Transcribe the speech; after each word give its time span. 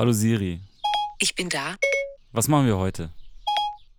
Hallo 0.00 0.12
Siri. 0.12 0.60
Ich 1.18 1.34
bin 1.34 1.50
da. 1.50 1.76
Was 2.32 2.48
machen 2.48 2.64
wir 2.64 2.78
heute? 2.78 3.10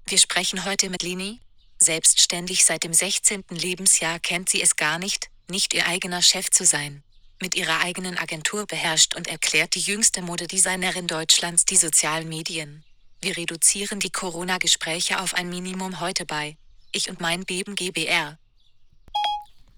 Wir 0.08 0.18
sprechen 0.18 0.66
heute 0.66 0.90
mit 0.90 1.04
Lini. 1.04 1.40
Selbstständig 1.78 2.66
seit 2.66 2.84
dem 2.84 2.92
16. 2.92 3.44
Lebensjahr 3.52 4.18
kennt 4.18 4.50
sie 4.50 4.64
es 4.64 4.76
gar 4.76 4.98
nicht, 4.98 5.30
nicht 5.48 5.76
ihr 5.76 5.86
eigener 5.86 6.24
Chef 6.24 6.50
zu 6.50 6.66
sein. 6.66 7.04
Mit 7.40 7.54
ihrer 7.54 7.82
eigenen 7.82 8.18
Agentur 8.18 8.66
beherrscht 8.66 9.16
und 9.16 9.28
erklärt 9.28 9.76
die 9.76 9.82
jüngste 9.82 10.24
Modedesignerin 10.24 11.06
Deutschlands 11.06 11.66
die 11.66 11.78
sozialen 11.78 12.28
Medien. 12.28 12.84
Wir 13.22 13.38
reduzieren 13.38 14.00
die 14.00 14.10
Corona-Gespräche 14.10 15.22
auf 15.22 15.36
ein 15.36 15.50
Minimum 15.50 16.00
heute 16.00 16.26
bei 16.26 16.58
Ich 16.92 17.12
und 17.12 17.22
mein 17.22 17.46
Beben 17.46 17.76
GBR. 17.76 18.40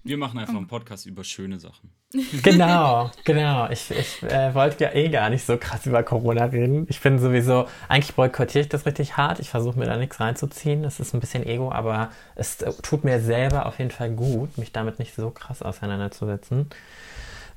Wir 0.06 0.18
machen 0.18 0.38
einfach 0.38 0.54
einen 0.54 0.66
Podcast 0.66 1.06
über 1.06 1.24
schöne 1.24 1.58
Sachen. 1.58 1.90
Genau, 2.42 3.10
genau. 3.24 3.68
Ich, 3.70 3.90
ich 3.90 4.22
äh, 4.22 4.54
wollte 4.54 4.84
ja 4.84 4.92
eh 4.92 5.08
gar 5.08 5.30
nicht 5.30 5.44
so 5.44 5.56
krass 5.56 5.86
über 5.86 6.02
Corona 6.02 6.44
reden. 6.44 6.86
Ich 6.88 7.00
bin 7.00 7.18
sowieso, 7.18 7.66
eigentlich 7.88 8.14
boykottiere 8.14 8.62
ich 8.62 8.68
das 8.68 8.86
richtig 8.86 9.16
hart. 9.16 9.40
Ich 9.40 9.48
versuche 9.48 9.78
mir 9.78 9.86
da 9.86 9.96
nichts 9.96 10.20
reinzuziehen. 10.20 10.82
Das 10.82 11.00
ist 11.00 11.14
ein 11.14 11.20
bisschen 11.20 11.44
Ego, 11.44 11.72
aber 11.72 12.10
es 12.36 12.60
äh, 12.60 12.72
tut 12.82 13.02
mir 13.02 13.18
selber 13.18 13.66
auf 13.66 13.78
jeden 13.78 13.90
Fall 13.90 14.10
gut, 14.10 14.58
mich 14.58 14.72
damit 14.72 14.98
nicht 14.98 15.14
so 15.14 15.30
krass 15.30 15.62
auseinanderzusetzen, 15.62 16.68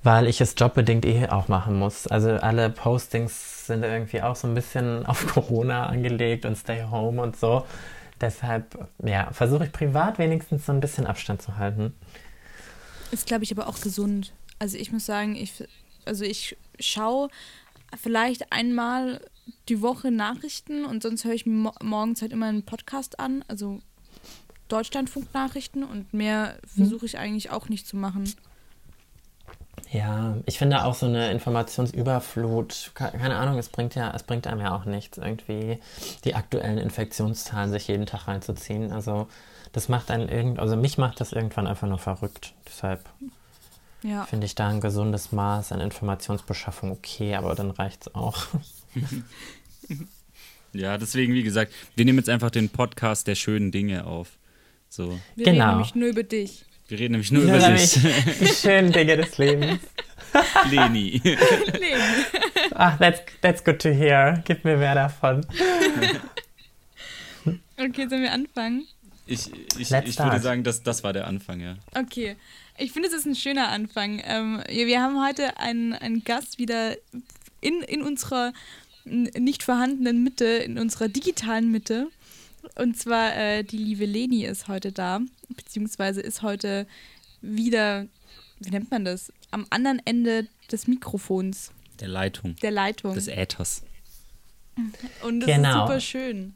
weil 0.01 0.25
ich 0.25 0.39
es 0.41 0.55
jobbedingt 0.57 1.05
eh 1.05 1.27
auch 1.27 1.49
machen 1.49 1.77
muss. 1.77 2.07
Also 2.07 2.31
alle 2.31 2.69
Postings 2.69 3.67
sind 3.67 3.83
irgendwie 3.83 4.21
auch 4.21 4.37
so 4.37 4.47
ein 4.47 4.55
bisschen 4.55 5.05
auf 5.05 5.27
Corona 5.27 5.87
angelegt 5.87 6.45
und 6.45 6.57
Stay 6.57 6.83
Home 6.89 7.21
und 7.21 7.35
so. 7.35 7.65
Deshalb, 8.21 8.87
ja, 9.03 9.29
versuche 9.33 9.65
ich 9.65 9.71
privat 9.71 10.17
wenigstens 10.17 10.65
so 10.65 10.71
ein 10.71 10.79
bisschen 10.79 11.05
Abstand 11.05 11.41
zu 11.41 11.57
halten. 11.57 11.93
Ist, 13.11 13.27
glaube 13.27 13.43
ich, 13.43 13.51
aber 13.51 13.67
auch 13.67 13.79
gesund. 13.79 14.33
Also 14.59 14.77
ich 14.77 14.91
muss 14.91 15.05
sagen, 15.05 15.35
ich, 15.35 15.63
also 16.05 16.23
ich 16.23 16.57
schaue 16.79 17.29
vielleicht 17.95 18.51
einmal 18.51 19.21
die 19.69 19.81
Woche 19.81 20.11
Nachrichten 20.11 20.85
und 20.85 21.03
sonst 21.03 21.25
höre 21.25 21.33
ich 21.33 21.45
mo 21.45 21.73
morgens 21.81 22.21
halt 22.21 22.33
immer 22.33 22.47
einen 22.47 22.63
Podcast 22.63 23.19
an, 23.19 23.45
also 23.47 23.79
Deutschlandfunk-Nachrichten 24.67 25.83
und 25.83 26.13
mehr 26.13 26.57
versuche 26.65 27.05
ich 27.05 27.17
eigentlich 27.17 27.51
auch 27.51 27.69
nicht 27.69 27.87
zu 27.87 27.95
machen. 27.95 28.33
Ja, 29.91 30.35
ich 30.45 30.57
finde 30.57 30.83
auch 30.83 30.95
so 30.95 31.05
eine 31.05 31.31
Informationsüberflut, 31.31 32.91
keine 32.93 33.37
Ahnung, 33.37 33.57
es 33.57 33.69
bringt 33.69 33.95
ja, 33.95 34.11
es 34.13 34.23
bringt 34.23 34.45
einem 34.45 34.59
ja 34.59 34.75
auch 34.75 34.83
nichts, 34.83 35.17
irgendwie 35.17 35.79
die 36.25 36.35
aktuellen 36.35 36.77
Infektionszahlen 36.77 37.71
sich 37.71 37.87
jeden 37.87 38.05
Tag 38.05 38.27
reinzuziehen. 38.27 38.91
Also 38.91 39.27
das 39.71 39.89
macht 39.89 40.11
einen 40.11 40.29
irgend, 40.29 40.59
also 40.59 40.75
mich 40.75 40.97
macht 40.97 41.19
das 41.19 41.33
irgendwann 41.33 41.67
einfach 41.67 41.87
nur 41.87 41.99
verrückt. 41.99 42.53
Deshalb 42.67 43.05
ja. 44.03 44.25
finde 44.25 44.45
ich 44.45 44.55
da 44.55 44.67
ein 44.67 44.81
gesundes 44.81 45.31
Maß 45.31 45.71
an 45.71 45.81
Informationsbeschaffung 45.81 46.91
okay, 46.91 47.35
aber 47.35 47.55
dann 47.55 47.71
reicht 47.71 48.07
es 48.07 48.15
auch. 48.15 48.47
ja, 50.73 50.97
deswegen, 50.97 51.33
wie 51.33 51.43
gesagt, 51.43 51.73
wir 51.95 52.05
nehmen 52.05 52.19
jetzt 52.19 52.29
einfach 52.29 52.51
den 52.51 52.69
Podcast 52.69 53.27
der 53.27 53.35
schönen 53.35 53.71
Dinge 53.71 54.05
auf. 54.05 54.37
So. 54.89 55.19
Wir 55.35 55.45
genau. 55.45 55.65
reden 55.65 55.71
nämlich 55.71 55.95
nur 55.95 56.09
über 56.09 56.23
dich. 56.23 56.65
Wir 56.87 56.99
reden 56.99 57.13
nämlich 57.13 57.31
nur 57.31 57.43
ja, 57.43 57.57
über 57.57 57.75
dich. 57.75 57.99
Die 58.39 58.47
schönen 58.47 58.91
Dinge 58.91 59.17
des 59.17 59.37
Lebens. 59.37 59.81
Leni. 60.69 61.21
Leni. 61.23 61.37
Ach, 62.75 62.97
that's, 62.97 63.21
that's 63.41 63.63
good 63.63 63.79
to 63.79 63.89
hear. 63.89 64.41
Gib 64.45 64.63
mir 64.63 64.77
mehr 64.77 64.95
davon. 64.95 65.45
Okay, 67.79 68.07
sollen 68.09 68.23
wir 68.23 68.33
anfangen? 68.33 68.87
Ich, 69.27 69.51
ich, 69.77 69.91
ich 69.91 70.19
würde 70.19 70.39
sagen, 70.39 70.63
dass 70.63 70.83
das 70.83 71.03
war 71.03 71.13
der 71.13 71.27
Anfang, 71.27 71.59
ja. 71.59 71.75
Okay. 71.93 72.35
Ich 72.77 72.91
finde, 72.91 73.09
es 73.09 73.13
ist 73.13 73.25
ein 73.25 73.35
schöner 73.35 73.69
Anfang. 73.69 74.21
Ähm, 74.23 74.63
wir 74.69 75.01
haben 75.01 75.23
heute 75.23 75.57
einen, 75.57 75.93
einen 75.93 76.23
Gast 76.23 76.59
wieder 76.59 76.95
in, 77.59 77.81
in 77.81 78.03
unserer 78.03 78.53
nicht 79.05 79.63
vorhandenen 79.63 80.23
Mitte, 80.23 80.45
in 80.45 80.77
unserer 80.77 81.07
digitalen 81.07 81.71
Mitte. 81.71 82.09
Und 82.75 82.97
zwar 82.97 83.35
äh, 83.35 83.63
die 83.63 83.77
liebe 83.77 84.05
Leni 84.05 84.45
ist 84.45 84.67
heute 84.67 84.91
da, 84.91 85.21
beziehungsweise 85.49 86.21
ist 86.21 86.41
heute 86.41 86.85
wieder, 87.41 88.07
wie 88.59 88.69
nennt 88.69 88.91
man 88.91 89.05
das, 89.05 89.31
am 89.51 89.65
anderen 89.69 90.01
Ende 90.05 90.47
des 90.71 90.87
Mikrofons. 90.87 91.71
Der 91.99 92.09
Leitung. 92.09 92.55
Der 92.57 92.71
Leitung. 92.71 93.13
Des 93.15 93.27
Äthers. 93.27 93.83
Und 95.23 95.39
das 95.39 95.47
genau. 95.47 95.69
ist 95.69 95.87
super 95.87 95.99
schön. 96.01 96.53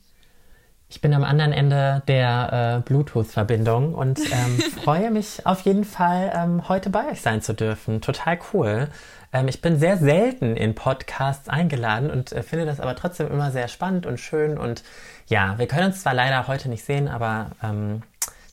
Ich 0.91 0.99
bin 0.99 1.13
am 1.13 1.23
anderen 1.23 1.53
Ende 1.53 2.03
der 2.09 2.81
äh, 2.81 2.87
Bluetooth-Verbindung 2.87 3.95
und 3.95 4.19
ähm, 4.19 4.59
freue 4.83 5.09
mich 5.09 5.45
auf 5.45 5.61
jeden 5.61 5.85
Fall, 5.85 6.33
ähm, 6.35 6.67
heute 6.67 6.89
bei 6.89 7.09
euch 7.09 7.21
sein 7.21 7.41
zu 7.41 7.53
dürfen. 7.53 8.01
Total 8.01 8.37
cool. 8.51 8.89
Ähm, 9.31 9.47
ich 9.47 9.61
bin 9.61 9.79
sehr 9.79 9.95
selten 9.95 10.57
in 10.57 10.75
Podcasts 10.75 11.47
eingeladen 11.47 12.11
und 12.11 12.33
äh, 12.33 12.43
finde 12.43 12.65
das 12.65 12.81
aber 12.81 12.93
trotzdem 12.97 13.31
immer 13.31 13.51
sehr 13.51 13.69
spannend 13.69 14.05
und 14.05 14.19
schön. 14.19 14.57
Und 14.57 14.83
ja, 15.27 15.57
wir 15.57 15.67
können 15.67 15.87
uns 15.87 16.01
zwar 16.01 16.13
leider 16.13 16.47
heute 16.47 16.67
nicht 16.67 16.83
sehen, 16.83 17.07
aber 17.07 17.51
ähm, 17.63 18.01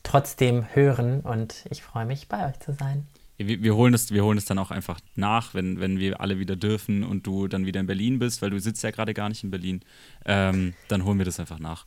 trotzdem 0.03 0.65
hören 0.71 1.19
und 1.19 1.65
ich 1.69 1.83
freue 1.83 2.05
mich, 2.05 2.29
bei 2.29 2.47
euch 2.47 2.59
zu 2.61 2.71
sein. 2.71 3.05
Wir, 3.35 3.61
wir, 3.61 3.75
holen 3.75 3.91
das, 3.91 4.13
wir 4.13 4.23
holen 4.23 4.37
das 4.37 4.45
dann 4.45 4.59
auch 4.59 4.71
einfach 4.71 5.01
nach, 5.15 5.53
wenn, 5.53 5.81
wenn 5.81 5.99
wir 5.99 6.21
alle 6.21 6.39
wieder 6.39 6.55
dürfen 6.55 7.03
und 7.03 7.27
du 7.27 7.49
dann 7.49 7.65
wieder 7.65 7.81
in 7.81 7.87
Berlin 7.87 8.17
bist, 8.17 8.41
weil 8.41 8.49
du 8.49 8.59
sitzt 8.61 8.81
ja 8.81 8.91
gerade 8.91 9.13
gar 9.13 9.27
nicht 9.27 9.43
in 9.43 9.51
Berlin. 9.51 9.81
Ähm, 10.25 10.73
dann 10.87 11.03
holen 11.03 11.17
wir 11.17 11.25
das 11.25 11.37
einfach 11.41 11.59
nach. 11.59 11.85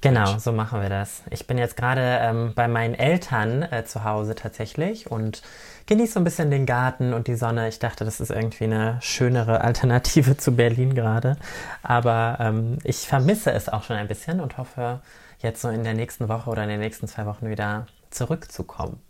Genau, 0.00 0.38
so 0.38 0.52
machen 0.52 0.80
wir 0.80 0.88
das. 0.88 1.22
Ich 1.30 1.48
bin 1.48 1.58
jetzt 1.58 1.76
gerade 1.76 2.18
ähm, 2.20 2.52
bei 2.54 2.68
meinen 2.68 2.94
Eltern 2.94 3.62
äh, 3.62 3.84
zu 3.84 4.04
Hause 4.04 4.36
tatsächlich 4.36 5.10
und 5.10 5.42
genieße 5.86 6.12
so 6.12 6.20
ein 6.20 6.24
bisschen 6.24 6.52
den 6.52 6.66
Garten 6.66 7.12
und 7.12 7.26
die 7.26 7.34
Sonne. 7.34 7.68
Ich 7.68 7.80
dachte, 7.80 8.04
das 8.04 8.20
ist 8.20 8.30
irgendwie 8.30 8.64
eine 8.64 8.98
schönere 9.02 9.62
Alternative 9.62 10.36
zu 10.36 10.52
Berlin 10.52 10.94
gerade. 10.94 11.36
Aber 11.82 12.38
ähm, 12.40 12.78
ich 12.84 13.08
vermisse 13.08 13.50
es 13.50 13.68
auch 13.68 13.82
schon 13.82 13.96
ein 13.96 14.06
bisschen 14.06 14.40
und 14.40 14.56
hoffe, 14.56 15.00
jetzt 15.40 15.62
so 15.62 15.68
in 15.68 15.82
der 15.82 15.94
nächsten 15.94 16.28
Woche 16.28 16.48
oder 16.48 16.62
in 16.62 16.68
den 16.68 16.80
nächsten 16.80 17.08
zwei 17.08 17.26
Wochen 17.26 17.50
wieder 17.50 17.88
zurückzukommen. 18.10 19.00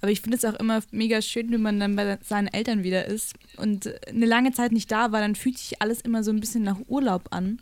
Aber 0.00 0.10
ich 0.10 0.20
finde 0.20 0.36
es 0.36 0.44
auch 0.44 0.54
immer 0.54 0.80
mega 0.92 1.20
schön, 1.22 1.50
wenn 1.50 1.60
man 1.60 1.80
dann 1.80 1.96
bei 1.96 2.18
seinen 2.22 2.48
Eltern 2.48 2.84
wieder 2.84 3.04
ist 3.06 3.34
und 3.56 3.92
eine 4.08 4.26
lange 4.26 4.52
Zeit 4.52 4.72
nicht 4.72 4.90
da 4.90 5.12
war, 5.12 5.20
dann 5.20 5.34
fühlt 5.34 5.58
sich 5.58 5.82
alles 5.82 6.00
immer 6.00 6.22
so 6.22 6.30
ein 6.30 6.40
bisschen 6.40 6.62
nach 6.62 6.78
Urlaub 6.86 7.28
an. 7.30 7.60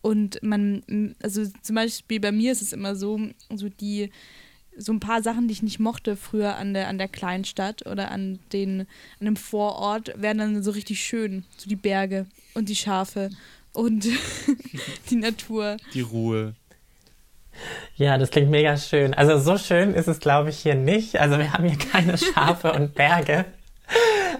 Und 0.00 0.42
man, 0.42 1.14
also 1.22 1.44
zum 1.62 1.74
Beispiel 1.74 2.20
bei 2.20 2.32
mir 2.32 2.52
ist 2.52 2.62
es 2.62 2.72
immer 2.72 2.94
so, 2.94 3.20
so 3.54 3.68
die, 3.68 4.10
so 4.76 4.92
ein 4.92 5.00
paar 5.00 5.22
Sachen, 5.22 5.48
die 5.48 5.52
ich 5.52 5.62
nicht 5.62 5.80
mochte 5.80 6.16
früher 6.16 6.56
an 6.56 6.72
der, 6.72 6.88
an 6.88 6.98
der 6.98 7.08
Kleinstadt 7.08 7.86
oder 7.86 8.10
an, 8.10 8.38
den, 8.52 8.82
an 9.18 9.24
dem 9.26 9.36
Vorort, 9.36 10.12
werden 10.20 10.38
dann 10.38 10.62
so 10.62 10.70
richtig 10.70 11.00
schön. 11.00 11.44
So 11.56 11.68
die 11.68 11.76
Berge 11.76 12.26
und 12.54 12.68
die 12.68 12.76
Schafe 12.76 13.30
und 13.72 14.06
die 15.10 15.16
Natur. 15.16 15.76
Die 15.94 16.00
Ruhe. 16.00 16.54
Ja, 17.96 18.18
das 18.18 18.30
klingt 18.30 18.50
mega 18.50 18.76
schön. 18.76 19.14
Also 19.14 19.38
so 19.38 19.58
schön 19.58 19.94
ist 19.94 20.06
es, 20.06 20.20
glaube 20.20 20.50
ich, 20.50 20.58
hier 20.58 20.76
nicht. 20.76 21.18
Also 21.18 21.38
wir 21.38 21.52
haben 21.52 21.68
hier 21.68 21.78
keine 21.78 22.16
Schafe 22.16 22.72
und 22.72 22.94
Berge. 22.94 23.44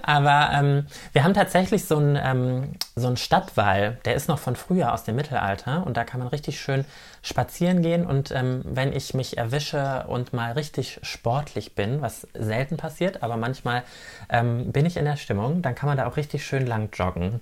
Aber 0.02 0.50
ähm, 0.52 0.86
wir 1.12 1.24
haben 1.24 1.34
tatsächlich 1.34 1.84
so 1.84 1.96
einen, 1.96 2.16
ähm, 2.16 2.72
so 2.96 3.14
Stadtwall, 3.16 3.98
der 4.04 4.14
ist 4.14 4.28
noch 4.28 4.38
von 4.38 4.56
früher 4.56 4.92
aus 4.92 5.04
dem 5.04 5.16
Mittelalter 5.16 5.86
und 5.86 5.96
da 5.96 6.04
kann 6.04 6.20
man 6.20 6.28
richtig 6.28 6.60
schön 6.60 6.84
spazieren 7.22 7.82
gehen 7.82 8.06
und 8.06 8.30
ähm, 8.30 8.62
wenn 8.64 8.92
ich 8.92 9.14
mich 9.14 9.38
erwische 9.38 10.04
und 10.08 10.32
mal 10.32 10.52
richtig 10.52 11.00
sportlich 11.02 11.74
bin, 11.74 12.00
was 12.00 12.26
selten 12.34 12.76
passiert, 12.76 13.22
aber 13.22 13.36
manchmal 13.36 13.82
ähm, 14.28 14.72
bin 14.72 14.86
ich 14.86 14.96
in 14.96 15.04
der 15.04 15.16
Stimmung, 15.16 15.62
dann 15.62 15.74
kann 15.74 15.88
man 15.88 15.96
da 15.96 16.06
auch 16.06 16.16
richtig 16.16 16.46
schön 16.46 16.66
lang 16.66 16.88
joggen. 16.92 17.40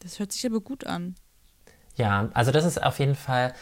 Das 0.00 0.18
hört 0.18 0.32
sich 0.32 0.46
aber 0.46 0.60
gut 0.60 0.86
an. 0.86 1.14
Ja, 1.96 2.28
also 2.32 2.52
das 2.52 2.64
ist 2.64 2.82
auf 2.82 2.98
jeden 3.00 3.16
Fall 3.16 3.52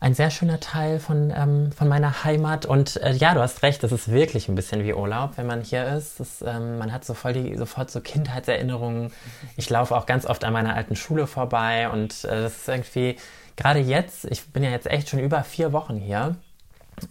ein 0.00 0.14
sehr 0.14 0.30
schöner 0.30 0.60
Teil 0.60 0.98
von, 0.98 1.30
ähm, 1.36 1.72
von 1.72 1.86
meiner 1.86 2.24
Heimat. 2.24 2.64
Und 2.64 2.96
äh, 3.02 3.12
ja, 3.12 3.34
du 3.34 3.40
hast 3.40 3.62
recht, 3.62 3.82
das 3.82 3.92
ist 3.92 4.10
wirklich 4.10 4.48
ein 4.48 4.54
bisschen 4.54 4.82
wie 4.82 4.94
Urlaub, 4.94 5.32
wenn 5.36 5.46
man 5.46 5.60
hier 5.60 5.86
ist. 5.86 6.18
Das, 6.18 6.42
ähm, 6.42 6.78
man 6.78 6.90
hat 6.90 7.04
so 7.04 7.12
voll 7.12 7.34
die, 7.34 7.54
sofort 7.56 7.90
so 7.90 8.00
Kindheitserinnerungen. 8.00 9.12
Ich 9.56 9.68
laufe 9.68 9.94
auch 9.94 10.06
ganz 10.06 10.24
oft 10.24 10.42
an 10.44 10.54
meiner 10.54 10.74
alten 10.74 10.96
Schule 10.96 11.26
vorbei 11.26 11.90
und 11.90 12.24
äh, 12.24 12.42
das 12.42 12.56
ist 12.56 12.68
irgendwie, 12.68 13.16
gerade 13.56 13.78
jetzt, 13.78 14.24
ich 14.24 14.46
bin 14.46 14.62
ja 14.62 14.70
jetzt 14.70 14.86
echt 14.86 15.10
schon 15.10 15.20
über 15.20 15.44
vier 15.44 15.74
Wochen 15.74 15.98
hier, 15.98 16.36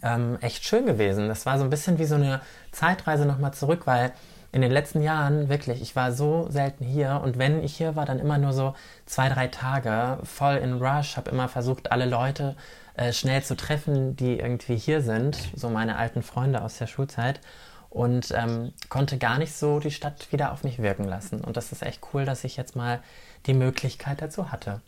ähm, 0.02 0.38
echt 0.40 0.64
schön 0.64 0.84
gewesen. 0.84 1.28
Das 1.28 1.46
war 1.46 1.58
so 1.58 1.64
ein 1.64 1.70
bisschen 1.70 2.00
wie 2.00 2.06
so 2.06 2.16
eine 2.16 2.40
Zeitreise 2.72 3.24
nochmal 3.24 3.54
zurück, 3.54 3.82
weil 3.84 4.12
in 4.50 4.62
den 4.62 4.72
letzten 4.72 5.00
Jahren 5.00 5.48
wirklich, 5.48 5.80
ich 5.80 5.94
war 5.94 6.12
so 6.12 6.48
selten 6.50 6.84
hier 6.84 7.20
und 7.22 7.38
wenn 7.38 7.62
ich 7.62 7.76
hier 7.76 7.94
war, 7.94 8.04
dann 8.04 8.18
immer 8.18 8.36
nur 8.36 8.52
so 8.52 8.74
zwei, 9.06 9.28
drei 9.28 9.46
Tage 9.46 10.18
voll 10.24 10.56
in 10.56 10.82
Rush, 10.82 11.16
habe 11.16 11.30
immer 11.30 11.48
versucht, 11.48 11.92
alle 11.92 12.06
Leute 12.06 12.56
äh, 13.00 13.14
schnell 13.14 13.42
zu 13.42 13.56
treffen, 13.56 14.14
die 14.14 14.38
irgendwie 14.38 14.76
hier 14.76 15.00
sind, 15.00 15.38
so 15.56 15.70
meine 15.70 15.96
alten 15.96 16.22
Freunde 16.22 16.60
aus 16.60 16.76
der 16.76 16.86
Schulzeit 16.86 17.40
und 17.88 18.30
ähm, 18.36 18.74
konnte 18.90 19.16
gar 19.16 19.38
nicht 19.38 19.54
so 19.54 19.80
die 19.80 19.90
Stadt 19.90 20.30
wieder 20.32 20.52
auf 20.52 20.64
mich 20.64 20.80
wirken 20.80 21.04
lassen. 21.04 21.40
Und 21.40 21.56
das 21.56 21.72
ist 21.72 21.82
echt 21.82 22.02
cool, 22.12 22.26
dass 22.26 22.44
ich 22.44 22.58
jetzt 22.58 22.76
mal 22.76 23.02
die 23.46 23.54
Möglichkeit 23.54 24.20
dazu 24.20 24.52
hatte. 24.52 24.82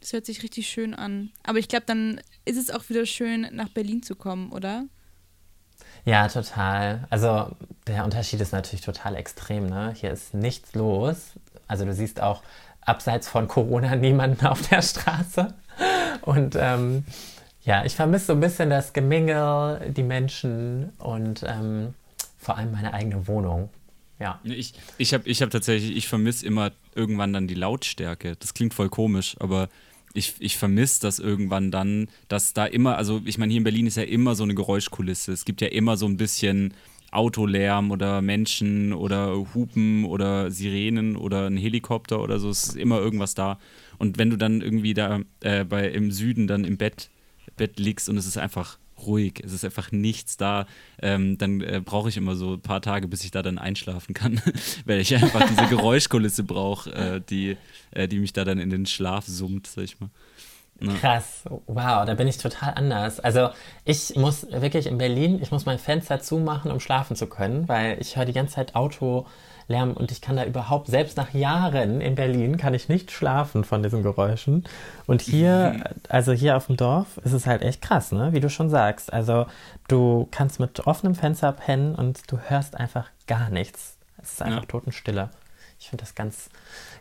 Das 0.00 0.12
hört 0.12 0.26
sich 0.26 0.42
richtig 0.42 0.68
schön 0.68 0.94
an. 0.94 1.30
Aber 1.44 1.56
ich 1.56 1.68
glaube, 1.68 1.86
dann 1.86 2.20
ist 2.44 2.58
es 2.58 2.70
auch 2.70 2.86
wieder 2.90 3.06
schön, 3.06 3.48
nach 3.52 3.70
Berlin 3.70 4.02
zu 4.02 4.14
kommen, 4.14 4.52
oder? 4.52 4.84
Ja, 6.04 6.28
total. 6.28 7.06
Also 7.08 7.56
der 7.86 8.04
Unterschied 8.04 8.42
ist 8.42 8.52
natürlich 8.52 8.84
total 8.84 9.16
extrem. 9.16 9.66
Ne? 9.66 9.94
Hier 9.96 10.10
ist 10.10 10.34
nichts 10.34 10.74
los. 10.74 11.30
Also 11.66 11.86
du 11.86 11.94
siehst 11.94 12.20
auch 12.20 12.42
abseits 12.82 13.28
von 13.28 13.48
Corona 13.48 13.96
niemanden 13.96 14.44
auf 14.44 14.68
der 14.68 14.82
Straße. 14.82 15.54
Und 16.22 16.56
ähm, 16.58 17.04
ja, 17.62 17.84
ich 17.84 17.94
vermisse 17.94 18.26
so 18.26 18.32
ein 18.32 18.40
bisschen 18.40 18.70
das 18.70 18.92
Gemingel, 18.92 19.92
die 19.96 20.02
Menschen 20.02 20.90
und 20.98 21.44
ähm, 21.46 21.94
vor 22.38 22.56
allem 22.56 22.72
meine 22.72 22.94
eigene 22.94 23.26
Wohnung. 23.26 23.68
Ja. 24.18 24.38
Ich, 24.44 24.74
ich 24.98 25.14
habe 25.14 25.28
ich 25.28 25.40
hab 25.40 25.50
tatsächlich, 25.50 25.96
ich 25.96 26.08
vermisse 26.08 26.44
immer 26.46 26.72
irgendwann 26.94 27.32
dann 27.32 27.48
die 27.48 27.54
Lautstärke. 27.54 28.36
Das 28.38 28.54
klingt 28.54 28.74
voll 28.74 28.90
komisch, 28.90 29.36
aber 29.40 29.68
ich, 30.12 30.34
ich 30.40 30.56
vermisse 30.56 31.00
das 31.00 31.18
irgendwann 31.18 31.70
dann, 31.70 32.08
dass 32.28 32.52
da 32.52 32.66
immer, 32.66 32.96
also 32.96 33.22
ich 33.24 33.38
meine, 33.38 33.52
hier 33.52 33.58
in 33.58 33.64
Berlin 33.64 33.86
ist 33.86 33.96
ja 33.96 34.02
immer 34.02 34.34
so 34.34 34.42
eine 34.42 34.54
Geräuschkulisse. 34.54 35.32
Es 35.32 35.44
gibt 35.44 35.60
ja 35.60 35.68
immer 35.68 35.96
so 35.96 36.06
ein 36.06 36.16
bisschen 36.16 36.74
Autolärm 37.12 37.90
oder 37.90 38.22
Menschen 38.22 38.92
oder 38.92 39.34
Hupen 39.54 40.04
oder 40.04 40.50
Sirenen 40.50 41.16
oder 41.16 41.46
ein 41.46 41.56
Helikopter 41.56 42.20
oder 42.20 42.38
so. 42.38 42.50
Es 42.50 42.64
ist 42.64 42.76
immer 42.76 42.98
irgendwas 42.98 43.34
da. 43.34 43.58
Und 44.00 44.16
wenn 44.16 44.30
du 44.30 44.38
dann 44.38 44.62
irgendwie 44.62 44.94
da 44.94 45.20
äh, 45.40 45.62
bei, 45.62 45.86
im 45.86 46.10
Süden 46.10 46.46
dann 46.46 46.64
im 46.64 46.78
Bett, 46.78 47.10
Bett 47.58 47.78
liegst 47.78 48.08
und 48.08 48.16
es 48.16 48.26
ist 48.26 48.38
einfach 48.38 48.78
ruhig, 49.06 49.42
es 49.44 49.52
ist 49.52 49.62
einfach 49.62 49.92
nichts 49.92 50.38
da, 50.38 50.64
ähm, 51.02 51.36
dann 51.36 51.60
äh, 51.60 51.82
brauche 51.84 52.08
ich 52.08 52.16
immer 52.16 52.34
so 52.34 52.54
ein 52.54 52.62
paar 52.62 52.80
Tage, 52.80 53.08
bis 53.08 53.24
ich 53.24 53.30
da 53.30 53.42
dann 53.42 53.58
einschlafen 53.58 54.14
kann, 54.14 54.40
weil 54.86 55.00
ich 55.00 55.14
einfach 55.14 55.46
diese 55.46 55.66
Geräuschkulisse 55.66 56.44
brauche, 56.44 56.90
äh, 56.94 57.20
die, 57.20 57.58
äh, 57.90 58.08
die 58.08 58.20
mich 58.20 58.32
da 58.32 58.46
dann 58.46 58.58
in 58.58 58.70
den 58.70 58.86
Schlaf 58.86 59.26
summt, 59.26 59.66
sag 59.66 59.84
ich 59.84 60.00
mal. 60.00 60.08
Ja. 60.80 60.94
Krass, 60.94 61.44
wow, 61.66 62.06
da 62.06 62.14
bin 62.14 62.26
ich 62.26 62.38
total 62.38 62.72
anders. 62.76 63.20
Also 63.20 63.50
ich 63.84 64.16
muss 64.16 64.50
wirklich 64.50 64.86
in 64.86 64.96
Berlin, 64.96 65.40
ich 65.42 65.50
muss 65.50 65.66
mein 65.66 65.78
Fenster 65.78 66.20
zumachen, 66.20 66.70
um 66.70 66.80
schlafen 66.80 67.16
zu 67.16 67.26
können, 67.26 67.68
weil 67.68 68.00
ich 68.00 68.16
höre 68.16 68.24
die 68.24 68.32
ganze 68.32 68.54
Zeit 68.54 68.74
Autolärm 69.70 69.92
und 69.92 70.10
ich 70.10 70.20
kann 70.20 70.36
da 70.36 70.44
überhaupt, 70.44 70.88
selbst 70.88 71.16
nach 71.16 71.32
Jahren 71.32 72.00
in 72.00 72.14
Berlin, 72.14 72.56
kann 72.56 72.74
ich 72.74 72.88
nicht 72.88 73.10
schlafen 73.10 73.64
von 73.64 73.82
diesen 73.82 74.02
Geräuschen. 74.02 74.64
Und 75.06 75.22
hier, 75.22 75.84
also 76.08 76.32
hier 76.32 76.56
auf 76.56 76.66
dem 76.66 76.76
Dorf, 76.76 77.18
ist 77.24 77.32
es 77.32 77.46
halt 77.46 77.62
echt 77.62 77.80
krass, 77.80 78.12
ne? 78.12 78.32
Wie 78.32 78.40
du 78.40 78.50
schon 78.50 78.68
sagst. 78.68 79.12
Also 79.12 79.46
du 79.88 80.28
kannst 80.30 80.60
mit 80.60 80.86
offenem 80.86 81.14
Fenster 81.14 81.52
pennen 81.52 81.94
und 81.94 82.30
du 82.30 82.38
hörst 82.38 82.76
einfach 82.76 83.08
gar 83.26 83.50
nichts. 83.50 83.96
Es 84.22 84.32
ist 84.32 84.42
einfach 84.42 84.62
ja. 84.62 84.66
Totenstille. 84.66 85.30
Ich 85.78 85.88
finde 85.88 86.02
das 86.02 86.14
ganz, 86.14 86.50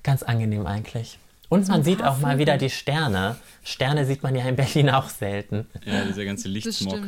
ganz 0.03 0.23
angenehm 0.23 0.65
eigentlich. 0.65 1.19
Und 1.49 1.67
man 1.67 1.83
sieht 1.83 2.03
auch 2.03 2.19
mal 2.19 2.37
wieder 2.37 2.57
die 2.57 2.69
Sterne. 2.69 3.35
Sterne 3.63 4.05
sieht 4.05 4.21
man 4.21 4.35
ja 4.35 4.45
in 4.45 4.55
Berlin 4.55 4.89
auch 4.91 5.09
selten. 5.09 5.67
Ja, 5.83 6.05
dieser 6.05 6.25
ganze 6.25 6.47
Lichtsmog. 6.47 6.99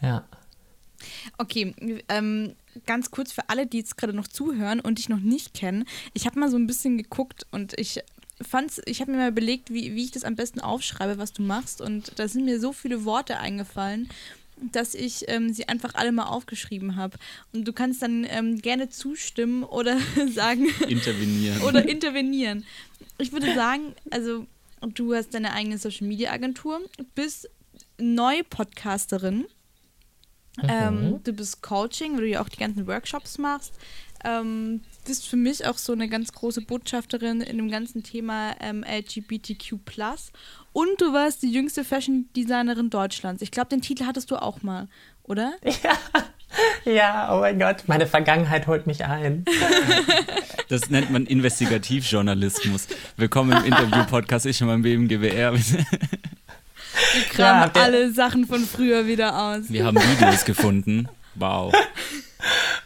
Ja. 0.00 0.08
ja. 0.08 0.24
Okay, 1.38 1.74
ähm, 2.08 2.54
ganz 2.86 3.10
kurz 3.10 3.32
für 3.32 3.48
alle, 3.48 3.66
die 3.66 3.78
jetzt 3.78 3.96
gerade 3.96 4.12
noch 4.12 4.28
zuhören 4.28 4.80
und 4.80 4.98
dich 4.98 5.08
noch 5.08 5.20
nicht 5.20 5.54
kennen. 5.54 5.84
Ich 6.14 6.26
habe 6.26 6.38
mal 6.38 6.50
so 6.50 6.56
ein 6.56 6.66
bisschen 6.66 6.98
geguckt 6.98 7.46
und 7.50 7.78
ich 7.78 8.00
fand's, 8.40 8.80
ich 8.86 9.00
habe 9.00 9.12
mir 9.12 9.18
mal 9.18 9.30
überlegt, 9.30 9.70
wie, 9.70 9.94
wie 9.94 10.04
ich 10.04 10.12
das 10.12 10.24
am 10.24 10.36
besten 10.36 10.60
aufschreibe, 10.60 11.18
was 11.18 11.32
du 11.32 11.42
machst. 11.42 11.80
Und 11.80 12.12
da 12.16 12.28
sind 12.28 12.44
mir 12.44 12.60
so 12.60 12.72
viele 12.72 13.04
Worte 13.04 13.38
eingefallen 13.38 14.08
dass 14.72 14.94
ich 14.94 15.24
ähm, 15.28 15.52
sie 15.52 15.68
einfach 15.68 15.94
alle 15.94 16.12
mal 16.12 16.26
aufgeschrieben 16.26 16.96
habe. 16.96 17.18
Und 17.52 17.66
du 17.66 17.72
kannst 17.72 18.02
dann 18.02 18.26
ähm, 18.28 18.60
gerne 18.60 18.88
zustimmen 18.90 19.64
oder 19.64 19.98
sagen. 20.34 20.68
Intervenieren. 20.88 21.62
oder 21.62 21.82
intervenieren. 21.88 22.64
Ich 23.18 23.32
würde 23.32 23.54
sagen, 23.54 23.94
also 24.10 24.46
du 24.94 25.14
hast 25.14 25.34
deine 25.34 25.52
eigene 25.52 25.78
Social 25.78 26.06
Media 26.06 26.30
Agentur, 26.30 26.80
bist 27.14 27.48
neue 27.98 28.44
Podcasterin. 28.44 29.46
Mhm. 30.62 30.68
Ähm, 30.68 31.20
du 31.24 31.32
bist 31.32 31.62
Coaching, 31.62 32.16
wo 32.16 32.20
du 32.20 32.28
ja 32.28 32.42
auch 32.42 32.48
die 32.48 32.58
ganzen 32.58 32.86
Workshops 32.86 33.38
machst. 33.38 33.74
Ähm, 34.24 34.82
bist 35.06 35.28
für 35.28 35.36
mich 35.36 35.66
auch 35.66 35.78
so 35.78 35.92
eine 35.92 36.08
ganz 36.08 36.32
große 36.32 36.60
Botschafterin 36.60 37.40
in 37.40 37.56
dem 37.56 37.70
ganzen 37.70 38.02
Thema 38.02 38.54
ähm, 38.60 38.84
LGBTQ 38.84 39.76
und 40.72 41.00
du 41.00 41.12
warst 41.12 41.42
die 41.42 41.50
jüngste 41.50 41.84
Fashion 41.84 42.28
Designerin 42.36 42.90
Deutschlands. 42.90 43.42
Ich 43.42 43.50
glaube, 43.50 43.70
den 43.70 43.80
Titel 43.80 44.04
hattest 44.04 44.30
du 44.30 44.36
auch 44.36 44.62
mal, 44.62 44.88
oder? 45.24 45.54
Ja. 46.84 46.92
ja, 46.92 47.36
oh 47.36 47.40
mein 47.40 47.60
Gott, 47.60 47.84
meine 47.86 48.08
Vergangenheit 48.08 48.66
holt 48.66 48.84
mich 48.86 49.04
ein. 49.04 49.44
Das 50.68 50.90
nennt 50.90 51.10
man 51.10 51.26
Investigativjournalismus. 51.26 52.88
Willkommen 53.16 53.52
im 53.52 53.64
Interview-Podcast 53.72 54.46
Ich 54.46 54.60
und 54.60 54.68
mein 54.68 54.82
BMGWR. 54.82 55.54
Wir 57.14 57.24
kramen 57.24 57.70
ja, 57.74 57.82
alle 57.82 58.12
Sachen 58.12 58.46
von 58.46 58.64
früher 58.64 59.06
wieder 59.06 59.38
aus. 59.38 59.64
Wir 59.68 59.84
haben 59.84 59.96
Videos 59.96 60.44
gefunden. 60.44 61.08
Wow. 61.34 61.72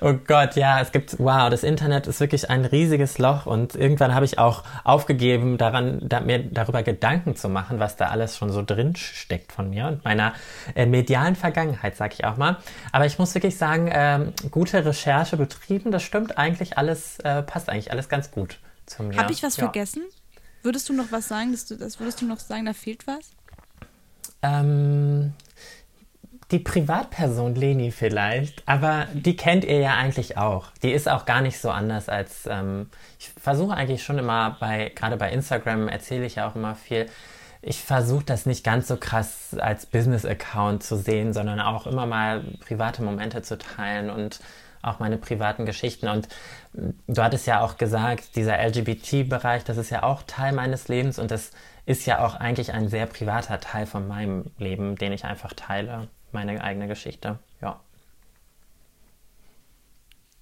Oh 0.01 0.15
Gott, 0.15 0.57
ja, 0.57 0.81
es 0.81 0.93
gibt, 0.93 1.19
wow, 1.19 1.49
das 1.49 1.63
Internet 1.63 2.07
ist 2.07 2.21
wirklich 2.21 2.51
ein 2.51 2.65
riesiges 2.65 3.19
Loch 3.19 3.47
und 3.47 3.75
irgendwann 3.75 4.15
habe 4.15 4.25
ich 4.25 4.39
auch 4.39 4.65
aufgegeben, 4.83 5.59
daran, 5.59 6.01
da, 6.03 6.21
mir 6.21 6.41
darüber 6.41 6.83
Gedanken 6.83 7.37
zu 7.37 7.49
machen, 7.49 7.79
was 7.79 7.97
da 7.97 8.09
alles 8.09 8.37
schon 8.37 8.51
so 8.51 8.63
drin 8.63 8.97
steckt 8.97 9.53
von 9.53 9.71
mir 9.71 9.87
und 9.87 10.05
meiner 10.05 10.35
äh, 10.75 10.87
medialen 10.87 11.37
Vergangenheit, 11.37 11.97
sag 11.97 12.15
ich 12.15 12.25
auch 12.25 12.37
mal. 12.37 12.59
Aber 12.93 13.07
ich 13.07 13.19
muss 13.19 13.35
wirklich 13.35 13.57
sagen, 13.57 13.89
ähm, 13.93 14.33
gute 14.51 14.85
Recherche 14.85 15.37
betrieben, 15.37 15.91
das 15.91 16.03
stimmt 16.03 16.37
eigentlich 16.37 16.77
alles, 16.77 17.19
äh, 17.21 17.43
passt 17.43 17.69
eigentlich 17.69 17.93
alles 17.93 18.09
ganz 18.09 18.31
gut 18.31 18.59
zu 18.87 19.05
mir. 19.05 19.17
Habe 19.17 19.33
ich 19.33 19.43
was 19.43 19.57
ja. 19.57 19.65
vergessen? 19.65 20.03
Würdest 20.63 20.89
du 20.89 20.93
noch 20.93 21.13
was 21.13 21.29
sagen, 21.29 21.53
dass 21.53 21.67
du, 21.67 21.77
das 21.77 22.01
würdest 22.01 22.21
du 22.21 22.27
noch 22.27 22.41
sagen, 22.41 22.67
da 22.67 22.73
fehlt 22.73 23.07
was? 23.07 23.33
Ähm, 24.45 25.33
die 26.51 26.59
Privatperson 26.59 27.55
Leni 27.55 27.91
vielleicht, 27.91 28.63
aber 28.67 29.07
die 29.15 29.35
kennt 29.35 29.65
ihr 29.65 29.81
ja 29.81 29.95
eigentlich 29.95 30.37
auch. 30.37 30.67
Die 30.83 30.93
ist 30.93 31.09
auch 31.09 31.25
gar 31.25 31.41
nicht 31.41 31.59
so 31.59 31.71
anders 31.71 32.09
als, 32.09 32.47
ähm, 32.47 32.91
ich 33.19 33.31
versuche 33.31 33.75
eigentlich 33.75 34.05
schon 34.05 34.19
immer 34.19 34.57
bei, 34.61 34.93
gerade 34.95 35.17
bei 35.17 35.33
Instagram 35.33 35.89
erzähle 35.89 36.27
ich 36.27 36.37
ja 36.37 36.49
auch 36.49 36.55
immer 36.55 36.75
viel, 36.75 37.07
ich 37.63 37.83
versuche 37.83 38.25
das 38.25 38.45
nicht 38.45 38.63
ganz 38.63 38.89
so 38.89 38.97
krass 38.97 39.57
als 39.59 39.87
Business-Account 39.87 40.83
zu 40.83 40.97
sehen, 40.97 41.33
sondern 41.33 41.61
auch 41.61 41.87
immer 41.87 42.05
mal 42.05 42.45
private 42.61 43.03
Momente 43.03 43.41
zu 43.41 43.57
teilen 43.57 44.11
und 44.11 44.41
auch 44.83 44.99
meine 44.99 45.17
privaten 45.17 45.65
Geschichten. 45.65 46.09
Und 46.09 46.29
du 46.73 47.23
hattest 47.23 47.47
ja 47.47 47.63
auch 47.63 47.79
gesagt, 47.79 48.37
dieser 48.37 48.59
LGBT-Bereich, 48.63 49.65
das 49.65 49.79
ist 49.79 49.89
ja 49.89 50.03
auch 50.03 50.23
Teil 50.27 50.53
meines 50.53 50.89
Lebens 50.89 51.19
und 51.19 51.31
das 51.31 51.53
ist 51.87 52.07
ja 52.07 52.25
auch 52.25 52.35
eigentlich 52.35 52.73
ein 52.73 52.89
sehr 52.89 53.07
privater 53.07 53.61
Teil 53.61 53.87
von 53.87 54.09
meinem 54.09 54.51
Leben, 54.59 54.97
den 54.97 55.13
ich 55.13 55.25
einfach 55.25 55.53
teile 55.53 56.09
meine 56.33 56.63
eigene 56.63 56.89
Geschichte. 56.89 57.39
Ja. 57.61 57.81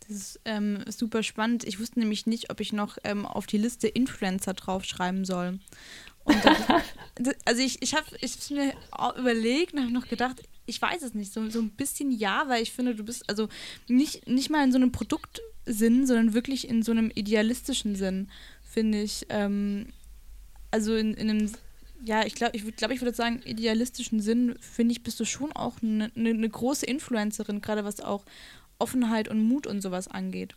Das 0.00 0.17
ist 0.17 0.41
ähm, 0.44 0.85
super 0.89 1.23
spannend. 1.23 1.65
Ich 1.65 1.79
wusste 1.79 2.00
nämlich 2.00 2.27
nicht, 2.27 2.50
ob 2.50 2.61
ich 2.61 2.73
noch 2.73 2.99
ähm, 3.05 3.27
auf 3.27 3.47
die 3.47 3.59
Liste 3.59 3.89
Influencer 3.89 4.55
draufschreiben 4.55 5.25
soll. 5.25 5.58
Und 6.25 6.44
dann, 6.44 6.56
also 7.44 7.63
ich, 7.63 7.82
ich 7.82 7.94
habe 7.94 8.06
ich 8.20 8.51
mir 8.51 8.75
überlegt 9.19 9.75
und 9.75 9.81
habe 9.81 9.93
noch 9.93 10.08
gedacht, 10.08 10.43
ich 10.67 10.81
weiß 10.81 11.03
es 11.03 11.15
nicht, 11.15 11.32
so, 11.32 11.49
so 11.51 11.61
ein 11.61 11.70
bisschen 11.70 12.13
ja, 12.13 12.44
weil 12.49 12.63
ich 12.63 12.72
finde, 12.72 12.94
du 12.94 13.05
bist 13.05 13.29
also 13.29 13.49
nicht, 13.89 14.29
nicht 14.29 14.51
mal 14.51 14.65
in 14.65 14.72
so 14.72 14.79
einem 14.79 14.93
Produktsinn, 14.93 16.06
sondern 16.06 16.34
wirklich 16.34 16.69
in 16.69 16.82
so 16.82 16.93
einem 16.93 17.11
idealistischen 17.15 17.96
Sinn, 17.96 18.31
finde 18.63 19.03
ich. 19.03 19.27
Ähm, 19.29 19.93
also 20.72 20.96
in, 20.96 21.14
in 21.14 21.31
einem 21.31 21.52
ja, 22.05 22.24
ich 22.26 22.34
glaube, 22.34 22.56
ich, 22.56 22.76
glaub, 22.76 22.91
ich 22.91 23.00
würde 23.00 23.14
sagen, 23.14 23.43
idealistischen 23.44 24.20
Sinn, 24.20 24.56
finde 24.60 24.93
ich, 24.93 25.05
bist 25.05 25.20
du 25.20 25.24
schon 25.24 25.52
auch 25.52 25.74
eine 25.82 26.10
ne, 26.14 26.34
ne 26.34 26.48
große 26.48 26.84
Influencerin, 26.84 27.60
gerade 27.60 27.84
was 27.84 28.00
auch 28.00 28.24
Offenheit 28.81 29.29
und 29.29 29.46
Mut 29.46 29.69
und 29.69 29.81
sowas 29.81 30.08
angeht. 30.08 30.56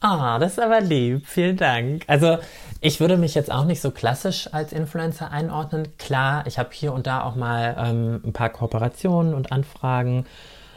Ah, 0.00 0.38
das 0.38 0.52
ist 0.52 0.60
aber 0.60 0.80
lieb. 0.80 1.26
Vielen 1.26 1.56
Dank. 1.56 2.04
Also, 2.08 2.38
ich 2.80 3.00
würde 3.00 3.16
mich 3.16 3.34
jetzt 3.34 3.50
auch 3.50 3.64
nicht 3.64 3.80
so 3.80 3.90
klassisch 3.90 4.52
als 4.52 4.72
Influencer 4.72 5.30
einordnen. 5.30 5.88
Klar, 5.98 6.46
ich 6.46 6.58
habe 6.58 6.70
hier 6.72 6.92
und 6.92 7.06
da 7.06 7.22
auch 7.22 7.36
mal 7.36 7.76
ähm, 7.78 8.20
ein 8.24 8.32
paar 8.32 8.50
Kooperationen 8.50 9.34
und 9.34 9.52
Anfragen. 9.52 10.26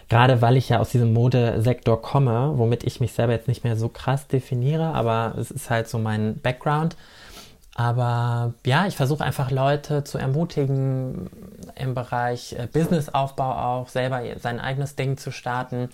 Gerade 0.09 0.41
weil 0.41 0.55
ich 0.55 0.69
ja 0.69 0.79
aus 0.79 0.91
diesem 0.91 1.11
Modesektor 1.11 2.01
komme, 2.01 2.53
womit 2.55 2.85
ich 2.85 3.01
mich 3.01 3.11
selber 3.11 3.33
jetzt 3.33 3.49
nicht 3.49 3.65
mehr 3.65 3.75
so 3.75 3.89
krass 3.89 4.27
definiere, 4.27 4.93
aber 4.93 5.35
es 5.37 5.51
ist 5.51 5.69
halt 5.69 5.89
so 5.89 5.97
mein 5.97 6.39
Background. 6.39 6.95
Aber 7.77 8.55
ja, 8.65 8.87
ich 8.87 8.97
versuche 8.97 9.23
einfach 9.23 9.51
Leute 9.51 10.03
zu 10.03 10.17
ermutigen, 10.17 11.29
im 11.75 11.93
Bereich 11.93 12.53
äh, 12.53 12.65
Businessaufbau 12.65 13.51
auch 13.51 13.89
selber 13.89 14.23
sein 14.39 14.59
eigenes 14.59 14.95
Ding 14.95 15.15
zu 15.17 15.31
starten. 15.31 15.89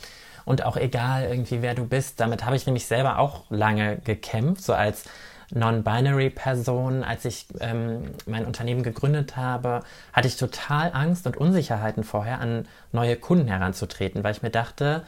Und 0.45 0.63
auch 0.63 0.77
egal 0.77 1.23
irgendwie, 1.23 1.61
wer 1.61 1.75
du 1.75 1.85
bist, 1.85 2.21
damit 2.21 2.45
habe 2.45 2.55
ich 2.55 2.65
nämlich 2.65 2.85
selber 2.85 3.19
auch 3.19 3.43
lange 3.49 3.97
gekämpft, 3.97 4.63
so 4.63 4.73
als 4.73 5.03
Non-Binary-Person. 5.53 7.03
Als 7.03 7.25
ich 7.25 7.47
ähm, 7.59 8.11
mein 8.27 8.45
Unternehmen 8.45 8.83
gegründet 8.83 9.35
habe, 9.35 9.81
hatte 10.13 10.29
ich 10.29 10.37
total 10.37 10.89
Angst 10.93 11.27
und 11.27 11.35
Unsicherheiten 11.35 12.05
vorher, 12.05 12.39
an 12.39 12.65
neue 12.93 13.17
Kunden 13.17 13.49
heranzutreten, 13.49 14.23
weil 14.23 14.31
ich 14.31 14.41
mir 14.41 14.51
dachte, 14.51 15.03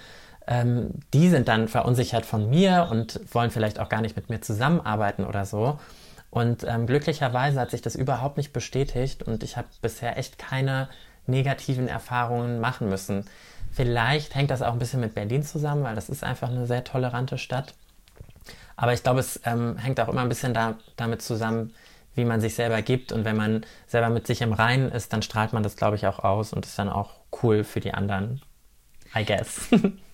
ähm, 0.45 0.89
die 1.13 1.29
sind 1.29 1.47
dann 1.47 1.69
verunsichert 1.69 2.25
von 2.25 2.49
mir 2.49 2.89
und 2.91 3.21
wollen 3.33 3.49
vielleicht 3.49 3.79
auch 3.79 3.87
gar 3.87 4.01
nicht 4.01 4.17
mit 4.17 4.29
mir 4.29 4.41
zusammenarbeiten 4.41 5.23
oder 5.23 5.45
so. 5.45 5.79
Und 6.35 6.65
ähm, 6.67 6.85
glücklicherweise 6.85 7.61
hat 7.61 7.71
sich 7.71 7.81
das 7.81 7.95
überhaupt 7.95 8.35
nicht 8.35 8.51
bestätigt 8.51 9.23
und 9.23 9.41
ich 9.41 9.55
habe 9.55 9.69
bisher 9.81 10.17
echt 10.17 10.37
keine 10.37 10.89
negativen 11.27 11.87
Erfahrungen 11.87 12.59
machen 12.59 12.89
müssen. 12.89 13.23
Vielleicht 13.71 14.35
hängt 14.35 14.51
das 14.51 14.61
auch 14.61 14.73
ein 14.73 14.79
bisschen 14.79 14.99
mit 14.99 15.15
Berlin 15.15 15.43
zusammen, 15.43 15.85
weil 15.85 15.95
das 15.95 16.09
ist 16.09 16.25
einfach 16.25 16.49
eine 16.49 16.67
sehr 16.67 16.83
tolerante 16.83 17.37
Stadt. 17.37 17.73
Aber 18.75 18.91
ich 18.91 19.01
glaube, 19.01 19.21
es 19.21 19.39
ähm, 19.45 19.77
hängt 19.77 19.97
auch 20.01 20.09
immer 20.09 20.23
ein 20.23 20.27
bisschen 20.27 20.53
da, 20.53 20.75
damit 20.97 21.21
zusammen, 21.21 21.73
wie 22.15 22.25
man 22.25 22.41
sich 22.41 22.55
selber 22.55 22.81
gibt. 22.81 23.13
Und 23.13 23.23
wenn 23.23 23.37
man 23.37 23.65
selber 23.87 24.09
mit 24.09 24.27
sich 24.27 24.41
im 24.41 24.51
Reinen 24.51 24.91
ist, 24.91 25.13
dann 25.13 25.21
strahlt 25.21 25.53
man 25.53 25.63
das, 25.63 25.77
glaube 25.77 25.95
ich, 25.95 26.05
auch 26.05 26.19
aus 26.19 26.51
und 26.51 26.65
ist 26.65 26.77
dann 26.77 26.89
auch 26.89 27.11
cool 27.43 27.63
für 27.63 27.79
die 27.79 27.93
anderen. 27.93 28.41
I 29.15 29.23
guess. 29.23 29.69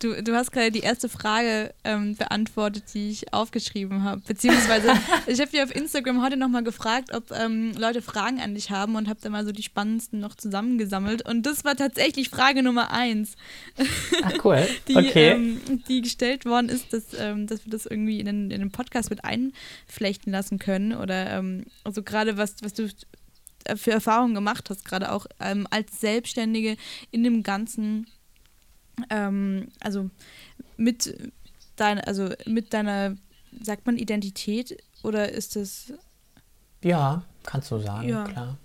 Du, 0.00 0.22
du 0.22 0.34
hast 0.34 0.52
gerade 0.52 0.70
die 0.70 0.80
erste 0.80 1.08
Frage 1.08 1.72
ähm, 1.84 2.16
beantwortet, 2.16 2.84
die 2.94 3.10
ich 3.10 3.32
aufgeschrieben 3.32 4.04
habe. 4.04 4.20
Beziehungsweise, 4.26 4.92
ich 5.26 5.40
habe 5.40 5.50
dir 5.50 5.64
auf 5.64 5.74
Instagram 5.74 6.22
heute 6.22 6.36
nochmal 6.36 6.62
gefragt, 6.62 7.14
ob 7.14 7.30
ähm, 7.30 7.72
Leute 7.76 8.02
Fragen 8.02 8.40
an 8.40 8.54
dich 8.54 8.70
haben 8.70 8.96
und 8.96 9.08
habe 9.08 9.20
dann 9.22 9.32
mal 9.32 9.44
so 9.44 9.52
die 9.52 9.62
spannendsten 9.62 10.20
noch 10.20 10.34
zusammengesammelt. 10.34 11.26
Und 11.26 11.44
das 11.46 11.64
war 11.64 11.76
tatsächlich 11.76 12.28
Frage 12.28 12.62
Nummer 12.62 12.90
eins. 12.90 13.36
Ach, 14.22 14.44
cool. 14.44 14.66
die, 14.88 14.96
okay. 14.96 15.30
Ähm, 15.30 15.60
die 15.88 16.02
gestellt 16.02 16.44
worden 16.44 16.68
ist, 16.68 16.92
dass, 16.92 17.04
ähm, 17.18 17.46
dass 17.46 17.64
wir 17.64 17.70
das 17.70 17.86
irgendwie 17.86 18.20
in 18.20 18.26
den, 18.26 18.50
in 18.50 18.60
den 18.60 18.70
Podcast 18.70 19.10
mit 19.10 19.24
einflechten 19.24 20.32
lassen 20.32 20.58
können. 20.58 20.92
Oder 20.92 21.30
ähm, 21.30 21.64
also 21.84 22.02
gerade 22.02 22.36
was, 22.36 22.56
was 22.62 22.74
du 22.74 22.88
für 23.76 23.90
Erfahrungen 23.90 24.34
gemacht 24.34 24.70
hast, 24.70 24.84
gerade 24.84 25.12
auch 25.12 25.26
ähm, 25.40 25.66
als 25.70 26.00
Selbstständige 26.00 26.76
in 27.10 27.22
dem 27.22 27.42
ganzen 27.42 28.06
ähm, 29.10 29.68
also 29.80 30.10
mit 30.76 31.32
deiner, 31.76 32.06
also 32.06 32.30
mit 32.46 32.72
deiner, 32.72 33.16
sagt 33.62 33.86
man 33.86 33.96
Identität 33.96 34.76
oder 35.02 35.30
ist 35.30 35.56
das. 35.56 35.92
Ja, 36.82 37.22
kannst 37.44 37.70
du 37.70 37.78
sagen, 37.78 38.08
ja. 38.08 38.24
klar. 38.24 38.58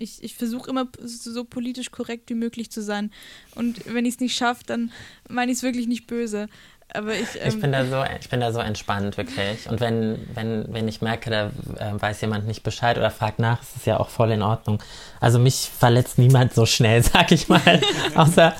Ich, 0.00 0.22
ich 0.22 0.36
versuche 0.36 0.70
immer 0.70 0.86
so 1.02 1.44
politisch 1.44 1.90
korrekt 1.90 2.30
wie 2.30 2.34
möglich 2.34 2.70
zu 2.70 2.82
sein. 2.82 3.10
Und 3.56 3.92
wenn 3.92 4.06
ich 4.06 4.14
es 4.14 4.20
nicht 4.20 4.36
schaffe, 4.36 4.62
dann 4.64 4.92
meine 5.28 5.50
ich 5.50 5.58
es 5.58 5.64
wirklich 5.64 5.88
nicht 5.88 6.06
böse. 6.06 6.48
Aber 6.94 7.14
ich, 7.14 7.28
ähm 7.40 7.48
ich, 7.48 7.60
bin 7.60 7.72
da 7.72 7.84
so, 7.84 8.02
ich 8.18 8.28
bin 8.28 8.40
da 8.40 8.52
so 8.52 8.60
entspannt, 8.60 9.16
wirklich. 9.16 9.68
Und 9.68 9.80
wenn, 9.80 10.26
wenn, 10.34 10.72
wenn 10.72 10.88
ich 10.88 11.02
merke, 11.02 11.30
da 11.30 11.46
äh, 11.76 12.00
weiß 12.00 12.20
jemand 12.22 12.46
nicht 12.46 12.62
Bescheid 12.62 12.96
oder 12.96 13.10
fragt 13.10 13.40
nach, 13.40 13.60
ist 13.60 13.76
es 13.76 13.84
ja 13.84 14.00
auch 14.00 14.08
voll 14.08 14.30
in 14.30 14.42
Ordnung. 14.42 14.82
Also 15.20 15.38
mich 15.38 15.70
verletzt 15.76 16.18
niemand 16.18 16.54
so 16.54 16.64
schnell, 16.64 17.02
sag 17.02 17.30
ich 17.32 17.48
mal. 17.48 17.80
außer, 18.14 18.54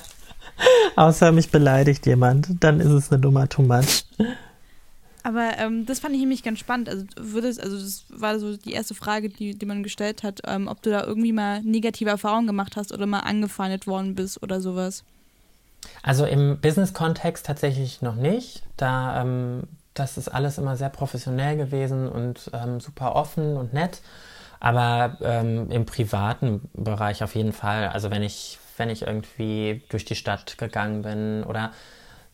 Außer 0.95 1.31
mich 1.31 1.49
beleidigt 1.49 2.05
jemand, 2.05 2.47
dann 2.59 2.79
ist 2.79 2.87
es 2.87 3.11
eine 3.11 3.21
Nummer 3.21 3.47
too 3.47 3.61
much. 3.61 4.05
Aber 5.23 5.57
ähm, 5.57 5.85
das 5.85 5.99
fand 5.99 6.15
ich 6.15 6.21
nämlich 6.21 6.43
ganz 6.43 6.59
spannend. 6.59 6.89
Also 6.89 7.05
würdest, 7.17 7.61
also 7.61 7.77
das 7.77 8.05
war 8.09 8.39
so 8.39 8.57
die 8.57 8.71
erste 8.71 8.95
Frage, 8.95 9.29
die, 9.29 9.53
die 9.53 9.65
man 9.65 9.83
gestellt 9.83 10.23
hat, 10.23 10.41
ähm, 10.45 10.67
ob 10.67 10.81
du 10.81 10.89
da 10.89 11.03
irgendwie 11.03 11.33
mal 11.33 11.61
negative 11.61 12.09
Erfahrungen 12.09 12.47
gemacht 12.47 12.77
hast 12.77 12.93
oder 12.93 13.05
mal 13.05 13.19
angefeindet 13.19 13.85
worden 13.85 14.15
bist 14.15 14.41
oder 14.41 14.61
sowas. 14.61 15.03
Also 16.03 16.25
im 16.25 16.59
Business-Kontext 16.59 17.45
tatsächlich 17.45 18.01
noch 18.01 18.15
nicht. 18.15 18.63
Da 18.77 19.21
ähm, 19.21 19.63
das 19.93 20.17
ist 20.17 20.29
alles 20.29 20.57
immer 20.57 20.77
sehr 20.77 20.89
professionell 20.89 21.57
gewesen 21.57 22.07
und 22.07 22.49
ähm, 22.53 22.79
super 22.79 23.15
offen 23.15 23.57
und 23.57 23.73
nett. 23.73 24.01
Aber 24.61 25.17
ähm, 25.21 25.69
im 25.71 25.85
privaten 25.85 26.69
Bereich 26.73 27.23
auf 27.23 27.35
jeden 27.35 27.53
Fall. 27.53 27.89
Also 27.89 28.11
wenn 28.11 28.23
ich 28.23 28.58
wenn 28.79 28.89
ich 28.89 29.03
irgendwie 29.03 29.83
durch 29.89 30.05
die 30.05 30.15
Stadt 30.15 30.57
gegangen 30.57 31.01
bin 31.01 31.43
oder 31.43 31.71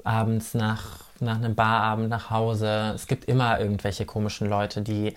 abends 0.03 0.53
nach, 0.53 0.99
nach 1.19 1.35
einem 1.35 1.55
Barabend 1.55 2.09
nach 2.09 2.29
Hause. 2.29 2.93
Es 2.95 3.07
gibt 3.07 3.25
immer 3.25 3.59
irgendwelche 3.59 4.05
komischen 4.05 4.47
Leute, 4.47 4.81
die, 4.81 5.15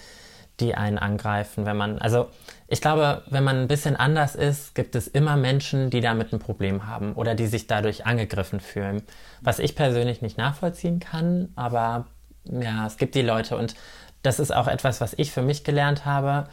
die 0.60 0.74
einen 0.74 0.98
angreifen, 0.98 1.66
wenn 1.66 1.76
man, 1.76 1.98
also 1.98 2.28
ich 2.66 2.80
glaube, 2.80 3.22
wenn 3.28 3.44
man 3.44 3.58
ein 3.58 3.68
bisschen 3.68 3.94
anders 3.94 4.34
ist, 4.34 4.74
gibt 4.74 4.96
es 4.96 5.06
immer 5.06 5.36
Menschen, 5.36 5.90
die 5.90 6.00
damit 6.00 6.32
ein 6.32 6.38
Problem 6.38 6.86
haben 6.86 7.12
oder 7.12 7.34
die 7.34 7.46
sich 7.46 7.66
dadurch 7.66 8.06
angegriffen 8.06 8.60
fühlen. 8.60 9.02
Was 9.40 9.58
ich 9.58 9.76
persönlich 9.76 10.22
nicht 10.22 10.38
nachvollziehen 10.38 10.98
kann, 10.98 11.50
aber 11.54 12.06
ja, 12.44 12.86
es 12.86 12.96
gibt 12.96 13.14
die 13.14 13.22
Leute 13.22 13.56
und 13.56 13.74
das 14.22 14.40
ist 14.40 14.52
auch 14.52 14.66
etwas, 14.66 15.00
was 15.00 15.14
ich 15.16 15.30
für 15.30 15.42
mich 15.42 15.62
gelernt 15.62 16.04
habe 16.04 16.48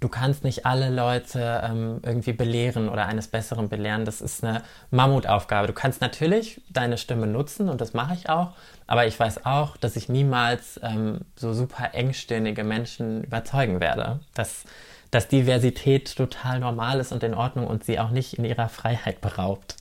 du 0.00 0.08
kannst 0.08 0.44
nicht 0.44 0.66
alle 0.66 0.90
Leute 0.90 1.62
ähm, 1.64 2.00
irgendwie 2.04 2.32
belehren 2.32 2.88
oder 2.88 3.06
eines 3.06 3.28
Besseren 3.28 3.68
belehren. 3.68 4.04
Das 4.04 4.20
ist 4.20 4.44
eine 4.44 4.62
Mammutaufgabe. 4.90 5.66
Du 5.66 5.72
kannst 5.72 6.00
natürlich 6.00 6.60
deine 6.70 6.98
Stimme 6.98 7.26
nutzen 7.26 7.68
und 7.68 7.80
das 7.80 7.94
mache 7.94 8.14
ich 8.14 8.28
auch, 8.28 8.54
aber 8.86 9.06
ich 9.06 9.18
weiß 9.18 9.44
auch, 9.44 9.76
dass 9.76 9.96
ich 9.96 10.08
niemals 10.08 10.80
ähm, 10.82 11.20
so 11.36 11.52
super 11.52 11.94
engstirnige 11.94 12.64
Menschen 12.64 13.24
überzeugen 13.24 13.80
werde, 13.80 14.20
dass, 14.34 14.64
dass 15.10 15.28
Diversität 15.28 16.14
total 16.16 16.60
normal 16.60 17.00
ist 17.00 17.12
und 17.12 17.22
in 17.22 17.34
Ordnung 17.34 17.66
und 17.66 17.84
sie 17.84 17.98
auch 17.98 18.10
nicht 18.10 18.34
in 18.34 18.44
ihrer 18.44 18.68
Freiheit 18.68 19.20
beraubt. 19.20 19.76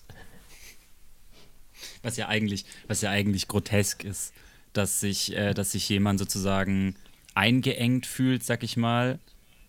Was 2.01 2.17
ja 2.17 2.27
eigentlich, 2.27 2.65
was 2.87 3.01
ja 3.01 3.11
eigentlich 3.11 3.47
grotesk 3.47 4.03
ist, 4.03 4.33
dass 4.73 4.99
sich, 4.99 5.35
äh, 5.35 5.53
dass 5.53 5.71
sich 5.71 5.87
jemand 5.89 6.19
sozusagen 6.19 6.95
eingeengt 7.35 8.07
fühlt, 8.07 8.43
sag 8.43 8.63
ich 8.63 8.77
mal, 8.77 9.19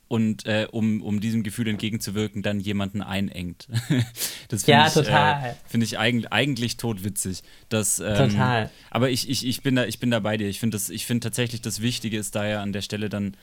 und 0.09 0.47
äh, 0.47 0.67
um, 0.71 1.03
um 1.03 1.21
diesem 1.21 1.43
Gefühl 1.43 1.69
entgegenzuwirken, 1.69 2.43
dann 2.43 2.61
jemanden 2.61 3.03
einengt. 3.03 3.69
das 4.49 4.67
ja, 4.67 4.87
ich, 4.87 4.95
total. 4.95 5.51
Äh, 5.51 5.55
finde 5.67 5.85
ich 5.85 5.99
eigentlich, 5.99 6.33
eigentlich 6.33 6.79
totwitzig. 6.79 7.43
Dass, 7.69 8.01
ähm, 8.01 8.31
total. 8.31 8.71
Aber 8.91 9.11
ich, 9.11 9.29
ich, 9.29 9.47
ich, 9.47 9.63
bin 9.63 9.77
da, 9.77 9.85
ich 9.85 10.01
bin 10.01 10.11
da 10.11 10.21
bei 10.21 10.39
dir. 10.39 10.49
Ich 10.49 10.61
finde 10.61 10.79
find 10.79 11.23
tatsächlich, 11.23 11.61
das 11.61 11.83
Wichtige 11.83 12.19
ist 12.19 12.35
da 12.35 12.47
ja 12.47 12.63
an 12.63 12.73
der 12.73 12.81
Stelle 12.81 13.11
dann 13.11 13.37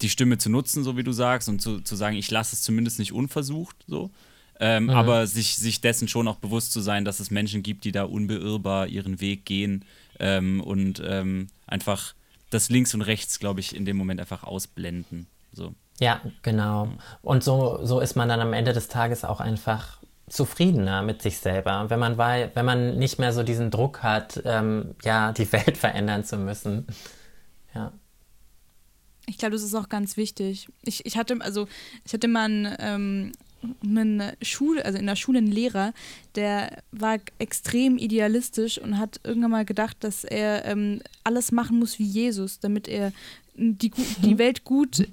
die 0.00 0.08
Stimme 0.08 0.38
zu 0.38 0.48
nutzen, 0.48 0.84
so 0.84 0.96
wie 0.96 1.04
du 1.04 1.12
sagst, 1.12 1.48
und 1.48 1.60
zu, 1.60 1.80
zu 1.80 1.96
sagen, 1.96 2.16
ich 2.16 2.30
lasse 2.30 2.56
es 2.56 2.62
zumindest 2.62 2.98
nicht 2.98 3.12
unversucht, 3.12 3.76
so. 3.86 4.10
Ähm, 4.58 4.84
mhm. 4.84 4.90
Aber 4.90 5.26
sich, 5.26 5.56
sich 5.56 5.82
dessen 5.82 6.08
schon 6.08 6.28
auch 6.28 6.36
bewusst 6.36 6.72
zu 6.72 6.80
sein, 6.80 7.04
dass 7.04 7.20
es 7.20 7.30
Menschen 7.30 7.62
gibt, 7.62 7.84
die 7.84 7.92
da 7.92 8.04
unbeirrbar 8.04 8.86
ihren 8.86 9.20
Weg 9.20 9.44
gehen 9.44 9.84
ähm, 10.18 10.62
und 10.62 11.02
ähm, 11.04 11.48
einfach 11.66 12.14
das 12.48 12.70
links 12.70 12.94
und 12.94 13.02
rechts, 13.02 13.38
glaube 13.38 13.60
ich, 13.60 13.76
in 13.76 13.84
dem 13.84 13.98
Moment 13.98 14.18
einfach 14.18 14.44
ausblenden. 14.44 15.26
So. 15.56 15.74
Ja, 15.98 16.20
genau. 16.42 16.88
Und 17.22 17.42
so, 17.42 17.80
so 17.82 18.00
ist 18.00 18.16
man 18.16 18.28
dann 18.28 18.40
am 18.40 18.52
Ende 18.52 18.72
des 18.72 18.88
Tages 18.88 19.24
auch 19.24 19.40
einfach 19.40 19.98
zufriedener 20.28 21.02
mit 21.02 21.22
sich 21.22 21.38
selber, 21.38 21.88
wenn 21.88 22.00
man 22.00 22.18
weil, 22.18 22.50
wenn 22.54 22.66
man 22.66 22.98
nicht 22.98 23.18
mehr 23.18 23.32
so 23.32 23.42
diesen 23.42 23.70
Druck 23.70 24.02
hat, 24.02 24.42
ähm, 24.44 24.94
ja, 25.04 25.32
die 25.32 25.50
Welt 25.52 25.76
verändern 25.76 26.24
zu 26.24 26.36
müssen. 26.36 26.86
Ja. 27.74 27.92
Ich 29.28 29.38
glaube, 29.38 29.52
das 29.52 29.62
ist 29.62 29.74
auch 29.74 29.88
ganz 29.88 30.16
wichtig. 30.16 30.68
Ich, 30.82 31.04
ich 31.06 31.16
hatte, 31.16 31.36
also 31.40 31.66
ich 32.04 32.12
hatte 32.12 32.28
mal 32.28 32.44
einen, 32.44 32.76
ähm, 32.78 33.32
einen 33.82 34.32
Schule, 34.42 34.84
also 34.84 34.98
in 34.98 35.06
der 35.06 35.16
Schule 35.16 35.38
einen 35.38 35.50
Lehrer, 35.50 35.92
der 36.34 36.82
war 36.92 37.18
extrem 37.38 37.98
idealistisch 37.98 38.78
und 38.78 38.98
hat 38.98 39.20
irgendwann 39.24 39.50
mal 39.50 39.64
gedacht, 39.64 39.96
dass 40.00 40.24
er 40.24 40.64
ähm, 40.64 41.00
alles 41.24 41.52
machen 41.52 41.78
muss 41.78 41.98
wie 41.98 42.04
Jesus, 42.04 42.60
damit 42.60 42.88
er 42.88 43.12
die, 43.58 43.90
die 44.22 44.38
Welt 44.38 44.64
gut 44.64 45.08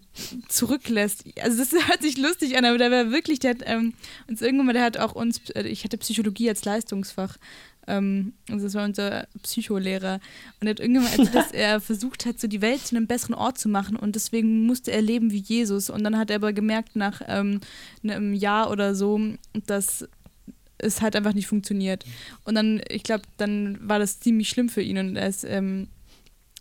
zurücklässt. 0.50 1.25
Also 1.41 1.57
das 1.57 1.72
hört 1.88 2.01
sich 2.01 2.17
lustig 2.17 2.57
an, 2.57 2.65
aber 2.65 2.77
der 2.77 2.91
war 2.91 3.12
wirklich, 3.12 3.39
der 3.39 3.51
hat 3.51 3.63
ähm, 3.65 3.93
uns 4.27 4.41
irgendwann 4.41 4.67
mal, 4.67 4.74
der 4.74 4.83
hat 4.83 4.98
auch 4.98 5.15
uns, 5.15 5.50
äh, 5.51 5.63
ich 5.63 5.83
hatte 5.83 5.98
Psychologie 5.98 6.50
als 6.50 6.65
Leistungsfach, 6.65 7.38
ähm, 7.87 8.33
also 8.49 8.65
das 8.65 8.73
war 8.75 8.85
unser 8.85 9.27
Psycholehrer 9.41 10.19
und 10.59 10.67
er 10.67 10.71
hat 10.71 10.79
irgendwann 10.79 11.05
erzählt, 11.05 11.33
dass 11.35 11.51
er 11.51 11.81
versucht 11.81 12.25
hat, 12.25 12.39
so 12.39 12.47
die 12.47 12.61
Welt 12.61 12.85
zu 12.85 12.95
einem 12.95 13.07
besseren 13.07 13.35
Ort 13.35 13.57
zu 13.57 13.69
machen 13.69 13.95
und 13.95 14.15
deswegen 14.15 14.65
musste 14.65 14.91
er 14.91 15.01
leben 15.01 15.31
wie 15.31 15.39
Jesus 15.39 15.89
und 15.89 16.03
dann 16.03 16.17
hat 16.17 16.29
er 16.29 16.37
aber 16.37 16.53
gemerkt 16.53 16.95
nach 16.95 17.21
ähm, 17.27 17.61
einem 18.03 18.33
Jahr 18.33 18.71
oder 18.71 18.95
so, 18.95 19.19
dass 19.65 20.07
es 20.77 21.01
halt 21.01 21.15
einfach 21.15 21.33
nicht 21.33 21.47
funktioniert. 21.47 22.03
Und 22.43 22.55
dann, 22.55 22.81
ich 22.89 23.03
glaube, 23.03 23.23
dann 23.37 23.77
war 23.81 23.99
das 23.99 24.19
ziemlich 24.19 24.49
schlimm 24.49 24.69
für 24.69 24.81
ihn 24.81 24.97
und 24.97 25.15
er 25.15 25.27
ist 25.27 25.45
ähm, 25.45 25.87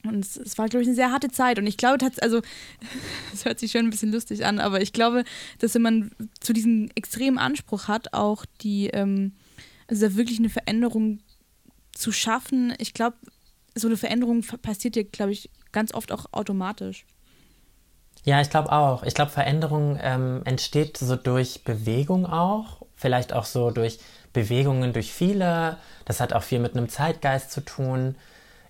und 0.05 0.25
es, 0.25 0.37
es 0.37 0.59
war, 0.59 0.69
glaube 0.69 0.83
ich, 0.83 0.89
eine 0.89 0.97
sehr 0.97 1.13
harte 1.13 1.31
Zeit. 1.31 1.59
Und 1.59 1.67
ich 1.67 1.77
glaube, 1.77 2.05
also, 2.21 2.43
es 3.33 3.45
hört 3.45 3.59
sich 3.59 3.71
schon 3.71 3.87
ein 3.87 3.91
bisschen 3.91 4.13
lustig 4.13 4.45
an, 4.45 4.59
aber 4.59 4.81
ich 4.81 4.93
glaube, 4.93 5.25
dass 5.59 5.75
wenn 5.75 5.83
man 5.83 6.11
zu 6.41 6.53
diesem 6.53 6.91
extremen 6.95 7.39
Anspruch 7.39 7.89
hat, 7.89 8.13
auch 8.13 8.45
die, 8.63 8.89
ähm, 8.89 9.33
also 9.93 10.09
da 10.09 10.17
wirklich 10.17 10.39
eine 10.39 10.49
Veränderung 10.49 11.21
zu 11.93 12.13
schaffen, 12.13 12.75
ich 12.79 12.95
glaube, 12.95 13.17
so 13.75 13.89
eine 13.89 13.99
Veränderung 13.99 14.43
passiert 14.63 14.97
ja, 14.97 15.03
glaube 15.03 15.33
ich, 15.33 15.51
ganz 15.71 15.93
oft 15.93 16.13
auch 16.13 16.27
automatisch. 16.33 17.05
Ja, 18.25 18.41
ich 18.41 18.49
glaube 18.49 18.73
auch. 18.73 19.03
Ich 19.03 19.13
glaube, 19.13 19.31
Veränderung 19.31 19.99
ähm, 20.01 20.41
entsteht 20.45 20.97
so 20.97 21.17
durch 21.17 21.65
Bewegung 21.65 22.25
auch, 22.25 22.83
vielleicht 22.95 23.35
auch 23.35 23.45
so 23.45 23.71
durch 23.71 23.99
Bewegungen 24.33 24.95
durch 24.95 25.13
viele. 25.13 25.77
Das 26.07 26.21
hat 26.21 26.33
auch 26.33 26.43
viel 26.43 26.59
mit 26.59 26.75
einem 26.75 26.89
Zeitgeist 26.89 27.51
zu 27.51 27.61
tun. 27.61 28.15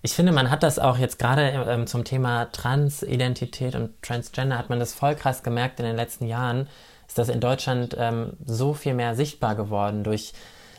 Ich 0.01 0.13
finde, 0.13 0.33
man 0.33 0.51
hat 0.51 0.63
das 0.63 0.77
auch 0.77 0.97
jetzt 0.97 1.19
gerade 1.19 1.43
ähm, 1.69 1.87
zum 1.87 2.03
Thema 2.03 2.45
Transidentität 2.51 3.75
und 3.75 4.01
Transgender 4.01 4.57
hat 4.57 4.69
man 4.69 4.79
das 4.79 4.93
voll 4.93 5.15
krass 5.15 5.41
gemerkt 5.41 5.79
in 5.79 5.85
den 5.85 5.95
letzten 5.95 6.25
Jahren, 6.25 6.67
ist 7.07 7.17
das 7.17 7.29
in 7.29 7.39
Deutschland 7.39 7.95
ähm, 7.97 8.33
so 8.45 8.73
viel 8.73 8.93
mehr 8.93 9.15
sichtbar 9.15 9.55
geworden 9.55 10.03
durch 10.03 10.33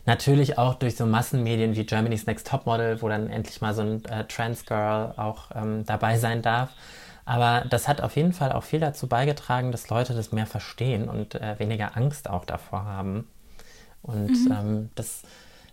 natürlich 0.06 0.58
auch 0.58 0.74
durch 0.74 0.96
so 0.96 1.06
Massenmedien 1.06 1.76
wie 1.76 1.84
Germany's 1.84 2.26
Next 2.26 2.46
Topmodel, 2.46 3.00
wo 3.02 3.08
dann 3.08 3.30
endlich 3.30 3.60
mal 3.60 3.74
so 3.74 3.82
ein 3.82 4.04
äh, 4.04 4.24
Transgirl 4.24 5.14
auch 5.16 5.50
ähm, 5.54 5.84
dabei 5.86 6.18
sein 6.18 6.42
darf. 6.42 6.70
Aber 7.24 7.64
das 7.68 7.88
hat 7.88 8.00
auf 8.00 8.16
jeden 8.16 8.32
Fall 8.32 8.52
auch 8.52 8.64
viel 8.64 8.80
dazu 8.80 9.06
beigetragen, 9.06 9.72
dass 9.72 9.88
Leute 9.88 10.14
das 10.14 10.32
mehr 10.32 10.46
verstehen 10.46 11.08
und 11.08 11.34
äh, 11.34 11.58
weniger 11.58 11.96
Angst 11.96 12.28
auch 12.28 12.44
davor 12.44 12.84
haben. 12.84 13.28
Und 14.02 14.28
mhm. 14.28 14.52
ähm, 14.52 14.90
das, 14.94 15.22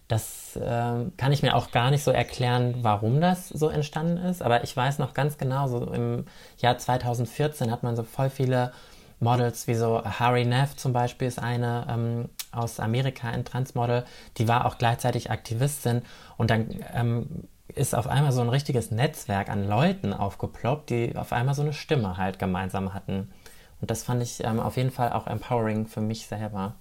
das 0.07 0.55
äh, 0.55 1.09
kann 1.17 1.31
ich 1.31 1.41
mir 1.41 1.55
auch 1.55 1.71
gar 1.71 1.91
nicht 1.91 2.03
so 2.03 2.11
erklären, 2.11 2.75
warum 2.81 3.19
das 3.19 3.49
so 3.49 3.67
entstanden 3.67 4.17
ist. 4.17 4.41
Aber 4.41 4.63
ich 4.63 4.75
weiß 4.75 4.99
noch 4.99 5.13
ganz 5.13 5.37
genau, 5.37 5.67
so 5.67 5.91
im 5.91 6.25
Jahr 6.57 6.77
2014 6.77 7.69
hat 7.69 7.83
man 7.83 7.97
so 7.97 8.03
voll 8.03 8.29
viele 8.29 8.71
Models, 9.19 9.67
wie 9.67 9.75
so 9.75 10.03
Harry 10.03 10.45
Neff 10.45 10.77
zum 10.77 10.93
Beispiel 10.93 11.27
ist 11.27 11.37
eine 11.37 11.85
ähm, 11.89 12.29
aus 12.51 12.79
Amerika, 12.79 13.29
ein 13.29 13.45
Transmodel, 13.45 14.05
die 14.37 14.47
war 14.47 14.65
auch 14.65 14.77
gleichzeitig 14.77 15.31
Aktivistin 15.31 16.01
und 16.37 16.49
dann 16.49 16.69
ähm, 16.93 17.47
ist 17.67 17.95
auf 17.95 18.07
einmal 18.07 18.31
so 18.31 18.41
ein 18.41 18.49
richtiges 18.49 18.91
Netzwerk 18.91 19.49
an 19.49 19.67
Leuten 19.67 20.13
aufgeploppt, 20.13 20.89
die 20.89 21.15
auf 21.15 21.31
einmal 21.31 21.55
so 21.55 21.61
eine 21.61 21.73
Stimme 21.73 22.17
halt 22.17 22.39
gemeinsam 22.39 22.93
hatten. 22.93 23.31
Und 23.79 23.89
das 23.89 24.03
fand 24.03 24.21
ich 24.21 24.43
ähm, 24.43 24.59
auf 24.59 24.77
jeden 24.77 24.91
Fall 24.91 25.13
auch 25.13 25.27
empowering 25.27 25.87
für 25.87 26.01
mich 26.01 26.27
selber 26.27 26.75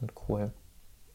und 0.00 0.12
cool. 0.28 0.52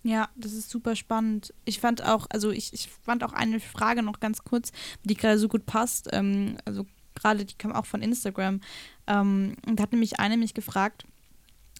Ja, 0.04 0.30
das 0.36 0.54
ist 0.54 0.70
super 0.70 0.96
spannend. 0.96 1.54
Ich 1.66 1.80
fand 1.80 2.04
auch, 2.04 2.28
also 2.30 2.50
ich, 2.52 2.74
ich 2.74 2.90
fand 3.04 3.24
auch 3.24 3.34
eine 3.34 3.60
Frage 3.60 4.04
noch 4.04 4.20
ganz 4.20 4.44
kurz, 4.44 4.72
die 5.04 5.16
gerade 5.16 5.38
so 5.38 5.48
gut 5.50 5.66
passt. 5.66 6.08
Ähm, 6.14 6.58
also 6.66 6.86
gerade, 7.14 7.46
die 7.46 7.56
kam 7.56 7.74
auch 7.74 7.86
von 7.86 8.02
Instagram. 8.02 8.62
Ähm, 9.06 9.58
da 9.66 9.84
hat 9.84 9.92
nämlich 9.92 10.20
eine 10.20 10.38
mich 10.38 10.54
gefragt, 10.54 11.06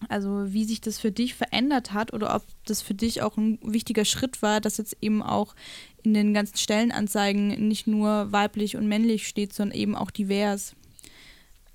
also 0.08 0.52
wie 0.52 0.64
sich 0.64 0.80
das 0.80 0.98
für 0.98 1.10
dich 1.10 1.34
verändert 1.34 1.92
hat 1.92 2.12
oder 2.12 2.34
ob 2.34 2.44
das 2.66 2.82
für 2.82 2.94
dich 2.94 3.22
auch 3.22 3.36
ein 3.36 3.58
wichtiger 3.62 4.04
Schritt 4.04 4.42
war, 4.42 4.60
dass 4.60 4.76
jetzt 4.76 4.96
eben 5.00 5.22
auch 5.22 5.54
in 6.02 6.14
den 6.14 6.34
ganzen 6.34 6.56
Stellenanzeigen 6.56 7.68
nicht 7.68 7.86
nur 7.86 8.30
weiblich 8.30 8.76
und 8.76 8.86
männlich 8.86 9.26
steht, 9.26 9.52
sondern 9.52 9.76
eben 9.76 9.96
auch 9.96 10.10
divers. 10.10 10.74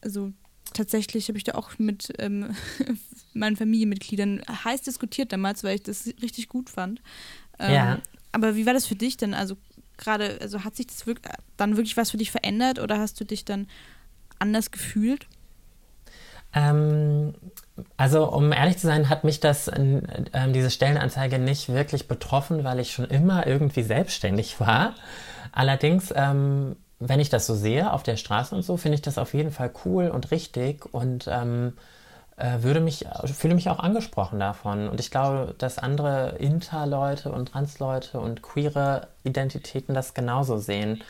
Also 0.01 0.31
tatsächlich 0.73 1.27
habe 1.27 1.37
ich 1.37 1.43
da 1.43 1.55
auch 1.55 1.77
mit 1.77 2.13
ähm, 2.19 2.55
meinen 3.33 3.57
Familienmitgliedern 3.57 4.41
heiß 4.63 4.81
diskutiert 4.81 5.33
damals, 5.33 5.63
weil 5.63 5.75
ich 5.75 5.83
das 5.83 6.07
richtig 6.21 6.47
gut 6.47 6.69
fand. 6.69 7.01
Ähm, 7.59 7.73
ja. 7.73 8.01
Aber 8.31 8.55
wie 8.55 8.65
war 8.65 8.73
das 8.73 8.85
für 8.85 8.95
dich 8.95 9.17
denn? 9.17 9.33
Also 9.33 9.57
gerade, 9.97 10.39
also 10.41 10.63
hat 10.63 10.75
sich 10.75 10.87
das 10.87 11.05
wirklich, 11.05 11.33
dann 11.57 11.77
wirklich 11.77 11.97
was 11.97 12.11
für 12.11 12.17
dich 12.17 12.31
verändert 12.31 12.79
oder 12.79 12.99
hast 12.99 13.19
du 13.19 13.25
dich 13.25 13.45
dann 13.45 13.67
anders 14.39 14.71
gefühlt? 14.71 15.27
Ähm, 16.53 17.33
also, 17.97 18.31
um 18.31 18.51
ehrlich 18.51 18.77
zu 18.77 18.87
sein, 18.87 19.09
hat 19.09 19.23
mich 19.23 19.39
das, 19.39 19.67
äh, 19.67 20.01
diese 20.53 20.69
Stellenanzeige 20.69 21.39
nicht 21.39 21.69
wirklich 21.69 22.07
betroffen, 22.07 22.63
weil 22.63 22.79
ich 22.79 22.91
schon 22.91 23.05
immer 23.05 23.47
irgendwie 23.47 23.83
selbstständig 23.83 24.59
war. 24.59 24.93
Allerdings, 25.51 26.13
ähm, 26.15 26.75
wenn 26.99 27.19
ich 27.19 27.29
das 27.29 27.47
so 27.47 27.55
sehe 27.55 27.91
auf 27.91 28.03
der 28.03 28.17
Straße 28.17 28.55
und 28.55 28.61
so, 28.61 28.77
finde 28.77 28.95
ich 28.95 29.01
das 29.01 29.17
auf 29.17 29.33
jeden 29.33 29.51
Fall 29.51 29.71
cool 29.85 30.09
und 30.09 30.31
richtig 30.31 30.85
und 30.93 31.27
ähm, 31.27 31.73
äh, 32.37 32.61
würde 32.61 32.79
mich, 32.79 33.05
fühle 33.25 33.55
mich 33.55 33.69
auch 33.69 33.79
angesprochen 33.79 34.39
davon. 34.39 34.87
Und 34.87 34.99
ich 34.99 35.11
glaube, 35.11 35.55
dass 35.57 35.77
andere 35.77 36.35
Inter-Leute 36.39 37.31
und 37.31 37.49
Trans-Leute 37.51 38.19
und 38.19 38.41
queere 38.41 39.07
Identitäten 39.23 39.93
das 39.93 40.13
genauso 40.13 40.57
sehen. 40.57 41.03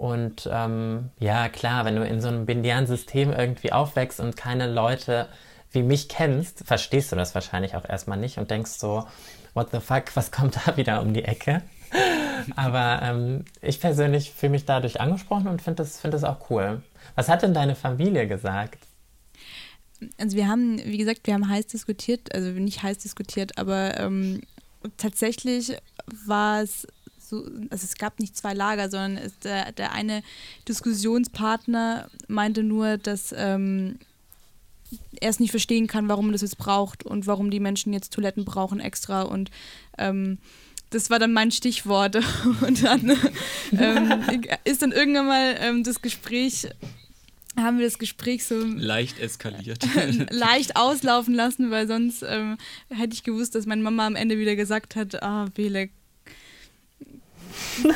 Und 0.00 0.48
ähm, 0.50 1.10
ja, 1.18 1.50
klar, 1.50 1.84
wenn 1.84 1.96
du 1.96 2.06
in 2.06 2.22
so 2.22 2.28
einem 2.28 2.46
binären 2.46 2.86
System 2.86 3.34
irgendwie 3.34 3.70
aufwächst 3.70 4.18
und 4.18 4.34
keine 4.34 4.66
Leute 4.66 5.28
wie 5.72 5.82
mich 5.82 6.08
kennst, 6.08 6.64
verstehst 6.64 7.12
du 7.12 7.16
das 7.16 7.34
wahrscheinlich 7.34 7.76
auch 7.76 7.86
erstmal 7.86 8.16
nicht 8.16 8.38
und 8.38 8.50
denkst 8.50 8.70
so, 8.70 9.06
what 9.52 9.68
the 9.72 9.78
fuck, 9.78 10.04
was 10.14 10.30
kommt 10.32 10.56
da 10.56 10.78
wieder 10.78 11.02
um 11.02 11.12
die 11.12 11.24
Ecke? 11.24 11.60
Aber 12.56 13.02
ähm, 13.02 13.44
ich 13.60 13.78
persönlich 13.78 14.32
fühle 14.32 14.52
mich 14.52 14.64
dadurch 14.64 15.02
angesprochen 15.02 15.48
und 15.48 15.60
finde 15.60 15.82
das, 15.82 16.00
find 16.00 16.14
das 16.14 16.24
auch 16.24 16.48
cool. 16.48 16.82
Was 17.14 17.28
hat 17.28 17.42
denn 17.42 17.52
deine 17.52 17.74
Familie 17.74 18.26
gesagt? 18.26 18.78
Also 20.16 20.34
wir 20.34 20.48
haben, 20.48 20.78
wie 20.82 20.96
gesagt, 20.96 21.26
wir 21.26 21.34
haben 21.34 21.46
heiß 21.46 21.66
diskutiert, 21.66 22.34
also 22.34 22.48
nicht 22.52 22.82
heiß 22.82 22.96
diskutiert, 22.96 23.58
aber 23.58 24.00
ähm, 24.00 24.40
tatsächlich 24.96 25.76
war 26.26 26.62
es 26.62 26.86
so, 27.30 27.44
also 27.70 27.84
es 27.84 27.94
gab 27.94 28.18
nicht 28.20 28.36
zwei 28.36 28.52
Lager, 28.52 28.90
sondern 28.90 29.16
es, 29.16 29.38
der, 29.38 29.72
der 29.72 29.92
eine 29.92 30.22
Diskussionspartner 30.68 32.10
meinte 32.28 32.62
nur, 32.62 32.98
dass 32.98 33.34
ähm, 33.36 33.98
er 35.20 35.30
es 35.30 35.40
nicht 35.40 35.52
verstehen 35.52 35.86
kann, 35.86 36.08
warum 36.08 36.26
man 36.26 36.32
das 36.32 36.42
jetzt 36.42 36.58
braucht 36.58 37.04
und 37.04 37.26
warum 37.26 37.50
die 37.50 37.60
Menschen 37.60 37.92
jetzt 37.92 38.12
Toiletten 38.12 38.44
brauchen 38.44 38.80
extra 38.80 39.22
und 39.22 39.50
ähm, 39.98 40.38
das 40.90 41.08
war 41.08 41.18
dann 41.18 41.32
mein 41.32 41.52
Stichwort. 41.52 42.16
Und 42.66 42.82
dann 42.82 43.16
ähm, 43.72 44.24
ist 44.64 44.82
dann 44.82 44.90
irgendwann 44.90 45.26
mal 45.26 45.56
ähm, 45.60 45.84
das 45.84 46.02
Gespräch, 46.02 46.66
haben 47.56 47.78
wir 47.78 47.86
das 47.86 47.98
Gespräch 47.98 48.44
so 48.44 48.56
leicht 48.56 49.20
eskaliert. 49.20 49.86
leicht 50.30 50.76
auslaufen 50.76 51.34
lassen, 51.34 51.70
weil 51.70 51.86
sonst 51.86 52.24
ähm, 52.26 52.58
hätte 52.88 53.14
ich 53.14 53.22
gewusst, 53.22 53.54
dass 53.54 53.66
meine 53.66 53.82
Mama 53.82 54.06
am 54.06 54.16
Ende 54.16 54.36
wieder 54.38 54.56
gesagt 54.56 54.96
hat, 54.96 55.22
ah, 55.22 55.46
Bele, 55.54 55.90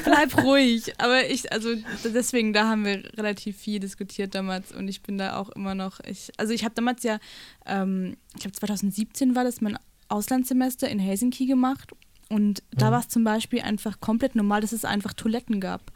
bleib 0.05 0.37
ruhig. 0.45 0.93
Aber 0.99 1.29
ich, 1.29 1.53
also 1.53 1.71
deswegen, 2.05 2.53
da 2.53 2.69
haben 2.69 2.85
wir 2.85 3.03
relativ 3.17 3.57
viel 3.57 3.81
diskutiert 3.81 4.35
damals 4.35 4.73
und 4.73 4.89
ich 4.89 5.03
bin 5.03 5.19
da 5.19 5.37
auch 5.37 5.51
immer 5.51 5.75
noch, 5.75 6.01
ich, 6.01 6.31
also 6.37 6.53
ich 6.53 6.65
habe 6.65 6.75
damals 6.75 7.03
ja, 7.03 7.19
ähm, 7.67 8.17
ich 8.35 8.41
glaube 8.41 8.57
2017 8.57 9.35
war 9.35 9.45
das 9.45 9.61
mein 9.61 9.79
Auslandssemester 10.09 10.89
in 10.89 10.99
Helsinki 10.99 11.47
gemacht 11.47 11.93
und 12.29 12.63
da 12.71 12.87
mhm. 12.87 12.93
war 12.93 13.01
es 13.01 13.09
zum 13.09 13.25
Beispiel 13.25 13.61
einfach 13.61 14.01
komplett 14.01 14.35
normal, 14.35 14.61
dass 14.61 14.73
es 14.73 14.85
einfach 14.85 15.13
Toiletten 15.13 15.61
gab. 15.61 15.93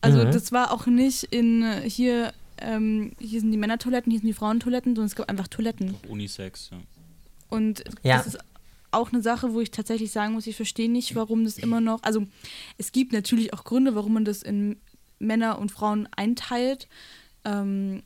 Also 0.00 0.24
mhm. 0.24 0.30
das 0.30 0.52
war 0.52 0.72
auch 0.72 0.86
nicht 0.86 1.24
in 1.24 1.64
hier, 1.82 2.32
ähm, 2.58 3.12
hier 3.18 3.40
sind 3.40 3.52
die 3.52 3.58
Männertoiletten, 3.58 4.10
hier 4.10 4.20
sind 4.20 4.28
die 4.28 4.34
Frauentoiletten, 4.34 4.94
sondern 4.94 5.06
es 5.06 5.16
gab 5.16 5.28
einfach 5.28 5.48
Toiletten. 5.48 5.96
Unisex, 6.08 6.70
ja. 6.70 6.78
Und 7.48 7.84
ja. 8.02 8.18
das 8.18 8.26
ist 8.26 8.38
auch 8.90 9.12
eine 9.12 9.22
Sache, 9.22 9.52
wo 9.52 9.60
ich 9.60 9.70
tatsächlich 9.70 10.12
sagen 10.12 10.34
muss, 10.34 10.46
ich 10.46 10.56
verstehe 10.56 10.90
nicht, 10.90 11.14
warum 11.14 11.44
das 11.44 11.58
immer 11.58 11.80
noch, 11.80 12.02
also 12.02 12.24
es 12.78 12.92
gibt 12.92 13.12
natürlich 13.12 13.52
auch 13.52 13.64
Gründe, 13.64 13.94
warum 13.94 14.14
man 14.14 14.24
das 14.24 14.42
in 14.42 14.80
Männer 15.18 15.58
und 15.58 15.72
Frauen 15.72 16.08
einteilt. 16.16 16.88
Ähm, 17.44 18.02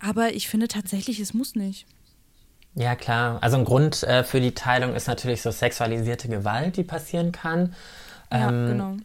aber 0.00 0.34
ich 0.34 0.48
finde 0.48 0.68
tatsächlich, 0.68 1.20
es 1.20 1.34
muss 1.34 1.54
nicht. 1.54 1.86
Ja, 2.74 2.96
klar. 2.96 3.38
Also 3.40 3.56
ein 3.56 3.64
Grund 3.64 4.02
äh, 4.02 4.24
für 4.24 4.40
die 4.40 4.52
Teilung 4.52 4.94
ist 4.94 5.06
natürlich 5.06 5.42
so 5.42 5.50
sexualisierte 5.50 6.28
Gewalt, 6.28 6.76
die 6.76 6.82
passieren 6.82 7.32
kann. 7.32 7.74
Ja, 8.32 8.48
ähm, 8.48 8.66
genau. 8.66 8.96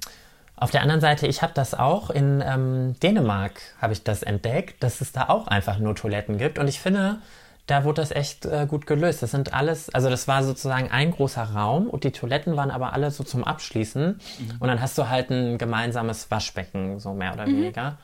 Auf 0.56 0.72
der 0.72 0.82
anderen 0.82 1.00
Seite, 1.00 1.28
ich 1.28 1.42
habe 1.42 1.54
das 1.54 1.74
auch 1.74 2.10
in 2.10 2.44
ähm, 2.46 2.96
Dänemark, 3.02 3.62
habe 3.80 3.94
ich 3.94 4.04
das 4.04 4.24
entdeckt, 4.24 4.84
dass 4.84 5.00
es 5.00 5.12
da 5.14 5.30
auch 5.30 5.48
einfach 5.48 5.80
nur 5.80 5.96
Toiletten 5.96 6.38
gibt. 6.38 6.60
Und 6.60 6.68
ich 6.68 6.80
finde, 6.80 7.22
da 7.70 7.84
wurde 7.84 8.02
das 8.02 8.12
echt 8.12 8.46
äh, 8.46 8.66
gut 8.68 8.88
gelöst. 8.88 9.22
Das 9.22 9.32
sind 9.32 9.54
alles, 9.54 9.94
also 9.94 10.10
das 10.10 10.28
war 10.28 10.44
sozusagen 10.44 10.90
ein 10.90 11.12
großer 11.12 11.44
Raum 11.44 11.88
und 11.88 12.04
die 12.04 12.12
Toiletten 12.12 12.56
waren 12.56 12.72
aber 12.72 12.94
alle 12.94 13.12
so 13.12 13.24
zum 13.24 13.44
Abschließen. 13.44 14.08
Mhm. 14.08 14.52
Und 14.60 14.68
dann 14.68 14.82
hast 14.82 14.98
du 14.98 15.08
halt 15.08 15.30
ein 15.30 15.58
gemeinsames 15.58 16.32
Waschbecken, 16.32 17.00
so 17.00 17.14
mehr 17.14 17.34
oder 17.34 17.46
mhm. 17.46 17.58
weniger. 17.58 17.98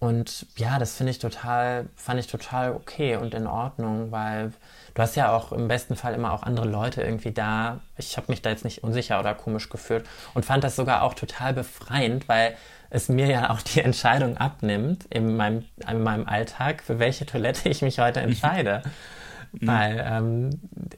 Und 0.00 0.46
ja, 0.56 0.78
das 0.78 0.96
finde 0.96 1.10
ich 1.10 1.18
total, 1.18 1.86
fand 1.94 2.18
ich 2.18 2.26
total 2.26 2.72
okay 2.72 3.16
und 3.16 3.34
in 3.34 3.46
Ordnung, 3.46 4.10
weil 4.10 4.50
du 4.94 5.02
hast 5.02 5.14
ja 5.14 5.30
auch 5.30 5.52
im 5.52 5.68
besten 5.68 5.94
Fall 5.94 6.14
immer 6.14 6.32
auch 6.32 6.42
andere 6.42 6.66
Leute 6.66 7.02
irgendwie 7.02 7.32
da. 7.32 7.80
Ich 7.98 8.16
habe 8.16 8.32
mich 8.32 8.40
da 8.40 8.48
jetzt 8.48 8.64
nicht 8.64 8.82
unsicher 8.82 9.20
oder 9.20 9.34
komisch 9.34 9.68
gefühlt 9.68 10.06
und 10.32 10.46
fand 10.46 10.64
das 10.64 10.74
sogar 10.74 11.02
auch 11.02 11.12
total 11.12 11.52
befreiend, 11.52 12.28
weil 12.30 12.56
es 12.88 13.10
mir 13.10 13.26
ja 13.26 13.50
auch 13.50 13.60
die 13.60 13.82
Entscheidung 13.82 14.38
abnimmt 14.38 15.04
in 15.10 15.36
meinem, 15.36 15.66
in 15.86 16.02
meinem 16.02 16.26
Alltag, 16.26 16.82
für 16.82 16.98
welche 16.98 17.26
Toilette 17.26 17.68
ich 17.68 17.82
mich 17.82 17.98
heute 17.98 18.20
entscheide. 18.20 18.82
Mhm. 19.52 19.66
Weil 19.66 20.06
ähm, 20.08 20.50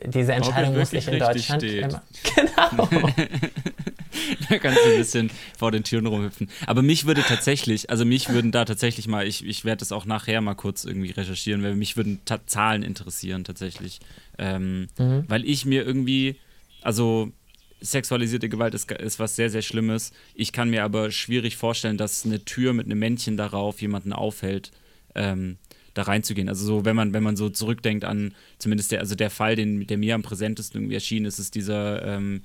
diese 0.05 0.35
Entscheidung 0.35 0.77
muss 0.77 0.93
ich 0.93 1.09
in 1.09 1.19
Deutschland 1.19 1.63
immer. 1.63 2.03
Genau. 2.35 2.89
da 4.49 4.59
kannst 4.59 4.81
du 4.85 4.91
ein 4.91 4.99
bisschen 4.99 5.31
vor 5.59 5.71
den 5.71 5.85
Türen 5.85 6.07
rumhüpfen. 6.07 6.49
Aber 6.67 6.83
mich 6.83 7.07
würde 7.07 7.23
tatsächlich, 7.23 7.91
also 7.91 8.05
mich 8.05 8.29
würden 8.29 8.53
da 8.53 8.65
tatsächlich 8.65 9.09
mal, 9.09 9.27
ich, 9.27 9.45
ich 9.47 9.65
werde 9.65 9.81
das 9.81 9.93
auch 9.93 10.05
nachher 10.05 10.41
mal 10.41 10.55
kurz 10.55 10.85
irgendwie 10.85 11.11
recherchieren, 11.11 11.63
weil 11.63 11.77
mich 11.77 11.97
würden 11.97 12.21
Zahlen 12.47 12.83
interessieren 12.83 13.45
tatsächlich. 13.45 14.01
Ähm, 14.39 14.89
mhm. 14.99 15.25
Weil 15.29 15.45
ich 15.45 15.65
mir 15.65 15.85
irgendwie, 15.85 16.37
also 16.83 17.33
sexualisierte 17.81 18.49
Gewalt 18.49 18.75
ist, 18.75 18.91
ist 18.91 19.19
was 19.19 19.37
sehr, 19.37 19.51
sehr 19.51 19.63
Schlimmes. 19.63 20.13
Ich 20.35 20.53
kann 20.53 20.71
mir 20.71 20.85
aber 20.85 21.11
schwierig 21.11 21.57
vorstellen, 21.57 21.97
dass 21.97 22.25
eine 22.25 22.45
Tür 22.45 22.73
mit 22.73 22.87
einem 22.87 22.99
Männchen 22.99 23.37
darauf 23.37 23.83
jemanden 23.83 24.13
aufhält, 24.13 24.71
ähm, 25.15 25.59
da 25.95 26.03
reinzugehen. 26.03 26.49
Also 26.49 26.65
so, 26.65 26.85
wenn 26.85 26.97
man, 26.97 27.13
wenn 27.13 27.23
man 27.23 27.37
so 27.37 27.51
zurückdenkt 27.51 28.05
an 28.05 28.35
zumindest 28.59 28.93
der, 28.93 29.01
also 29.01 29.15
der 29.15 29.31
Fall, 29.31 29.57
den, 29.57 29.87
der 29.87 29.99
mir 29.99 30.15
am 30.15 30.23
präsentesten 30.23 30.81
irgendwie 30.81 30.95
erschienen 30.95 31.27
ist, 31.27 31.39
ist 31.39 31.55
dieser 31.55 32.03
ähm, 32.07 32.43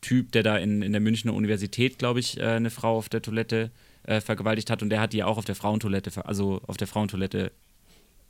Typ, 0.00 0.32
der 0.32 0.42
da 0.42 0.56
in, 0.56 0.82
in 0.82 0.92
der 0.92 1.00
Münchner 1.00 1.34
Universität, 1.34 1.98
glaube 1.98 2.20
ich, 2.20 2.38
äh, 2.38 2.44
eine 2.44 2.70
Frau 2.70 2.96
auf 2.96 3.08
der 3.08 3.22
Toilette 3.22 3.70
äh, 4.04 4.20
vergewaltigt 4.20 4.70
hat 4.70 4.82
und 4.82 4.90
der 4.90 5.00
hat 5.00 5.12
die 5.12 5.18
ja 5.18 5.26
auch 5.26 5.38
auf 5.38 5.44
der 5.44 5.54
Frauentoilette, 5.54 6.24
also 6.24 6.60
auf 6.66 6.76
der 6.76 6.86
Frauentoilette 6.86 7.52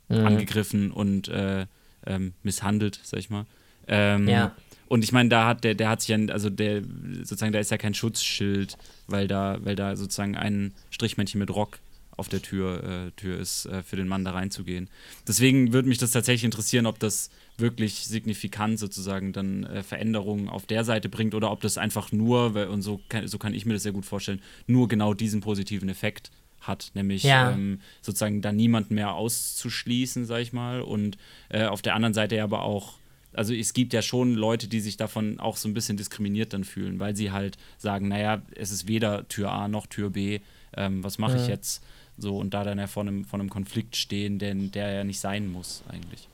mhm. 0.08 0.26
angegriffen 0.26 0.90
und 0.90 1.28
äh, 1.28 1.66
ähm, 2.06 2.34
misshandelt, 2.42 3.00
sag 3.02 3.20
ich 3.20 3.30
mal. 3.30 3.46
Ähm, 3.86 4.28
ja. 4.28 4.54
Und 4.88 5.04
ich 5.04 5.12
meine, 5.12 5.28
da 5.28 5.46
hat 5.46 5.62
der, 5.62 5.74
der 5.76 5.88
hat 5.88 6.00
sich 6.00 6.08
ja, 6.08 6.18
also 6.32 6.50
der, 6.50 6.82
sozusagen, 7.18 7.52
da 7.52 7.60
ist 7.60 7.70
ja 7.70 7.78
kein 7.78 7.94
Schutzschild, 7.94 8.76
weil 9.06 9.28
da, 9.28 9.58
weil 9.62 9.76
da 9.76 9.94
sozusagen 9.94 10.36
ein 10.36 10.72
Strichmännchen 10.90 11.38
mit 11.38 11.50
Rock 11.50 11.78
auf 12.16 12.28
der 12.28 12.42
Tür, 12.42 12.82
äh, 12.82 13.10
Tür 13.12 13.38
ist, 13.38 13.66
äh, 13.66 13.82
für 13.84 13.96
den 13.96 14.08
Mann 14.08 14.24
da 14.24 14.32
reinzugehen. 14.32 14.88
Deswegen 15.28 15.72
würde 15.72 15.88
mich 15.88 15.98
das 15.98 16.10
tatsächlich 16.10 16.44
interessieren, 16.44 16.86
ob 16.86 16.98
das 16.98 17.30
wirklich 17.60 18.06
signifikant 18.06 18.78
sozusagen 18.78 19.32
dann 19.32 19.64
äh, 19.64 19.82
Veränderungen 19.82 20.48
auf 20.48 20.66
der 20.66 20.84
Seite 20.84 21.08
bringt 21.08 21.34
oder 21.34 21.50
ob 21.50 21.60
das 21.60 21.78
einfach 21.78 22.12
nur, 22.12 22.68
und 22.70 22.82
so 22.82 23.00
kann, 23.08 23.28
so 23.28 23.38
kann 23.38 23.54
ich 23.54 23.66
mir 23.66 23.74
das 23.74 23.82
sehr 23.82 23.92
gut 23.92 24.06
vorstellen, 24.06 24.42
nur 24.66 24.88
genau 24.88 25.14
diesen 25.14 25.40
positiven 25.40 25.88
Effekt 25.88 26.30
hat, 26.60 26.90
nämlich 26.94 27.22
ja. 27.22 27.52
ähm, 27.52 27.80
sozusagen 28.02 28.42
da 28.42 28.52
niemand 28.52 28.90
mehr 28.90 29.14
auszuschließen, 29.14 30.26
sag 30.26 30.40
ich 30.40 30.52
mal, 30.52 30.82
und 30.82 31.16
äh, 31.48 31.64
auf 31.64 31.82
der 31.82 31.94
anderen 31.94 32.14
Seite 32.14 32.42
aber 32.42 32.62
auch 32.62 33.00
also 33.32 33.54
es 33.54 33.74
gibt 33.74 33.92
ja 33.92 34.02
schon 34.02 34.34
Leute, 34.34 34.66
die 34.66 34.80
sich 34.80 34.96
davon 34.96 35.38
auch 35.38 35.56
so 35.56 35.68
ein 35.68 35.74
bisschen 35.74 35.96
diskriminiert 35.96 36.52
dann 36.52 36.64
fühlen, 36.64 36.98
weil 36.98 37.14
sie 37.14 37.30
halt 37.30 37.58
sagen, 37.78 38.08
naja, 38.08 38.42
es 38.56 38.72
ist 38.72 38.88
weder 38.88 39.28
Tür 39.28 39.52
A 39.52 39.68
noch 39.68 39.86
Tür 39.86 40.10
B, 40.10 40.40
ähm, 40.76 41.04
was 41.04 41.18
mache 41.18 41.36
ja. 41.36 41.42
ich 41.42 41.48
jetzt? 41.48 41.84
So, 42.16 42.38
und 42.38 42.54
da 42.54 42.64
dann 42.64 42.78
ja 42.78 42.86
vor 42.86 43.02
einem, 43.02 43.24
vor 43.24 43.38
einem 43.38 43.48
Konflikt 43.48 43.96
stehen, 43.96 44.38
den, 44.38 44.72
der 44.72 44.92
ja 44.92 45.04
nicht 45.04 45.20
sein 45.20 45.50
muss, 45.50 45.84
eigentlich. 45.88 46.28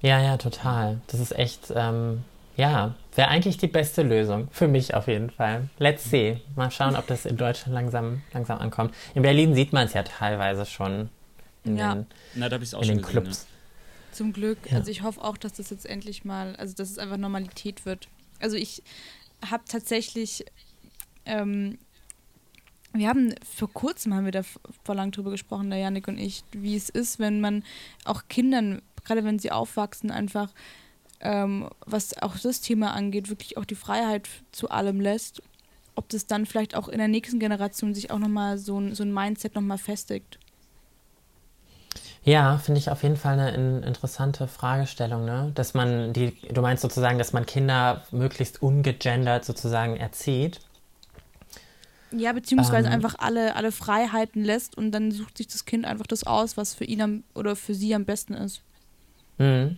Ja, 0.00 0.20
ja, 0.20 0.36
total. 0.36 1.00
Das 1.06 1.20
ist 1.20 1.36
echt, 1.36 1.72
ähm, 1.74 2.24
ja, 2.56 2.94
wäre 3.14 3.28
eigentlich 3.28 3.56
die 3.56 3.66
beste 3.66 4.02
Lösung. 4.02 4.48
Für 4.50 4.68
mich 4.68 4.94
auf 4.94 5.08
jeden 5.08 5.30
Fall. 5.30 5.68
Let's 5.78 6.10
see. 6.10 6.40
Mal 6.54 6.70
schauen, 6.70 6.96
ob 6.96 7.06
das 7.06 7.26
in 7.26 7.36
Deutschland 7.36 7.74
langsam, 7.74 8.22
langsam 8.32 8.58
ankommt. 8.58 8.94
In 9.14 9.22
Berlin 9.22 9.54
sieht 9.54 9.72
man 9.72 9.86
es 9.86 9.94
ja 9.94 10.02
teilweise 10.02 10.66
schon 10.66 11.10
in 11.64 11.76
ja. 11.76 11.94
den, 11.94 12.06
Na, 12.34 12.48
da 12.48 12.56
in 12.56 12.62
den 12.62 12.70
gesehen, 12.70 13.02
Clubs. 13.02 13.46
Zum 14.12 14.32
Glück. 14.32 14.58
Ja. 14.70 14.78
Also 14.78 14.90
ich 14.90 15.02
hoffe 15.02 15.22
auch, 15.22 15.36
dass 15.36 15.54
das 15.54 15.70
jetzt 15.70 15.86
endlich 15.86 16.24
mal, 16.24 16.56
also 16.56 16.74
dass 16.74 16.90
es 16.90 16.98
einfach 16.98 17.16
Normalität 17.16 17.84
wird. 17.84 18.08
Also 18.40 18.56
ich 18.56 18.82
habe 19.50 19.64
tatsächlich, 19.68 20.46
ähm, 21.26 21.78
wir 22.92 23.08
haben 23.08 23.34
vor 23.44 23.70
kurzem 23.70 24.14
haben 24.14 24.24
wir 24.24 24.32
da 24.32 24.42
vor 24.84 24.94
lang 24.94 25.10
drüber 25.10 25.30
gesprochen, 25.30 25.68
der 25.68 25.80
Janik 25.80 26.08
und 26.08 26.18
ich, 26.18 26.44
wie 26.52 26.76
es 26.76 26.88
ist, 26.88 27.18
wenn 27.18 27.40
man 27.40 27.62
auch 28.04 28.22
Kindern, 28.28 28.80
gerade 29.06 29.24
wenn 29.24 29.38
sie 29.38 29.52
aufwachsen, 29.52 30.10
einfach 30.10 30.50
ähm, 31.20 31.70
was 31.86 32.20
auch 32.22 32.36
das 32.38 32.60
Thema 32.60 32.92
angeht, 32.92 33.28
wirklich 33.30 33.56
auch 33.56 33.64
die 33.64 33.74
Freiheit 33.74 34.28
zu 34.52 34.70
allem 34.70 35.00
lässt, 35.00 35.42
ob 35.94 36.08
das 36.10 36.26
dann 36.26 36.46
vielleicht 36.46 36.74
auch 36.74 36.88
in 36.88 36.98
der 36.98 37.08
nächsten 37.08 37.38
Generation 37.38 37.94
sich 37.94 38.10
auch 38.10 38.18
nochmal 38.18 38.58
so 38.58 38.78
ein, 38.78 38.94
so 38.94 39.02
ein 39.02 39.14
Mindset 39.14 39.54
nochmal 39.54 39.78
festigt. 39.78 40.38
Ja, 42.22 42.58
finde 42.58 42.80
ich 42.80 42.90
auf 42.90 43.02
jeden 43.04 43.16
Fall 43.16 43.38
eine 43.38 43.54
in, 43.54 43.82
interessante 43.84 44.48
Fragestellung, 44.48 45.24
ne? 45.24 45.52
Dass 45.54 45.74
man 45.74 46.12
die, 46.12 46.32
du 46.52 46.60
meinst 46.60 46.82
sozusagen, 46.82 47.18
dass 47.18 47.32
man 47.32 47.46
Kinder 47.46 48.02
möglichst 48.10 48.60
ungegendert 48.60 49.44
sozusagen 49.44 49.96
erzieht. 49.96 50.60
Ja, 52.10 52.32
beziehungsweise 52.32 52.88
ähm, 52.88 52.94
einfach 52.94 53.14
alle, 53.18 53.54
alle 53.54 53.70
Freiheiten 53.70 54.44
lässt 54.44 54.76
und 54.76 54.90
dann 54.90 55.12
sucht 55.12 55.38
sich 55.38 55.46
das 55.46 55.64
Kind 55.64 55.84
einfach 55.84 56.06
das 56.06 56.24
aus, 56.24 56.56
was 56.56 56.74
für 56.74 56.84
ihn 56.84 57.00
am, 57.00 57.24
oder 57.34 57.54
für 57.56 57.74
sie 57.74 57.94
am 57.94 58.04
besten 58.04 58.34
ist. 58.34 58.60
Mhm. 59.38 59.76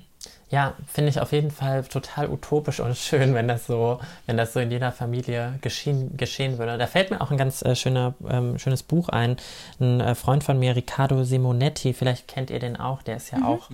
Ja, 0.51 0.75
finde 0.87 1.11
ich 1.11 1.21
auf 1.21 1.33
jeden 1.33 1.51
Fall 1.51 1.85
total 1.85 2.31
utopisch 2.31 2.81
und 2.81 2.97
schön, 2.97 3.35
wenn 3.35 3.49
das 3.49 3.67
so, 3.67 4.01
wenn 4.27 4.39
das 4.39 4.55
so 4.55 4.61
in 4.61 4.71
jeder 4.71 4.93
Familie 4.93 5.59
geschehen, 5.61 6.17
geschehen 6.17 6.57
würde. 6.57 6.79
Da 6.79 6.87
fällt 6.87 7.11
mir 7.11 7.21
auch 7.21 7.31
ein 7.31 7.37
ganz 7.37 7.61
äh, 7.63 7.77
schöner, 7.77 8.15
ähm, 8.27 8.59
schönes 8.59 8.83
Buch 8.83 9.11
ein. 9.11 9.37
Ein 9.79 10.01
äh, 10.01 10.15
Freund 10.15 10.43
von 10.45 10.59
mir, 10.59 10.75
Riccardo 10.75 11.23
Simonetti, 11.23 11.93
vielleicht 11.93 12.29
kennt 12.29 12.49
ihr 12.49 12.61
den 12.61 12.77
auch, 12.77 13.03
der 13.03 13.17
ist 13.17 13.31
ja 13.31 13.39
mhm. 13.39 13.45
auch 13.45 13.71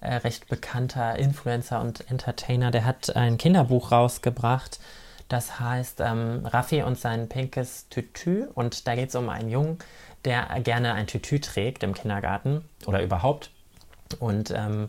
äh, 0.00 0.16
recht 0.16 0.48
bekannter 0.48 1.18
Influencer 1.18 1.80
und 1.80 2.10
Entertainer. 2.10 2.70
Der 2.70 2.84
hat 2.84 3.16
ein 3.16 3.38
Kinderbuch 3.38 3.90
rausgebracht, 3.90 4.80
das 5.28 5.58
heißt 5.58 6.00
ähm, 6.00 6.44
Raffi 6.44 6.82
und 6.82 6.98
sein 6.98 7.30
pinkes 7.30 7.88
Tütü. 7.88 8.46
Und 8.54 8.86
da 8.86 8.94
geht 8.96 9.08
es 9.08 9.14
um 9.14 9.30
einen 9.30 9.48
Jungen, 9.48 9.78
der 10.26 10.46
gerne 10.60 10.92
ein 10.92 11.06
Tütü 11.06 11.40
trägt 11.40 11.82
im 11.82 11.94
Kindergarten 11.94 12.64
oder 12.86 13.02
überhaupt. 13.02 13.50
Und 14.20 14.50
ähm, 14.50 14.88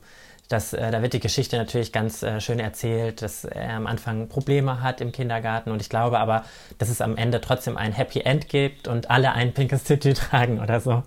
das, 0.49 0.73
äh, 0.73 0.91
da 0.91 1.01
wird 1.01 1.13
die 1.13 1.19
Geschichte 1.19 1.57
natürlich 1.57 1.91
ganz 1.91 2.23
äh, 2.23 2.41
schön 2.41 2.59
erzählt, 2.59 3.21
dass 3.21 3.45
er 3.45 3.75
am 3.75 3.85
Anfang 3.85 4.27
Probleme 4.27 4.81
hat 4.81 4.99
im 4.99 5.11
Kindergarten 5.11 5.71
und 5.71 5.79
ich 5.79 5.89
glaube 5.89 6.19
aber, 6.19 6.43
dass 6.79 6.89
es 6.89 7.01
am 7.01 7.17
Ende 7.17 7.39
trotzdem 7.39 7.77
ein 7.77 7.93
Happy 7.93 8.21
End 8.21 8.49
gibt 8.49 8.87
und 8.87 9.11
alle 9.11 9.33
ein 9.33 9.53
pinkes 9.53 9.83
Tütü 9.83 10.13
tragen 10.13 10.59
oder 10.59 10.81
so. 10.81 11.03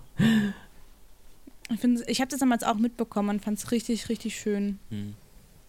Ich, 1.69 1.83
ich 2.07 2.21
habe 2.21 2.31
das 2.31 2.39
damals 2.39 2.63
auch 2.63 2.75
mitbekommen 2.75 3.29
und 3.31 3.43
fand 3.43 3.59
es 3.59 3.71
richtig, 3.71 4.07
richtig 4.07 4.39
schön. 4.39 4.79
Hm. 4.89 5.13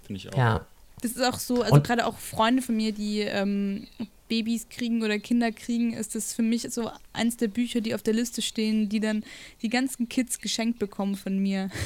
Finde 0.04 0.18
ich 0.18 0.32
auch. 0.32 0.38
Ja. 0.38 0.66
Das 1.02 1.10
ist 1.10 1.22
auch 1.22 1.38
so, 1.40 1.62
also 1.62 1.82
gerade 1.82 2.06
auch 2.06 2.16
Freunde 2.16 2.62
von 2.62 2.76
mir, 2.76 2.92
die 2.92 3.20
ähm, 3.20 3.88
Babys 4.28 4.68
kriegen 4.68 5.02
oder 5.02 5.18
Kinder 5.18 5.50
kriegen, 5.50 5.92
ist 5.92 6.14
das 6.14 6.32
für 6.32 6.42
mich 6.42 6.62
so 6.70 6.90
eins 7.12 7.36
der 7.36 7.48
Bücher, 7.48 7.80
die 7.80 7.94
auf 7.94 8.02
der 8.02 8.14
Liste 8.14 8.40
stehen, 8.40 8.88
die 8.88 9.00
dann 9.00 9.24
die 9.62 9.68
ganzen 9.68 10.08
Kids 10.08 10.38
geschenkt 10.38 10.78
bekommen 10.78 11.16
von 11.16 11.38
mir. 11.38 11.70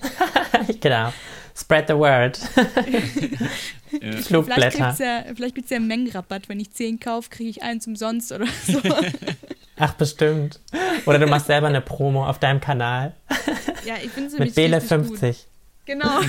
genau. 0.80 1.12
Spread 1.54 1.88
the 1.88 1.94
word. 1.94 2.38
ja. 4.00 4.12
Flugblätter. 4.22 4.94
Vielleicht 5.34 5.54
gibt 5.56 5.64
es 5.64 5.70
ja, 5.70 5.76
einen 5.76 5.88
Mengenrabatt. 5.88 6.48
Wenn 6.48 6.60
ich 6.60 6.70
10 6.72 7.00
kaufe, 7.00 7.30
kriege 7.30 7.50
ich 7.50 7.62
eins 7.62 7.86
umsonst 7.86 8.30
oder 8.30 8.46
so. 8.66 8.80
Ach, 9.76 9.94
bestimmt. 9.94 10.60
Oder 11.06 11.18
du 11.18 11.26
machst 11.26 11.46
selber 11.46 11.68
eine 11.68 11.80
Promo 11.80 12.26
auf 12.26 12.38
deinem 12.38 12.60
Kanal. 12.60 13.14
Ja, 13.84 13.94
ich 14.02 14.10
finde 14.10 14.36
Mit 14.38 14.54
Bele 14.54 14.80
50. 14.80 15.36
Gut. 15.36 15.46
Genau. 15.86 16.20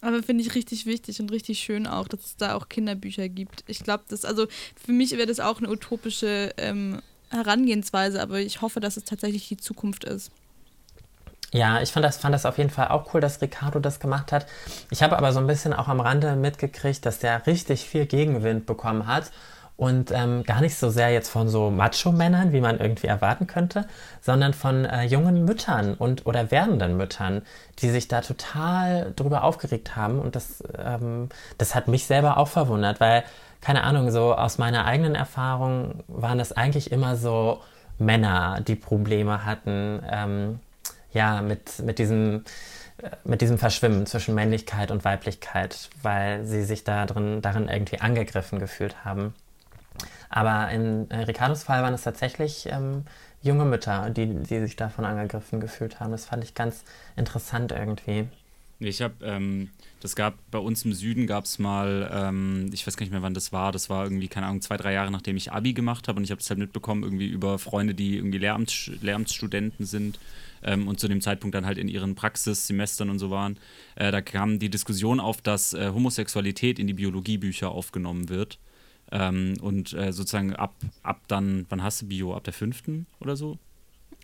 Aber 0.00 0.22
finde 0.22 0.44
ich 0.44 0.54
richtig 0.54 0.86
wichtig 0.86 1.20
und 1.20 1.32
richtig 1.32 1.58
schön 1.58 1.86
auch, 1.86 2.06
dass 2.06 2.24
es 2.24 2.36
da 2.36 2.54
auch 2.54 2.68
Kinderbücher 2.68 3.28
gibt. 3.28 3.64
Ich 3.66 3.80
glaube, 3.80 4.04
das, 4.08 4.24
also 4.24 4.46
für 4.76 4.92
mich 4.92 5.10
wäre 5.12 5.26
das 5.26 5.40
auch 5.40 5.58
eine 5.58 5.68
utopische 5.68 6.52
ähm, 6.58 7.00
Herangehensweise, 7.36 8.20
aber 8.20 8.40
ich 8.40 8.62
hoffe, 8.62 8.80
dass 8.80 8.96
es 8.96 9.04
tatsächlich 9.04 9.48
die 9.48 9.56
Zukunft 9.56 10.04
ist. 10.04 10.30
Ja, 11.52 11.80
ich 11.80 11.92
fand 11.92 12.04
das, 12.04 12.18
fand 12.18 12.34
das 12.34 12.44
auf 12.44 12.58
jeden 12.58 12.70
Fall 12.70 12.88
auch 12.88 13.14
cool, 13.14 13.20
dass 13.20 13.40
Ricardo 13.40 13.78
das 13.78 14.00
gemacht 14.00 14.32
hat. 14.32 14.46
Ich 14.90 15.02
habe 15.02 15.16
aber 15.16 15.32
so 15.32 15.38
ein 15.38 15.46
bisschen 15.46 15.72
auch 15.72 15.88
am 15.88 16.00
Rande 16.00 16.34
mitgekriegt, 16.36 17.06
dass 17.06 17.18
der 17.18 17.46
richtig 17.46 17.84
viel 17.84 18.06
Gegenwind 18.06 18.66
bekommen 18.66 19.06
hat 19.06 19.30
und 19.76 20.10
ähm, 20.10 20.42
gar 20.42 20.60
nicht 20.60 20.76
so 20.76 20.90
sehr 20.90 21.10
jetzt 21.10 21.28
von 21.28 21.48
so 21.48 21.70
Macho-Männern, 21.70 22.52
wie 22.52 22.60
man 22.60 22.80
irgendwie 22.80 23.06
erwarten 23.06 23.46
könnte, 23.46 23.86
sondern 24.22 24.54
von 24.54 24.86
äh, 24.86 25.04
jungen 25.04 25.44
Müttern 25.44 25.94
und 25.94 26.26
oder 26.26 26.50
werdenden 26.50 26.96
Müttern, 26.96 27.42
die 27.78 27.90
sich 27.90 28.08
da 28.08 28.22
total 28.22 29.12
drüber 29.14 29.44
aufgeregt 29.44 29.94
haben 29.94 30.18
und 30.18 30.34
das, 30.34 30.64
ähm, 30.76 31.28
das 31.58 31.74
hat 31.74 31.88
mich 31.88 32.06
selber 32.06 32.38
auch 32.38 32.48
verwundert, 32.48 33.00
weil 33.00 33.22
keine 33.66 33.82
Ahnung, 33.82 34.12
so 34.12 34.32
aus 34.32 34.58
meiner 34.58 34.84
eigenen 34.84 35.16
Erfahrung 35.16 36.04
waren 36.06 36.38
das 36.38 36.52
eigentlich 36.52 36.92
immer 36.92 37.16
so 37.16 37.60
Männer, 37.98 38.60
die 38.60 38.76
Probleme 38.76 39.44
hatten, 39.44 40.04
ähm, 40.08 40.60
ja, 41.12 41.42
mit, 41.42 41.80
mit 41.80 41.98
diesem 41.98 42.44
äh, 42.98 43.10
mit 43.24 43.40
diesem 43.40 43.58
Verschwimmen 43.58 44.06
zwischen 44.06 44.36
Männlichkeit 44.36 44.92
und 44.92 45.04
Weiblichkeit, 45.04 45.90
weil 46.00 46.44
sie 46.44 46.62
sich 46.62 46.84
da 46.84 47.06
drin, 47.06 47.42
darin 47.42 47.66
irgendwie 47.68 47.98
angegriffen 47.98 48.60
gefühlt 48.60 49.04
haben. 49.04 49.34
Aber 50.28 50.70
in 50.70 51.08
Ricardos 51.10 51.64
Fall 51.64 51.82
waren 51.82 51.94
es 51.94 52.02
tatsächlich 52.02 52.68
ähm, 52.70 53.02
junge 53.42 53.64
Mütter, 53.64 54.10
die, 54.10 54.26
die 54.44 54.60
sich 54.60 54.76
davon 54.76 55.04
angegriffen 55.04 55.58
gefühlt 55.58 55.98
haben. 55.98 56.12
Das 56.12 56.26
fand 56.26 56.44
ich 56.44 56.54
ganz 56.54 56.84
interessant 57.16 57.72
irgendwie. 57.72 58.28
Ich 58.78 59.02
habe, 59.02 59.14
ähm, 59.24 59.70
das 60.06 60.14
gab 60.14 60.34
bei 60.52 60.58
uns 60.58 60.84
im 60.84 60.92
Süden 60.92 61.26
gab 61.26 61.46
es 61.46 61.58
mal, 61.58 62.08
ähm, 62.14 62.70
ich 62.72 62.86
weiß 62.86 62.96
gar 62.96 63.02
nicht 63.02 63.10
mehr, 63.10 63.22
wann 63.22 63.34
das 63.34 63.52
war. 63.52 63.72
Das 63.72 63.90
war 63.90 64.04
irgendwie, 64.04 64.28
keine 64.28 64.46
Ahnung, 64.46 64.62
zwei, 64.62 64.76
drei 64.76 64.92
Jahre 64.92 65.10
nachdem 65.10 65.36
ich 65.36 65.50
Abi 65.50 65.72
gemacht 65.72 66.06
habe 66.06 66.18
und 66.18 66.24
ich 66.24 66.30
habe 66.30 66.38
das 66.38 66.48
halt 66.48 66.60
mitbekommen, 66.60 67.02
irgendwie 67.02 67.26
über 67.26 67.58
Freunde, 67.58 67.92
die 67.92 68.16
irgendwie 68.16 68.38
Lehramts, 68.38 68.92
Lehramtsstudenten 69.00 69.84
sind 69.84 70.20
ähm, 70.62 70.86
und 70.86 71.00
zu 71.00 71.08
dem 71.08 71.20
Zeitpunkt 71.20 71.56
dann 71.56 71.66
halt 71.66 71.76
in 71.76 71.88
ihren 71.88 72.14
Praxissemestern 72.14 73.10
und 73.10 73.18
so 73.18 73.30
waren. 73.30 73.58
Äh, 73.96 74.12
da 74.12 74.20
kam 74.20 74.60
die 74.60 74.68
Diskussion 74.68 75.18
auf, 75.18 75.42
dass 75.42 75.74
äh, 75.74 75.90
Homosexualität 75.92 76.78
in 76.78 76.86
die 76.86 76.94
Biologiebücher 76.94 77.72
aufgenommen 77.72 78.28
wird. 78.28 78.60
Ähm, 79.10 79.54
und 79.60 79.92
äh, 79.92 80.12
sozusagen 80.12 80.54
ab, 80.54 80.76
ab 81.02 81.20
dann, 81.26 81.66
wann 81.68 81.82
hast 81.82 82.02
du 82.02 82.06
Bio? 82.06 82.32
Ab 82.32 82.44
der 82.44 82.52
fünften 82.52 83.06
oder 83.18 83.34
so? 83.34 83.58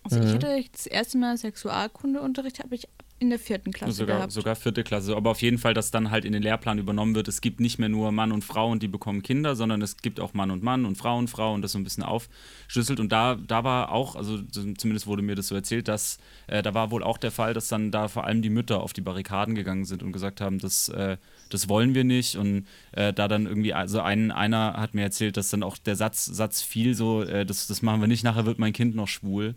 Also 0.05 0.21
mhm. 0.21 0.27
ich 0.27 0.35
hatte 0.35 0.65
das 0.71 0.87
erste 0.87 1.19
Mal 1.19 1.37
Sexualkundeunterricht, 1.37 2.61
habe 2.61 2.77
ich 2.77 2.87
in 3.23 3.31
der 3.31 3.39
vierten 3.39 3.71
Klasse 3.71 3.93
sogar, 3.93 4.17
gehabt. 4.17 4.33
Sogar 4.33 4.57
vierte 4.57 4.83
Klasse. 4.83 5.15
Aber 5.15 5.31
auf 5.31 5.43
jeden 5.43 5.59
Fall, 5.59 5.75
dass 5.75 5.93
dann 5.93 6.11
halt 6.11 6.25
in 6.25 6.33
den 6.33 6.43
Lehrplan 6.43 6.79
übernommen 6.79 7.15
wird, 7.15 7.29
es 7.29 7.41
gibt 7.41 7.61
nicht 7.61 7.79
mehr 7.79 7.89
nur 7.89 8.11
Mann 8.11 8.33
und 8.33 8.43
Frau 8.43 8.69
und 8.69 8.83
die 8.83 8.89
bekommen 8.89 9.23
Kinder, 9.23 9.55
sondern 9.55 9.81
es 9.81 9.99
gibt 9.99 10.19
auch 10.19 10.35
Mann 10.35 10.51
und 10.51 10.65
Mann 10.65 10.85
und 10.85 10.97
Frau 10.97 11.17
und 11.17 11.31
Frau 11.31 11.55
und 11.55 11.63
das 11.63 11.71
so 11.71 11.79
ein 11.79 11.85
bisschen 11.85 12.03
aufschlüsselt. 12.03 12.99
Und 12.99 13.13
da, 13.13 13.37
da 13.37 13.63
war 13.63 13.93
auch, 13.93 14.17
also 14.17 14.43
zumindest 14.77 15.07
wurde 15.07 15.23
mir 15.23 15.37
das 15.37 15.47
so 15.47 15.55
erzählt, 15.55 15.87
dass 15.87 16.19
äh, 16.49 16.65
da 16.65 16.75
war 16.75 16.91
wohl 16.91 17.05
auch 17.05 17.17
der 17.17 17.31
Fall, 17.31 17.55
dass 17.55 17.69
dann 17.69 17.93
da 17.93 18.09
vor 18.09 18.25
allem 18.25 18.43
die 18.43 18.51
Mütter 18.51 18.83
auf 18.83 18.93
die 18.93 19.03
Barrikaden 19.03 19.55
gegangen 19.55 19.85
sind 19.85 20.03
und 20.03 20.11
gesagt 20.11 20.41
haben, 20.41 20.59
das, 20.59 20.89
äh, 20.89 21.17
das 21.49 21.69
wollen 21.69 21.95
wir 21.95 22.03
nicht. 22.03 22.35
Und 22.35 22.67
äh, 22.91 23.13
da 23.13 23.29
dann 23.29 23.47
irgendwie, 23.47 23.73
also 23.73 24.01
ein, 24.01 24.33
einer 24.33 24.73
hat 24.73 24.95
mir 24.95 25.03
erzählt, 25.03 25.37
dass 25.37 25.49
dann 25.49 25.63
auch 25.63 25.79
der 25.79 25.95
Satz, 25.95 26.25
Satz 26.25 26.61
fiel 26.61 26.95
so, 26.95 27.23
äh, 27.23 27.47
das, 27.47 27.69
das 27.69 27.83
machen 27.83 28.01
wir 28.01 28.09
nicht, 28.09 28.25
nachher 28.25 28.47
wird 28.47 28.59
mein 28.59 28.73
Kind 28.73 28.97
noch 28.97 29.07
schwul. 29.07 29.55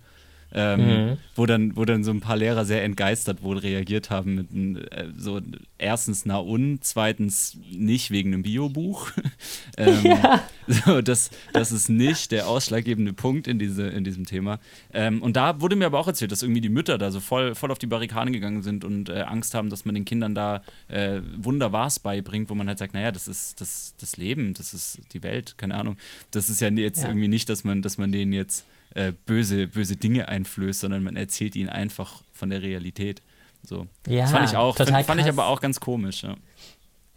Ähm, 0.58 1.10
mhm. 1.10 1.18
wo, 1.36 1.46
dann, 1.46 1.76
wo 1.76 1.84
dann 1.84 2.06
so 2.06 2.12
ein 2.12 2.22
paar 2.22 2.38
Lehrer 2.38 2.64
sehr 2.64 2.82
entgeistert 2.86 3.44
wohl 3.44 3.58
reagiert 3.58 4.10
haben 4.10 4.36
mit 4.36 4.90
äh, 4.94 5.08
so 5.18 5.42
erstens 5.78 6.26
na 6.26 6.38
und, 6.38 6.80
zweitens 6.82 7.58
nicht 7.70 8.10
wegen 8.10 8.34
einem 8.34 8.44
Biobuch. 8.44 9.12
ähm, 9.78 10.00
ja. 10.06 10.42
So, 10.68 11.02
das, 11.02 11.30
das 11.52 11.74
ist 11.74 11.90
nicht 11.90 12.32
der 12.32 12.48
ausschlaggebende 12.48 13.12
Punkt 13.12 13.48
in, 13.48 13.60
diese, 13.60 13.88
in 13.88 14.06
diesem 14.06 14.26
Thema. 14.26 14.60
Ähm, 14.94 15.22
und 15.22 15.36
da 15.36 15.60
wurde 15.60 15.76
mir 15.76 15.88
aber 15.88 16.00
auch 16.00 16.08
erzählt, 16.08 16.32
dass 16.32 16.42
irgendwie 16.42 16.62
die 16.62 16.70
Mütter 16.70 16.98
da 16.98 17.12
so 17.12 17.20
voll, 17.20 17.54
voll 17.54 17.70
auf 17.70 17.78
die 17.78 17.88
Barrikaden 17.88 18.32
gegangen 18.32 18.64
sind 18.64 18.86
und 18.86 19.10
äh, 19.10 19.24
Angst 19.24 19.54
haben, 19.54 19.70
dass 19.70 19.84
man 19.84 19.94
den 19.94 20.06
Kindern 20.06 20.34
da 20.36 20.64
äh, 20.88 21.20
Wunderwahrs 21.38 22.00
beibringt, 22.00 22.50
wo 22.50 22.56
man 22.56 22.68
halt 22.70 22.80
sagt, 22.80 22.94
naja, 22.94 23.12
das 23.12 23.28
ist 23.28 23.60
das, 23.60 23.94
das 24.00 24.16
Leben, 24.16 24.54
das 24.54 24.74
ist 24.74 25.02
die 25.12 25.22
Welt, 25.22 25.56
keine 25.58 25.76
Ahnung. 25.76 25.98
Das 26.32 26.48
ist 26.48 26.62
ja 26.62 26.70
jetzt 26.70 27.04
ja. 27.04 27.10
irgendwie 27.10 27.28
nicht, 27.28 27.50
dass 27.50 27.66
man, 27.66 27.82
dass 27.82 27.98
man 27.98 28.14
denen 28.14 28.32
jetzt 28.32 28.66
äh, 28.96 29.12
böse, 29.26 29.68
böse 29.68 29.96
Dinge 29.96 30.28
einflößt, 30.28 30.80
sondern 30.80 31.04
man 31.04 31.16
erzählt 31.16 31.56
ihnen 31.56 31.70
einfach 31.70 32.24
von 32.34 32.50
der 32.50 32.62
Realität. 32.62 33.22
So. 33.64 33.88
Ja, 34.08 34.24
das 34.24 34.32
fand 34.32 34.50
ich 34.50 34.58
auch, 34.58 34.76
fand, 34.76 35.06
fand 35.06 35.22
ich 35.22 35.28
aber 35.28 35.48
auch 35.48 35.62
ganz 35.62 35.80
komisch, 35.80 36.24
ja. 36.24 36.36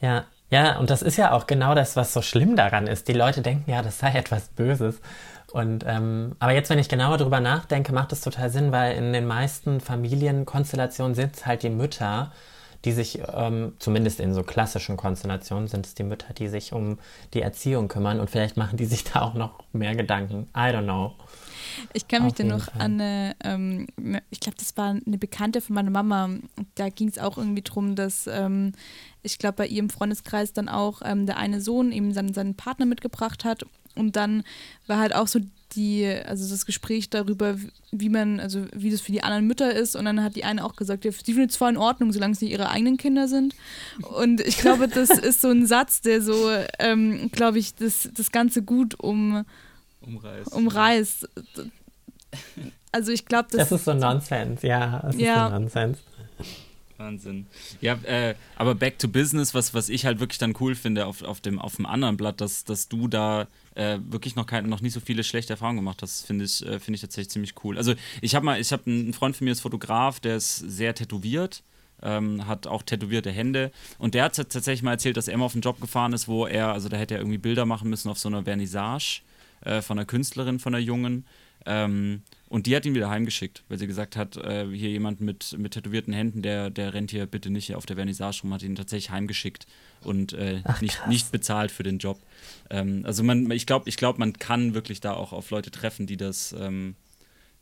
Ja, 0.00 0.24
ja, 0.50 0.78
und 0.78 0.90
das 0.90 1.02
ist 1.02 1.16
ja 1.16 1.32
auch 1.32 1.46
genau 1.46 1.74
das, 1.74 1.96
was 1.96 2.12
so 2.12 2.22
schlimm 2.22 2.56
daran 2.56 2.86
ist. 2.86 3.08
Die 3.08 3.12
Leute 3.12 3.42
denken 3.42 3.70
ja, 3.70 3.82
das 3.82 3.98
sei 3.98 4.10
etwas 4.12 4.48
Böses. 4.48 5.00
Und 5.52 5.84
ähm, 5.86 6.36
aber 6.38 6.52
jetzt, 6.52 6.70
wenn 6.70 6.78
ich 6.78 6.88
genauer 6.88 7.18
drüber 7.18 7.40
nachdenke, 7.40 7.92
macht 7.92 8.12
es 8.12 8.20
total 8.20 8.50
Sinn, 8.50 8.70
weil 8.70 8.96
in 8.96 9.12
den 9.12 9.26
meisten 9.26 9.80
Familienkonstellationen 9.80 11.14
sind 11.14 11.36
es 11.36 11.46
halt 11.46 11.62
die 11.62 11.70
Mütter, 11.70 12.32
die 12.84 12.92
sich, 12.92 13.20
ähm, 13.34 13.72
zumindest 13.78 14.20
in 14.20 14.34
so 14.34 14.42
klassischen 14.42 14.96
Konstellationen, 14.96 15.68
sind 15.68 15.86
es 15.86 15.94
die 15.94 16.04
Mütter, 16.04 16.32
die 16.34 16.48
sich 16.48 16.72
um 16.72 16.98
die 17.34 17.42
Erziehung 17.42 17.88
kümmern 17.88 18.20
und 18.20 18.30
vielleicht 18.30 18.56
machen 18.56 18.76
die 18.76 18.84
sich 18.84 19.04
da 19.04 19.22
auch 19.22 19.34
noch 19.34 19.64
mehr 19.72 19.96
Gedanken. 19.96 20.48
I 20.54 20.70
don't 20.70 20.84
know. 20.84 21.14
Ich 21.92 22.08
kann 22.08 22.24
mich 22.24 22.34
dann 22.34 22.48
noch 22.48 22.64
Fall. 22.64 22.80
an 22.80 23.00
eine, 23.00 23.36
ähm, 23.44 23.86
ich 24.30 24.40
glaube, 24.40 24.58
das 24.58 24.76
war 24.76 24.90
eine 24.90 25.18
Bekannte 25.18 25.60
von 25.60 25.74
meiner 25.74 25.90
Mama. 25.90 26.30
Da 26.74 26.88
ging 26.88 27.08
es 27.08 27.18
auch 27.18 27.38
irgendwie 27.38 27.62
darum, 27.62 27.94
dass 27.94 28.26
ähm, 28.26 28.72
ich 29.22 29.38
glaube, 29.38 29.56
bei 29.56 29.66
ihrem 29.66 29.90
Freundeskreis 29.90 30.52
dann 30.52 30.68
auch 30.68 31.02
ähm, 31.04 31.26
der 31.26 31.36
eine 31.36 31.60
Sohn 31.60 31.92
eben 31.92 32.12
seinen, 32.12 32.34
seinen 32.34 32.54
Partner 32.54 32.86
mitgebracht 32.86 33.44
hat. 33.44 33.64
Und 33.94 34.16
dann 34.16 34.44
war 34.86 34.98
halt 34.98 35.14
auch 35.14 35.26
so 35.26 35.40
die, 35.74 36.06
also 36.06 36.48
das 36.48 36.66
Gespräch 36.66 37.10
darüber, 37.10 37.56
wie 37.90 38.08
man, 38.08 38.40
also 38.40 38.64
wie 38.72 38.90
das 38.90 39.00
für 39.00 39.12
die 39.12 39.22
anderen 39.22 39.46
Mütter 39.46 39.74
ist. 39.74 39.96
Und 39.96 40.04
dann 40.04 40.22
hat 40.22 40.36
die 40.36 40.44
eine 40.44 40.64
auch 40.64 40.76
gesagt, 40.76 41.04
ja, 41.04 41.10
sie 41.12 41.32
findet 41.32 41.50
es 41.50 41.56
zwar 41.56 41.68
in 41.68 41.76
Ordnung, 41.76 42.12
solange 42.12 42.32
es 42.32 42.40
nicht 42.40 42.52
ihre 42.52 42.70
eigenen 42.70 42.96
Kinder 42.96 43.28
sind. 43.28 43.54
Und 44.02 44.40
ich 44.40 44.58
glaube, 44.58 44.88
das 44.88 45.10
ist 45.18 45.40
so 45.40 45.48
ein 45.48 45.66
Satz, 45.66 46.00
der 46.00 46.22
so, 46.22 46.50
ähm, 46.78 47.30
glaube 47.32 47.58
ich, 47.58 47.74
das, 47.74 48.08
das 48.14 48.32
Ganze 48.32 48.62
gut 48.62 48.98
um, 48.98 49.44
umreißt. 50.00 50.52
umreißt. 50.52 51.28
Also 52.92 53.12
ich 53.12 53.24
glaube, 53.26 53.48
das, 53.50 53.68
das 53.68 53.80
ist 53.80 53.84
so 53.84 53.94
Nonsens, 53.94 54.62
ja, 54.62 55.00
das 55.00 55.16
ja. 55.16 55.46
ist 55.46 55.50
so 55.50 55.58
Nonsens. 55.58 55.98
Wahnsinn. 56.98 57.46
Ja, 57.80 57.94
äh, 58.04 58.34
aber 58.56 58.74
back 58.74 58.98
to 58.98 59.08
business, 59.08 59.54
was, 59.54 59.72
was 59.72 59.88
ich 59.88 60.04
halt 60.04 60.20
wirklich 60.20 60.38
dann 60.38 60.54
cool 60.60 60.74
finde 60.74 61.06
auf, 61.06 61.22
auf, 61.22 61.40
dem, 61.40 61.58
auf 61.58 61.76
dem 61.76 61.86
anderen 61.86 62.16
Blatt, 62.16 62.40
dass, 62.40 62.64
dass 62.64 62.88
du 62.88 63.08
da 63.08 63.46
äh, 63.74 63.98
wirklich 64.08 64.36
noch, 64.36 64.46
kein, 64.46 64.68
noch 64.68 64.80
nicht 64.80 64.92
so 64.92 65.00
viele 65.00 65.24
schlechte 65.24 65.52
Erfahrungen 65.52 65.78
gemacht 65.78 66.02
hast, 66.02 66.26
finde 66.26 66.44
ich, 66.44 66.64
äh, 66.66 66.80
find 66.80 66.96
ich 66.96 67.00
tatsächlich 67.00 67.30
ziemlich 67.30 67.54
cool. 67.64 67.78
Also 67.78 67.94
ich 68.20 68.34
habe 68.34 68.44
mal, 68.44 68.60
ich 68.60 68.72
habe 68.72 68.82
einen 68.86 69.12
Freund 69.12 69.36
von 69.36 69.44
mir, 69.44 69.52
ist 69.52 69.60
Fotograf, 69.60 70.20
der 70.20 70.36
ist 70.36 70.56
sehr 70.56 70.94
tätowiert. 70.94 71.62
Ähm, 72.00 72.46
hat 72.46 72.68
auch 72.68 72.84
tätowierte 72.84 73.32
Hände. 73.32 73.72
Und 73.98 74.14
der 74.14 74.22
hat 74.22 74.36
tatsächlich 74.36 74.84
mal 74.84 74.92
erzählt, 74.92 75.16
dass 75.16 75.26
er 75.26 75.34
immer 75.34 75.46
auf 75.46 75.54
einen 75.54 75.62
Job 75.62 75.80
gefahren 75.80 76.12
ist, 76.12 76.28
wo 76.28 76.46
er, 76.46 76.72
also 76.72 76.88
da 76.88 76.96
hätte 76.96 77.14
er 77.14 77.20
irgendwie 77.20 77.38
Bilder 77.38 77.66
machen 77.66 77.90
müssen 77.90 78.08
auf 78.08 78.20
so 78.20 78.28
einer 78.28 78.44
Vernissage 78.44 79.22
äh, 79.62 79.82
von 79.82 79.98
einer 79.98 80.06
Künstlerin, 80.06 80.58
von 80.58 80.74
einer 80.74 80.82
Jungen. 80.82 81.26
Ähm, 81.66 82.22
und 82.48 82.66
die 82.66 82.74
hat 82.74 82.86
ihn 82.86 82.94
wieder 82.94 83.10
heimgeschickt, 83.10 83.62
weil 83.68 83.78
sie 83.78 83.86
gesagt 83.86 84.16
hat, 84.16 84.36
äh, 84.36 84.66
hier 84.72 84.88
jemand 84.88 85.20
mit, 85.20 85.54
mit 85.58 85.74
tätowierten 85.74 86.14
Händen, 86.14 86.40
der, 86.40 86.70
der 86.70 86.94
rennt 86.94 87.10
hier 87.10 87.26
bitte 87.26 87.50
nicht 87.50 87.74
auf 87.74 87.84
der 87.84 87.96
Vernissage 87.96 88.40
rum, 88.42 88.54
hat 88.54 88.62
ihn 88.62 88.74
tatsächlich 88.74 89.10
heimgeschickt 89.10 89.66
und 90.02 90.32
äh, 90.32 90.62
Ach, 90.64 90.80
nicht, 90.80 91.06
nicht 91.08 91.30
bezahlt 91.30 91.70
für 91.70 91.82
den 91.82 91.98
Job. 91.98 92.20
Ähm, 92.70 93.02
also 93.04 93.22
man, 93.22 93.50
ich 93.50 93.66
glaube, 93.66 93.88
ich 93.88 93.98
glaub, 93.98 94.18
man 94.18 94.32
kann 94.32 94.72
wirklich 94.72 95.00
da 95.00 95.12
auch 95.12 95.32
auf 95.32 95.50
Leute 95.50 95.70
treffen, 95.70 96.06
die 96.06 96.16
das, 96.16 96.54
ähm, 96.58 96.94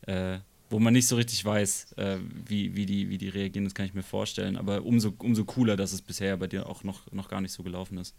äh, 0.03 0.37
wo 0.69 0.79
man 0.79 0.93
nicht 0.93 1.07
so 1.07 1.17
richtig 1.17 1.43
weiß, 1.43 1.93
äh, 1.97 2.17
wie, 2.45 2.75
wie, 2.75 2.85
die, 2.85 3.09
wie 3.09 3.17
die 3.17 3.29
reagieren, 3.29 3.65
das 3.65 3.75
kann 3.75 3.85
ich 3.85 3.93
mir 3.93 4.03
vorstellen. 4.03 4.55
Aber 4.55 4.85
umso, 4.85 5.13
umso 5.17 5.43
cooler, 5.43 5.75
dass 5.75 5.91
es 5.91 6.01
bisher 6.01 6.37
bei 6.37 6.47
dir 6.47 6.67
auch 6.67 6.83
noch, 6.83 7.11
noch 7.11 7.27
gar 7.27 7.41
nicht 7.41 7.51
so 7.51 7.63
gelaufen 7.63 7.97
ist. 7.97 8.15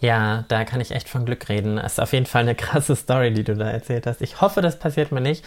Ja, 0.00 0.44
da 0.48 0.64
kann 0.64 0.80
ich 0.80 0.90
echt 0.90 1.08
von 1.08 1.24
Glück 1.24 1.48
reden. 1.48 1.76
Das 1.76 1.94
ist 1.94 2.00
auf 2.00 2.12
jeden 2.12 2.26
Fall 2.26 2.42
eine 2.42 2.54
krasse 2.56 2.96
Story, 2.96 3.32
die 3.32 3.44
du 3.44 3.56
da 3.56 3.70
erzählt 3.70 4.06
hast. 4.06 4.22
Ich 4.22 4.40
hoffe, 4.40 4.60
das 4.60 4.78
passiert 4.78 5.12
mir 5.12 5.20
nicht. 5.20 5.44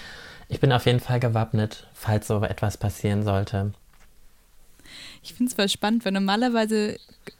Ich 0.50 0.60
bin 0.60 0.72
auf 0.72 0.86
jeden 0.86 1.00
Fall 1.00 1.20
gewappnet, 1.20 1.88
falls 1.94 2.28
so 2.28 2.42
etwas 2.44 2.78
passieren 2.78 3.24
sollte. 3.24 3.74
Ich 5.22 5.34
finde 5.34 5.50
es 5.50 5.56
voll 5.56 5.68
spannend, 5.68 6.06
weil 6.06 6.14
normalerweise 6.14 6.98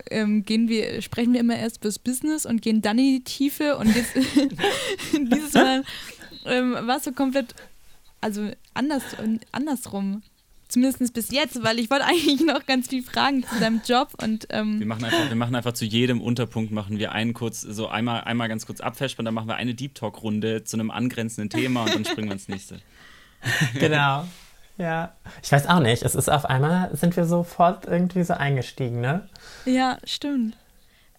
ähm, 0.10 0.44
gehen 0.44 0.68
wir, 0.68 1.02
sprechen 1.02 1.34
wir 1.34 1.40
immer 1.40 1.56
erst 1.56 1.82
fürs 1.82 2.00
Business 2.00 2.46
und 2.46 2.62
gehen 2.62 2.82
dann 2.82 3.00
in 3.00 3.18
die 3.18 3.24
Tiefe 3.24 3.78
und 3.78 3.96
jetzt 3.96 4.14
dieses 5.14 5.54
Mal 5.54 5.84
ähm, 6.46 6.74
war 6.74 6.98
es 6.98 7.06
so 7.06 7.14
komplett, 7.14 7.56
also 8.20 8.52
anders, 8.74 9.04
andersrum. 9.54 10.22
Zumindest 10.68 11.14
bis 11.14 11.32
jetzt, 11.32 11.64
weil 11.64 11.80
ich 11.80 11.90
wollte 11.90 12.06
eigentlich 12.06 12.42
noch 12.46 12.66
ganz 12.66 12.90
viel 12.90 13.04
fragen 13.04 13.44
zu 13.44 13.60
deinem 13.60 13.82
Job 13.86 14.10
und 14.22 14.48
ähm 14.50 14.80
wir 14.80 14.86
machen 14.86 15.06
einfach, 15.06 15.30
wir 15.30 15.36
machen 15.36 15.56
einfach 15.56 15.74
zu 15.74 15.86
jedem 15.86 16.22
Unterpunkt 16.22 16.72
machen 16.72 17.00
wir 17.00 17.14
einen 17.14 17.34
kurz, 17.34 17.62
so 17.62 17.88
einmal, 17.88 18.22
einmal 18.22 18.50
ganz 18.50 18.66
kurz 18.66 18.82
abfashen, 18.82 19.24
dann 19.24 19.34
machen 19.34 19.48
wir 19.48 19.56
eine 19.56 19.74
Deep 19.74 19.96
Talk 19.96 20.22
Runde 20.24 20.64
zu 20.64 20.78
einem 20.78 20.92
angrenzenden 20.92 21.50
Thema 21.50 21.84
und 21.84 21.96
dann 21.96 22.06
springen 22.06 22.28
wir 22.28 22.34
ins 22.34 22.50
nächste. 22.50 22.80
genau. 23.80 24.26
Ja. 24.78 25.14
Ich 25.42 25.52
weiß 25.52 25.68
auch 25.68 25.80
nicht. 25.80 26.04
Es 26.04 26.16
ist 26.16 26.30
auf 26.30 26.46
einmal 26.46 26.96
sind 26.96 27.16
wir 27.16 27.26
sofort 27.26 27.86
irgendwie 27.86 28.24
so 28.24 28.34
eingestiegen, 28.34 29.02
ne? 29.02 29.28
Ja, 29.66 29.98
stimmt. 30.04 30.56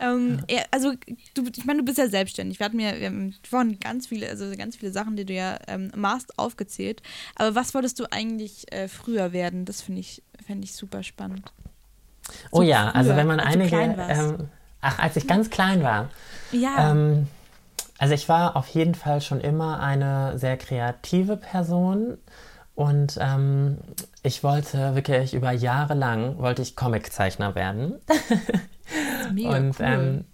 Ähm, 0.00 0.42
ja, 0.48 0.62
also 0.70 0.92
du, 1.34 1.46
ich 1.56 1.64
meine, 1.64 1.80
du 1.80 1.84
bist 1.84 1.98
ja 1.98 2.08
selbstständig. 2.08 2.58
Wir 2.58 2.66
hatten 2.66 2.78
ja 2.78 2.98
wir 2.98 3.06
haben 3.06 3.34
vorhin 3.42 3.78
ganz 3.80 4.06
viele, 4.06 4.28
also 4.28 4.50
ganz 4.56 4.76
viele 4.76 4.92
Sachen, 4.92 5.16
die 5.16 5.24
du 5.24 5.32
ja 5.32 5.58
ähm, 5.66 5.90
machst, 5.96 6.38
aufgezählt. 6.38 7.02
Aber 7.34 7.54
was 7.54 7.74
wolltest 7.74 7.98
du 7.98 8.04
eigentlich 8.10 8.72
äh, 8.72 8.88
früher 8.88 9.32
werden? 9.32 9.64
Das 9.64 9.82
finde 9.82 10.00
ich, 10.00 10.22
fände 10.44 10.64
ich 10.64 10.74
super 10.74 11.02
spannend. 11.02 11.52
So 12.52 12.58
oh 12.58 12.62
ja, 12.62 12.90
früher, 12.90 12.94
also 12.94 13.16
wenn 13.16 13.26
man 13.26 13.40
einige. 13.40 13.76
Ähm, 13.76 14.48
ach, 14.80 14.98
als 14.98 15.16
ich 15.16 15.26
ganz 15.26 15.50
klein 15.50 15.82
war. 15.82 16.10
Ja. 16.52 16.92
Ähm, 16.92 17.26
also 17.98 18.14
ich 18.14 18.28
war 18.28 18.56
auf 18.56 18.68
jeden 18.68 18.94
Fall 18.94 19.20
schon 19.20 19.40
immer 19.40 19.80
eine 19.80 20.38
sehr 20.38 20.56
kreative 20.56 21.36
Person. 21.36 22.18
Und 22.76 23.18
ähm, 23.20 23.78
ich 24.22 24.44
wollte 24.44 24.94
wirklich 24.94 25.34
über 25.34 25.50
Jahre 25.50 25.94
lang 25.94 26.38
wollte 26.38 26.62
ich 26.62 26.76
Comiczeichner 26.76 27.56
werden. 27.56 27.94
Mega 29.32 29.56
und 29.56 29.78
cool. 29.78 29.86
ähm, 29.86 30.24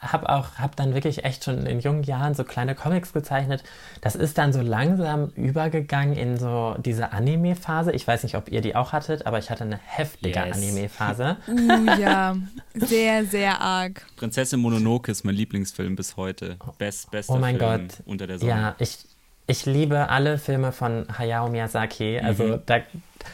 habe 0.00 0.30
auch 0.30 0.56
habe 0.56 0.74
dann 0.76 0.94
wirklich 0.94 1.24
echt 1.24 1.44
schon 1.44 1.66
in 1.66 1.80
jungen 1.80 2.02
Jahren 2.02 2.34
so 2.34 2.44
kleine 2.44 2.74
Comics 2.74 3.12
gezeichnet. 3.12 3.62
Das 4.00 4.14
ist 4.14 4.38
dann 4.38 4.52
so 4.52 4.62
langsam 4.62 5.28
übergegangen 5.36 6.16
in 6.16 6.38
so 6.38 6.74
diese 6.78 7.12
Anime-Phase. 7.12 7.92
Ich 7.92 8.06
weiß 8.06 8.22
nicht, 8.22 8.34
ob 8.34 8.50
ihr 8.50 8.62
die 8.62 8.74
auch 8.74 8.92
hattet, 8.92 9.26
aber 9.26 9.38
ich 9.38 9.50
hatte 9.50 9.64
eine 9.64 9.78
heftige 9.84 10.40
yes. 10.40 10.56
Anime-Phase. 10.56 11.36
Uh, 11.50 12.00
ja, 12.00 12.36
sehr 12.74 13.24
sehr 13.24 13.60
arg. 13.60 14.06
Prinzessin 14.16 14.60
Mononoke 14.60 15.10
ist 15.10 15.24
mein 15.24 15.34
Lieblingsfilm 15.34 15.96
bis 15.96 16.16
heute. 16.16 16.56
Best, 16.78 17.10
bester 17.10 17.34
oh 17.34 17.38
mein 17.38 17.58
Film 17.58 17.88
Gott. 17.88 18.02
unter 18.06 18.26
der 18.26 18.38
Sonne. 18.38 18.50
Ja, 18.50 18.74
ich 18.78 18.98
ich 19.46 19.66
liebe 19.66 20.08
alle 20.08 20.38
Filme 20.38 20.72
von 20.72 21.06
Hayao 21.18 21.48
Miyazaki. 21.48 22.20
Also 22.20 22.44
mhm. 22.44 22.62
da, 22.66 22.78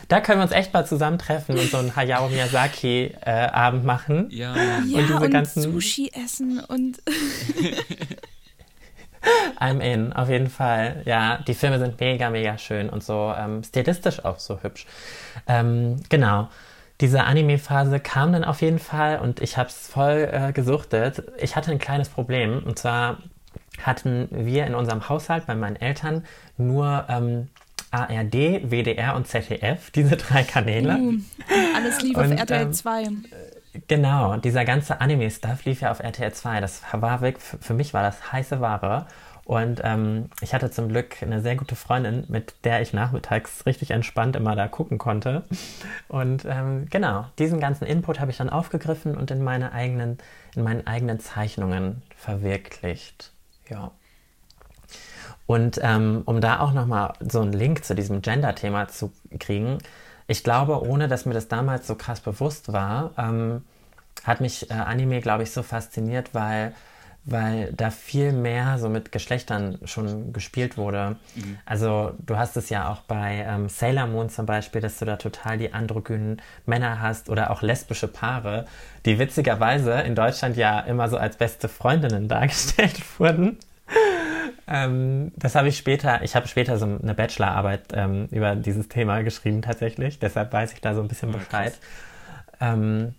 da 0.08 0.20
können 0.20 0.38
wir 0.38 0.44
uns 0.44 0.52
echt 0.52 0.72
mal 0.72 0.86
zusammentreffen 0.86 1.58
und 1.58 1.70
so 1.70 1.78
einen 1.78 1.96
Hayao 1.96 2.28
Miyazaki-Abend 2.28 3.82
äh, 3.82 3.86
machen. 3.86 4.28
Ja, 4.30 4.52
und, 4.52 4.90
ja, 4.90 5.02
diese 5.02 5.16
und 5.16 5.30
ganzen 5.30 5.62
Sushi 5.62 6.10
essen 6.14 6.60
und. 6.60 7.02
I'm 9.58 9.80
in, 9.80 10.12
auf 10.12 10.28
jeden 10.28 10.48
Fall. 10.48 11.02
Ja, 11.04 11.38
die 11.46 11.54
Filme 11.54 11.78
sind 11.78 11.98
mega, 11.98 12.30
mega 12.30 12.58
schön 12.58 12.88
und 12.88 13.02
so 13.02 13.34
ähm, 13.36 13.62
stilistisch 13.64 14.24
auch 14.24 14.38
so 14.38 14.62
hübsch. 14.62 14.86
Ähm, 15.48 15.96
genau. 16.08 16.48
Diese 17.00 17.24
Anime-Phase 17.24 18.00
kam 18.00 18.32
dann 18.32 18.44
auf 18.44 18.62
jeden 18.62 18.78
Fall 18.78 19.18
und 19.18 19.40
ich 19.42 19.58
habe 19.58 19.68
es 19.68 19.86
voll 19.88 20.30
äh, 20.32 20.52
gesuchtet. 20.52 21.24
Ich 21.38 21.54
hatte 21.56 21.70
ein 21.70 21.78
kleines 21.78 22.08
Problem 22.08 22.62
und 22.64 22.78
zwar 22.78 23.18
hatten 23.82 24.28
wir 24.30 24.66
in 24.66 24.74
unserem 24.74 25.08
Haushalt 25.08 25.46
bei 25.46 25.54
meinen 25.54 25.76
Eltern 25.76 26.24
nur 26.56 27.04
ähm, 27.08 27.48
ARD, 27.90 28.70
WDR 28.70 29.14
und 29.16 29.26
ZDF, 29.26 29.90
diese 29.90 30.16
drei 30.16 30.42
Kanäle. 30.42 30.96
Uh, 30.96 31.14
alles 31.76 32.02
lief 32.02 32.16
und, 32.16 32.32
auf 32.32 32.38
RTL 32.38 32.70
2. 32.70 33.02
Ähm, 33.02 33.24
genau, 33.88 34.36
dieser 34.36 34.64
ganze 34.64 35.00
Anime-Stuff 35.00 35.64
lief 35.64 35.80
ja 35.80 35.90
auf 35.90 36.00
RTL 36.00 36.32
2. 36.32 36.60
Das 36.60 36.82
war 36.92 37.20
wirklich, 37.20 37.44
für 37.60 37.74
mich 37.74 37.94
war 37.94 38.02
das 38.02 38.32
heiße 38.32 38.60
Ware. 38.60 39.06
Und 39.46 39.80
ähm, 39.84 40.28
ich 40.40 40.54
hatte 40.54 40.72
zum 40.72 40.88
Glück 40.88 41.22
eine 41.22 41.40
sehr 41.40 41.54
gute 41.54 41.76
Freundin, 41.76 42.24
mit 42.26 42.56
der 42.64 42.82
ich 42.82 42.92
nachmittags 42.92 43.64
richtig 43.64 43.92
entspannt 43.92 44.34
immer 44.34 44.56
da 44.56 44.66
gucken 44.66 44.98
konnte. 44.98 45.44
Und 46.08 46.44
ähm, 46.44 46.86
genau, 46.90 47.26
diesen 47.38 47.60
ganzen 47.60 47.84
Input 47.84 48.18
habe 48.18 48.32
ich 48.32 48.38
dann 48.38 48.50
aufgegriffen 48.50 49.16
und 49.16 49.30
in 49.30 49.44
meine 49.44 49.70
eigenen, 49.70 50.18
in 50.56 50.64
meinen 50.64 50.84
eigenen 50.84 51.20
Zeichnungen 51.20 52.02
verwirklicht. 52.16 53.30
Ja. 53.68 53.92
Und 55.46 55.78
ähm, 55.82 56.22
um 56.24 56.40
da 56.40 56.60
auch 56.60 56.72
nochmal 56.72 57.12
so 57.20 57.40
einen 57.40 57.52
Link 57.52 57.84
zu 57.84 57.94
diesem 57.94 58.20
Gender-Thema 58.20 58.88
zu 58.88 59.12
kriegen, 59.38 59.78
ich 60.26 60.42
glaube, 60.42 60.82
ohne 60.82 61.08
dass 61.08 61.24
mir 61.24 61.34
das 61.34 61.48
damals 61.48 61.86
so 61.86 61.94
krass 61.94 62.20
bewusst 62.20 62.72
war, 62.72 63.12
ähm, 63.16 63.62
hat 64.24 64.40
mich 64.40 64.70
äh, 64.70 64.74
Anime, 64.74 65.20
glaube 65.20 65.44
ich, 65.44 65.52
so 65.52 65.62
fasziniert, 65.62 66.34
weil, 66.34 66.74
weil 67.24 67.72
da 67.72 67.90
viel 67.90 68.32
mehr 68.32 68.78
so 68.80 68.88
mit 68.88 69.12
Geschlechtern 69.12 69.78
schon 69.84 70.32
gespielt 70.32 70.76
wurde. 70.76 71.16
Mhm. 71.36 71.58
Also 71.64 72.14
du 72.18 72.36
hast 72.36 72.56
es 72.56 72.70
ja 72.70 72.90
auch 72.90 73.02
bei 73.02 73.44
ähm, 73.46 73.68
Sailor 73.68 74.08
Moon 74.08 74.28
zum 74.28 74.46
Beispiel, 74.46 74.80
dass 74.80 74.98
du 74.98 75.04
da 75.04 75.16
total 75.16 75.58
die 75.58 75.72
androgynen 75.72 76.42
Männer 76.64 77.00
hast 77.00 77.30
oder 77.30 77.50
auch 77.52 77.62
lesbische 77.62 78.08
Paare, 78.08 78.66
die 79.04 79.20
witzigerweise 79.20 79.92
in 80.00 80.16
Deutschland 80.16 80.56
ja 80.56 80.80
immer 80.80 81.08
so 81.08 81.18
als 81.18 81.36
beste 81.36 81.68
Freundinnen 81.68 82.26
dargestellt 82.28 83.00
wurden. 83.20 83.58
Ähm, 84.68 85.32
das 85.36 85.54
habe 85.54 85.68
ich 85.68 85.76
später, 85.76 86.22
ich 86.22 86.34
habe 86.34 86.48
später 86.48 86.78
so 86.78 86.84
eine 86.86 87.14
Bachelorarbeit 87.14 87.84
ähm, 87.94 88.28
über 88.30 88.56
dieses 88.56 88.88
Thema 88.88 89.22
geschrieben 89.22 89.62
tatsächlich, 89.62 90.18
deshalb 90.18 90.52
weiß 90.52 90.72
ich 90.72 90.80
da 90.80 90.94
so 90.94 91.00
ein 91.00 91.08
bisschen 91.08 91.32
Bescheid. 91.32 91.78
Ähm, 92.60 93.14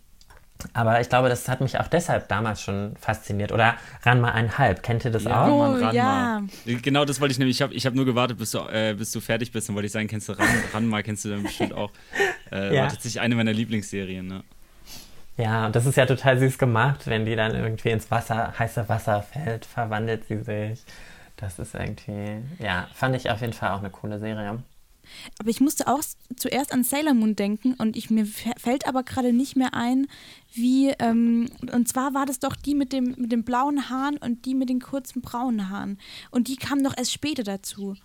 aber 0.74 1.00
ich 1.02 1.10
glaube, 1.10 1.30
das 1.30 1.48
hat 1.48 1.62
mich 1.62 1.80
auch 1.80 1.88
deshalb 1.88 2.28
damals 2.30 2.62
schon 2.62 2.96
fasziniert. 3.00 3.52
Oder 3.52 3.76
Ranma 4.04 4.32
einhalb, 4.32 4.82
kennt 4.82 5.06
ihr 5.06 5.12
das 5.12 5.24
ja, 5.24 5.46
auch? 5.46 5.74
Mann, 5.74 5.76
Ranma. 5.76 5.94
Ja. 5.94 6.42
Genau, 6.66 7.06
das 7.06 7.22
wollte 7.22 7.34
ich 7.34 7.40
nämlich. 7.40 7.58
Ich 7.58 7.62
habe 7.62 7.74
ich 7.74 7.86
hab 7.86 7.94
nur 7.94 8.06
gewartet, 8.06 8.38
bis 8.38 8.52
du, 8.52 8.60
äh, 8.60 8.96
bis 8.98 9.12
du 9.12 9.20
fertig 9.20 9.52
bist. 9.52 9.70
Dann 9.70 9.76
wollte 9.76 9.86
ich 9.86 9.92
sagen, 9.92 10.08
kennst 10.08 10.30
du 10.30 10.34
Ran, 10.34 10.48
Ranma, 10.74 11.02
kennst 11.04 11.26
du 11.26 11.30
dann 11.30 11.44
bestimmt 11.44 11.74
auch. 11.74 11.92
Äh, 12.50 12.74
ja. 12.74 12.84
War 12.84 12.88
tatsächlich 12.88 13.20
eine 13.20 13.36
meiner 13.36 13.52
Lieblingsserien. 13.52 14.26
Ne? 14.26 14.42
Ja, 15.36 15.66
und 15.66 15.76
das 15.76 15.86
ist 15.86 15.98
ja 15.98 16.06
total 16.06 16.40
süß 16.40 16.58
gemacht, 16.58 17.06
wenn 17.06 17.26
die 17.26 17.36
dann 17.36 17.54
irgendwie 17.54 17.90
ins 17.90 18.10
Wasser, 18.10 18.54
heiße 18.58 18.88
Wasser 18.88 19.22
fällt, 19.22 19.66
verwandelt 19.66 20.26
sie 20.30 20.42
sich. 20.44 20.80
Das 21.38 21.60
ist 21.60 21.76
irgendwie, 21.76 22.44
ja, 22.60 22.88
fand 22.94 23.16
ich 23.16 23.30
auf 23.30 23.42
jeden 23.42 23.54
Fall 23.54 23.72
auch 23.72 23.80
eine 23.80 23.92
coole 23.92 24.20
Serie. 24.20 24.64
Aber 25.40 25.50
ich 25.50 25.62
musste 25.62 25.88
auch 25.88 26.02
zuerst 26.36 26.74
an 26.74 26.84
Sailor 26.84 27.14
Moon 27.14 27.36
denken 27.36 27.74
und 27.76 27.96
ich, 27.96 28.10
mir 28.10 28.26
fällt 28.26 28.88
aber 28.88 29.04
gerade 29.04 29.34
nicht 29.34 29.56
mehr 29.56 29.74
ein, 29.74 30.08
wie, 30.54 30.90
ähm, 31.00 31.50
und 31.72 31.88
zwar 31.88 32.14
war 32.14 32.26
das 32.26 32.40
doch 32.40 32.56
die 32.56 32.76
mit 32.76 32.94
dem, 32.94 33.16
mit 33.18 33.32
den 33.32 33.44
blauen 33.44 33.90
Haaren 33.90 34.18
und 34.18 34.46
die 34.46 34.56
mit 34.56 34.70
den 34.70 34.82
kurzen 34.82 35.22
braunen 35.22 35.70
Haaren. 35.70 36.00
Und 36.32 36.48
die 36.48 36.56
kam 36.56 36.84
doch 36.84 36.98
erst 36.98 37.14
später 37.14 37.44
dazu. 37.44 37.96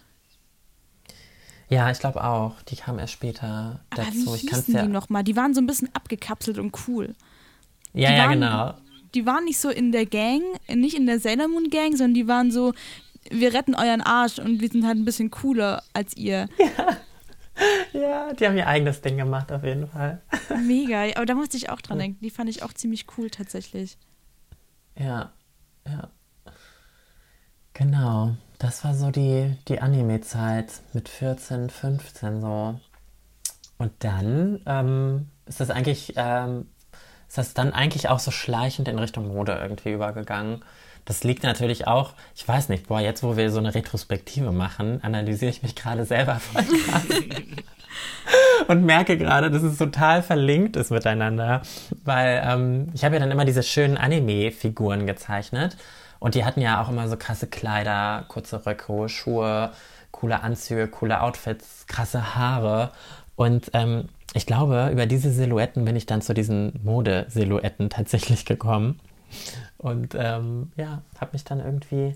Ja, 1.69 1.91
ich 1.91 1.99
glaube 1.99 2.23
auch. 2.23 2.61
Die 2.63 2.77
kam 2.77 2.99
erst 2.99 3.15
später 3.15 3.81
aber 3.91 4.03
dazu. 4.03 4.35
Wie 4.35 4.49
hießen 4.49 4.75
ja 4.75 4.83
die 4.83 4.89
nochmal? 4.89 5.25
Die 5.25 5.37
waren 5.37 5.55
so 5.55 5.61
ein 5.61 5.67
bisschen 5.67 5.89
abgekapselt 5.95 6.59
und 6.59 6.77
cool. 6.87 7.15
Ja, 7.95 8.11
die 8.11 8.15
ja, 8.15 8.25
waren, 8.25 8.33
genau. 8.33 8.75
Die 9.15 9.27
waren 9.27 9.45
nicht 9.45 9.59
so 9.59 9.71
in 9.71 9.91
der 9.93 10.07
Gang, 10.07 10.43
nicht 10.69 10.97
in 10.97 11.07
der 11.07 11.19
Sailor 11.19 11.49
Moon 11.49 11.71
Gang, 11.71 11.97
sondern 11.97 12.15
die 12.15 12.29
waren 12.29 12.51
so, 12.51 12.75
wir 13.31 13.55
retten 13.55 13.75
euren 13.75 14.01
Arsch 14.01 14.39
und 14.39 14.61
wir 14.61 14.69
sind 14.69 14.87
halt 14.87 14.97
ein 14.97 15.05
bisschen 15.05 15.31
cooler 15.31 15.83
als 15.93 16.17
ihr. 16.17 16.49
Ja. 16.59 16.97
Ja, 17.93 18.33
die 18.33 18.47
haben 18.47 18.57
ihr 18.57 18.67
eigenes 18.67 19.03
Ding 19.03 19.19
gemacht, 19.19 19.53
auf 19.53 19.63
jeden 19.63 19.87
Fall. 19.87 20.23
Mega, 20.67 21.05
aber 21.15 21.27
da 21.27 21.35
musste 21.35 21.59
ich 21.59 21.69
auch 21.69 21.83
dran 21.83 21.99
denken. 21.99 22.19
Die 22.23 22.31
fand 22.31 22.49
ich 22.49 22.63
auch 22.63 22.73
ziemlich 22.73 23.07
cool 23.17 23.29
tatsächlich. 23.29 23.99
Ja, 24.99 25.33
ja. 25.87 26.09
Genau, 27.75 28.37
das 28.59 28.85
war 28.85 28.95
so 28.95 29.11
die, 29.11 29.55
die 29.69 29.81
Anime-Zeit 29.81 30.81
mit 30.93 31.09
14, 31.09 31.71
15 31.71 32.41
so. 32.41 32.81
Und 33.79 33.93
dann 34.01 34.61
ähm, 34.67 35.29
ist 35.47 35.61
das 35.61 35.71
eigentlich, 35.71 36.15
ähm, 36.17 36.69
ist 37.29 37.39
das 37.39 37.55
dann 37.55 37.73
eigentlich 37.73 38.09
auch 38.09 38.19
so 38.19 38.31
schleichend 38.31 38.89
in 38.89 38.99
Richtung 38.99 39.29
Mode 39.29 39.59
irgendwie 39.61 39.93
übergegangen. 39.93 40.63
Das 41.05 41.25
liegt 41.25 41.43
natürlich 41.43 41.87
auch, 41.87 42.13
ich 42.35 42.47
weiß 42.47 42.69
nicht, 42.69 42.87
boah, 42.87 43.01
jetzt 43.01 43.23
wo 43.23 43.37
wir 43.37 43.51
so 43.51 43.59
eine 43.59 43.75
Retrospektive 43.75 44.53
machen, 44.53 45.01
analysiere 45.03 45.51
ich 45.51 45.63
mich 45.63 45.75
gerade 45.75 46.05
selber 46.05 46.37
voll 46.37 46.63
krass. 46.63 47.07
und 48.69 48.85
merke 48.85 49.19
gerade, 49.19 49.51
dass 49.51 49.63
es 49.63 49.79
total 49.79 50.23
verlinkt 50.23 50.77
ist 50.77 50.91
miteinander, 50.91 51.63
weil 52.05 52.43
ähm, 52.47 52.89
ich 52.95 53.05
habe 53.05 53.17
ja 53.17 53.21
dann 53.21 53.31
immer 53.31 53.45
diese 53.45 53.63
schönen 53.63 53.97
Anime-Figuren 53.97 55.07
gezeichnet 55.07 55.77
und 56.21 56.35
die 56.35 56.45
hatten 56.45 56.61
ja 56.61 56.81
auch 56.81 56.89
immer 56.89 57.09
so 57.09 57.17
krasse 57.17 57.49
Kleider, 57.49 58.25
kurze 58.29 58.65
Röcke, 58.65 59.09
Schuhe, 59.09 59.73
coole 60.13 60.43
Anzüge, 60.43 60.87
coole 60.89 61.21
Outfits, 61.21 61.87
krasse 61.89 62.37
Haare 62.37 62.93
und 63.35 63.71
ähm, 63.75 64.09
ich 64.35 64.47
glaube, 64.47 64.89
über 64.93 65.07
diese 65.07 65.31
Silhouetten 65.31 65.85
bin 65.85 65.97
ich 65.97 66.07
dann 66.07 66.23
zu 66.23 66.33
diesen 66.33 66.81
Modesilhouetten 66.83 67.91
tatsächlich 67.91 68.47
gekommen. 68.47 68.99
Und 69.79 70.15
ähm, 70.15 70.73
ja, 70.77 71.03
habe 71.19 71.33
mich 71.33 71.45
dann 71.45 71.61
irgendwie 71.61 72.15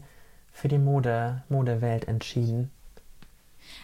für 0.52 0.68
die 0.68 0.78
Mode, 0.78 1.42
Modewelt 1.48 2.08
entschieden. 2.08 2.70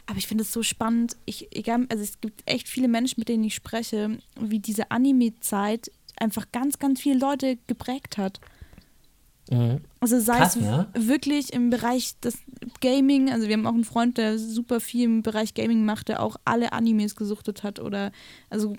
Aber 0.07 0.19
ich 0.19 0.27
finde 0.27 0.43
es 0.43 0.53
so 0.53 0.63
spannend. 0.63 1.17
Ich, 1.25 1.55
egal, 1.57 1.87
also 1.91 2.03
es 2.03 2.21
gibt 2.21 2.43
echt 2.47 2.69
viele 2.69 2.89
Menschen, 2.89 3.21
mit 3.21 3.29
denen 3.29 3.45
ich 3.45 3.55
spreche, 3.55 4.19
wie 4.41 4.59
diese 4.59 4.91
Anime-Zeit 4.91 5.91
einfach 6.17 6.47
ganz, 6.53 6.79
ganz 6.79 7.01
viele 7.01 7.19
Leute 7.19 7.59
geprägt 7.67 8.19
hat. 8.19 8.41
Mhm. 9.51 9.81
Also 10.01 10.21
sei 10.21 10.39
Krass, 10.39 10.57
es 10.57 10.63
ne? 10.63 10.89
wirklich 10.95 11.53
im 11.53 11.71
Bereich 11.71 12.19
des 12.21 12.39
Gaming, 12.81 13.31
also 13.31 13.49
wir 13.49 13.55
haben 13.55 13.67
auch 13.67 13.75
einen 13.75 13.85
Freund, 13.85 14.19
der 14.19 14.39
super 14.39 14.81
viel 14.81 15.05
im 15.05 15.23
Bereich 15.23 15.55
Gaming 15.55 15.85
macht, 15.85 16.09
der 16.09 16.23
auch 16.23 16.37
alle 16.45 16.73
Animes 16.73 17.17
gesuchtet 17.17 17.63
hat 17.63 17.81
oder 17.81 18.13
also 18.51 18.75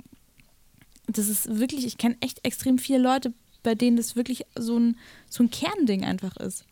das 1.08 1.28
ist 1.28 1.60
wirklich, 1.60 1.86
ich 1.86 1.98
kenne 1.98 2.16
echt 2.22 2.46
extrem 2.46 2.78
viele 2.78 3.00
Leute, 3.00 3.34
bei 3.64 3.76
denen 3.76 3.98
das 3.98 4.16
wirklich 4.16 4.46
so 4.56 4.78
ein, 4.78 4.98
so 5.30 5.44
ein 5.44 5.50
Kernding 5.50 6.04
einfach 6.04 6.38
ist. 6.38 6.66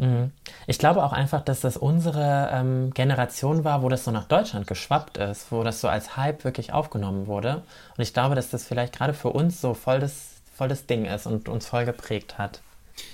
Mhm. 0.00 0.30
Ich 0.66 0.78
glaube 0.78 1.04
auch 1.04 1.12
einfach, 1.12 1.42
dass 1.42 1.60
das 1.60 1.76
unsere 1.76 2.50
ähm, 2.52 2.90
Generation 2.94 3.64
war, 3.64 3.82
wo 3.82 3.88
das 3.90 4.04
so 4.04 4.10
nach 4.10 4.24
Deutschland 4.26 4.66
geschwappt 4.66 5.18
ist, 5.18 5.52
wo 5.52 5.62
das 5.62 5.80
so 5.80 5.88
als 5.88 6.16
Hype 6.16 6.44
wirklich 6.44 6.72
aufgenommen 6.72 7.26
wurde. 7.26 7.62
Und 7.96 8.02
ich 8.02 8.14
glaube, 8.14 8.34
dass 8.34 8.48
das 8.48 8.64
vielleicht 8.64 8.94
gerade 8.94 9.12
für 9.12 9.28
uns 9.28 9.60
so 9.60 9.74
voll 9.74 10.00
das, 10.00 10.40
voll 10.54 10.68
das 10.68 10.86
Ding 10.86 11.04
ist 11.04 11.26
und 11.26 11.48
uns 11.48 11.66
voll 11.66 11.84
geprägt 11.84 12.38
hat. 12.38 12.62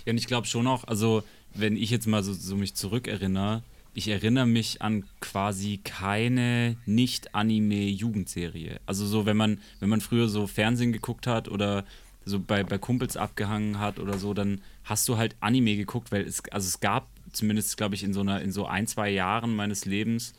Ja, 0.05 0.13
und 0.13 0.19
ich 0.19 0.29
glaube 0.29 0.47
schon 0.47 0.67
auch, 0.69 0.85
also 0.85 1.25
wenn 1.55 1.77
ich 1.77 1.91
jetzt 1.91 2.07
mal 2.07 2.23
so, 2.23 2.33
so 2.33 2.55
mich 2.55 2.77
zurückerinnere, 2.77 3.63
ich 3.95 4.09
erinnere 4.09 4.47
mich 4.47 4.83
an 4.83 5.05
quasi 5.21 5.81
keine 5.83 6.77
Nicht-Anime-Jugendserie. 6.85 8.79
Also 8.85 9.07
so, 9.07 9.25
wenn 9.25 9.39
man, 9.39 9.59
wenn 9.81 9.89
man 9.89 10.03
früher 10.03 10.29
so 10.29 10.47
Fernsehen 10.47 10.93
geguckt 10.93 11.27
hat 11.27 11.49
oder 11.49 11.85
so 12.27 12.39
bei, 12.39 12.63
bei 12.63 12.77
Kumpels 12.77 13.17
abgehangen 13.17 13.79
hat 13.79 13.99
oder 13.99 14.19
so, 14.19 14.35
dann 14.35 14.61
hast 14.85 15.09
du 15.09 15.17
halt 15.17 15.37
Anime 15.41 15.77
geguckt, 15.77 16.13
weil 16.13 16.23
es, 16.23 16.43
also 16.51 16.67
es 16.67 16.81
gab 16.81 17.09
zumindest, 17.33 17.77
glaube 17.77 17.95
ich, 17.95 18.05
in 18.05 18.13
so 18.13 18.21
einer, 18.21 18.43
in 18.43 18.53
so 18.53 18.67
ein, 18.67 18.87
zwei 18.87 19.09
Jahren 19.09 19.57
meines 19.57 19.87
Lebens, 19.87 20.35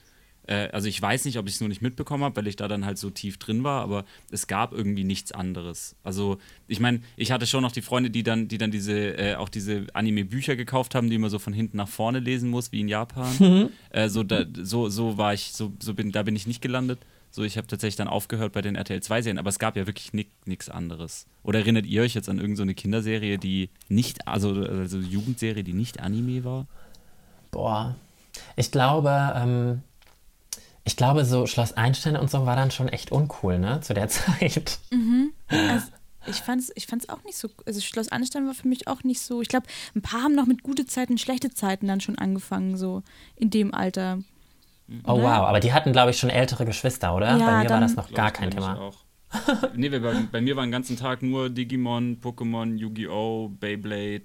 äh, 0.48 0.70
also 0.72 0.88
ich 0.88 1.02
weiß 1.02 1.26
nicht, 1.26 1.38
ob 1.38 1.48
ich 1.48 1.56
es 1.56 1.60
nur 1.60 1.70
nicht 1.70 1.82
mitbekommen 1.82 2.24
habe, 2.24 2.38
weil 2.38 2.48
ich 2.48 2.56
da 2.56 2.68
dann 2.68 2.86
halt 2.86 2.98
so 2.98 3.10
tief 3.10 3.38
drin 3.38 3.64
war, 3.64 3.84
aber 3.84 4.06
es 4.32 4.48
gab 4.48 4.74
irgendwie 4.74 5.04
nichts 5.04 5.32
anderes. 5.32 5.96
Also, 6.04 6.38
ich 6.68 6.80
meine, 6.80 7.02
ich 7.16 7.32
hatte 7.32 7.46
schon 7.46 7.62
noch 7.62 7.72
die 7.72 7.82
Freunde, 7.82 8.10
die 8.10 8.24
dann, 8.24 8.48
die 8.48 8.58
dann 8.58 8.72
diese, 8.72 9.18
äh, 9.18 9.36
auch 9.36 9.50
diese 9.50 9.88
Anime-Bücher 9.94 10.56
gekauft 10.56 10.96
haben, 10.96 11.10
die 11.10 11.18
man 11.18 11.30
so 11.30 11.40
von 11.40 11.54
hinten 11.54 11.78
nach 11.78 11.90
vorne 11.90 12.20
lesen 12.20 12.50
muss, 12.50 12.72
wie 12.72 12.80
in 12.82 12.88
Japan. 12.88 13.36
Mhm. 13.40 13.70
Äh, 13.90 14.10
so, 14.10 14.24
da, 14.24 14.46
so, 14.54 14.90
so 14.90 15.18
war 15.18 15.34
ich, 15.34 15.54
so, 15.54 15.74
so 15.80 15.94
bin, 15.94 16.12
da 16.12 16.24
bin 16.24 16.36
ich 16.36 16.48
nicht 16.48 16.62
gelandet. 16.62 17.00
So, 17.32 17.44
ich 17.44 17.58
habe 17.58 17.68
tatsächlich 17.68 17.98
dann 17.98 18.08
aufgehört 18.08 18.54
bei 18.54 18.62
den 18.62 18.76
RTL 18.76 19.02
2 19.02 19.22
Serien, 19.22 19.38
aber 19.38 19.50
es 19.50 19.60
gab 19.60 19.76
ja 19.76 19.86
wirklich 19.86 20.12
nichts 20.46 20.70
anderes. 20.70 21.28
Oder 21.44 21.60
erinnert 21.60 21.86
ihr 21.86 22.02
euch 22.02 22.14
jetzt 22.14 22.30
an 22.30 22.40
irgendeine 22.40 22.72
so 22.72 22.76
Kinderserie, 22.76 23.38
die 23.38 23.70
nicht, 23.90 24.28
also, 24.28 24.50
also 24.54 24.98
Jugendserie, 24.98 25.64
die 25.64 25.74
nicht 25.74 26.00
Anime 26.00 26.44
war? 26.44 26.68
Boah. 27.52 27.96
Ich 28.56 28.72
glaube, 28.72 29.34
ähm, 29.36 29.82
ich 30.84 30.96
glaube, 30.96 31.26
so 31.26 31.48
Schloss 31.48 31.74
Einstein 31.74 32.16
und 32.16 32.32
so 32.32 32.46
war 32.46 32.56
dann 32.56 32.72
schon 32.72 32.88
echt 32.88 33.12
uncool, 33.12 33.60
ne, 33.60 33.82
zu 33.82 33.94
der 33.94 34.08
Zeit. 34.10 34.80
Mhm. 34.90 35.32
Also, 35.48 35.88
ich 36.28 36.38
fand 36.38 36.62
es 36.62 36.72
ich 36.76 36.88
fand's 36.88 37.10
auch 37.10 37.24
nicht 37.24 37.38
so, 37.38 37.50
also 37.66 37.80
Schloss 37.82 38.10
Einstein 38.10 38.48
war 38.48 38.54
für 38.54 38.68
mich 38.68 38.88
auch 38.88 39.04
nicht 39.04 39.22
so, 39.22 39.42
ich 39.42 39.48
glaube, 39.48 39.68
ein 39.96 40.02
paar 40.02 40.24
haben 40.24 40.36
noch 40.36 40.46
mit 40.46 40.64
gute 40.64 40.86
Zeiten, 40.86 41.18
schlechte 41.18 41.54
Zeiten 41.54 41.88
dann 41.88 42.02
schon 42.02 42.18
angefangen, 42.18 42.78
so 42.78 43.04
in 43.36 43.50
dem 43.50 43.74
Alter. 43.74 44.20
Oh 45.06 45.18
ne? 45.18 45.24
wow, 45.24 45.48
aber 45.48 45.60
die 45.60 45.74
hatten, 45.74 45.92
glaube 45.92 46.12
ich, 46.12 46.18
schon 46.18 46.30
ältere 46.30 46.66
Geschwister, 46.66 47.14
oder? 47.16 47.38
Ja, 47.38 47.46
bei 47.46 47.64
mir 47.64 47.70
war 47.70 47.82
das 47.82 47.96
noch 47.96 48.12
gar 48.12 48.32
kein 48.32 48.52
Thema. 48.52 48.80
Auch. 48.80 49.04
nee, 49.76 49.90
bei, 49.90 50.00
bei, 50.32 50.40
mir 50.40 50.56
war 50.56 50.66
den 50.66 50.72
ganzen 50.72 50.96
Tag 50.96 51.22
nur 51.22 51.50
Digimon, 51.50 52.20
Pokémon, 52.22 52.78
Yu-Gi-Oh!, 52.78 53.50
Beyblade. 53.60 54.24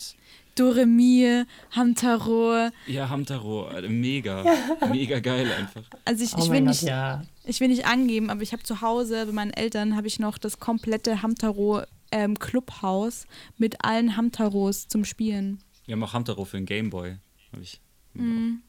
Doremi, 0.54 1.44
Hamtaro. 1.72 2.68
Ja, 2.86 3.08
Hamtaro, 3.08 3.70
mega. 3.88 4.44
mega 4.92 5.18
geil 5.18 5.50
einfach. 5.50 5.82
Also 6.04 6.22
ich, 6.22 6.34
oh 6.34 6.38
ich 6.38 6.50
will 6.50 6.60
Gott, 6.60 6.68
nicht, 6.68 6.82
ja. 6.82 7.22
ich 7.44 7.58
will 7.58 7.68
nicht 7.68 7.86
angeben, 7.86 8.30
aber 8.30 8.42
ich 8.42 8.52
habe 8.52 8.62
zu 8.62 8.80
Hause 8.80 9.26
bei 9.26 9.32
meinen 9.32 9.52
Eltern 9.52 9.96
habe 9.96 10.06
ich 10.06 10.20
noch 10.20 10.38
das 10.38 10.60
komplette 10.60 11.22
Hamtaro 11.22 11.82
ähm, 12.12 12.38
Clubhaus 12.38 13.26
mit 13.56 13.84
allen 13.84 14.16
Hamtaros 14.16 14.86
zum 14.86 15.04
Spielen. 15.04 15.58
Wir 15.86 15.94
haben 15.94 16.04
auch 16.04 16.12
Hamtaro 16.12 16.44
für 16.44 16.58
den 16.58 16.66
Gameboy. 16.66 17.16
Habe 17.52 17.62
ich. 17.62 17.80
Mhm 18.12 18.62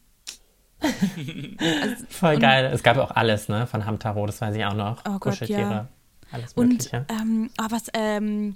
also, 0.83 2.05
Voll 2.09 2.39
geil. 2.39 2.71
Es 2.73 2.83
gab 2.83 2.97
auch 2.97 3.11
alles, 3.11 3.49
ne, 3.49 3.67
von 3.67 3.85
Hamtaro, 3.85 4.25
das 4.25 4.41
weiß 4.41 4.55
ich 4.55 4.65
auch 4.65 4.73
noch. 4.73 5.01
Oh 5.07 5.19
Gott, 5.19 5.39
ja. 5.47 5.87
Alles 6.31 6.55
Mögliche. 6.55 7.05
Und 7.09 7.21
ähm, 7.21 7.49
oh, 7.61 7.65
was, 7.69 7.83
ähm, 7.93 8.55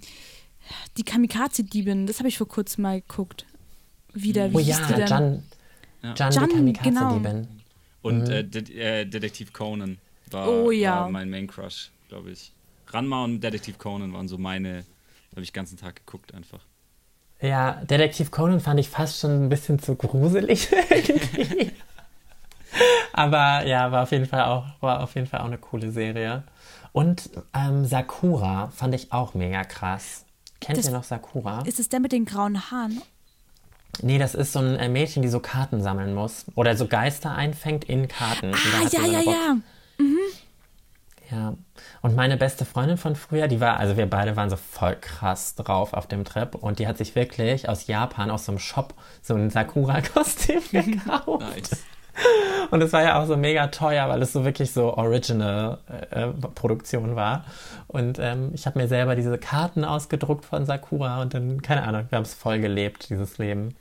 die 0.98 1.04
Kamikaze-Diebin, 1.04 2.08
das 2.08 2.20
habe 2.20 2.28
ich 2.28 2.38
vor 2.38 2.48
kurzem 2.48 2.84
mal 2.84 3.02
geguckt. 3.02 3.46
Wieder, 4.14 4.52
wie 4.52 4.56
oh 4.56 4.60
ja, 4.60 4.78
die 4.88 5.02
Jan, 5.02 5.44
ja. 6.02 6.14
Jan, 6.16 6.32
Jan, 6.32 6.50
die 6.50 6.56
Kamikaze-Diebin. 6.56 7.22
Genau. 7.24 7.48
Und 8.02 8.24
mhm. 8.24 8.32
äh, 8.32 8.44
De 8.44 8.80
äh, 8.80 9.06
Detektiv 9.06 9.54
Conan 9.54 9.98
war, 10.32 10.48
oh, 10.48 10.72
ja. 10.72 11.02
war 11.02 11.10
mein 11.10 11.30
Main-Crush, 11.30 11.92
glaube 12.10 12.32
ich. 12.32 12.52
Ranma 12.88 13.24
und 13.24 13.42
Detektiv 13.42 13.78
Conan 13.78 14.14
waren 14.14 14.28
so 14.28 14.38
meine, 14.38 14.86
habe 15.32 15.42
ich 15.42 15.52
den 15.52 15.56
ganzen 15.56 15.78
Tag 15.78 15.98
geguckt 15.98 16.34
einfach. 16.34 16.62
Ja, 17.42 17.84
Detektiv 17.86 18.32
Conan 18.32 18.60
fand 18.60 18.80
ich 18.80 18.90
fast 18.90 19.20
schon 19.20 19.46
ein 19.46 19.50
bisschen 19.50 19.78
zu 19.80 19.96
gruselig 19.96 20.70
irgendwie. 20.90 21.72
Aber 23.14 23.66
ja, 23.66 23.92
war 23.92 24.04
auf 24.04 24.12
jeden 24.12 24.26
Fall 24.26 24.44
auch, 24.44 24.66
war 24.82 25.02
auf 25.02 25.16
jeden 25.16 25.28
Fall 25.28 25.42
auch 25.42 25.46
eine 25.46 25.58
coole 25.58 25.92
Serie. 25.92 26.44
Und 26.92 27.30
ähm, 27.54 27.86
Sakura 27.86 28.70
fand 28.76 28.96
ich 28.96 29.12
auch 29.12 29.34
mega 29.34 29.64
krass. 29.64 30.26
Kennt 30.62 30.78
Das- 30.80 30.86
ihr 30.88 30.92
noch 30.92 31.04
Sakura? 31.04 31.62
Ist 31.66 31.80
es 31.80 31.90
der 31.90 32.00
mit 32.00 32.12
den 32.12 32.26
grauen 32.26 32.72
Haaren? 32.72 33.02
Nee, 34.02 34.18
das 34.20 34.36
ist 34.36 34.54
so 34.54 34.60
ein 34.60 34.76
äh, 34.78 34.90
Mädchen, 34.90 35.22
die 35.24 35.28
so 35.30 35.40
Karten 35.40 35.82
sammeln 35.82 36.14
muss. 36.14 36.46
Oder 36.56 36.76
so 36.76 36.88
Geister 36.88 37.34
einfängt 37.34 37.86
in 37.86 38.08
Karten. 38.08 38.54
Ah, 38.54 38.58
ja, 38.84 38.90
so 38.90 38.98
ja, 39.12 39.22
Box. 39.22 39.26
ja. 39.28 39.56
Ja. 41.32 41.54
Und 42.02 42.16
meine 42.16 42.38
beste 42.38 42.64
Freundin 42.64 42.98
von 42.98 43.16
früher, 43.16 43.48
die 43.50 43.60
war, 43.60 43.78
also 43.78 43.98
wir 43.98 44.06
beide 44.10 44.36
waren 44.38 44.50
so 44.50 44.56
voll 44.56 44.96
krass 44.96 45.56
drauf 45.56 45.94
auf 45.94 46.08
dem 46.08 46.24
Trip. 46.24 46.56
Und 46.56 46.80
die 46.80 46.88
hat 46.88 46.98
sich 46.98 47.16
wirklich 47.16 47.68
aus 47.68 47.88
Japan, 47.88 48.32
aus 48.32 48.46
so 48.46 48.54
einem 48.54 48.60
Shop, 48.60 48.94
so 49.22 49.34
ein 49.36 49.50
Sakura-Kostüm 49.50 50.62
gekauft. 50.72 51.42
Nice. 51.42 51.84
Und 52.72 52.82
es 52.82 52.92
war 52.94 53.04
ja 53.04 53.22
auch 53.22 53.28
so 53.28 53.38
mega 53.38 53.68
teuer, 53.68 54.10
weil 54.10 54.20
es 54.22 54.34
so 54.34 54.44
wirklich 54.44 54.72
so 54.72 54.96
Original-Produktion 54.96 57.16
war. 57.16 57.46
Und 57.88 58.18
ähm, 58.20 58.50
ich 58.54 58.66
habe 58.66 58.80
mir 58.80 58.88
selber 58.88 59.16
diese 59.16 59.38
Karten 59.38 59.86
ausgedruckt 59.86 60.46
von 60.46 60.66
Sakura 60.66 61.22
und 61.22 61.34
dann, 61.34 61.62
keine 61.62 61.84
Ahnung, 61.84 62.06
wir 62.10 62.16
haben 62.18 62.24
es 62.24 62.34
voll 62.34 62.60
gelebt, 62.60 63.10
dieses 63.10 63.38
Leben. 63.38 63.76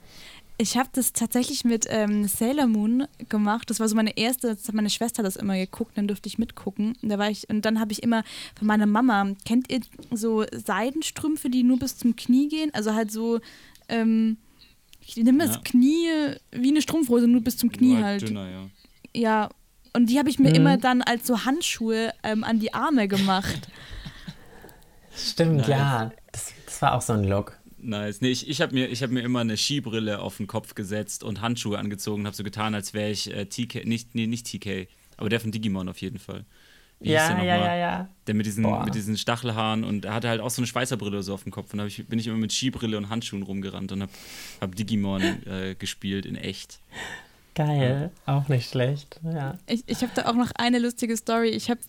Ich 0.59 0.75
habe 0.75 0.89
das 0.91 1.13
tatsächlich 1.13 1.65
mit 1.65 1.85
ähm, 1.87 2.27
Sailor 2.27 2.65
Moon 2.65 3.05
gemacht. 3.29 3.69
Das 3.69 3.79
war 3.79 3.87
so 3.87 3.95
meine 3.95 4.17
erste, 4.17 4.55
das 4.55 4.67
hat 4.67 4.73
meine 4.73 4.89
Schwester 4.89 5.21
das 5.21 5.35
immer 5.35 5.55
geguckt, 5.55 5.95
dann 5.95 6.07
durfte 6.07 6.27
ich 6.27 6.39
mitgucken. 6.39 6.97
Und, 7.03 7.09
da 7.09 7.19
war 7.19 7.29
ich, 7.29 7.47
und 7.49 7.63
dann 7.63 7.79
habe 7.79 7.91
ich 7.91 8.01
immer 8.01 8.23
von 8.57 8.65
meiner 8.65 8.87
Mama, 8.87 9.27
kennt 9.45 9.71
ihr 9.71 9.81
so 10.09 10.45
Seidenstrümpfe, 10.51 11.51
die 11.51 11.61
nur 11.61 11.77
bis 11.77 11.97
zum 11.97 12.15
Knie 12.15 12.47
gehen? 12.47 12.71
Also 12.73 12.95
halt 12.95 13.11
so, 13.11 13.39
ähm, 13.87 14.37
ich 15.07 15.15
nehme 15.17 15.39
das 15.45 15.55
Ja. 15.55 15.61
Knie 15.63 16.07
wie 16.51 16.69
eine 16.69 16.81
Strumpfhose, 16.81 17.27
nur 17.27 17.41
bis 17.41 17.57
zum 17.57 17.71
Knie 17.71 17.95
Nur 17.95 18.03
halt. 18.03 18.27
dünner, 18.27 18.49
ja. 18.49 18.69
Ja. 19.15 19.49
Und 19.93 20.09
die 20.09 20.19
habe 20.19 20.29
ich 20.29 20.37
mir 20.37 20.49
Mhm. 20.49 20.55
immer 20.55 20.77
dann 20.77 21.01
als 21.01 21.25
so 21.25 21.43
Handschuhe 21.45 22.13
ähm, 22.23 22.43
an 22.43 22.59
die 22.59 22.73
Arme 22.73 23.07
gemacht. 23.07 23.67
Stimmt, 25.15 25.57
Nice. 25.57 25.67
ja. 25.69 26.11
Das, 26.31 26.53
das 26.65 26.81
war 26.81 26.93
auch 26.93 27.01
so 27.01 27.13
ein 27.13 27.23
Look. 27.23 27.57
Nice. 27.79 28.21
Nee, 28.21 28.29
ich, 28.29 28.47
ich 28.47 28.61
habe 28.61 28.73
mir, 28.73 28.87
ich 28.89 29.01
hab 29.01 29.09
mir 29.11 29.21
immer 29.21 29.39
eine 29.39 29.55
Skibrille 29.57 30.19
auf 30.19 30.37
den 30.37 30.47
Kopf 30.47 30.75
gesetzt 30.75 31.23
und 31.23 31.41
Handschuhe 31.41 31.79
angezogen 31.79 32.21
und 32.21 32.25
habe 32.27 32.35
so 32.35 32.43
getan, 32.43 32.75
als 32.75 32.93
wäre 32.93 33.09
ich 33.11 33.31
äh, 33.33 33.45
TK, 33.45 33.85
nicht, 33.85 34.13
nee, 34.15 34.27
nicht 34.27 34.45
TK, 34.47 34.87
aber 35.15 35.29
der 35.29 35.39
von 35.39 35.51
Digimon 35.51 35.87
auf 35.89 35.99
jeden 36.01 36.19
Fall. 36.19 36.45
Wie 36.99 37.11
Ja, 37.11 37.41
ja, 37.41 37.55
ja, 37.55 37.75
ja. 37.75 38.09
Der 38.25 38.35
mit 38.35 38.45
diesen, 38.45 38.63
Boah. 38.63 38.83
mit 38.83 38.95
diesen 38.95 39.17
Stachelhaaren 39.17 39.83
und 39.83 40.05
er 40.05 40.13
hatte 40.13 40.29
halt 40.29 40.41
auch 40.41 40.49
so 40.49 40.61
eine 40.61 40.67
Schweißerbrille 40.67 41.21
so 41.23 41.33
auf 41.33 41.43
dem 41.43 41.51
Kopf 41.51 41.71
und 41.73 41.77
da 41.77 41.83
hab 41.83 41.89
ich, 41.89 42.07
bin 42.07 42.19
ich 42.19 42.27
immer 42.27 42.37
mit 42.37 42.51
Skibrille 42.51 42.97
und 42.97 43.09
Handschuhen 43.09 43.43
rumgerannt 43.43 43.91
und 43.91 44.01
habe 44.01 44.11
hab 44.61 44.75
Digimon 44.75 45.21
äh, 45.45 45.75
gespielt 45.75 46.25
in 46.25 46.35
echt. 46.35 46.79
Geil. 47.55 48.11
Auch 48.25 48.49
nicht 48.49 48.69
schlecht. 48.69 49.19
Ja. 49.23 49.57
Ich, 49.65 49.83
ich 49.87 50.01
habe 50.01 50.11
da 50.13 50.25
auch 50.25 50.35
noch 50.35 50.51
eine 50.57 50.77
lustige 50.77 51.17
Story. 51.17 51.49
Ich 51.49 51.71
habe 51.71 51.79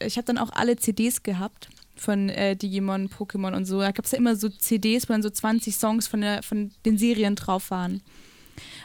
hab 0.00 0.26
dann 0.26 0.38
auch 0.38 0.50
alle 0.50 0.76
CDs 0.76 1.24
gehabt 1.24 1.68
von 1.96 2.28
äh, 2.28 2.54
Digimon, 2.56 3.08
Pokémon 3.08 3.54
und 3.54 3.64
so. 3.64 3.80
Da 3.80 3.90
gab 3.90 4.04
es 4.04 4.12
ja 4.12 4.18
immer 4.18 4.36
so 4.36 4.48
CDs, 4.48 5.08
wo 5.08 5.12
dann 5.12 5.22
so 5.22 5.30
20 5.30 5.74
Songs 5.74 6.06
von, 6.06 6.20
der, 6.20 6.44
von 6.44 6.70
den 6.84 6.98
Serien 6.98 7.34
drauf 7.34 7.70
waren. 7.70 8.00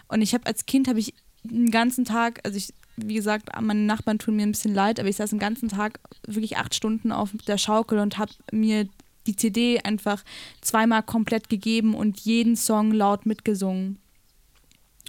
Und 0.07 0.21
ich 0.21 0.33
habe 0.33 0.47
als 0.47 0.65
Kind, 0.65 0.87
habe 0.87 0.99
ich 0.99 1.13
den 1.43 1.69
ganzen 1.71 2.05
Tag, 2.05 2.39
also 2.43 2.57
ich, 2.57 2.73
wie 2.95 3.15
gesagt, 3.15 3.49
meine 3.59 3.81
Nachbarn 3.81 4.19
tun 4.19 4.35
mir 4.35 4.43
ein 4.43 4.51
bisschen 4.51 4.73
leid, 4.73 4.99
aber 4.99 5.09
ich 5.09 5.15
saß 5.15 5.31
den 5.31 5.39
ganzen 5.39 5.69
Tag 5.69 5.99
wirklich 6.27 6.57
acht 6.57 6.75
Stunden 6.75 7.11
auf 7.11 7.31
der 7.47 7.57
Schaukel 7.57 7.99
und 7.99 8.17
habe 8.17 8.31
mir 8.51 8.87
die 9.25 9.35
CD 9.35 9.79
einfach 9.79 10.23
zweimal 10.61 11.03
komplett 11.03 11.49
gegeben 11.49 11.95
und 11.95 12.19
jeden 12.19 12.55
Song 12.55 12.91
laut 12.91 13.25
mitgesungen. 13.25 13.99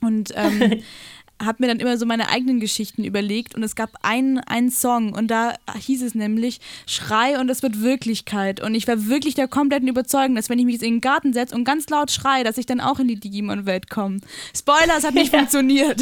Und 0.03 0.33
ähm, 0.35 0.83
habe 1.43 1.57
mir 1.61 1.69
dann 1.69 1.81
immer 1.81 1.99
so 1.99 2.07
meine 2.07 2.29
eigenen 2.29 2.61
Geschichten 2.61 3.05
überlegt 3.05 3.55
und 3.55 3.63
es 3.63 3.75
gab 3.75 3.91
einen, 4.03 4.39
einen 4.39 4.71
Song 4.71 5.13
und 5.13 5.29
da 5.29 5.55
hieß 5.77 6.03
es 6.03 6.15
nämlich 6.15 6.61
Schrei 6.87 7.39
und 7.39 7.49
es 7.49 7.63
wird 7.63 7.83
Wirklichkeit 7.83 8.61
und 8.61 8.75
ich 8.75 8.87
war 8.87 9.07
wirklich 9.07 9.35
der 9.35 9.49
kompletten 9.49 9.89
Überzeugung, 9.89 10.37
dass 10.37 10.49
wenn 10.49 10.59
ich 10.59 10.65
mich 10.65 10.75
jetzt 10.75 10.85
in 10.85 10.95
den 10.95 11.01
Garten 11.01 11.33
setze 11.33 11.55
und 11.55 11.65
ganz 11.65 11.89
laut 11.89 12.11
schreie, 12.11 12.45
dass 12.45 12.59
ich 12.59 12.67
dann 12.67 12.81
auch 12.81 12.99
in 12.99 13.09
die 13.09 13.19
Digimon-Welt 13.19 13.91
komme. 13.91 14.21
Spoiler, 14.57 14.97
es 14.99 15.05
hat 15.05 15.15
nicht 15.15 15.35
funktioniert. 15.35 16.01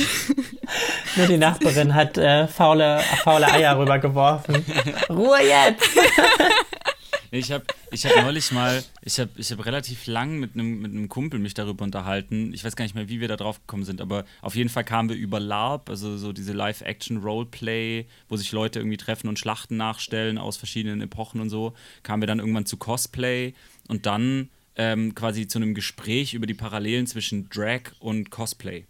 Nur 1.16 1.26
die 1.26 1.38
Nachbarin 1.38 1.94
hat 1.94 2.18
äh, 2.18 2.46
faule, 2.46 3.00
faule 3.22 3.50
Eier 3.50 3.78
rübergeworfen. 3.78 4.64
Ruhe 5.10 5.38
jetzt! 5.42 5.88
Ich 7.34 7.50
habe 7.50 7.64
ich 7.90 8.04
hab 8.04 8.22
neulich 8.22 8.52
mal, 8.52 8.84
ich 9.00 9.18
habe 9.18 9.30
ich 9.36 9.50
hab 9.50 9.64
relativ 9.64 10.06
lang 10.06 10.38
mit 10.38 10.52
einem 10.52 10.82
mit 10.82 10.92
einem 10.92 11.08
Kumpel 11.08 11.40
mich 11.40 11.54
darüber 11.54 11.82
unterhalten. 11.82 12.52
Ich 12.52 12.62
weiß 12.62 12.76
gar 12.76 12.84
nicht 12.84 12.94
mehr, 12.94 13.08
wie 13.08 13.20
wir 13.20 13.28
da 13.28 13.36
drauf 13.36 13.58
gekommen 13.60 13.84
sind, 13.84 14.02
aber 14.02 14.26
auf 14.42 14.54
jeden 14.54 14.68
Fall 14.68 14.84
kamen 14.84 15.08
wir 15.08 15.16
über 15.16 15.40
LARP, 15.40 15.88
also 15.88 16.18
so 16.18 16.34
diese 16.34 16.52
Live-Action-Roleplay, 16.52 18.04
wo 18.28 18.36
sich 18.36 18.52
Leute 18.52 18.80
irgendwie 18.80 18.98
treffen 18.98 19.28
und 19.28 19.38
Schlachten 19.38 19.78
nachstellen 19.78 20.36
aus 20.36 20.58
verschiedenen 20.58 21.00
Epochen 21.00 21.40
und 21.40 21.48
so. 21.48 21.72
Kamen 22.02 22.20
wir 22.20 22.26
dann 22.26 22.38
irgendwann 22.38 22.66
zu 22.66 22.76
Cosplay 22.76 23.54
und 23.88 24.04
dann 24.04 24.50
ähm, 24.76 25.14
quasi 25.14 25.48
zu 25.48 25.58
einem 25.58 25.72
Gespräch 25.74 26.34
über 26.34 26.46
die 26.46 26.52
Parallelen 26.52 27.06
zwischen 27.06 27.48
Drag 27.48 27.92
und 27.98 28.30
Cosplay. 28.30 28.84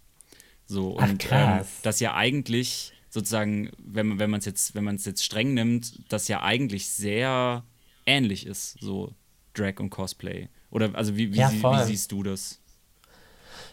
So, 0.65 0.97
Ach, 0.99 1.03
und 1.03 1.11
ähm, 1.11 1.29
krass. 1.29 1.79
das 1.83 2.01
ja 2.01 2.13
eigentlich 2.13 2.91
sozusagen, 3.09 3.71
wenn 3.77 4.07
man 4.07 4.19
wenn 4.19 4.29
man 4.29 4.39
es 4.39 4.45
jetzt 4.45 4.75
wenn 4.75 4.83
man 4.83 4.95
es 4.95 5.05
jetzt 5.05 5.23
streng 5.23 5.53
nimmt, 5.53 6.01
das 6.09 6.27
ja 6.27 6.41
eigentlich 6.41 6.89
sehr 6.89 7.63
ähnlich 8.05 8.45
ist, 8.45 8.77
so 8.79 9.13
Drag 9.53 9.79
und 9.79 9.89
Cosplay. 9.89 10.49
Oder 10.71 10.89
also 10.93 11.15
wie, 11.15 11.33
wie, 11.33 11.37
Ja, 11.37 11.49
sie, 11.49 11.61
wie 11.61 11.83
siehst 11.83 12.11
du 12.11 12.23
das? 12.23 12.59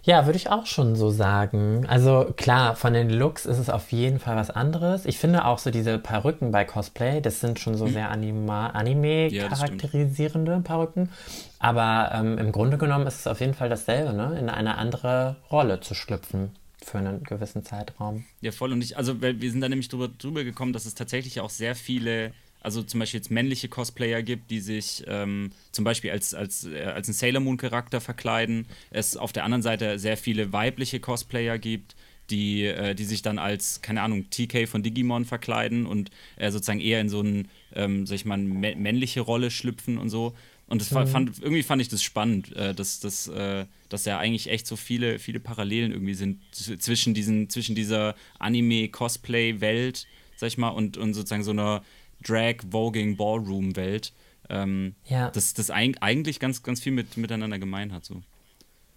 Ja, 0.03 0.25
würde 0.25 0.39
ich 0.39 0.49
auch 0.49 0.67
schon 0.67 0.97
so 0.97 1.11
sagen. 1.11 1.85
Also 1.87 2.33
klar, 2.37 2.75
von 2.75 2.95
den 2.95 3.11
Looks 3.11 3.45
ist 3.45 3.59
es 3.59 3.69
auf 3.69 3.93
jeden 3.93 4.19
Fall 4.19 4.37
was 4.37 4.51
anderes. 4.51 5.05
Ich 5.05 5.19
finde 5.19 5.45
auch 5.45 5.59
so 5.59 5.71
diese 5.71 5.99
Perücken 5.99 6.51
bei 6.53 6.65
Cosplay, 6.65 7.21
das 7.21 7.41
sind 7.41 7.59
schon 7.61 7.77
so 7.77 7.87
sehr 7.87 8.11
Anima 8.11 8.69
Ja. 8.69 8.75
Anime-charakterisierende 8.75 10.61
Perücken. 10.61 11.11
Aber 11.59 12.11
ähm, 12.15 12.39
im 12.39 12.53
Grunde 12.53 12.79
genommen 12.79 13.07
ist 13.07 13.21
es 13.21 13.27
auf 13.27 13.41
jeden 13.41 13.55
Fall 13.55 13.69
dasselbe, 13.69 14.15
ne? 14.15 14.39
In 14.39 14.49
eine 14.49 14.79
andere 14.79 15.37
Rolle 15.51 15.81
zu 15.81 15.95
schlüpfen 15.95 16.51
für 16.83 16.97
einen 16.99 17.23
gewissen 17.25 17.63
Zeitraum. 17.63 18.25
Ja, 18.41 18.53
voll. 18.53 18.73
Und 18.73 18.83
ich, 18.83 18.97
also 18.97 19.21
wir 19.21 19.51
sind 19.51 19.61
da 19.61 19.69
nämlich 19.69 19.89
drüber, 19.89 20.09
drüber 20.09 20.45
gekommen, 20.45 20.73
dass 20.73 20.87
es 20.87 20.95
tatsächlich 20.95 21.41
auch 21.41 21.51
sehr 21.51 21.75
viele, 21.75 22.33
also 22.61 22.83
zum 22.83 23.01
Beispiel 23.01 23.19
jetzt 23.19 23.31
männliche 23.31 23.69
Cosplayer 23.69 24.23
gibt, 24.23 24.51
die 24.51 24.61
sich 24.61 25.05
ähm, 25.07 25.51
zum 25.73 25.85
Beispiel 25.85 26.11
als, 26.11 26.35
als, 26.35 26.65
äh, 26.67 26.83
als 26.83 27.09
ein 27.09 27.15
Sailor 27.15 27.41
Moon-Charakter 27.41 28.01
verkleiden. 28.01 28.67
Es 28.91 29.17
auf 29.17 29.33
der 29.33 29.45
anderen 29.45 29.63
Seite 29.63 29.99
sehr 29.99 30.17
viele 30.17 30.53
weibliche 30.53 31.01
Cosplayer 31.01 31.59
gibt, 31.59 31.97
die, 32.31 32.65
äh, 32.65 32.95
die 32.95 33.05
sich 33.05 33.23
dann 33.23 33.39
als, 33.39 33.83
keine 33.83 34.03
Ahnung, 34.03 34.27
TK 34.31 34.67
von 34.69 34.83
Digimon 34.83 35.25
verkleiden 35.25 35.87
und 35.87 36.11
äh, 36.37 36.51
sozusagen 36.51 36.81
eher 36.81 37.01
in 37.01 37.09
so 37.09 37.21
eine, 37.21 37.45
ähm, 37.75 38.07
sag 38.07 38.15
ich 38.17 38.25
mal, 38.25 38.39
mä- 38.39 38.77
männliche 38.77 39.21
Rolle 39.21 39.51
schlüpfen 39.51 39.99
und 39.99 40.11
so. 40.11 40.35
Und 40.69 40.81
das 40.81 40.89
fa- 40.89 41.07
fand, 41.07 41.41
irgendwie 41.43 41.65
fand 41.65 41.83
ich 41.83 41.89
das 41.89 42.01
spannend, 42.01 42.55
äh, 42.55 42.73
dass, 42.73 43.01
dass, 43.01 43.27
äh, 43.27 43.67
dass 43.89 44.05
ja 44.05 44.19
eigentlich 44.19 44.49
echt 44.49 44.69
so 44.69 44.77
viele, 44.77 45.19
viele 45.19 45.41
Parallelen 45.41 45.91
irgendwie 45.91 46.15
sind 46.15 46.41
zwischen, 46.53 47.13
diesen, 47.15 47.51
zwischen 47.51 47.75
dieser 47.75 48.15
Anime-Cosplay-Welt, 48.39 50.07
sag 50.37 50.47
ich 50.49 50.59
mal, 50.59 50.69
und, 50.69 50.97
und 50.97 51.15
sozusagen 51.15 51.43
so 51.43 51.51
einer 51.51 51.83
Drag-Voging-Ballroom-Welt. 52.27 54.13
Ähm, 54.49 54.95
Ja. 55.07 55.31
das 55.31 55.71
eig 55.71 55.97
eigentlich 56.01 56.41
ganz, 56.41 56.63
ganz 56.63 56.81
viel 56.81 56.93
mit, 56.93 57.17
miteinander 57.17 57.59
gemein 57.59 57.93
hat. 57.93 58.05
So. 58.05 58.23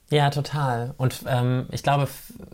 Ja, 0.10 0.30
total. 0.30 0.94
Und 0.98 1.24
ähm, 1.28 1.68
ich 1.72 1.82
glaube, 1.84 2.08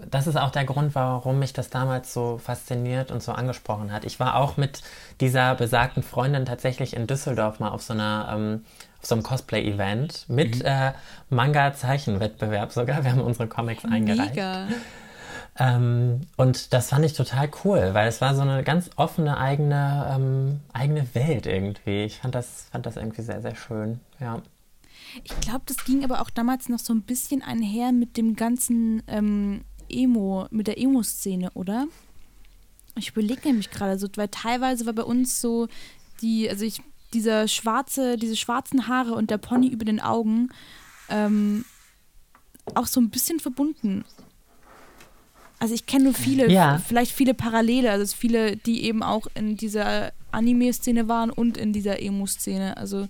das 0.09 0.27
ist 0.27 0.35
auch 0.37 0.51
der 0.51 0.65
Grund, 0.65 0.95
warum 0.95 1.39
mich 1.39 1.51
das 1.53 1.69
damals 1.69 2.13
so 2.13 2.37
fasziniert 2.37 3.11
und 3.11 3.21
so 3.23 3.31
angesprochen 3.31 3.91
hat. 3.91 4.05
Ich 4.05 4.19
war 4.19 4.35
auch 4.35 4.55
mit 4.57 4.81
dieser 5.19 5.55
besagten 5.55 6.03
Freundin 6.03 6.45
tatsächlich 6.45 6.95
in 6.95 7.07
Düsseldorf 7.07 7.59
mal 7.59 7.69
auf 7.69 7.81
so 7.81 7.93
einer 7.93 8.29
ähm, 8.33 8.65
auf 9.01 9.05
so 9.05 9.15
einem 9.15 9.23
Cosplay-Event 9.23 10.25
mit 10.27 10.61
äh, 10.63 10.91
Manga-Zeichenwettbewerb 11.29 12.71
sogar. 12.71 13.03
Wir 13.03 13.11
haben 13.11 13.21
unsere 13.21 13.47
Comics 13.47 13.85
eingereicht. 13.85 14.31
Mega. 14.35 14.67
Ähm, 15.59 16.21
und 16.37 16.73
das 16.73 16.89
fand 16.89 17.03
ich 17.05 17.13
total 17.13 17.51
cool, 17.63 17.93
weil 17.93 18.07
es 18.07 18.21
war 18.21 18.33
so 18.33 18.41
eine 18.41 18.63
ganz 18.63 18.89
offene 18.95 19.37
eigene, 19.37 20.09
ähm, 20.15 20.61
eigene 20.71 21.13
Welt 21.13 21.45
irgendwie. 21.45 22.05
Ich 22.05 22.19
fand 22.19 22.33
das, 22.33 22.67
fand 22.71 22.85
das 22.85 22.95
irgendwie 22.95 23.21
sehr, 23.21 23.41
sehr 23.41 23.55
schön. 23.55 23.99
Ja. 24.21 24.41
Ich 25.23 25.37
glaube, 25.41 25.63
das 25.65 25.83
ging 25.83 26.03
aber 26.05 26.21
auch 26.21 26.29
damals 26.29 26.69
noch 26.69 26.79
so 26.79 26.93
ein 26.93 27.01
bisschen 27.01 27.41
einher 27.41 27.91
mit 27.91 28.15
dem 28.15 28.37
ganzen 28.37 29.03
ähm, 29.07 29.65
Emo, 29.89 30.47
mit 30.49 30.67
der 30.67 30.79
Emo-Szene, 30.79 31.51
oder? 31.55 31.87
Ich 32.95 33.09
überlege 33.09 33.49
nämlich 33.49 33.69
gerade 33.69 33.99
so, 33.99 34.07
weil 34.15 34.29
teilweise 34.29 34.85
war 34.85 34.93
bei 34.93 35.03
uns 35.03 35.41
so 35.41 35.67
die, 36.21 36.49
also 36.49 36.63
ich, 36.63 36.81
dieser 37.13 37.47
schwarze, 37.47 38.17
diese 38.17 38.35
schwarzen 38.37 38.87
Haare 38.87 39.13
und 39.13 39.29
der 39.29 39.37
Pony 39.37 39.67
über 39.67 39.85
den 39.85 39.99
Augen 39.99 40.49
ähm, 41.09 41.65
auch 42.75 42.87
so 42.87 43.01
ein 43.01 43.09
bisschen 43.09 43.39
verbunden. 43.39 44.05
Also 45.59 45.73
ich 45.73 45.85
kenne 45.85 46.05
nur 46.05 46.13
viele, 46.13 46.49
Ja. 46.49 46.77
vielleicht 46.87 47.11
viele 47.11 47.33
Parallele, 47.33 47.91
also 47.91 48.15
viele, 48.15 48.55
die 48.55 48.85
eben 48.85 49.03
auch 49.03 49.27
in 49.35 49.57
dieser 49.57 50.13
Anime-Szene 50.31 51.07
waren 51.09 51.29
und 51.29 51.57
in 51.57 51.73
dieser 51.73 52.01
Emo-Szene. 52.01 52.77
Also 52.77 53.07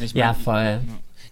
Ich 0.00 0.12
Ja, 0.12 0.32
mein- 0.32 0.42
voll. 0.42 0.80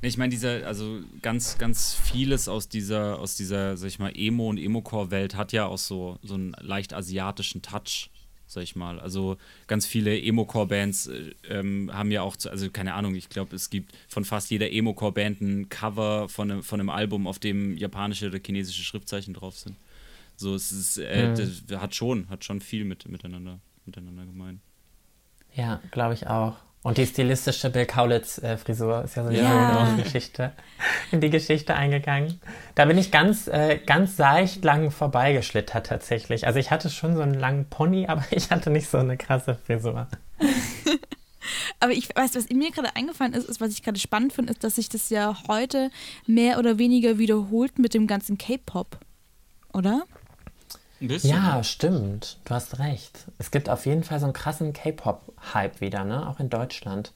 Ich 0.05 0.17
meine, 0.19 0.31
dieser, 0.31 0.67
also 0.67 0.99
ganz, 1.23 1.59
ganz 1.59 1.95
vieles 1.95 2.49
aus 2.49 2.69
dieser, 2.69 3.19
aus 3.21 3.37
dieser, 3.37 3.77
sag 3.77 3.89
ich 3.89 3.99
mal, 3.99 4.13
Emo- 4.17 4.49
und 4.49 4.59
Emo-Core-Welt 4.59 5.37
hat 5.37 5.53
ja 5.53 5.67
auch 5.67 5.79
so, 5.79 6.19
so 6.23 6.35
einen 6.35 6.55
leicht 6.61 6.93
asiatischen 6.93 7.63
Touch, 7.63 8.11
sag 8.53 8.63
ich 8.63 8.77
mal. 8.77 9.01
Also 9.01 9.37
ganz 9.67 9.87
viele 9.87 10.21
Emo-Core-Bands 10.21 11.07
äh, 11.09 11.35
ähm, 11.49 11.91
haben 11.93 12.11
ja 12.11 12.23
auch, 12.23 12.37
zu, 12.37 12.51
also 12.51 12.71
keine 12.71 12.95
Ahnung, 12.95 13.15
ich 13.15 13.29
glaube, 13.29 13.57
es 13.57 13.71
gibt 13.71 13.93
von 14.09 14.25
fast 14.25 14.51
jeder 14.51 14.71
Emo-Core-Band 14.73 15.41
ein 15.41 15.69
Cover 15.69 16.29
von 16.29 16.51
einem, 16.51 16.63
von 16.63 16.81
einem 16.81 16.91
Album, 16.91 17.27
auf 17.27 17.39
dem 17.39 17.77
japanische 17.77 18.29
oder 18.29 18.39
chinesische 18.45 18.83
Schriftzeichen 18.85 19.35
drauf 19.35 19.57
sind. 19.59 19.77
So, 20.37 20.55
es 20.55 20.73
ist, 20.73 20.99
äh, 20.99 21.29
Mhm. 21.29 21.35
das 21.69 21.81
hat 21.81 21.95
schon, 21.95 22.29
hat 22.29 22.45
schon 22.45 22.61
viel 22.61 22.85
mit, 22.85 23.09
miteinander, 23.09 23.59
miteinander 23.87 24.25
gemein. 24.27 24.61
Ja, 25.55 25.81
glaube 25.91 26.15
ich 26.15 26.27
auch. 26.27 26.57
Und 26.85 26.99
die 26.99 27.07
stilistische 27.07 27.71
Bill 27.71 27.87
Kaulitz-Frisur 27.87 29.05
ist 29.05 29.15
ja 29.15 29.23
sowieso 29.25 29.43
Ja. 29.45 29.89
in 29.89 29.97
die 29.97 30.03
Geschichte, 30.03 30.53
in 31.13 31.21
die 31.21 31.31
Geschichte 31.31 31.75
eingegangen. 31.77 32.41
Da 32.75 32.87
bin 32.87 32.99
ich 32.99 33.13
ganz, 33.13 33.47
äh, 33.47 33.79
ganz 33.87 34.17
seicht 34.17 34.65
lang 34.65 34.91
vorbeigeschlittert 34.91 35.87
tatsächlich. 35.87 36.45
Also 36.47 36.59
ich 36.59 36.73
hatte 36.73 36.91
schon 36.91 37.15
so 37.15 37.23
einen 37.23 37.35
langen 37.35 37.67
Pony, 37.69 38.07
aber 38.09 38.25
ich 38.33 38.51
hatte 38.51 38.71
nicht 38.71 38.89
so 38.91 38.99
eine 38.99 39.17
krasse 39.17 39.55
Frisur. 39.65 40.09
Aber 41.81 41.93
ich 41.93 42.09
weiß, 42.15 42.37
was 42.37 42.49
mir 42.51 42.71
gerade 42.71 42.95
eingefallen 42.95 43.33
ist, 43.33 43.49
ist, 43.49 43.61
was 43.61 43.73
ich 43.73 43.83
gerade 43.83 43.99
spannend 43.99 44.33
finde, 44.33 44.53
ist, 44.53 44.63
dass 44.63 44.77
sich 44.77 44.89
das 44.89 45.11
ja 45.11 45.37
heute 45.49 45.91
mehr 46.27 46.61
oder 46.61 46.79
weniger 46.79 47.19
wiederholt 47.19 47.81
mit 47.81 47.95
dem 47.95 48.07
ganzen 48.07 48.39
K-Pop. 48.39 48.99
Oder? 49.73 50.05
Ein 51.03 51.09
bisschen. 51.09 51.31
Ja, 51.31 51.63
stimmt. 51.65 52.39
Du 52.45 52.55
hast 52.55 52.79
recht. 52.79 53.27
Es 53.39 53.51
gibt 53.51 53.69
auf 53.69 53.87
jeden 53.87 54.05
Fall 54.05 54.21
so 54.21 54.27
einen 54.27 54.33
krassen 54.33 54.73
K-Pop-Hype 54.73 55.81
wieder, 55.81 56.05
ne? 56.05 56.29
Auch 56.29 56.39
in 56.39 56.49
Deutschland. 56.49 57.13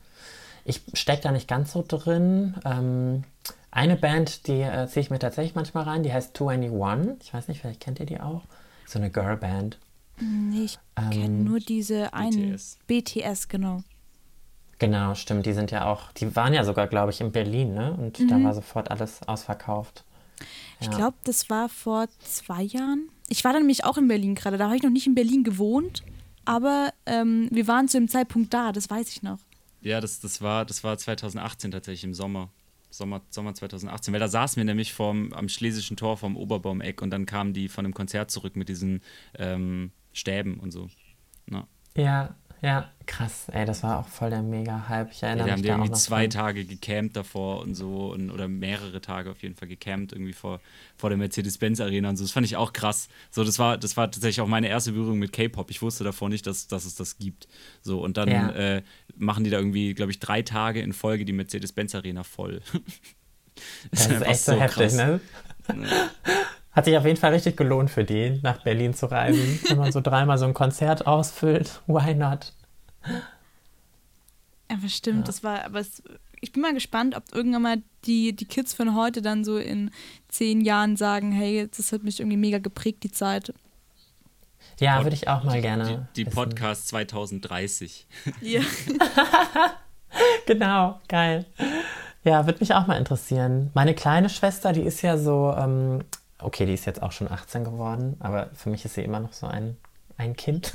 Ich 0.64 0.82
stecke 0.94 1.22
da 1.22 1.30
nicht 1.30 1.46
ganz 1.46 1.72
so 1.72 1.84
drin. 1.86 2.54
Ähm, 2.64 3.22
eine 3.70 3.96
Band, 3.96 4.48
die 4.48 4.60
äh, 4.62 4.88
ziehe 4.88 5.02
ich 5.02 5.10
mir 5.10 5.20
tatsächlich 5.20 5.54
manchmal 5.54 5.84
rein, 5.84 6.02
die 6.02 6.12
heißt 6.12 6.36
2NE1. 6.36 7.16
Ich 7.22 7.32
weiß 7.32 7.46
nicht, 7.46 7.60
vielleicht 7.60 7.80
kennt 7.80 8.00
ihr 8.00 8.06
die 8.06 8.20
auch. 8.20 8.42
So 8.86 8.98
eine 8.98 9.10
Girlband. 9.10 9.78
Nee, 10.18 10.64
ich 10.64 10.78
Ähm, 10.96 11.10
kenne 11.10 11.28
nur 11.28 11.60
diese 11.60 12.12
einen. 12.12 12.52
BTS. 12.56 12.78
BTS, 12.88 13.48
genau. 13.48 13.82
Genau, 14.78 15.14
stimmt. 15.14 15.46
Die 15.46 15.52
sind 15.52 15.70
ja 15.70 15.86
auch, 15.86 16.10
die 16.12 16.34
waren 16.34 16.52
ja 16.52 16.64
sogar, 16.64 16.88
glaube 16.88 17.10
ich, 17.12 17.20
in 17.20 17.30
Berlin, 17.32 17.74
ne? 17.74 17.92
Und 17.92 18.18
da 18.30 18.42
war 18.42 18.52
sofort 18.52 18.90
alles 18.90 19.22
ausverkauft. 19.28 20.04
Ich 20.80 20.86
Ja. 20.88 20.96
glaube, 20.96 21.16
das 21.24 21.48
war 21.50 21.68
vor 21.68 22.06
zwei 22.20 22.62
Jahren. 22.62 23.08
Ich 23.28 23.44
war 23.44 23.52
dann 23.52 23.62
nämlich 23.62 23.84
auch 23.84 23.96
in 23.98 24.08
Berlin 24.08 24.34
gerade. 24.34 24.56
Da 24.58 24.66
habe 24.66 24.76
ich 24.76 24.82
noch 24.82 24.90
nicht 24.90 25.06
in 25.06 25.14
Berlin 25.14 25.42
gewohnt. 25.44 26.02
Aber 26.44 26.92
ähm, 27.06 27.48
wir 27.50 27.66
waren 27.66 27.88
zu 27.88 27.98
dem 27.98 28.08
Zeitpunkt 28.08 28.54
da, 28.54 28.70
das 28.72 28.88
weiß 28.88 29.08
ich 29.10 29.22
noch. 29.22 29.38
Ja, 29.80 30.00
das, 30.00 30.20
das, 30.20 30.40
war, 30.40 30.64
das 30.64 30.84
war 30.84 30.96
2018 30.96 31.70
tatsächlich 31.72 32.04
im 32.04 32.14
Sommer. 32.14 32.50
Sommer, 32.90 33.20
Sommer 33.30 33.52
2018. 33.54 34.12
Weil 34.12 34.20
da 34.20 34.28
saßen 34.28 34.56
wir 34.60 34.64
nämlich 34.64 34.94
vorm, 34.94 35.32
am 35.32 35.48
Schlesischen 35.48 35.96
Tor 35.96 36.16
vom 36.16 36.36
Oberbaumeck 36.36 37.02
und 37.02 37.10
dann 37.10 37.26
kamen 37.26 37.52
die 37.52 37.68
von 37.68 37.84
einem 37.84 37.94
Konzert 37.94 38.30
zurück 38.30 38.54
mit 38.56 38.68
diesen 38.68 39.00
ähm, 39.38 39.90
Stäben 40.12 40.60
und 40.60 40.70
so. 40.70 40.88
Na. 41.46 41.66
Ja, 41.96 42.36
ja, 42.62 42.90
krass. 43.06 43.48
Ey, 43.52 43.64
das 43.66 43.82
war 43.82 43.98
auch 43.98 44.08
voll 44.08 44.30
der 44.30 44.42
Mega-Hype. 44.42 45.12
Ich 45.12 45.20
Ja, 45.20 45.28
erinnere 45.28 45.50
haben 45.52 45.60
mich 45.60 45.62
die 45.62 45.68
da 45.68 45.74
auch 45.74 45.78
irgendwie 45.78 45.90
noch 45.90 45.98
zwei 45.98 46.26
dran. 46.26 46.30
Tage 46.30 46.64
gecampt 46.64 47.16
davor 47.16 47.60
und 47.60 47.74
so 47.74 48.12
und, 48.12 48.30
oder 48.30 48.48
mehrere 48.48 49.00
Tage 49.00 49.30
auf 49.30 49.42
jeden 49.42 49.54
Fall 49.54 49.68
gecampt 49.68 50.12
irgendwie 50.12 50.32
vor, 50.32 50.60
vor 50.96 51.10
der 51.10 51.16
Mercedes-Benz-Arena 51.18 52.08
und 52.08 52.16
so. 52.16 52.24
Das 52.24 52.32
fand 52.32 52.46
ich 52.46 52.56
auch 52.56 52.72
krass. 52.72 53.08
So, 53.30 53.44
das 53.44 53.58
war, 53.58 53.76
das 53.78 53.96
war 53.96 54.10
tatsächlich 54.10 54.40
auch 54.40 54.48
meine 54.48 54.68
erste 54.68 54.92
Berührung 54.92 55.18
mit 55.18 55.32
K-Pop. 55.32 55.70
Ich 55.70 55.82
wusste 55.82 56.04
davor 56.04 56.28
nicht, 56.28 56.46
dass, 56.46 56.66
dass 56.66 56.84
es 56.86 56.94
das 56.94 57.18
gibt. 57.18 57.46
So, 57.82 58.00
und 58.02 58.16
dann 58.16 58.28
Ja. 58.30 58.50
äh, 58.50 58.82
machen 59.16 59.44
die 59.44 59.50
da 59.50 59.58
irgendwie, 59.58 59.94
glaube 59.94 60.10
ich, 60.12 60.18
drei 60.18 60.42
Tage 60.42 60.80
in 60.80 60.92
Folge 60.92 61.24
die 61.24 61.32
Mercedes-Benz-Arena 61.32 62.24
voll. 62.24 62.62
Das 63.90 64.00
ist 64.00 64.10
einfach 64.12 64.26
echt 64.26 64.40
so, 64.40 64.52
heftig, 64.52 64.74
krass. 64.76 64.94
ne? 64.94 65.20
Hat 66.76 66.84
sich 66.84 66.96
auf 66.96 67.04
jeden 67.06 67.16
Fall 67.16 67.32
richtig 67.32 67.56
gelohnt 67.56 67.90
für 67.90 68.04
die, 68.04 68.38
nach 68.42 68.62
Berlin 68.62 68.94
zu 68.94 69.06
reisen. 69.06 69.58
Wenn 69.68 69.78
man 69.78 69.90
so 69.92 70.00
dreimal 70.00 70.36
so 70.38 70.44
ein 70.44 70.54
Konzert 70.54 71.06
ausfüllt, 71.06 71.80
why 71.86 72.14
not? 72.14 72.52
Aber 74.68 74.88
stimmt, 74.88 75.26
das 75.28 75.42
war, 75.42 75.64
aber 75.64 75.80
es, 75.80 76.02
ich 76.40 76.52
bin 76.52 76.60
mal 76.62 76.74
gespannt, 76.74 77.16
ob 77.16 77.24
irgendwann 77.34 77.62
mal 77.62 77.82
die, 78.04 78.34
die 78.36 78.44
Kids 78.44 78.74
von 78.74 78.94
heute 78.94 79.22
dann 79.22 79.44
so 79.44 79.56
in 79.58 79.90
zehn 80.28 80.60
Jahren 80.60 80.96
sagen, 80.96 81.32
hey, 81.32 81.68
das 81.74 81.92
hat 81.92 82.02
mich 82.02 82.20
irgendwie 82.20 82.36
mega 82.36 82.58
geprägt, 82.58 83.02
die 83.04 83.12
Zeit. 83.12 83.54
Ja, 84.78 84.96
Pod- 84.96 85.06
würde 85.06 85.16
ich 85.16 85.28
auch 85.28 85.44
mal 85.44 85.60
gerne. 85.62 86.08
Die, 86.16 86.24
die. 86.24 86.30
Podcast 86.30 86.88
2030. 86.88 88.06
Ja. 88.40 88.60
Genau, 90.46 90.98
geil. 91.08 91.44
Ja, 92.24 92.46
würde 92.46 92.60
mich 92.60 92.72
auch 92.72 92.86
mal 92.86 92.96
interessieren. 92.96 93.70
Meine 93.74 93.92
kleine 93.94 94.28
Schwester, 94.30 94.72
die 94.72 94.80
ist 94.82 95.02
ja 95.02 95.18
so, 95.18 95.54
ähm, 95.58 96.04
okay, 96.46 96.64
die 96.64 96.74
ist 96.74 96.84
jetzt 96.86 97.02
auch 97.02 97.10
schon 97.10 97.30
18 97.30 97.64
geworden, 97.64 98.16
aber 98.20 98.50
für 98.54 98.70
mich 98.70 98.84
ist 98.84 98.94
sie 98.94 99.02
immer 99.02 99.18
noch 99.18 99.32
so 99.32 99.46
ein, 99.48 99.76
ein 100.16 100.36
Kind. 100.36 100.74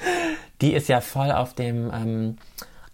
die 0.60 0.72
ist 0.72 0.88
ja 0.88 1.00
voll 1.00 1.32
auf 1.32 1.54
dem, 1.54 1.90
ähm, 1.92 2.36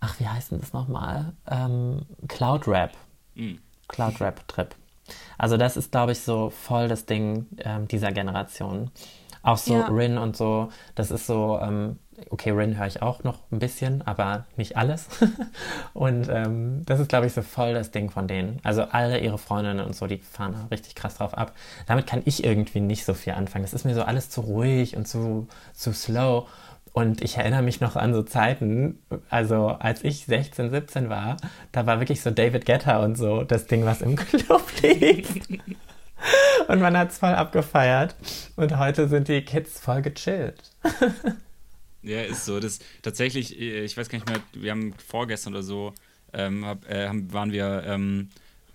ach, 0.00 0.18
wie 0.18 0.26
heißt 0.26 0.50
denn 0.50 0.60
das 0.60 0.72
nochmal? 0.72 1.34
Ähm, 1.50 2.06
Cloud 2.26 2.66
Rap. 2.66 2.92
Mhm. 3.34 3.58
Cloud 3.88 4.20
Rap 4.22 4.48
Trip. 4.48 4.74
Also 5.36 5.58
das 5.58 5.76
ist, 5.76 5.92
glaube 5.92 6.12
ich, 6.12 6.20
so 6.20 6.48
voll 6.48 6.88
das 6.88 7.04
Ding 7.04 7.46
ähm, 7.58 7.86
dieser 7.88 8.10
Generation. 8.10 8.90
Auch 9.42 9.58
so 9.58 9.74
Ja. 9.74 9.86
Rin 9.88 10.16
und 10.16 10.34
so, 10.34 10.70
das 10.94 11.10
ist 11.10 11.26
so, 11.26 11.58
ähm, 11.60 11.98
okay, 12.30 12.50
Rin 12.50 12.78
höre 12.78 12.86
ich 12.86 13.02
auch 13.02 13.24
noch 13.24 13.38
ein 13.50 13.58
bisschen, 13.58 14.02
aber 14.06 14.44
nicht 14.56 14.76
alles. 14.76 15.08
und 15.94 16.28
ähm, 16.28 16.82
das 16.86 17.00
ist, 17.00 17.08
glaube 17.08 17.26
ich, 17.26 17.32
so 17.32 17.42
voll 17.42 17.74
das 17.74 17.90
Ding 17.90 18.10
von 18.10 18.28
denen. 18.28 18.60
Also 18.62 18.82
alle 18.82 19.18
ihre 19.18 19.38
Freundinnen 19.38 19.84
und 19.84 19.94
so, 19.94 20.06
die 20.06 20.18
fahren 20.18 20.52
da 20.52 20.66
richtig 20.70 20.94
krass 20.94 21.16
drauf 21.16 21.36
ab. 21.36 21.52
Damit 21.86 22.06
kann 22.06 22.22
ich 22.24 22.44
irgendwie 22.44 22.80
nicht 22.80 23.04
so 23.04 23.14
viel 23.14 23.34
anfangen. 23.34 23.64
Das 23.64 23.74
ist 23.74 23.84
mir 23.84 23.94
so 23.94 24.02
alles 24.02 24.30
zu 24.30 24.40
ruhig 24.42 24.96
und 24.96 25.06
zu, 25.06 25.48
zu 25.72 25.92
slow. 25.92 26.46
Und 26.92 27.22
ich 27.22 27.36
erinnere 27.36 27.62
mich 27.62 27.80
noch 27.80 27.96
an 27.96 28.14
so 28.14 28.22
Zeiten, 28.22 29.00
also 29.28 29.66
als 29.66 30.04
ich 30.04 30.26
16, 30.26 30.70
17 30.70 31.08
war, 31.08 31.36
da 31.72 31.86
war 31.86 31.98
wirklich 31.98 32.22
so 32.22 32.30
David 32.30 32.66
Guetta 32.66 33.02
und 33.02 33.16
so 33.16 33.42
das 33.42 33.66
Ding, 33.66 33.84
was 33.84 34.00
im 34.00 34.14
Club 34.16 34.62
lief. 34.82 35.34
Und 36.68 36.80
man 36.80 36.96
hat 36.96 37.10
es 37.10 37.18
voll 37.18 37.34
abgefeiert. 37.34 38.14
Und 38.56 38.78
heute 38.78 39.08
sind 39.08 39.28
die 39.28 39.42
Kids 39.42 39.80
voll 39.80 40.02
gechillt. 40.02 40.62
Ja, 42.04 42.22
ist 42.22 42.44
so. 42.44 42.60
Das 42.60 42.78
tatsächlich, 43.02 43.58
äh, 43.58 43.84
ich 43.84 43.96
weiß 43.96 44.08
gar 44.08 44.18
nicht 44.18 44.28
mehr, 44.28 44.40
wir 44.54 44.70
haben 44.70 44.94
vorgestern 45.06 45.54
oder 45.54 45.62
so, 45.62 45.92
ähm, 46.32 46.64
hab, 46.64 46.88
äh, 46.88 47.08
waren 47.32 47.52
wir, 47.52 47.82
ähm, 47.86 48.28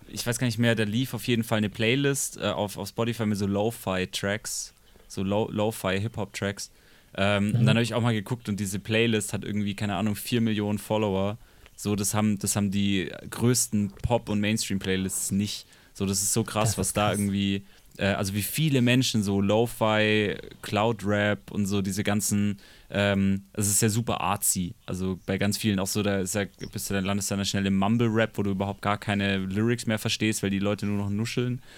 ich 0.08 0.26
weiß 0.26 0.38
gar 0.38 0.46
nicht 0.46 0.58
mehr, 0.58 0.74
da 0.74 0.82
lief 0.84 1.14
auf 1.14 1.26
jeden 1.28 1.44
Fall 1.44 1.58
eine 1.58 1.70
Playlist 1.70 2.38
äh, 2.38 2.46
auf, 2.46 2.76
auf 2.76 2.88
Spotify 2.88 3.26
mit 3.26 3.38
so 3.38 3.46
Lo-Fi-Tracks, 3.46 4.74
so 5.08 5.22
Lo- 5.22 5.50
Lo-Fi-Hip-Hop-Tracks. 5.50 6.70
Ähm, 7.16 7.54
Und 7.54 7.66
dann 7.66 7.76
habe 7.76 7.82
ich 7.82 7.94
auch 7.94 8.00
mal 8.02 8.12
geguckt 8.14 8.48
und 8.48 8.58
diese 8.60 8.78
Playlist 8.78 9.32
hat 9.32 9.44
irgendwie, 9.44 9.74
keine 9.74 9.96
Ahnung, 9.96 10.14
4 10.16 10.40
Millionen 10.40 10.78
Follower. 10.78 11.38
So, 11.76 11.96
das 11.96 12.14
haben, 12.14 12.38
das 12.38 12.56
haben 12.56 12.70
die 12.70 13.10
größten 13.30 13.92
Pop- 14.02 14.28
und 14.28 14.40
Mainstream-Playlists 14.40 15.30
nicht. 15.30 15.66
So, 15.94 16.06
das 16.06 16.22
ist 16.22 16.32
so 16.32 16.44
krass, 16.44 16.70
ist 16.70 16.78
was 16.78 16.92
da 16.92 17.08
krass. 17.08 17.18
irgendwie, 17.18 17.64
äh, 17.98 18.06
also 18.06 18.34
wie 18.34 18.42
viele 18.42 18.80
Menschen 18.82 19.22
so 19.22 19.40
Lo-Fi, 19.40 20.36
Cloud-Rap 20.62 21.50
und 21.50 21.66
so 21.66 21.82
diese 21.82 22.04
ganzen, 22.04 22.58
ähm, 22.90 23.44
es 23.52 23.68
ist 23.68 23.82
ja 23.82 23.88
super 23.88 24.20
artsy. 24.20 24.74
Also 24.86 25.18
bei 25.26 25.38
ganz 25.38 25.56
vielen 25.56 25.78
auch 25.78 25.86
so, 25.86 26.02
da 26.02 26.18
ist 26.18 26.34
ja, 26.34 26.44
bist 26.72 26.90
du 26.90 26.94
dann 26.94 27.04
landest 27.04 27.30
du 27.30 27.36
dann 27.36 27.44
schnell 27.44 27.66
im 27.66 27.76
Mumble-Rap, 27.78 28.36
wo 28.36 28.42
du 28.42 28.50
überhaupt 28.50 28.82
gar 28.82 28.98
keine 28.98 29.38
Lyrics 29.38 29.86
mehr 29.86 29.98
verstehst, 29.98 30.42
weil 30.42 30.50
die 30.50 30.58
Leute 30.58 30.86
nur 30.86 30.98
noch 30.98 31.10
nuscheln. 31.10 31.62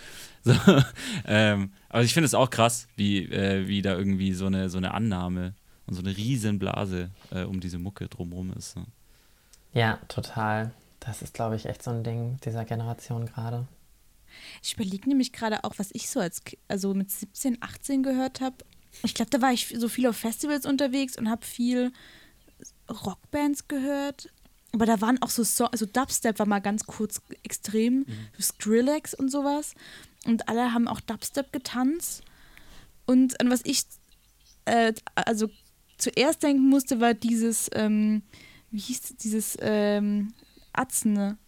So, 0.44 0.54
ähm, 1.24 1.70
aber 1.88 2.02
ich 2.02 2.12
finde 2.12 2.24
es 2.24 2.34
auch 2.34 2.50
krass, 2.50 2.88
wie, 2.96 3.26
äh, 3.26 3.68
wie 3.68 3.80
da 3.80 3.96
irgendwie 3.96 4.32
so 4.32 4.46
eine, 4.46 4.68
so 4.70 4.76
eine 4.76 4.92
Annahme 4.92 5.54
und 5.86 5.94
so 5.94 6.02
eine 6.02 6.16
riesen 6.16 6.58
Blase 6.58 7.10
äh, 7.30 7.44
um 7.44 7.60
diese 7.60 7.78
Mucke 7.78 8.08
drumherum 8.08 8.52
ist. 8.54 8.74
Ne? 8.74 8.84
Ja, 9.72 10.00
total. 10.08 10.72
Das 10.98 11.22
ist, 11.22 11.34
glaube 11.34 11.54
ich, 11.54 11.66
echt 11.66 11.84
so 11.84 11.92
ein 11.92 12.02
Ding 12.02 12.38
dieser 12.44 12.64
Generation 12.64 13.26
gerade. 13.26 13.68
Ich 14.62 14.74
überlege 14.74 15.08
nämlich 15.08 15.32
gerade 15.32 15.62
auch, 15.62 15.74
was 15.76 15.90
ich 15.92 16.10
so 16.10 16.18
als, 16.20 16.42
also 16.66 16.92
mit 16.94 17.10
17, 17.10 17.58
18 17.60 18.02
gehört 18.02 18.40
habe. 18.40 18.56
Ich 19.02 19.14
glaube, 19.14 19.30
da 19.30 19.40
war 19.40 19.52
ich 19.52 19.74
so 19.76 19.88
viel 19.88 20.06
auf 20.06 20.16
Festivals 20.16 20.66
unterwegs 20.66 21.16
und 21.16 21.28
habe 21.28 21.44
viel 21.44 21.92
Rockbands 22.88 23.68
gehört. 23.68 24.30
Aber 24.72 24.86
da 24.86 25.00
waren 25.00 25.20
auch 25.20 25.30
so, 25.30 25.42
so 25.42 25.66
also 25.66 25.86
Dubstep 25.86 26.38
war 26.38 26.46
mal 26.46 26.60
ganz 26.60 26.86
kurz 26.86 27.20
extrem, 27.42 28.06
so 28.36 28.42
Skrillex 28.42 29.12
und 29.12 29.30
sowas. 29.30 29.74
Und 30.24 30.48
alle 30.48 30.72
haben 30.72 30.88
auch 30.88 31.00
Dubstep 31.00 31.52
getanzt. 31.52 32.22
Und 33.04 33.40
an 33.40 33.50
was 33.50 33.60
ich 33.64 33.84
äh, 34.64 34.92
also 35.14 35.50
zuerst 35.98 36.42
denken 36.42 36.68
musste, 36.68 37.00
war 37.00 37.14
dieses, 37.14 37.68
ähm, 37.74 38.22
wie 38.70 38.78
hieß 38.78 39.16
dieses 39.16 39.56
ähm, 39.60 40.32
Atzene. 40.72 41.38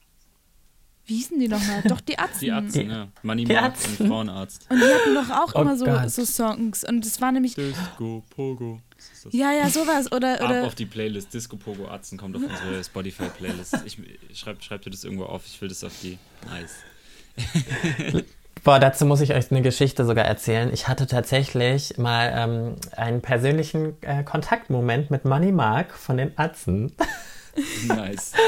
Wie 1.06 1.16
hießen 1.16 1.38
die 1.38 1.48
nochmal? 1.48 1.82
Doch, 1.86 2.00
die 2.00 2.18
Atzen. 2.18 2.40
Die 2.40 2.52
Atzen, 2.52 2.90
ja. 2.90 3.08
Money 3.22 3.44
Die 3.44 3.56
Atzen. 3.56 3.96
und 3.98 4.08
Frauenarzt. 4.08 4.66
Und 4.70 4.78
die 4.80 4.84
hatten 4.86 5.14
doch 5.14 5.30
auch 5.36 5.54
Oh 5.54 5.60
immer 5.60 5.76
so, 5.76 5.84
Gott. 5.84 6.10
so 6.10 6.24
Songs. 6.24 6.82
Und 6.84 7.04
es 7.04 7.20
war 7.20 7.30
nämlich, 7.30 7.54
Disco 7.56 8.22
Pogo. 8.30 8.80
Ja, 9.30 9.52
ja, 9.52 9.68
sowas. 9.68 10.10
Oder, 10.12 10.40
Ab 10.40 10.48
oder 10.48 10.64
auf 10.66 10.74
die 10.74 10.86
Playlist. 10.86 11.34
Disco 11.34 11.56
Pogo 11.56 11.88
Atzen 11.88 12.16
kommt 12.16 12.36
auf 12.36 12.42
unsere 12.42 12.82
Spotify-Playlist. 12.82 13.80
Ich 13.84 13.98
schreib, 14.38 14.62
schreib 14.62 14.80
dir 14.82 14.90
das 14.90 15.04
irgendwo 15.04 15.24
auf. 15.24 15.42
Ich 15.46 15.60
will 15.60 15.68
das 15.68 15.84
auf 15.84 15.92
die. 16.02 16.18
Nice. 16.48 16.76
Boah, 18.64 18.78
dazu 18.78 19.04
muss 19.04 19.20
ich 19.20 19.34
euch 19.34 19.50
eine 19.50 19.60
Geschichte 19.60 20.06
sogar 20.06 20.24
erzählen. 20.24 20.72
Ich 20.72 20.88
hatte 20.88 21.06
tatsächlich 21.06 21.98
mal 21.98 22.32
ähm, 22.34 22.76
einen 22.96 23.20
persönlichen 23.20 24.00
äh, 24.02 24.24
Kontaktmoment 24.24 25.10
mit 25.10 25.26
Money 25.26 25.52
Mark 25.52 25.92
von 25.94 26.16
den 26.16 26.32
Atzen. 26.38 26.92
Nice. 27.86 28.32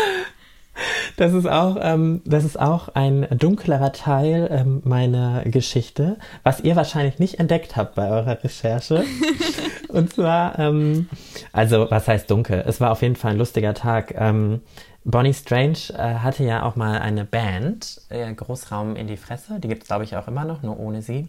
Das 1.17 1.33
ist 1.33 1.47
auch, 1.47 1.77
ähm, 1.81 2.21
das 2.25 2.45
ist 2.45 2.61
auch 2.61 2.89
ein 2.91 3.27
dunklerer 3.31 3.93
Teil 3.93 4.49
ähm, 4.51 4.83
meiner 4.85 5.43
Geschichte, 5.45 6.19
was 6.43 6.61
ihr 6.61 6.77
wahrscheinlich 6.77 7.19
nicht 7.19 7.39
entdeckt 7.39 7.77
habt 7.77 7.95
bei 7.95 8.09
eurer 8.09 8.43
Recherche. 8.45 9.05
Und 9.89 10.13
zwar, 10.13 10.59
ähm, 10.59 11.09
also 11.53 11.91
was 11.91 12.09
heißt 12.09 12.31
dunkel? 12.31 12.63
Es 12.67 12.81
war 12.81 12.93
auf 12.93 13.03
jeden 13.03 13.17
Fall 13.17 13.33
ein 13.33 13.39
lustiger 13.39 13.75
Tag. 13.75 14.15
Ähm, 14.17 14.61
Bonnie 15.05 15.35
Strange 15.35 15.79
äh, 15.97 16.17
hatte 16.17 16.45
ja 16.45 16.65
auch 16.65 16.77
mal 16.77 16.99
eine 16.99 17.25
Band, 17.25 18.01
äh, 18.09 18.33
Großraum 18.35 18.97
in 18.97 19.07
die 19.07 19.17
Fresse. 19.17 19.61
Die 19.61 19.69
gibt 19.69 19.83
es, 19.83 19.89
glaube 19.89 20.05
ich, 20.05 20.17
auch 20.17 20.27
immer 20.27 20.45
noch, 20.45 20.63
nur 20.63 20.79
ohne 20.79 21.01
sie. 21.01 21.29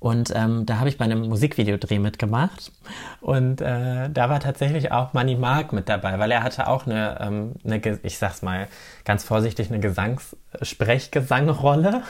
Und 0.00 0.32
ähm, 0.34 0.64
da 0.64 0.78
habe 0.78 0.88
ich 0.88 0.96
bei 0.96 1.04
einem 1.04 1.28
Musikvideodreh 1.28 1.98
mitgemacht. 1.98 2.72
Und 3.20 3.60
äh, 3.60 4.08
da 4.08 4.30
war 4.30 4.40
tatsächlich 4.40 4.92
auch 4.92 5.12
Manny 5.12 5.36
Mark 5.36 5.74
mit 5.74 5.90
dabei, 5.90 6.18
weil 6.18 6.30
er 6.30 6.42
hatte 6.42 6.68
auch 6.68 6.86
eine, 6.86 7.18
ähm, 7.20 7.54
eine 7.64 7.80
ich 8.02 8.16
sag's 8.16 8.40
mal 8.40 8.68
ganz 9.04 9.24
vorsichtig, 9.24 9.70
eine 9.70 9.78
Gesangs-, 9.78 10.36
Sprechgesangrolle. 10.62 12.02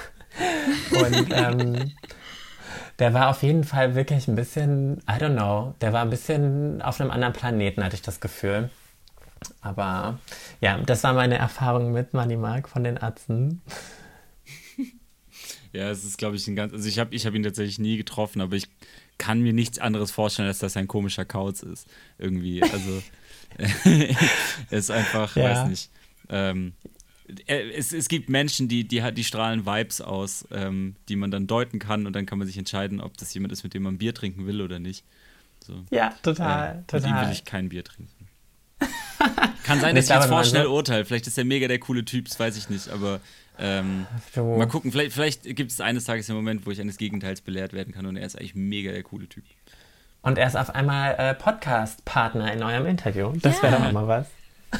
Und 0.92 1.32
ähm, 1.32 1.92
der 3.00 3.12
war 3.12 3.28
auf 3.28 3.42
jeden 3.42 3.64
Fall 3.64 3.96
wirklich 3.96 4.28
ein 4.28 4.36
bisschen, 4.36 4.98
I 5.08 5.14
don't 5.14 5.34
know, 5.34 5.74
der 5.80 5.92
war 5.92 6.02
ein 6.02 6.10
bisschen 6.10 6.82
auf 6.82 7.00
einem 7.00 7.10
anderen 7.10 7.32
Planeten, 7.32 7.82
hatte 7.82 7.96
ich 7.96 8.02
das 8.02 8.20
Gefühl. 8.20 8.70
Aber 9.62 10.18
ja, 10.60 10.78
das 10.78 11.02
war 11.02 11.14
meine 11.14 11.38
Erfahrung 11.38 11.90
mit 11.92 12.14
Manny 12.14 12.36
Mark 12.36 12.68
von 12.68 12.84
den 12.84 13.02
Atzen. 13.02 13.62
Ja, 15.72 15.90
es 15.90 16.04
ist, 16.04 16.18
glaube 16.18 16.36
ich, 16.36 16.46
ein 16.48 16.56
ganz. 16.56 16.72
Also, 16.72 16.88
ich 16.88 16.98
habe 16.98 17.14
ich 17.14 17.26
hab 17.26 17.34
ihn 17.34 17.42
tatsächlich 17.42 17.78
nie 17.78 17.96
getroffen, 17.96 18.40
aber 18.40 18.56
ich 18.56 18.66
kann 19.18 19.40
mir 19.40 19.52
nichts 19.52 19.78
anderes 19.78 20.10
vorstellen, 20.10 20.48
als 20.48 20.58
dass 20.58 20.74
er 20.76 20.80
ein 20.82 20.88
komischer 20.88 21.24
Kauz 21.24 21.62
ist. 21.62 21.86
Irgendwie. 22.18 22.62
Also, 22.62 23.02
er 24.70 24.78
ist 24.78 24.90
einfach, 24.90 25.36
Ja. 25.36 25.44
weiß 25.44 25.68
nicht. 25.68 25.90
Ähm, 26.28 26.72
es, 27.46 27.92
es 27.92 28.08
gibt 28.08 28.28
Menschen, 28.28 28.66
die, 28.68 28.82
die, 28.88 29.02
die 29.12 29.24
strahlen 29.24 29.64
Vibes 29.64 30.00
aus, 30.00 30.46
ähm, 30.50 30.96
die 31.08 31.14
man 31.16 31.30
dann 31.30 31.46
deuten 31.46 31.78
kann 31.78 32.06
und 32.06 32.14
dann 32.14 32.26
kann 32.26 32.38
man 32.38 32.46
sich 32.48 32.58
entscheiden, 32.58 33.00
ob 33.00 33.16
das 33.18 33.32
jemand 33.34 33.52
ist, 33.52 33.62
mit 33.62 33.72
dem 33.74 33.84
man 33.84 33.98
Bier 33.98 34.14
trinken 34.14 34.46
will 34.46 34.60
oder 34.60 34.78
nicht. 34.80 35.04
So. 35.64 35.84
Ja, 35.90 36.14
total, 36.22 36.70
Äh, 36.70 36.74
Mit 36.78 36.82
ihm 37.04 37.10
total. 37.10 37.26
will 37.26 37.32
ich 37.32 37.44
kein 37.44 37.68
Bier 37.68 37.84
trinken. 37.84 38.26
Kann 39.64 39.80
sein, 39.80 39.94
dass 39.94 40.06
ich 40.06 40.10
jetzt 40.10 40.26
vorschnell 40.26 40.62
wird- 40.64 40.72
urteile. 40.72 41.04
Vielleicht 41.04 41.26
ist 41.28 41.38
er 41.38 41.44
mega 41.44 41.68
der 41.68 41.78
coole 41.78 42.04
Typ, 42.04 42.26
das 42.28 42.40
weiß 42.40 42.56
ich 42.56 42.68
nicht. 42.68 42.88
Aber 42.88 43.20
ähm, 43.60 44.06
mal 44.36 44.66
gucken, 44.66 44.90
vielleicht, 44.90 45.12
vielleicht 45.12 45.44
gibt 45.56 45.70
es 45.70 45.80
eines 45.80 46.04
Tages 46.04 46.26
den 46.26 46.34
Moment, 46.36 46.66
wo 46.66 46.70
ich 46.70 46.80
eines 46.80 46.96
Gegenteils 46.96 47.40
belehrt 47.40 47.72
werden 47.72 47.92
kann 47.92 48.06
und 48.06 48.16
er 48.16 48.26
ist 48.26 48.36
eigentlich 48.36 48.54
mega 48.54 48.90
der 48.92 49.02
coole 49.02 49.28
Typ. 49.28 49.44
Und 50.22 50.38
er 50.38 50.46
ist 50.46 50.56
auf 50.56 50.74
einmal 50.74 51.14
äh, 51.18 51.34
Podcast-Partner 51.34 52.52
in 52.52 52.62
eurem 52.62 52.86
Interview. 52.86 53.32
Das 53.40 53.62
wäre 53.62 53.72
Ja. 53.72 53.78
doch 53.78 53.86
auch 53.86 53.92
mal 53.92 54.08
was. 54.08 54.26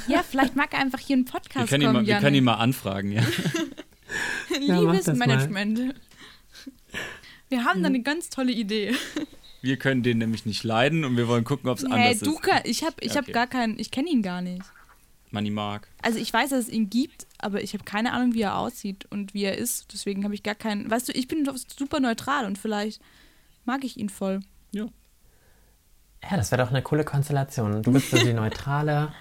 ja, 0.08 0.22
vielleicht 0.22 0.54
mag 0.56 0.72
er 0.72 0.80
einfach 0.80 0.98
hier 0.98 1.16
einen 1.16 1.26
Wir 1.26 1.32
Podcast 1.32 1.68
können, 1.68 1.82
ihn 1.82 1.86
kommen, 1.88 2.02
mal, 2.02 2.06
wir 2.06 2.18
können 2.18 2.36
ihn 2.36 2.44
mal 2.44 2.54
anfragen, 2.54 3.12
ja. 3.12 3.22
Ja. 4.60 4.80
Liebesmanagement. 4.80 5.94
Wir 7.48 7.64
haben 7.64 7.82
da 7.82 7.88
eine 7.88 8.02
ganz 8.02 8.28
tolle 8.28 8.52
Idee. 8.52 8.94
Wir 9.62 9.76
können 9.76 10.02
den 10.02 10.18
nämlich 10.18 10.46
nicht 10.46 10.64
leiden 10.64 11.04
und 11.04 11.16
wir 11.16 11.28
wollen 11.28 11.44
gucken, 11.44 11.68
ob 11.70 11.78
es 11.78 11.84
Hey, 11.84 11.92
anders 11.92 12.18
du 12.20 12.32
ist. 12.34 12.42
kann, 12.42 12.60
ich 12.64 12.82
habe 12.82 12.96
ich 13.00 13.10
Ja, 13.12 13.16
hab 13.18 13.24
okay. 13.24 13.32
gar 13.32 13.46
keinen, 13.46 13.78
ich 13.78 13.90
kenne 13.90 14.08
ihn 14.10 14.22
gar 14.22 14.40
nicht. 14.42 14.62
Money 15.30 15.50
Mark. 15.50 15.86
Also 16.02 16.18
ich 16.18 16.32
weiß, 16.32 16.50
dass 16.50 16.60
es 16.64 16.68
ihn 16.70 16.90
gibt, 16.90 17.26
aber 17.42 17.62
ich 17.62 17.72
habe 17.74 17.84
keine 17.84 18.12
Ahnung, 18.12 18.34
wie 18.34 18.42
er 18.42 18.56
aussieht 18.56 19.06
und 19.10 19.34
wie 19.34 19.44
er 19.44 19.56
ist. 19.58 19.92
Deswegen 19.92 20.24
habe 20.24 20.34
ich 20.34 20.42
gar 20.42 20.54
keinen. 20.54 20.90
Weißt 20.90 21.08
du, 21.08 21.12
ich 21.12 21.28
bin 21.28 21.44
doch 21.44 21.56
super 21.56 22.00
neutral 22.00 22.44
und 22.46 22.58
vielleicht 22.58 23.00
mag 23.64 23.84
ich 23.84 23.96
ihn 23.98 24.08
voll. 24.08 24.40
Ja. 24.72 24.86
Ja, 26.30 26.36
das 26.36 26.50
wäre 26.50 26.62
doch 26.62 26.70
eine 26.70 26.82
coole 26.82 27.04
Konstellation. 27.04 27.82
Du 27.82 27.92
bist 27.92 28.10
so 28.10 28.18
die 28.18 28.32
Neutrale. 28.34 29.12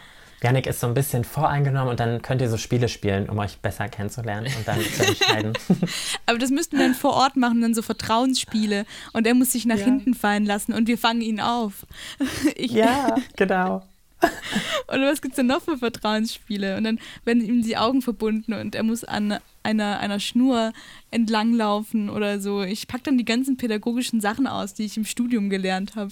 Janik 0.42 0.68
ist 0.68 0.80
so 0.80 0.88
ein 0.88 0.94
bisschen 0.94 1.26
voreingenommen 1.26 1.90
und 1.90 2.00
dann 2.00 2.22
könnt 2.22 2.42
ihr 2.42 2.50
so 2.50 2.56
Spiele 2.56 2.88
spielen, 2.88 3.28
um 3.30 3.38
euch 3.40 3.58
besser 3.60 3.90
kennenzulernen 3.90 4.48
und 4.58 4.66
dann 4.66 4.80
zu 4.80 5.06
entscheiden. 5.06 5.52
Aber 6.28 6.38
das 6.38 6.50
müssten 6.50 6.78
wir 6.78 6.86
dann 6.86 6.96
vor 6.96 7.12
Ort 7.14 7.36
machen, 7.36 7.62
dann 7.62 7.74
so 7.74 7.82
Vertrauensspiele. 7.82 8.86
Und 9.12 9.28
er 9.28 9.34
muss 9.34 9.52
sich 9.52 9.66
nach 9.66 9.78
Ja. 9.78 9.84
hinten 9.84 10.14
fallen 10.14 10.46
lassen 10.46 10.72
und 10.74 10.88
wir 10.88 10.98
fangen 10.98 11.22
ihn 11.22 11.42
auf. 11.42 11.86
Ich, 12.56 12.72
ja, 12.72 13.16
genau. 13.36 13.84
Oder 14.88 15.12
was 15.12 15.22
gibt 15.22 15.34
es 15.34 15.36
denn 15.38 15.48
noch 15.48 15.62
für 15.62 15.78
Vertrauensspiele? 15.78 16.78
Und 16.78 16.84
dann 16.84 17.00
werden 17.26 17.44
ihm 17.44 17.62
die 17.62 17.78
Augen 17.78 18.02
verbunden 18.02 18.54
und 18.54 18.76
er 18.76 18.84
muss 18.84 19.04
an 19.04 19.38
einer, 19.64 20.00
einer 20.00 20.20
Schnur 20.20 20.74
entlanglaufen 21.12 22.10
oder 22.10 22.40
so. 22.40 22.64
Ich 22.64 22.88
packe 22.88 23.04
dann 23.04 23.18
die 23.18 23.26
ganzen 23.26 23.58
pädagogischen 23.58 24.20
Sachen 24.22 24.48
aus, 24.48 24.74
die 24.74 24.86
ich 24.86 24.98
im 24.98 25.06
Studium 25.06 25.50
gelernt 25.50 25.96
habe. 25.96 26.12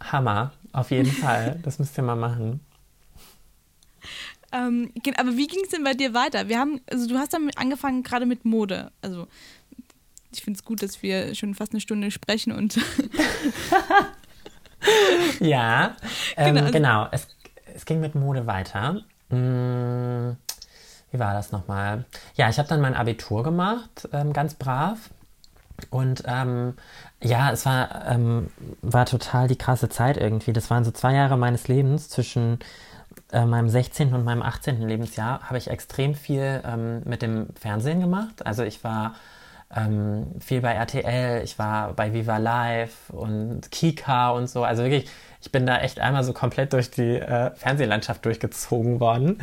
Hammer, 0.00 0.52
auf 0.72 0.90
jeden 0.90 1.10
Fall. 1.10 1.60
Das 1.62 1.78
müsst 1.78 1.96
ihr 1.98 2.04
mal 2.04 2.16
machen. 2.16 2.60
Ähm, 4.54 4.92
aber 5.16 5.38
wie 5.38 5.46
ging 5.46 5.60
es 5.64 5.70
denn 5.70 5.82
bei 5.82 5.94
dir 5.94 6.12
weiter? 6.12 6.46
Wir 6.46 6.58
haben, 6.58 6.82
also 6.90 7.08
du 7.08 7.16
hast 7.16 7.32
damit 7.32 7.56
angefangen 7.56 8.02
gerade 8.02 8.26
mit 8.26 8.44
Mode. 8.44 8.92
Also 9.00 9.26
ich 10.30 10.42
finde 10.42 10.58
es 10.58 10.64
gut, 10.64 10.82
dass 10.82 11.02
wir 11.02 11.34
schon 11.34 11.54
fast 11.54 11.72
eine 11.72 11.80
Stunde 11.80 12.10
sprechen 12.10 12.52
und 12.52 12.78
Ja, 15.40 15.96
ähm, 16.36 16.54
Genau, 16.54 16.70
genau. 16.70 17.08
Es, 17.10 17.28
es 17.74 17.84
ging 17.84 18.00
mit 18.00 18.14
Mode 18.14 18.46
weiter. 18.46 19.00
Hm, 19.30 20.36
wie 21.10 21.18
war 21.18 21.34
das 21.34 21.52
nochmal? 21.52 22.04
Ja, 22.34 22.48
ich 22.48 22.58
habe 22.58 22.68
dann 22.68 22.80
mein 22.80 22.94
Abitur 22.94 23.42
gemacht, 23.42 24.08
ähm, 24.12 24.32
ganz 24.32 24.54
brav. 24.54 25.10
Und 25.90 26.22
ähm, 26.26 26.74
ja, 27.22 27.50
es 27.50 27.66
war, 27.66 28.06
ähm, 28.06 28.50
war 28.82 29.06
total 29.06 29.48
die 29.48 29.56
krasse 29.56 29.88
Zeit 29.88 30.16
irgendwie. 30.16 30.52
Das 30.52 30.70
waren 30.70 30.84
so 30.84 30.90
zwei 30.90 31.14
Jahre 31.14 31.36
meines 31.36 31.66
Lebens. 31.68 32.08
Zwischen 32.08 32.58
äh, 33.32 33.44
meinem 33.44 33.68
16. 33.68 34.14
und 34.14 34.24
meinem 34.24 34.42
18. 34.42 34.82
Lebensjahr 34.86 35.40
habe 35.42 35.58
ich 35.58 35.68
extrem 35.68 36.14
viel 36.14 36.62
ähm, 36.64 37.02
mit 37.04 37.22
dem 37.22 37.48
Fernsehen 37.58 38.00
gemacht. 38.00 38.46
Also 38.46 38.62
ich 38.62 38.84
war 38.84 39.14
ähm, 39.74 40.26
viel 40.40 40.60
bei 40.60 40.72
RTL, 40.72 41.42
ich 41.42 41.58
war 41.58 41.92
bei 41.94 42.12
Viva 42.12 42.36
Live 42.36 43.10
und 43.10 43.70
Kika 43.70 44.30
und 44.30 44.48
so. 44.48 44.64
Also 44.64 44.82
wirklich, 44.82 45.10
ich 45.40 45.50
bin 45.50 45.66
da 45.66 45.78
echt 45.78 45.98
einmal 46.00 46.24
so 46.24 46.32
komplett 46.32 46.72
durch 46.72 46.90
die 46.90 47.16
äh, 47.16 47.54
Fernsehlandschaft 47.54 48.24
durchgezogen 48.24 49.00
worden. 49.00 49.38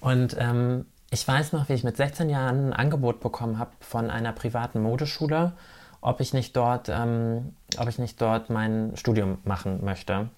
Und 0.00 0.36
ähm, 0.38 0.86
ich 1.10 1.26
weiß 1.26 1.52
noch, 1.52 1.68
wie 1.68 1.74
ich 1.74 1.84
mit 1.84 1.96
16 1.96 2.30
Jahren 2.30 2.68
ein 2.68 2.72
Angebot 2.72 3.20
bekommen 3.20 3.58
habe 3.58 3.72
von 3.80 4.10
einer 4.10 4.32
privaten 4.32 4.80
Modeschule, 4.80 5.52
ob 6.00 6.20
ich 6.20 6.32
nicht 6.32 6.56
dort, 6.56 6.88
ähm, 6.88 7.54
ob 7.78 7.88
ich 7.88 7.98
nicht 7.98 8.20
dort 8.20 8.50
mein 8.50 8.92
Studium 8.96 9.38
machen 9.44 9.84
möchte. 9.84 10.28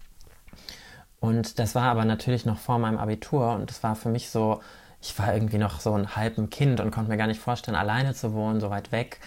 Und 1.20 1.58
das 1.58 1.74
war 1.74 1.84
aber 1.84 2.04
natürlich 2.04 2.44
noch 2.44 2.58
vor 2.58 2.78
meinem 2.78 2.98
Abitur 2.98 3.52
und 3.52 3.70
das 3.70 3.82
war 3.82 3.94
für 3.94 4.10
mich 4.10 4.30
so, 4.30 4.60
ich 5.04 5.18
war 5.18 5.34
irgendwie 5.34 5.58
noch 5.58 5.80
so 5.80 5.92
ein 5.92 6.16
halben 6.16 6.48
Kind 6.48 6.80
und 6.80 6.90
konnte 6.90 7.10
mir 7.10 7.18
gar 7.18 7.26
nicht 7.26 7.40
vorstellen, 7.40 7.76
alleine 7.76 8.14
zu 8.14 8.32
wohnen, 8.32 8.58
so 8.58 8.70
weit 8.70 8.90
weg. 8.90 9.20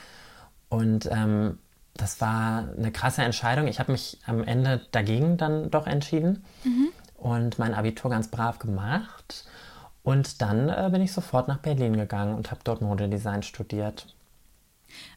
Und 0.69 1.07
ähm, 1.11 1.59
das 1.93 2.19
war 2.19 2.67
eine 2.75 2.91
krasse 2.91 3.21
Entscheidung. 3.21 3.67
Ich 3.67 3.79
habe 3.79 3.91
mich 3.91 4.19
am 4.25 4.43
Ende 4.43 4.81
dagegen 4.91 5.37
dann 5.37 5.69
doch 5.69 5.85
entschieden 5.85 6.43
und 7.15 7.59
mein 7.59 7.75
Abitur 7.75 8.09
ganz 8.09 8.27
brav 8.27 8.57
gemacht. 8.57 9.45
Und 10.01 10.41
dann 10.41 10.69
äh, 10.69 10.89
bin 10.91 11.01
ich 11.01 11.13
sofort 11.13 11.47
nach 11.47 11.59
Berlin 11.59 11.95
gegangen 11.95 12.33
und 12.33 12.49
habe 12.49 12.61
dort 12.63 12.81
Modedesign 12.81 13.43
studiert. 13.43 14.15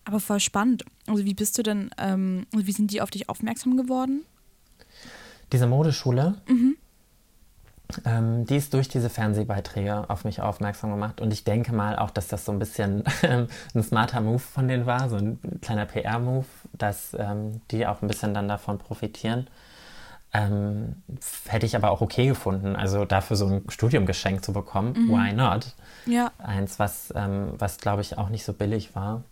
aber 0.05 0.21
voll 0.21 0.41
spannend. 0.41 0.85
Also 1.07 1.25
wie 1.25 1.35
bist 1.35 1.57
du 1.57 1.63
denn, 1.63 1.91
ähm, 1.97 2.47
wie 2.55 2.73
sind 2.73 2.91
die 2.91 3.01
auf 3.01 3.11
dich 3.11 3.31
aufmerksam 3.31 3.79
geworden? 3.79 4.27
Diese 5.53 5.67
Modeschule, 5.67 6.35
ähm, 8.05 8.45
die 8.47 8.57
ist 8.57 8.75
durch 8.75 8.89
diese 8.89 9.11
Fernsehbeiträge 9.11 10.09
auf 10.09 10.25
mich 10.25 10.41
aufmerksam 10.41 10.91
gemacht. 10.91 11.21
Und 11.21 11.33
ich 11.33 11.45
denke 11.45 11.75
mal 11.75 11.99
auch, 11.99 12.11
dass 12.11 12.29
das 12.29 12.45
so 12.45 12.53
ein 12.53 12.59
bisschen 12.59 13.05
ähm, 13.23 13.49
ein 13.75 13.83
smarter 13.83 14.21
Move 14.21 14.39
von 14.39 14.69
denen 14.69 14.87
war, 14.87 15.09
so 15.09 15.17
ein 15.17 15.39
kleiner 15.61 15.87
PR-Move, 15.87 16.47
dass 16.73 17.15
ähm, 17.19 17.61
die 17.71 17.87
auch 17.87 18.03
ein 18.03 18.09
bisschen 18.09 18.35
dann 18.35 18.49
davon 18.49 18.79
profitieren. 18.79 19.47
Ähm, 20.33 21.03
hätte 21.49 21.67
ich 21.67 21.75
aber 21.75 21.91
auch 21.91 22.01
okay 22.01 22.29
gefunden, 22.29 22.77
also 22.77 23.05
dafür 23.05 23.37
so 23.37 23.47
ein 23.47 23.65
Studium 23.69 24.07
geschenkt 24.07 24.45
zu 24.45 24.53
bekommen. 24.53 24.95
Why 25.09 25.33
not? 25.33 25.75
Ja. 26.07 26.31
Eins, 26.39 26.79
was, 26.79 27.13
ähm, 27.17 27.55
was 27.59 27.79
glaube 27.79 28.03
ich 28.03 28.17
auch 28.17 28.29
nicht 28.29 28.45
so 28.45 28.53
billig 28.53 28.95
war. 28.95 29.25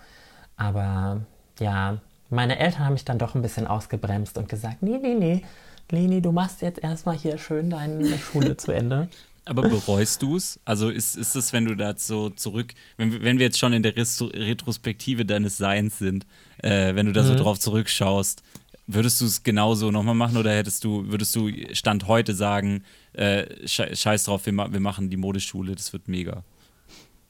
Aber 0.57 1.21
ja, 1.61 1.99
meine 2.31 2.59
Eltern 2.59 2.85
haben 2.85 2.93
mich 2.95 3.05
dann 3.05 3.19
doch 3.19 3.35
ein 3.35 3.43
bisschen 3.43 3.67
ausgebremst 3.67 4.39
und 4.39 4.49
gesagt, 4.49 4.83
nee, 4.83 4.99
nee, 5.01 5.15
nee, 5.15 5.45
Leni, 5.91 6.21
du 6.21 6.33
machst 6.33 6.63
jetzt 6.63 6.83
erstmal 6.83 7.17
hier 7.17 7.39
schön 7.39 7.71
deine 7.71 8.19
Schule 8.33 8.57
zu 8.57 8.73
Ende. 8.73 9.09
Aber 9.45 9.63
bereust 9.63 10.21
du 10.21 10.37
es? 10.37 10.61
Also 10.67 10.91
ist, 10.91 11.17
ist 11.17 11.35
es, 11.35 11.55
wenn 11.55 11.65
du 11.65 11.75
da 11.75 11.95
so 11.97 12.29
zurück, 12.29 12.75
wenn, 12.99 13.23
wenn 13.23 13.39
wir 13.39 13.47
jetzt 13.47 13.59
schon 13.59 13.73
in 13.73 13.83
der 13.83 13.95
Retrospektive 13.97 15.25
deines 15.25 15.57
Seins 15.57 15.99
sind, 15.99 16.27
äh, 16.59 16.95
wenn 16.95 17.07
du 17.07 17.13
da 17.13 17.23
mhm. 17.23 17.29
so 17.29 17.35
drauf 17.35 17.59
zurückschaust, 17.59 18.43
würdest 18.87 19.21
du 19.21 19.25
es 19.25 19.43
genauso 19.43 19.91
nochmal 19.91 20.15
machen 20.15 20.37
oder 20.37 20.55
hättest 20.55 20.85
du, 20.85 21.09
würdest 21.09 21.35
du 21.35 21.51
Stand 21.73 22.09
heute 22.09 22.35
sagen, 22.35 22.85
äh, 23.15 23.47
scheiß 23.67 24.25
drauf, 24.25 24.45
wir, 24.45 24.53
ma 24.53 24.71
wir 24.71 24.81
machen 24.81 25.09
die 25.09 25.17
Modeschule, 25.17 25.75
das 25.75 25.95
wird 25.95 26.09
mega? 26.09 26.43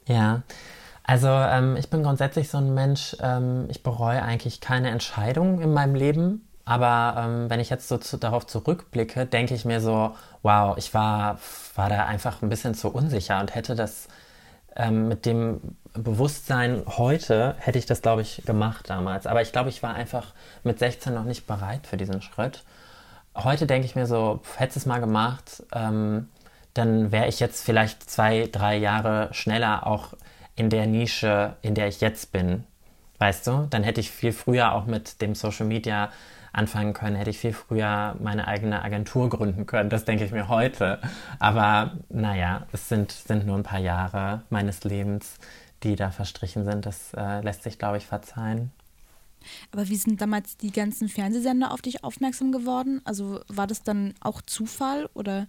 Ja, 0.09 0.43
also 1.05 1.29
ähm, 1.29 1.77
ich 1.77 1.89
bin 1.89 2.03
grundsätzlich 2.03 2.49
so 2.49 2.59
ein 2.59 2.75
Mensch, 2.75 3.17
ähm, 3.21 3.67
ich 3.71 3.83
bereue 3.83 4.23
eigentlich 4.23 4.61
keine 4.61 4.91
Entscheidung 4.91 5.61
in 5.61 5.73
meinem 5.73 5.95
Leben. 5.95 6.48
Aber 6.69 7.15
ähm, 7.19 7.49
wenn 7.49 7.61
ich 7.61 7.71
jetzt 7.71 7.89
so 7.89 7.97
zu, 7.97 8.19
darauf 8.19 8.47
zurückblicke, 8.47 9.25
denke 9.25 9.55
ich 9.55 9.65
mir 9.65 9.81
so, 9.81 10.15
wow, 10.43 10.77
ich 10.77 10.93
war, 10.93 11.39
war 11.75 11.89
da 11.89 12.05
einfach 12.05 12.43
ein 12.43 12.51
bisschen 12.51 12.75
zu 12.75 12.91
unsicher 12.91 13.41
und 13.41 13.55
hätte 13.55 13.75
das 13.75 14.07
ähm, 14.77 15.09
mit 15.09 15.25
dem 15.25 15.63
Bewusstsein 15.95 16.83
heute, 16.87 17.55
hätte 17.59 17.79
ich 17.79 17.87
das, 17.87 18.03
glaube 18.03 18.21
ich, 18.21 18.43
gemacht 18.45 18.91
damals. 18.91 19.27
Aber 19.27 19.41
ich 19.41 19.51
glaube, 19.51 19.71
ich 19.71 19.83
war 19.83 19.95
einfach 19.95 20.35
mit 20.63 20.79
16 20.79 21.15
noch 21.15 21.25
nicht 21.25 21.47
bereit 21.47 21.87
für 21.87 21.97
diesen 21.97 22.21
Schritt. 22.21 22.65
Heute 23.35 23.67
denke 23.67 23.87
ich 23.87 23.97
mir 23.97 24.05
so, 24.05 24.43
hätte 24.59 24.79
es 24.79 24.85
mal 24.85 25.01
gemacht, 25.01 25.63
ähm, 25.73 26.29
dann 26.75 27.13
wäre 27.13 27.29
ich 27.29 27.41
jetzt 27.41 27.65
vielleicht 27.65 28.11
zwei, 28.11 28.47
drei 28.53 28.77
Jahre 28.77 29.31
schneller 29.33 29.87
auch 29.87 30.13
in 30.55 30.69
der 30.69 30.87
Nische, 30.87 31.57
in 31.63 31.75
der 31.75 31.89
ich 31.89 32.03
jetzt 32.03 32.31
bin. 32.31 32.65
Weißt 33.17 33.47
du? 33.47 33.67
Dann 33.71 33.85
hätte 33.85 34.03
ich 34.03 34.11
viel 34.11 34.33
früher 34.33 34.73
auch 34.73 34.85
mit 34.85 35.23
dem 35.23 35.35
Social 35.35 35.65
Media 35.65 36.11
anfangen 36.53 36.93
können, 36.93 37.17
hätte 37.17 37.31
ich 37.31 37.39
viel 37.39 37.53
früher 37.53 38.17
meine 38.21 38.49
eigene 38.49 38.83
Agentur 38.83 39.29
gründen 39.29 39.67
können. 39.67 39.91
Das 39.91 40.05
denke 40.05 40.25
ich 40.25 40.33
mir 40.33 40.49
heute. 40.49 41.01
Aber 41.39 41.99
naja, 42.09 42.67
es 42.73 42.89
sind, 42.89 43.13
sind 43.13 43.47
nur 43.47 43.57
ein 43.57 43.63
paar 43.63 43.81
Jahre 43.81 44.43
meines 44.51 44.85
Lebens, 44.85 45.39
die 45.83 45.97
da 45.97 46.11
verstrichen 46.11 46.65
sind. 46.65 46.87
Das 46.87 47.13
äh, 47.15 47.41
lässt 47.41 47.63
sich, 47.63 47.79
glaube 47.79 47.99
ich, 47.99 48.07
verzeihen. 48.07 48.73
Aber 49.73 49.89
wie 49.89 49.97
sind 49.97 50.21
damals 50.21 50.57
die 50.57 50.73
ganzen 50.73 51.09
Fernsehsender 51.09 51.73
auf 51.73 51.81
dich 51.81 52.05
aufmerksam 52.05 52.53
geworden? 52.53 53.01
Also 53.05 53.41
war 53.49 53.67
das 53.67 53.83
dann 53.83 54.15
auch 54.21 54.43
Zufall 54.43 55.09
oder? 55.15 55.47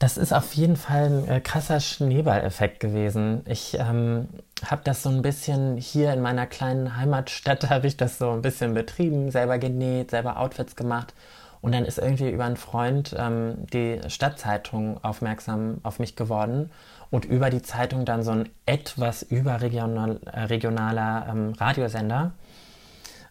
Das 0.00 0.16
ist 0.16 0.32
auf 0.32 0.54
jeden 0.54 0.76
Fall 0.76 1.10
ein 1.10 1.28
äh, 1.28 1.40
krasser 1.40 1.78
Schneeballeffekt 1.78 2.80
gewesen. 2.80 3.42
Ich 3.46 3.76
ähm, 3.78 4.28
habe 4.64 4.80
das 4.82 5.02
so 5.02 5.10
ein 5.10 5.20
bisschen 5.20 5.76
hier 5.76 6.14
in 6.14 6.22
meiner 6.22 6.46
kleinen 6.46 6.96
Heimatstadt, 6.96 7.68
habe 7.70 7.86
ich 7.86 7.98
das 7.98 8.16
so 8.16 8.30
ein 8.30 8.40
bisschen 8.40 8.72
betrieben, 8.72 9.30
selber 9.30 9.58
genäht, 9.58 10.10
selber 10.10 10.38
Outfits 10.38 10.74
gemacht. 10.74 11.12
Und 11.60 11.72
dann 11.72 11.84
ist 11.84 11.98
irgendwie 11.98 12.30
über 12.30 12.46
einen 12.46 12.56
Freund 12.56 13.14
ähm, 13.18 13.66
die 13.74 14.00
Stadtzeitung 14.08 15.04
aufmerksam 15.04 15.80
auf 15.82 15.98
mich 15.98 16.16
geworden 16.16 16.70
und 17.10 17.26
über 17.26 17.50
die 17.50 17.60
Zeitung 17.60 18.06
dann 18.06 18.22
so 18.22 18.30
ein 18.30 18.48
etwas 18.64 19.22
überregionaler 19.22 20.16
äh, 20.32 20.44
regionaler, 20.44 21.26
ähm, 21.28 21.52
Radiosender. 21.52 22.32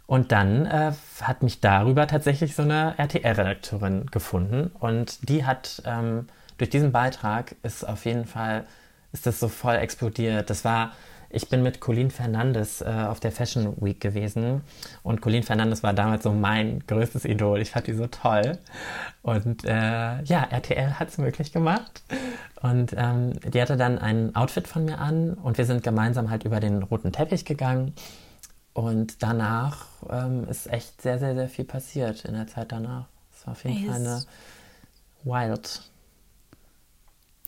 Und 0.05 0.32
dann 0.32 0.67
äh, 0.67 0.91
hat 1.22 1.41
mich 1.41 1.61
darüber 1.61 2.05
tatsächlich 2.05 2.53
so 2.55 2.61
eine 2.61 2.93
RTL-Redakteurin 2.99 4.05
gefunden 4.11 4.70
und 4.80 5.28
die 5.28 5.45
hat 5.45 5.82
ähm, 5.86 6.28
durch 6.60 6.70
diesen 6.70 6.91
Beitrag 6.91 7.55
ist 7.64 7.88
auf 7.88 8.05
jeden 8.05 8.26
Fall, 8.26 8.66
ist 9.12 9.26
das 9.26 9.39
so 9.39 9.47
voll 9.47 9.76
explodiert. 9.76 10.49
Das 10.49 10.66
war, 10.66 10.91
ich 11.30 11.49
bin 11.49 11.64
mit 11.64 11.80
Colleen 11.80 12.12
Fernandes 12.12 12.82
äh, 12.82 12.86
auf 12.86 13.20
der 13.20 13.32
Fashion 13.32 13.76
Week 13.82 13.99
gewesen 13.99 14.62
und 15.01 15.22
Colleen 15.22 15.43
Fernandes 15.43 15.84
war 15.84 15.93
damals 15.93 16.24
so 16.24 16.34
mein 16.34 16.86
größtes 16.86 17.26
Idol. 17.26 17.62
Ich 17.62 17.72
fand 17.72 17.88
die 17.88 17.93
so 17.93 18.07
toll. 18.07 18.57
Und 19.22 19.64
äh, 19.64 20.22
ja, 20.24 20.43
RTL 20.49 20.99
hat 20.99 21.07
es 21.07 21.18
möglich 21.18 21.53
gemacht. 21.53 22.03
Und 22.62 22.93
ähm, 22.97 23.39
die 23.39 23.62
hatte 23.62 23.78
dann 23.78 23.97
ein 23.97 24.36
Outfit 24.36 24.68
von 24.68 24.84
mir 24.84 24.99
an 24.99 25.36
und 25.36 25.57
wir 25.57 25.66
sind 25.66 25.82
gemeinsam 25.82 26.30
halt 26.30 26.43
über 26.43 26.60
den 26.60 26.84
roten 26.84 27.14
Teppich 27.14 27.45
gegangen. 27.45 27.93
Und 28.74 29.24
danach 29.24 29.86
ähm, 30.10 30.45
ist 30.49 30.68
echt 30.68 31.01
sehr, 31.01 31.20
sehr, 31.20 31.36
sehr 31.36 31.47
viel 31.47 31.66
passiert 31.66 32.26
in 32.26 32.34
der 32.34 32.47
Zeit 32.47 32.74
danach. 32.74 33.05
Es 33.34 33.47
war 33.47 33.53
auf 33.53 33.64
jeden 33.64 33.86
Fall 33.88 33.95
eine 33.95 34.24
wild 35.24 35.89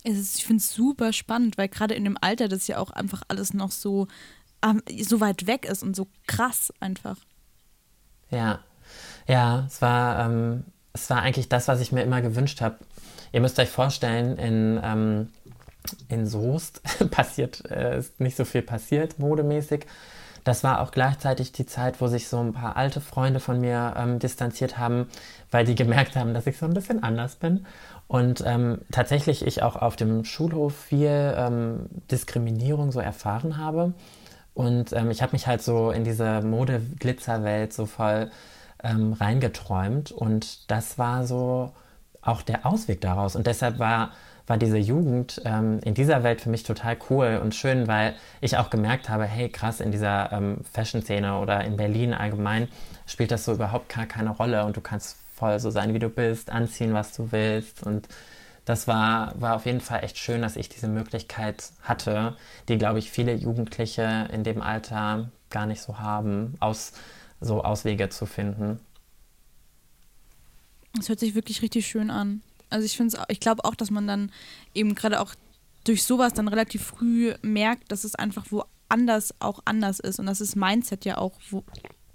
ist, 0.04 0.38
ich 0.38 0.45
finde 0.45 0.62
es 0.62 0.74
super 0.74 1.14
spannend, 1.14 1.58
weil 1.58 1.70
gerade 1.70 1.93
in 1.93 2.04
dem 2.04 2.18
Alter 2.20 2.47
das 2.47 2.68
ja 2.68 2.78
auch 2.78 2.91
einfach 2.91 3.24
alles 3.28 3.54
noch 3.54 3.72
so, 3.72 4.08
ähm, 4.64 4.82
so 5.02 5.20
weit 5.20 5.47
weg 5.47 5.66
ist 5.66 5.84
und 5.84 5.95
so 5.95 6.08
krass 6.28 6.74
einfach. 6.80 7.18
Ja, 8.30 8.60
ja, 9.28 9.66
es 9.68 9.82
war, 9.82 10.26
ähm, 10.26 10.64
es 10.93 11.10
war 11.10 11.22
eigentlich 11.22 11.49
das, 11.49 11.68
was 11.68 11.82
ich 11.82 11.91
mir 11.91 12.04
immer 12.04 12.22
gewünscht 12.22 12.62
habe. 12.62 12.80
Ihr 13.32 13.41
müsst 13.41 13.60
euch 13.60 13.70
vorstellen, 13.70 14.38
in, 14.38 14.80
ähm, 14.84 15.30
in 16.10 16.28
Soest 16.28 16.82
passiert, 17.12 17.64
äh, 17.70 17.97
ist 17.97 18.20
nicht 18.20 18.36
so 18.36 18.45
viel 18.45 18.62
passiert, 18.62 19.20
modemäßig. 19.20 19.86
Das 20.44 20.64
war 20.64 20.82
auch 20.82 20.92
gleichzeitig 20.92 21.52
die 21.52 21.66
Zeit, 21.66 22.02
wo 22.02 22.08
sich 22.08 22.28
so 22.28 22.39
ein 22.39 22.54
paar 22.54 22.76
alte 22.76 23.02
Freunde 23.02 23.39
von 23.39 23.60
mir 23.60 23.94
ähm, 23.98 24.20
distanziert 24.20 24.78
haben, 24.78 25.08
weil 25.52 25.66
die 25.66 25.76
gemerkt 25.76 26.16
haben, 26.16 26.34
dass 26.34 26.48
ich 26.48 26.58
so 26.58 26.66
ein 26.66 26.74
bisschen 26.74 27.04
anders 27.04 27.36
bin. 27.36 27.66
Und 28.08 28.44
ähm, 28.46 28.80
tatsächlich 28.92 29.46
ich 29.46 29.64
auch 29.64 29.76
auf 29.76 29.96
dem 29.96 30.26
Schulhof 30.26 30.76
viel 30.76 31.34
ähm, 31.38 31.86
Diskriminierung 32.10 32.92
so 32.92 33.00
erfahren 33.00 33.58
habe. 33.58 33.94
Und 34.54 34.92
ähm, 34.94 35.12
ich 35.12 35.22
habe 35.22 35.32
mich 35.32 35.48
halt 35.48 35.62
so 35.62 35.92
in 35.92 36.04
diese 36.04 36.42
Mode-Glitzer-Welt 36.42 37.72
so 37.72 37.86
voll 37.86 38.30
ähm, 38.84 39.14
reingeträumt. 39.14 40.12
Und 40.12 40.70
das 40.70 40.98
war 40.98 41.26
so 41.26 41.72
auch 42.22 42.42
der 42.42 42.66
Ausweg 42.66 43.02
daraus. 43.02 43.36
Und 43.36 43.48
deshalb 43.48 43.80
war, 43.80 44.12
war 44.52 44.58
diese 44.58 44.78
Jugend 44.78 45.41
ähm, 45.45 45.80
in 45.86 45.93
dieser 45.93 46.24
Welt 46.24 46.41
für 46.41 46.49
mich 46.49 46.64
total 46.64 46.97
cool 47.10 47.39
und 47.41 47.56
schön, 47.56 47.88
weil 47.88 48.16
ich 48.41 48.58
auch 48.58 48.70
gemerkt 48.70 49.08
habe, 49.08 49.24
hey 49.24 49.47
krass, 49.47 49.80
in 49.80 49.93
dieser 49.93 50.30
ähm, 50.34 50.58
Fashion-Szene 50.74 51.39
oder 51.39 51.64
in 51.64 51.78
Berlin 51.78 52.14
allgemein 52.14 52.68
spielt 53.08 53.32
das 53.32 53.45
so 53.45 53.54
überhaupt 53.54 53.88
gar 53.88 54.08
keine 54.08 54.32
Rolle 54.32 54.66
und 54.66 54.76
du 54.76 54.82
kannst 54.82 55.16
voll 55.38 55.58
so 55.62 55.70
sein, 55.70 55.93
wie 55.93 55.99
du 55.99 56.10
bist, 56.10 56.49
anziehen, 56.49 56.93
was 56.93 57.16
du 57.16 57.32
willst. 57.32 57.84
Und 57.84 58.10
das 58.66 58.89
war, 58.89 59.39
war 59.39 59.56
auf 59.56 59.66
jeden 59.66 59.80
Fall 59.80 60.04
echt 60.04 60.18
schön, 60.18 60.41
dass 60.41 60.58
ich 60.58 60.68
diese 60.68 60.89
Möglichkeit 60.89 61.72
hatte, 61.82 62.36
die, 62.68 62.78
glaube 62.78 62.99
ich, 62.99 63.10
viele 63.10 63.34
Jugendliche 63.34 64.28
in 64.34 64.43
dem 64.43 64.62
Alter 64.62 65.32
gar 65.49 65.66
nicht 65.66 65.82
so 65.82 65.97
haben, 65.97 66.56
aus, 66.60 66.91
so 67.39 67.64
Auswege 67.64 68.10
zu 68.10 68.26
finden. 68.26 68.82
Das 70.93 71.08
hört 71.08 71.22
sich 71.22 71.36
wirklich 71.36 71.62
richtig 71.62 71.88
schön 71.88 72.10
an. 72.10 72.41
Also 72.72 72.86
ich 72.86 72.97
finde 72.97 73.17
ich 73.28 73.39
glaube 73.39 73.65
auch, 73.65 73.76
dass 73.76 73.91
man 73.91 74.07
dann 74.07 74.32
eben 74.74 74.95
gerade 74.95 75.19
auch 75.19 75.36
durch 75.84 76.03
sowas 76.03 76.34
dann 76.34 76.47
relativ 76.47 76.84
früh 76.84 77.34
merkt, 77.41 77.91
dass 77.91 78.03
es 78.03 78.15
einfach 78.15 78.45
woanders 78.49 79.34
auch 79.39 79.59
anders 79.65 79.99
ist 79.99 80.19
und 80.19 80.26
dass 80.26 80.39
das 80.39 80.55
Mindset 80.55 81.05
ja 81.05 81.17
auch 81.17 81.34
wo, 81.49 81.63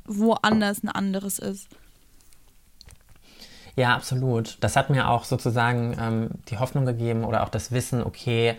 woanders 0.04 0.82
ein 0.82 0.88
anderes 0.88 1.38
ist. 1.38 1.68
Ja, 3.76 3.94
absolut. 3.94 4.56
Das 4.60 4.76
hat 4.76 4.88
mir 4.88 5.08
auch 5.10 5.24
sozusagen 5.24 5.96
ähm, 6.00 6.30
die 6.48 6.58
Hoffnung 6.58 6.86
gegeben 6.86 7.24
oder 7.24 7.42
auch 7.42 7.50
das 7.50 7.72
Wissen, 7.72 8.02
okay, 8.02 8.56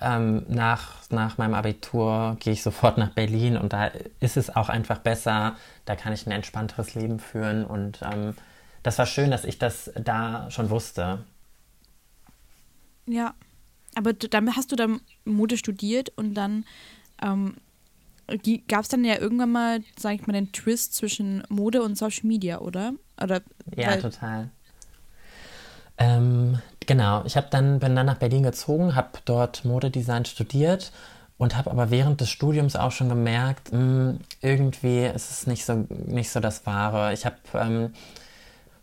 ähm, 0.00 0.44
nach, 0.48 1.08
nach 1.10 1.38
meinem 1.38 1.54
Abitur 1.54 2.36
gehe 2.40 2.54
ich 2.54 2.62
sofort 2.62 2.98
nach 2.98 3.10
Berlin 3.10 3.56
und 3.56 3.72
da 3.72 3.90
ist 4.20 4.36
es 4.36 4.54
auch 4.54 4.68
einfach 4.68 4.98
besser, 4.98 5.56
da 5.84 5.96
kann 5.96 6.12
ich 6.12 6.26
ein 6.26 6.30
entspannteres 6.32 6.94
Leben 6.94 7.18
führen 7.18 7.64
und 7.64 8.00
ähm, 8.02 8.34
das 8.82 8.98
war 8.98 9.06
schön, 9.06 9.30
dass 9.30 9.44
ich 9.44 9.58
das 9.58 9.90
da 9.96 10.50
schon 10.50 10.70
wusste. 10.70 11.24
Ja, 13.06 13.34
aber 13.94 14.12
dann 14.12 14.56
hast 14.56 14.72
du 14.72 14.76
dann 14.76 15.00
Mode 15.24 15.56
studiert 15.56 16.10
und 16.16 16.34
dann 16.34 16.64
ähm, 17.22 17.54
gab 18.68 18.82
es 18.82 18.88
dann 18.88 19.04
ja 19.04 19.18
irgendwann 19.18 19.52
mal, 19.52 19.80
sag 19.98 20.14
ich 20.14 20.26
mal, 20.26 20.32
den 20.32 20.52
Twist 20.52 20.94
zwischen 20.94 21.42
Mode 21.48 21.82
und 21.82 21.96
Social 21.96 22.26
Media, 22.26 22.58
oder? 22.58 22.94
oder 23.22 23.42
ja, 23.76 23.96
total. 23.96 24.50
Ähm, 25.96 26.58
genau, 26.86 27.24
ich 27.24 27.36
habe 27.36 27.46
dann 27.50 27.78
bin 27.78 27.94
dann 27.94 28.06
nach 28.06 28.18
Berlin 28.18 28.42
gezogen, 28.42 28.94
habe 28.96 29.10
dort 29.24 29.64
Modedesign 29.64 30.24
studiert 30.24 30.90
und 31.38 31.56
habe 31.56 31.70
aber 31.70 31.90
während 31.90 32.20
des 32.20 32.30
Studiums 32.30 32.74
auch 32.74 32.90
schon 32.90 33.08
gemerkt, 33.08 33.72
mh, 33.72 33.78
hm, 33.78 34.20
irgendwie 34.40 35.04
ist 35.04 35.30
es 35.30 35.46
nicht 35.46 35.64
so 35.64 35.86
nicht 35.88 36.30
so 36.30 36.40
das 36.40 36.66
Wahre. 36.66 37.12
Ich 37.12 37.26
habe 37.26 37.36
ähm, 37.54 37.92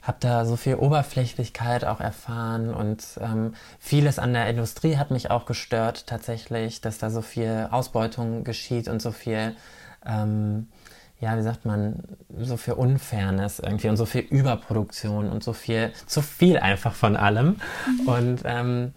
habe 0.02 0.18
da 0.20 0.46
so 0.46 0.56
viel 0.56 0.76
Oberflächlichkeit 0.76 1.86
auch 1.86 2.00
erfahren 2.00 2.74
und 2.74 3.04
ähm, 3.20 3.54
vieles 3.80 4.20
an 4.20 4.34
der 4.34 4.48
Industrie 4.50 4.98
hat 4.98 5.12
mich 5.12 5.30
auch 5.30 5.46
gestört 5.46 6.08
tatsächlich, 6.08 6.82
dass 6.82 6.98
da 6.98 7.10
so 7.10 7.22
viel 7.22 7.68
Ausbeutung 7.72 8.44
geschieht 8.44 8.88
und 8.88 9.02
so 9.02 9.12
viel 9.12 9.56
ähm, 10.06 10.68
ja, 11.22 11.38
wie 11.38 11.44
sagt 11.44 11.66
man, 11.66 12.04
so 12.40 12.58
viel 12.58 12.74
Unfairness 12.74 13.60
irgendwie 13.60 13.90
und 13.90 13.96
so 13.98 14.06
viel 14.06 14.22
Überproduktion 14.22 15.30
und 15.30 15.44
so 15.44 15.54
viel, 15.54 15.94
zu 16.08 16.24
viel 16.24 16.58
einfach 16.58 16.94
von 16.94 17.16
allem. 17.16 17.58
Mhm. 17.86 18.08
Und 18.08 18.42
ähm, 18.44 18.94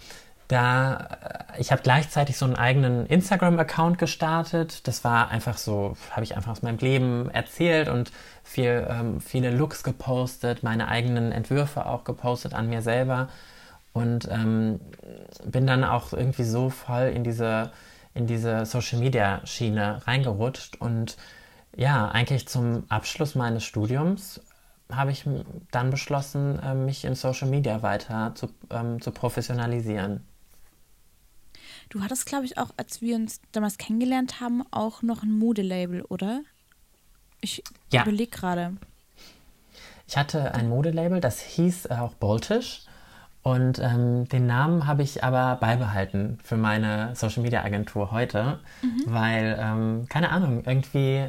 da, 0.48 1.08
äh, 1.54 1.60
ich 1.60 1.70
habe 1.70 1.82
gleichzeitig 1.82 2.38
so 2.38 2.46
einen 2.46 2.56
eigenen 2.56 3.06
Instagram-Account 3.06 3.98
gestartet. 3.98 4.88
Das 4.88 5.04
war 5.04 5.28
einfach 5.28 5.58
so, 5.58 5.96
habe 6.12 6.24
ich 6.24 6.34
einfach 6.34 6.52
aus 6.52 6.62
meinem 6.62 6.78
Leben 6.78 7.30
erzählt 7.30 7.90
und 7.90 8.10
viel, 8.44 8.86
ähm, 8.88 9.20
viele 9.20 9.50
Looks 9.50 9.82
gepostet, 9.82 10.62
meine 10.62 10.88
eigenen 10.88 11.32
Entwürfe 11.32 11.86
auch 11.86 12.04
gepostet 12.04 12.54
an 12.54 12.68
mir 12.68 12.82
selber. 12.82 13.28
und 13.92 14.28
ähm, 14.30 14.80
bin 15.44 15.66
dann 15.66 15.84
auch 15.84 16.12
irgendwie 16.12 16.44
so 16.44 16.70
voll 16.70 17.12
in 17.14 17.24
diese, 17.24 17.72
in 18.14 18.26
diese 18.26 18.66
Social 18.66 18.98
Media 19.00 19.40
Schiene 19.46 20.06
reingerutscht 20.06 20.80
und 20.80 21.16
ja, 21.76 22.08
eigentlich 22.08 22.46
zum 22.48 22.84
Abschluss 22.88 23.34
meines 23.34 23.64
Studiums 23.64 24.40
habe 24.92 25.10
ich 25.12 25.24
dann 25.70 25.90
beschlossen, 25.90 26.58
äh, 26.60 26.74
mich 26.74 27.04
in 27.04 27.14
Social 27.14 27.48
Media 27.48 27.82
weiter 27.82 28.34
zu, 28.34 28.48
ähm, 28.70 29.00
zu 29.00 29.10
professionalisieren. 29.12 30.26
Du 31.88 32.02
hattest, 32.02 32.26
glaube 32.26 32.44
ich, 32.44 32.58
auch, 32.58 32.70
als 32.76 33.00
wir 33.00 33.16
uns 33.16 33.40
damals 33.52 33.78
kennengelernt 33.78 34.40
haben, 34.40 34.62
auch 34.70 35.02
noch 35.02 35.22
ein 35.22 35.32
Modelabel, 35.38 36.02
oder? 36.02 36.42
Ich 37.44 37.62
ja. 37.92 38.02
überlege 38.02 38.30
gerade. 38.30 38.72
Ich 40.08 40.16
hatte 40.16 40.54
ein 40.54 40.70
Modelabel, 40.70 41.20
das 41.20 41.40
hieß 41.40 41.86
äh, 41.86 41.94
auch 41.94 42.14
Boltisch. 42.14 42.86
Und 43.42 43.78
ähm, 43.78 44.26
den 44.30 44.46
Namen 44.46 44.86
habe 44.86 45.02
ich 45.02 45.22
aber 45.22 45.56
beibehalten 45.56 46.38
für 46.42 46.56
meine 46.56 47.14
Social 47.14 47.42
Media 47.42 47.62
Agentur 47.62 48.10
heute, 48.10 48.60
mhm. 48.80 49.02
weil, 49.04 49.58
ähm, 49.60 50.06
keine 50.08 50.30
Ahnung, 50.30 50.62
irgendwie 50.64 51.26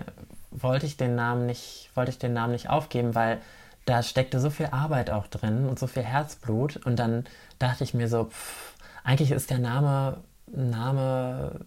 wollte 0.51 0.86
ich 0.86 0.95
den 0.95 1.16
Namen 1.16 1.45
nicht, 1.45 1.89
wollte 1.95 2.11
ich 2.11 2.18
den 2.18 2.32
Namen 2.32 2.53
nicht 2.53 2.70
aufgeben, 2.70 3.13
weil 3.13 3.41
da 3.84 4.01
steckte 4.01 4.39
so 4.39 4.49
viel 4.49 4.68
Arbeit 4.68 5.09
auch 5.09 5.28
drin 5.28 5.68
und 5.68 5.78
so 5.78 5.88
viel 5.88 6.03
Herzblut. 6.03 6.78
Und 6.78 6.97
dann 6.97 7.26
dachte 7.59 7.84
ich 7.84 7.93
mir 7.93 8.07
so, 8.07 8.26
pff, 8.26 8.76
eigentlich 9.03 9.32
ist 9.32 9.49
der 9.49 9.59
Name, 9.59 10.24
Name, 10.47 11.59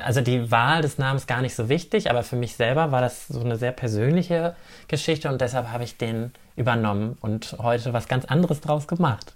also 0.00 0.20
die 0.20 0.50
Wahl 0.50 0.82
des 0.82 0.98
Namens 0.98 1.26
gar 1.26 1.42
nicht 1.42 1.54
so 1.54 1.68
wichtig, 1.68 2.10
aber 2.10 2.22
für 2.22 2.36
mich 2.36 2.54
selber 2.56 2.90
war 2.90 3.00
das 3.00 3.28
so 3.28 3.40
eine 3.40 3.56
sehr 3.56 3.72
persönliche 3.72 4.56
Geschichte 4.88 5.28
und 5.28 5.40
deshalb 5.40 5.68
habe 5.70 5.84
ich 5.84 5.96
den 5.96 6.32
übernommen 6.56 7.18
und 7.20 7.56
heute 7.58 7.92
was 7.92 8.08
ganz 8.08 8.24
anderes 8.24 8.60
draus 8.60 8.86
gemacht. 8.86 9.34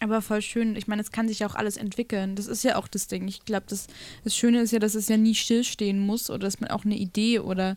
Aber 0.00 0.20
voll 0.20 0.42
schön. 0.42 0.74
Ich 0.74 0.88
meine, 0.88 1.00
es 1.00 1.12
kann 1.12 1.28
sich 1.28 1.44
auch 1.44 1.54
alles 1.54 1.76
entwickeln. 1.76 2.34
Das 2.34 2.48
ist 2.48 2.64
ja 2.64 2.76
auch 2.76 2.88
das 2.88 3.06
Ding. 3.06 3.28
Ich 3.28 3.44
glaube, 3.44 3.66
das, 3.68 3.86
das 4.24 4.34
Schöne 4.34 4.60
ist 4.60 4.72
ja, 4.72 4.80
dass 4.80 4.96
es 4.96 5.08
ja 5.08 5.16
nie 5.16 5.36
stillstehen 5.36 6.00
muss 6.00 6.28
oder 6.28 6.40
dass 6.40 6.58
man 6.58 6.70
auch 6.70 6.84
eine 6.84 6.96
Idee 6.96 7.38
oder 7.38 7.76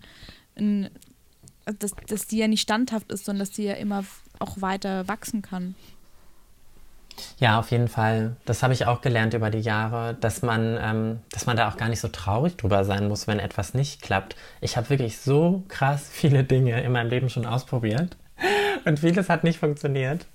ein, 0.55 0.89
dass, 1.65 1.91
dass 2.07 2.25
die 2.25 2.37
ja 2.37 2.47
nicht 2.47 2.61
standhaft 2.61 3.11
ist, 3.11 3.25
sondern 3.25 3.41
dass 3.41 3.51
die 3.51 3.65
ja 3.65 3.73
immer 3.73 4.05
auch 4.39 4.59
weiter 4.59 5.07
wachsen 5.07 5.43
kann. 5.43 5.75
Ja, 7.37 7.59
auf 7.59 7.71
jeden 7.71 7.87
Fall. 7.87 8.35
Das 8.45 8.63
habe 8.63 8.73
ich 8.73 8.85
auch 8.85 9.01
gelernt 9.01 9.33
über 9.33 9.49
die 9.49 9.59
Jahre, 9.59 10.15
dass 10.19 10.41
man, 10.41 10.77
ähm, 10.81 11.19
dass 11.31 11.45
man 11.45 11.57
da 11.57 11.69
auch 11.69 11.77
gar 11.77 11.89
nicht 11.89 11.99
so 11.99 12.07
traurig 12.07 12.57
drüber 12.57 12.85
sein 12.85 13.07
muss, 13.07 13.27
wenn 13.27 13.39
etwas 13.39 13.73
nicht 13.73 14.01
klappt. 14.01 14.35
Ich 14.61 14.77
habe 14.77 14.89
wirklich 14.89 15.19
so 15.19 15.63
krass 15.67 16.07
viele 16.11 16.43
Dinge 16.43 16.81
in 16.81 16.91
meinem 16.91 17.09
Leben 17.09 17.29
schon 17.29 17.45
ausprobiert 17.45 18.15
und 18.85 18.99
vieles 18.99 19.29
hat 19.29 19.43
nicht 19.43 19.59
funktioniert. 19.59 20.25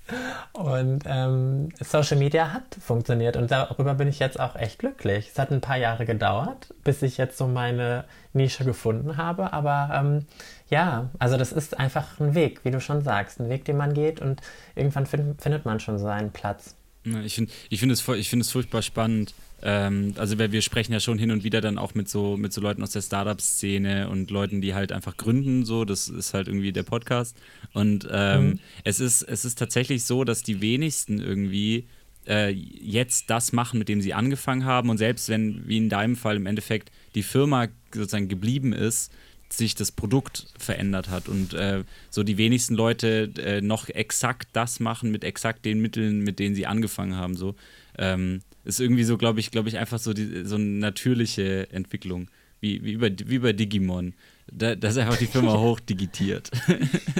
Und 0.53 1.03
ähm, 1.05 1.69
Social 1.79 2.17
Media 2.17 2.51
hat 2.51 2.75
funktioniert 2.79 3.37
und 3.37 3.51
darüber 3.51 3.93
bin 3.93 4.09
ich 4.09 4.19
jetzt 4.19 4.37
auch 4.37 4.57
echt 4.57 4.79
glücklich. 4.79 5.29
Es 5.31 5.39
hat 5.39 5.49
ein 5.49 5.61
paar 5.61 5.77
Jahre 5.77 6.05
gedauert, 6.05 6.73
bis 6.83 7.01
ich 7.01 7.17
jetzt 7.17 7.37
so 7.37 7.47
meine 7.47 8.03
Nische 8.33 8.65
gefunden 8.65 9.15
habe. 9.15 9.53
Aber 9.53 9.89
ähm, 9.93 10.25
ja, 10.69 11.09
also 11.19 11.37
das 11.37 11.53
ist 11.53 11.79
einfach 11.79 12.19
ein 12.19 12.35
Weg, 12.35 12.65
wie 12.65 12.71
du 12.71 12.81
schon 12.81 13.01
sagst. 13.01 13.39
Ein 13.39 13.49
Weg, 13.49 13.63
den 13.63 13.77
man 13.77 13.93
geht 13.93 14.19
und 14.19 14.41
irgendwann 14.75 15.05
find, 15.05 15.41
findet 15.41 15.65
man 15.65 15.79
schon 15.79 15.97
seinen 15.97 16.31
Platz. 16.31 16.75
Ich 17.03 17.35
finde 17.35 17.51
ich 17.69 17.79
find 17.79 17.91
es, 17.91 18.01
find 18.01 18.41
es 18.41 18.51
furchtbar 18.51 18.81
spannend, 18.81 19.33
ähm, 19.61 20.13
also 20.17 20.39
wir, 20.39 20.51
wir 20.51 20.61
sprechen 20.61 20.93
ja 20.93 20.99
schon 20.99 21.17
hin 21.17 21.31
und 21.31 21.43
wieder 21.43 21.61
dann 21.61 21.77
auch 21.77 21.93
mit 21.93 22.09
so, 22.09 22.37
mit 22.37 22.51
so 22.53 22.61
Leuten 22.61 22.81
aus 22.83 22.91
der 22.91 23.01
Startup-Szene 23.01 24.09
und 24.09 24.31
Leuten, 24.31 24.61
die 24.61 24.73
halt 24.73 24.91
einfach 24.91 25.17
gründen, 25.17 25.65
so, 25.65 25.85
das 25.85 26.07
ist 26.07 26.33
halt 26.33 26.47
irgendwie 26.47 26.71
der 26.71 26.83
Podcast. 26.83 27.37
Und 27.73 28.07
ähm, 28.11 28.45
mhm. 28.45 28.59
es, 28.83 28.99
ist, 28.99 29.21
es 29.21 29.45
ist 29.45 29.57
tatsächlich 29.57 30.03
so, 30.03 30.23
dass 30.23 30.43
die 30.43 30.61
wenigsten 30.61 31.19
irgendwie 31.19 31.85
äh, 32.27 32.49
jetzt 32.49 33.29
das 33.29 33.53
machen, 33.53 33.77
mit 33.79 33.89
dem 33.89 34.01
sie 34.01 34.13
angefangen 34.13 34.65
haben. 34.65 34.89
Und 34.89 34.97
selbst 34.97 35.29
wenn, 35.29 35.67
wie 35.67 35.77
in 35.77 35.89
deinem 35.89 36.15
Fall 36.15 36.37
im 36.37 36.45
Endeffekt, 36.45 36.91
die 37.15 37.23
Firma 37.23 37.67
sozusagen 37.93 38.29
geblieben 38.29 38.73
ist, 38.73 39.11
sich 39.49 39.75
das 39.75 39.91
Produkt 39.91 40.47
verändert 40.57 41.09
hat 41.09 41.27
und 41.27 41.53
äh, 41.53 41.83
so 42.09 42.23
die 42.23 42.37
wenigsten 42.37 42.73
Leute 42.73 43.31
äh, 43.37 43.61
noch 43.61 43.89
exakt 43.89 44.47
das 44.53 44.79
machen 44.79 45.11
mit 45.11 45.25
exakt 45.25 45.65
den 45.65 45.81
Mitteln, 45.81 46.21
mit 46.21 46.39
denen 46.39 46.55
sie 46.55 46.65
angefangen 46.65 47.17
haben. 47.17 47.35
So. 47.35 47.55
Ähm, 47.97 48.41
ist 48.63 48.79
irgendwie 48.79 49.03
so, 49.03 49.17
glaube 49.17 49.39
ich, 49.39 49.51
glaube 49.51 49.69
ich, 49.69 49.77
einfach 49.77 49.99
so, 49.99 50.13
die, 50.13 50.45
so 50.45 50.55
eine 50.55 50.65
natürliche 50.65 51.71
Entwicklung. 51.71 52.29
Wie, 52.59 52.83
wie, 52.83 52.91
über, 52.93 53.09
wie 53.09 53.39
bei 53.39 53.53
Digimon. 53.53 54.13
Da, 54.51 54.75
da 54.75 54.89
ist 54.89 54.97
einfach 54.97 55.17
die 55.17 55.25
Firma 55.25 55.53
hochdigitiert. 55.57 56.51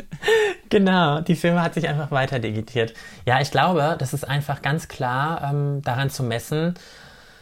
genau, 0.70 1.22
die 1.22 1.36
Firma 1.36 1.64
hat 1.64 1.74
sich 1.74 1.88
einfach 1.88 2.12
weiter 2.12 2.38
digitiert. 2.38 2.94
Ja, 3.26 3.42
ich 3.42 3.50
glaube, 3.50 3.96
das 3.98 4.14
ist 4.14 4.24
einfach 4.24 4.62
ganz 4.62 4.88
klar 4.88 5.52
ähm, 5.52 5.82
daran 5.82 6.12
zu 6.12 6.22
messen, 6.22 6.76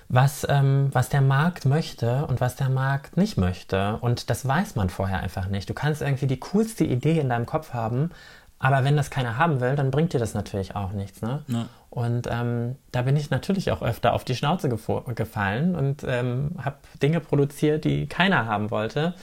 was, 0.08 0.46
ähm, 0.50 0.90
was 0.94 1.10
der 1.10 1.22
Markt 1.22 1.66
möchte 1.66 2.26
und 2.28 2.40
was 2.40 2.56
der 2.56 2.70
Markt 2.70 3.18
nicht 3.18 3.38
möchte. 3.38 3.98
Und 3.98 4.30
das 4.30 4.48
weiß 4.48 4.76
man 4.76 4.90
vorher 4.90 5.20
einfach 5.20 5.48
nicht. 5.48 5.70
Du 5.70 5.74
kannst 5.74 6.02
irgendwie 6.02 6.28
die 6.28 6.40
coolste 6.40 6.86
Idee 6.86 7.20
in 7.20 7.30
deinem 7.30 7.46
Kopf 7.46 7.74
haben, 7.74 8.12
aber 8.60 8.84
wenn 8.84 8.98
das 8.98 9.10
keiner 9.10 9.38
haben 9.38 9.62
will, 9.62 9.76
dann 9.76 9.90
bringt 9.90 10.14
dir 10.14 10.20
das 10.20 10.34
natürlich 10.34 10.76
auch 10.76 10.92
nichts. 10.92 11.22
Ne? 11.22 11.44
Ja. 11.48 11.70
Und 11.90 12.28
ähm, 12.30 12.76
da 12.92 13.02
bin 13.04 13.16
ich 13.16 13.30
natürlich 13.30 13.72
auch 13.72 13.82
öfter 13.82 14.14
auf 14.14 14.26
die 14.26 14.36
Schnauze 14.36 14.70
gefallen 14.70 15.76
und 15.76 16.04
ähm, 16.06 16.52
habe 16.64 16.76
Dinge 17.02 17.22
produziert, 17.22 17.86
die 17.86 18.08
keiner 18.08 18.46
haben 18.46 18.70
wollte. 18.70 19.16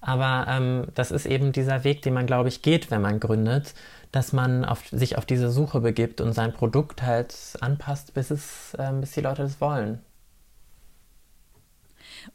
Aber 0.00 0.46
ähm, 0.48 0.86
das 0.94 1.12
ist 1.12 1.26
eben 1.26 1.52
dieser 1.52 1.84
Weg, 1.84 2.02
den 2.02 2.14
man, 2.14 2.26
glaube 2.26 2.48
ich, 2.48 2.62
geht, 2.62 2.90
wenn 2.90 3.00
man 3.00 3.20
gründet, 3.20 3.74
dass 4.12 4.32
man 4.32 4.64
auf, 4.64 4.88
sich 4.88 5.16
auf 5.16 5.24
diese 5.24 5.50
Suche 5.50 5.80
begibt 5.80 6.20
und 6.20 6.32
sein 6.32 6.52
Produkt 6.52 7.02
halt 7.02 7.34
anpasst, 7.60 8.12
bis, 8.14 8.30
es, 8.30 8.76
ähm, 8.78 9.02
bis 9.02 9.12
die 9.12 9.20
Leute 9.20 9.42
das 9.42 9.60
wollen. 9.60 10.00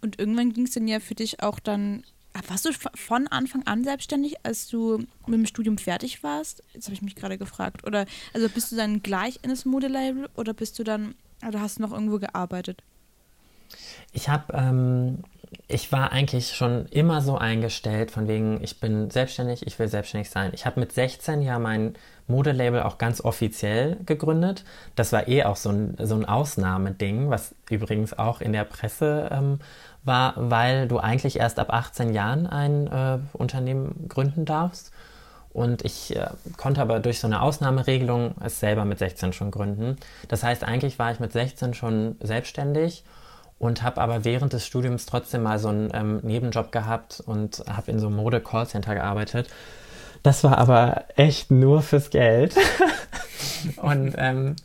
Und 0.01 0.19
irgendwann 0.19 0.53
ging 0.53 0.65
es 0.65 0.71
dann 0.71 0.87
ja 0.87 0.99
für 0.99 1.15
dich 1.15 1.43
auch 1.43 1.59
dann 1.59 2.03
warst 2.47 2.65
du 2.65 2.71
von 2.95 3.27
Anfang 3.27 3.63
an 3.65 3.83
selbstständig, 3.83 4.35
als 4.43 4.67
du 4.67 4.97
mit 5.25 5.39
dem 5.39 5.45
Studium 5.45 5.77
fertig 5.77 6.23
warst? 6.23 6.63
Jetzt 6.73 6.85
habe 6.85 6.93
ich 6.93 7.01
mich 7.01 7.15
gerade 7.15 7.37
gefragt. 7.37 7.85
Oder 7.85 8.05
also 8.33 8.49
bist 8.49 8.71
du 8.71 8.75
dann 8.75 9.01
gleich 9.01 9.39
in 9.41 9.49
das 9.49 9.65
Modelabel 9.65 10.29
oder 10.35 10.53
bist 10.53 10.77
du 10.79 10.83
dann, 10.83 11.15
oder 11.47 11.61
hast 11.61 11.77
du 11.77 11.81
noch 11.81 11.93
irgendwo 11.93 12.19
gearbeitet? 12.19 12.83
Ich 14.11 14.29
habe, 14.29 14.53
ähm, 14.53 15.23
ich 15.67 15.91
war 15.91 16.11
eigentlich 16.11 16.55
schon 16.55 16.85
immer 16.87 17.21
so 17.21 17.37
eingestellt, 17.37 18.11
von 18.11 18.27
wegen, 18.27 18.63
ich 18.63 18.79
bin 18.79 19.09
selbstständig, 19.09 19.65
ich 19.65 19.77
will 19.79 19.87
selbstständig 19.87 20.29
sein. 20.29 20.51
Ich 20.53 20.65
habe 20.65 20.79
mit 20.79 20.91
16 20.91 21.41
ja 21.41 21.59
mein 21.59 21.95
Modelabel 22.27 22.81
auch 22.81 22.97
ganz 22.97 23.21
offiziell 23.21 23.97
gegründet. 24.05 24.63
Das 24.95 25.11
war 25.11 25.27
eh 25.27 25.43
auch 25.43 25.55
so 25.55 25.69
ein, 25.69 25.95
so 26.01 26.15
ein 26.15 26.25
Ausnahmeding, 26.25 27.29
was 27.29 27.55
übrigens 27.69 28.17
auch 28.17 28.41
in 28.41 28.53
der 28.53 28.63
Presse 28.63 29.29
ähm, 29.31 29.59
war, 30.05 30.33
weil 30.37 30.87
du 30.87 30.99
eigentlich 30.99 31.39
erst 31.39 31.59
ab 31.59 31.73
18 31.73 32.13
Jahren 32.13 32.47
ein 32.47 32.87
äh, 32.87 33.17
Unternehmen 33.33 34.07
gründen 34.07 34.45
darfst. 34.45 34.91
Und 35.51 35.85
ich 35.85 36.15
äh, 36.15 36.27
konnte 36.57 36.81
aber 36.81 36.99
durch 36.99 37.19
so 37.19 37.27
eine 37.27 37.41
Ausnahmeregelung 37.41 38.35
es 38.43 38.59
selber 38.59 38.85
mit 38.85 38.99
16 38.99 39.33
schon 39.33 39.51
gründen. 39.51 39.95
Das 40.27 40.43
heißt, 40.43 40.63
eigentlich 40.63 40.99
war 40.99 41.11
ich 41.11 41.19
mit 41.19 41.31
16 41.31 41.73
schon 41.73 42.17
selbstständig 42.21 43.03
und 43.57 43.81
habe 43.81 44.01
aber 44.01 44.25
während 44.25 44.53
des 44.53 44.65
Studiums 44.65 45.05
trotzdem 45.05 45.43
mal 45.43 45.59
so 45.59 45.69
einen 45.69 45.89
ähm, 45.93 46.19
Nebenjob 46.23 46.71
gehabt 46.71 47.23
und 47.25 47.63
habe 47.69 47.91
in 47.91 47.99
so 47.99 48.07
einem 48.07 48.17
Mode-Callcenter 48.17 48.95
gearbeitet. 48.95 49.47
Das 50.23 50.43
war 50.43 50.57
aber 50.57 51.05
echt 51.15 51.51
nur 51.51 51.81
fürs 51.81 52.09
Geld. 52.09 52.55
und 53.77 54.13
ähm, 54.17 54.55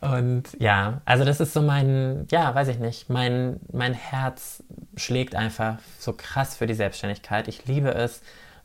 und 0.00 0.44
ja, 0.58 1.00
also 1.04 1.24
das 1.24 1.40
ist 1.40 1.52
so 1.52 1.62
mein, 1.62 2.26
ja, 2.30 2.54
weiß 2.54 2.68
ich 2.68 2.78
nicht, 2.78 3.10
mein, 3.10 3.60
mein 3.72 3.94
Herz 3.94 4.62
schlägt 4.96 5.34
einfach 5.34 5.78
so 5.98 6.12
krass 6.12 6.56
für 6.56 6.66
die 6.66 6.74
Selbstständigkeit. 6.74 7.48
Ich 7.48 7.66
liebe 7.66 7.94
es, 7.94 8.22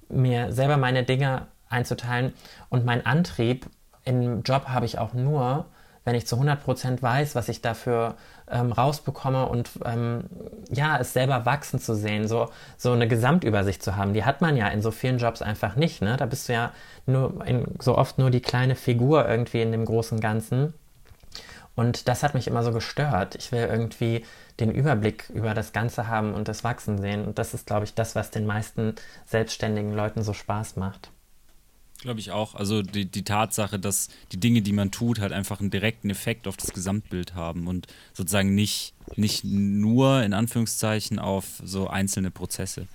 mir 0.10 0.52
selber 0.52 0.78
meine 0.78 1.04
Dinge 1.04 1.48
einzuteilen. 1.70 2.34
Und 2.70 2.86
mein 2.86 3.06
Antrieb 3.06 3.68
im 4.04 4.44
Job 4.44 4.68
habe 4.68 4.86
ich 4.86 4.98
auch 4.98 5.14
nur, 5.14 5.66
wenn 6.04 6.16
ich 6.16 6.28
zu 6.28 6.36
100% 6.36 7.02
weiß, 7.02 7.36
was 7.36 7.50
ich 7.50 7.62
dafür 7.62 8.16
ähm, 8.52 8.72
rausbekomme 8.72 9.48
und 9.48 9.70
ähm, 9.86 10.26
ja, 10.70 11.00
es 11.00 11.14
selber 11.14 11.46
wachsen 11.46 11.80
zu 11.80 11.96
sehen, 11.96 12.28
so, 12.28 12.50
so 12.78 12.92
eine 12.92 13.08
Gesamtübersicht 13.08 13.82
zu 13.82 13.96
haben. 13.96 14.14
Die 14.14 14.26
hat 14.26 14.42
man 14.42 14.58
ja 14.58 14.68
in 14.68 14.82
so 14.82 14.92
vielen 14.92 15.18
Jobs 15.18 15.42
einfach 15.42 15.76
nicht. 15.76 16.02
Ne? 16.02 16.18
Da 16.18 16.26
bist 16.26 16.50
du 16.50 16.54
ja 16.54 16.72
nur 17.06 17.46
in, 17.46 17.66
so 17.80 17.98
oft 17.98 18.18
nur 18.18 18.30
die 18.30 18.42
kleine 18.42 18.76
Figur 18.76 19.28
irgendwie 19.28 19.62
in 19.62 19.72
dem 19.72 19.86
großen 19.86 20.20
Ganzen. 20.20 20.74
Und 21.76 22.08
das 22.08 22.22
hat 22.22 22.34
mich 22.34 22.48
immer 22.48 22.64
so 22.64 22.72
gestört. 22.72 23.36
Ich 23.36 23.52
will 23.52 23.68
irgendwie 23.70 24.26
den 24.60 24.72
Überblick 24.72 25.30
über 25.30 25.54
das 25.54 25.72
Ganze 25.74 26.08
haben 26.08 26.34
und 26.34 26.48
das 26.48 26.64
Wachsen 26.64 27.00
sehen. 27.00 27.26
Und 27.26 27.40
das 27.40 27.54
ist, 27.54 27.66
glaube 27.66 27.86
ich, 27.86 27.96
das, 27.96 28.16
was 28.16 28.30
den 28.30 28.46
meisten 28.46 28.96
selbstständigen 29.26 29.94
Leuten 29.94 30.22
so 30.22 30.34
Spaß 30.34 30.76
macht. 30.76 31.12
Glaube 32.02 32.20
ich 32.20 32.32
auch. 32.32 32.56
Also 32.56 32.82
die, 32.82 33.06
die 33.06 33.24
Tatsache, 33.24 33.78
dass 33.78 34.10
die 34.32 34.40
Dinge, 34.40 34.64
die 34.64 34.74
man 34.74 34.90
tut, 34.90 35.20
halt 35.20 35.32
einfach 35.32 35.60
einen 35.60 35.70
direkten 35.70 36.10
Effekt 36.10 36.48
auf 36.48 36.58
das 36.58 36.74
Gesamtbild 36.74 37.36
haben 37.36 37.68
und 37.68 37.86
sozusagen 38.14 38.56
nicht, 38.56 38.96
nicht 39.18 39.44
nur 39.44 40.24
in 40.24 40.34
Anführungszeichen 40.34 41.20
auf 41.20 41.62
so 41.64 41.88
einzelne 41.88 42.32
Prozesse. 42.32 42.88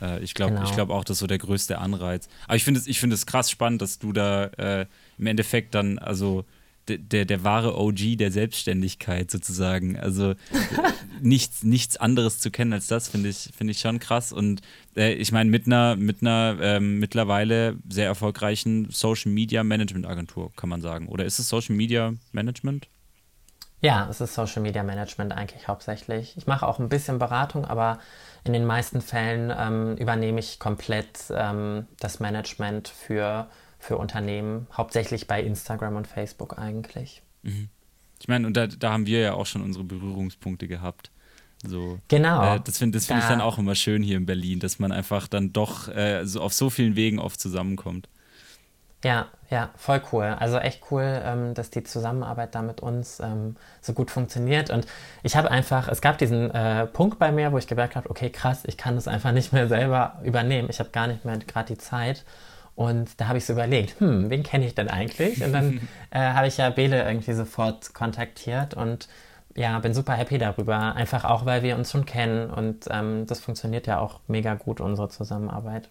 Äh, 0.00 0.22
ich 0.22 0.34
glaube 0.34 0.54
genau. 0.54 0.70
glaub 0.70 0.90
auch, 0.90 1.02
das 1.02 1.16
ist 1.16 1.20
so 1.20 1.26
der 1.26 1.38
größte 1.38 1.78
Anreiz. 1.78 2.28
Aber 2.46 2.54
ich 2.54 2.62
finde 2.62 2.80
es 2.80 2.96
find 2.96 3.26
krass 3.26 3.50
spannend, 3.50 3.82
dass 3.82 3.98
du 3.98 4.12
da 4.12 4.44
äh, 4.44 4.86
im 5.18 5.26
Endeffekt 5.26 5.74
dann, 5.74 5.98
also 5.98 6.44
der, 6.88 7.24
der 7.24 7.44
wahre 7.44 7.78
OG 7.78 8.16
der 8.16 8.30
Selbstständigkeit 8.30 9.30
sozusagen. 9.30 9.98
Also 9.98 10.34
nichts, 11.20 11.62
nichts 11.62 11.96
anderes 11.96 12.38
zu 12.38 12.50
kennen 12.50 12.72
als 12.72 12.86
das, 12.86 13.08
finde 13.08 13.28
ich, 13.28 13.50
find 13.56 13.70
ich 13.70 13.80
schon 13.80 13.98
krass. 13.98 14.32
Und 14.32 14.62
äh, 14.96 15.12
ich 15.14 15.32
meine, 15.32 15.50
mit 15.50 15.66
einer, 15.66 15.96
mit 15.96 16.22
einer 16.22 16.56
ähm, 16.60 16.98
mittlerweile 16.98 17.76
sehr 17.88 18.06
erfolgreichen 18.06 18.88
Social 18.90 19.32
Media 19.32 19.64
Management 19.64 20.06
Agentur, 20.06 20.52
kann 20.56 20.68
man 20.68 20.80
sagen. 20.80 21.08
Oder 21.08 21.24
ist 21.24 21.38
es 21.38 21.48
Social 21.48 21.76
Media 21.76 22.14
Management? 22.32 22.88
Ja, 23.80 24.08
es 24.08 24.20
ist 24.20 24.34
Social 24.34 24.62
Media 24.62 24.82
Management 24.82 25.32
eigentlich 25.32 25.68
hauptsächlich. 25.68 26.36
Ich 26.36 26.46
mache 26.46 26.66
auch 26.66 26.78
ein 26.78 26.88
bisschen 26.88 27.18
Beratung, 27.18 27.64
aber 27.64 27.98
in 28.44 28.52
den 28.52 28.64
meisten 28.64 29.00
Fällen 29.00 29.52
ähm, 29.56 29.96
übernehme 29.96 30.40
ich 30.40 30.58
komplett 30.58 31.24
ähm, 31.30 31.86
das 32.00 32.20
Management 32.20 32.88
für 32.88 33.48
für 33.86 33.96
Unternehmen, 33.98 34.66
hauptsächlich 34.72 35.26
bei 35.26 35.40
Instagram 35.40 35.96
und 35.96 36.06
Facebook 36.06 36.58
eigentlich. 36.58 37.22
Mhm. 37.42 37.68
Ich 38.20 38.28
meine, 38.28 38.46
und 38.46 38.56
da, 38.56 38.66
da 38.66 38.92
haben 38.92 39.06
wir 39.06 39.20
ja 39.20 39.34
auch 39.34 39.46
schon 39.46 39.62
unsere 39.62 39.84
Berührungspunkte 39.84 40.66
gehabt. 40.66 41.10
So, 41.64 41.98
genau. 42.08 42.56
Äh, 42.56 42.60
das 42.64 42.78
finde 42.78 43.00
find 43.00 43.10
da. 43.10 43.22
ich 43.22 43.28
dann 43.28 43.40
auch 43.40 43.58
immer 43.58 43.74
schön 43.74 44.02
hier 44.02 44.16
in 44.16 44.26
Berlin, 44.26 44.58
dass 44.58 44.78
man 44.78 44.92
einfach 44.92 45.28
dann 45.28 45.52
doch 45.52 45.88
äh, 45.88 46.24
so 46.24 46.40
auf 46.40 46.52
so 46.52 46.70
vielen 46.70 46.96
Wegen 46.96 47.18
oft 47.18 47.40
zusammenkommt. 47.40 48.08
Ja, 49.04 49.28
ja, 49.50 49.70
voll 49.76 50.02
cool. 50.10 50.24
Also 50.24 50.58
echt 50.58 50.82
cool, 50.90 51.22
ähm, 51.24 51.54
dass 51.54 51.70
die 51.70 51.84
Zusammenarbeit 51.84 52.54
da 52.54 52.62
mit 52.62 52.80
uns 52.80 53.20
ähm, 53.20 53.56
so 53.80 53.92
gut 53.92 54.10
funktioniert. 54.10 54.70
Und 54.70 54.86
ich 55.22 55.36
habe 55.36 55.50
einfach, 55.50 55.86
es 55.88 56.00
gab 56.00 56.18
diesen 56.18 56.50
äh, 56.50 56.86
Punkt 56.86 57.18
bei 57.18 57.30
mir, 57.30 57.52
wo 57.52 57.58
ich 57.58 57.66
gemerkt 57.68 57.94
habe, 57.94 58.10
okay, 58.10 58.30
krass, 58.30 58.64
ich 58.66 58.76
kann 58.76 58.96
das 58.96 59.06
einfach 59.06 59.32
nicht 59.32 59.52
mehr 59.52 59.68
selber 59.68 60.20
übernehmen. 60.24 60.68
Ich 60.70 60.80
habe 60.80 60.90
gar 60.90 61.06
nicht 61.06 61.24
mehr 61.24 61.38
gerade 61.38 61.74
die 61.74 61.78
Zeit. 61.78 62.24
Und 62.76 63.18
da 63.20 63.28
habe 63.28 63.38
ich 63.38 63.46
so 63.46 63.54
überlegt, 63.54 63.98
hm, 64.00 64.30
wen 64.30 64.42
kenne 64.42 64.66
ich 64.66 64.74
denn 64.74 64.88
eigentlich? 64.88 65.42
Und 65.42 65.52
dann 65.52 65.80
äh, 66.10 66.20
habe 66.20 66.46
ich 66.46 66.58
ja 66.58 66.70
Bele 66.70 67.04
irgendwie 67.04 67.32
sofort 67.32 67.94
kontaktiert 67.94 68.74
und 68.74 69.08
ja, 69.56 69.78
bin 69.78 69.94
super 69.94 70.12
happy 70.12 70.36
darüber. 70.36 70.94
Einfach 70.94 71.24
auch, 71.24 71.46
weil 71.46 71.62
wir 71.62 71.76
uns 71.76 71.90
schon 71.90 72.04
kennen 72.04 72.50
und 72.50 72.86
ähm, 72.90 73.26
das 73.26 73.40
funktioniert 73.40 73.86
ja 73.86 73.98
auch 73.98 74.20
mega 74.28 74.54
gut, 74.54 74.80
unsere 74.80 75.08
Zusammenarbeit. 75.08 75.88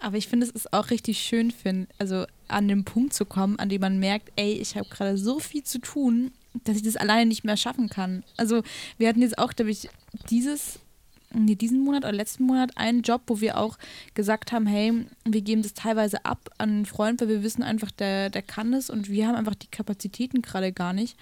Aber 0.00 0.16
ich 0.16 0.28
finde, 0.28 0.46
es 0.46 0.52
ist 0.52 0.72
auch 0.72 0.90
richtig 0.90 1.18
schön, 1.18 1.50
find, 1.52 1.88
also 1.98 2.26
an 2.48 2.68
den 2.68 2.84
Punkt 2.84 3.14
zu 3.14 3.24
kommen, 3.24 3.58
an 3.58 3.68
dem 3.68 3.80
man 3.80 3.98
merkt, 3.98 4.32
ey, 4.36 4.52
ich 4.52 4.76
habe 4.76 4.88
gerade 4.88 5.16
so 5.16 5.38
viel 5.38 5.62
zu 5.62 5.80
tun, 5.80 6.32
dass 6.64 6.76
ich 6.76 6.82
das 6.82 6.96
alleine 6.96 7.26
nicht 7.26 7.44
mehr 7.44 7.56
schaffen 7.56 7.88
kann. 7.88 8.24
Also 8.36 8.62
wir 8.96 9.08
hatten 9.08 9.22
jetzt 9.22 9.38
auch, 9.38 9.52
glaube 9.52 9.70
ich, 9.70 9.88
dieses 10.30 10.80
nee, 11.32 11.54
diesen 11.54 11.84
Monat 11.84 12.04
oder 12.04 12.12
letzten 12.12 12.44
Monat 12.44 12.76
einen 12.76 13.02
Job, 13.02 13.22
wo 13.26 13.40
wir 13.40 13.58
auch 13.58 13.78
gesagt 14.14 14.52
haben, 14.52 14.66
hey, 14.66 15.06
wir 15.24 15.40
geben 15.42 15.62
das 15.62 15.74
teilweise 15.74 16.24
ab 16.24 16.50
an 16.58 16.70
einen 16.70 16.86
Freund, 16.86 17.20
weil 17.20 17.28
wir 17.28 17.42
wissen 17.42 17.62
einfach, 17.62 17.90
der, 17.90 18.30
der 18.30 18.42
kann 18.42 18.72
das 18.72 18.90
und 18.90 19.08
wir 19.08 19.26
haben 19.26 19.34
einfach 19.34 19.54
die 19.54 19.68
Kapazitäten 19.68 20.42
gerade 20.42 20.72
gar 20.72 20.92
nicht. 20.92 21.16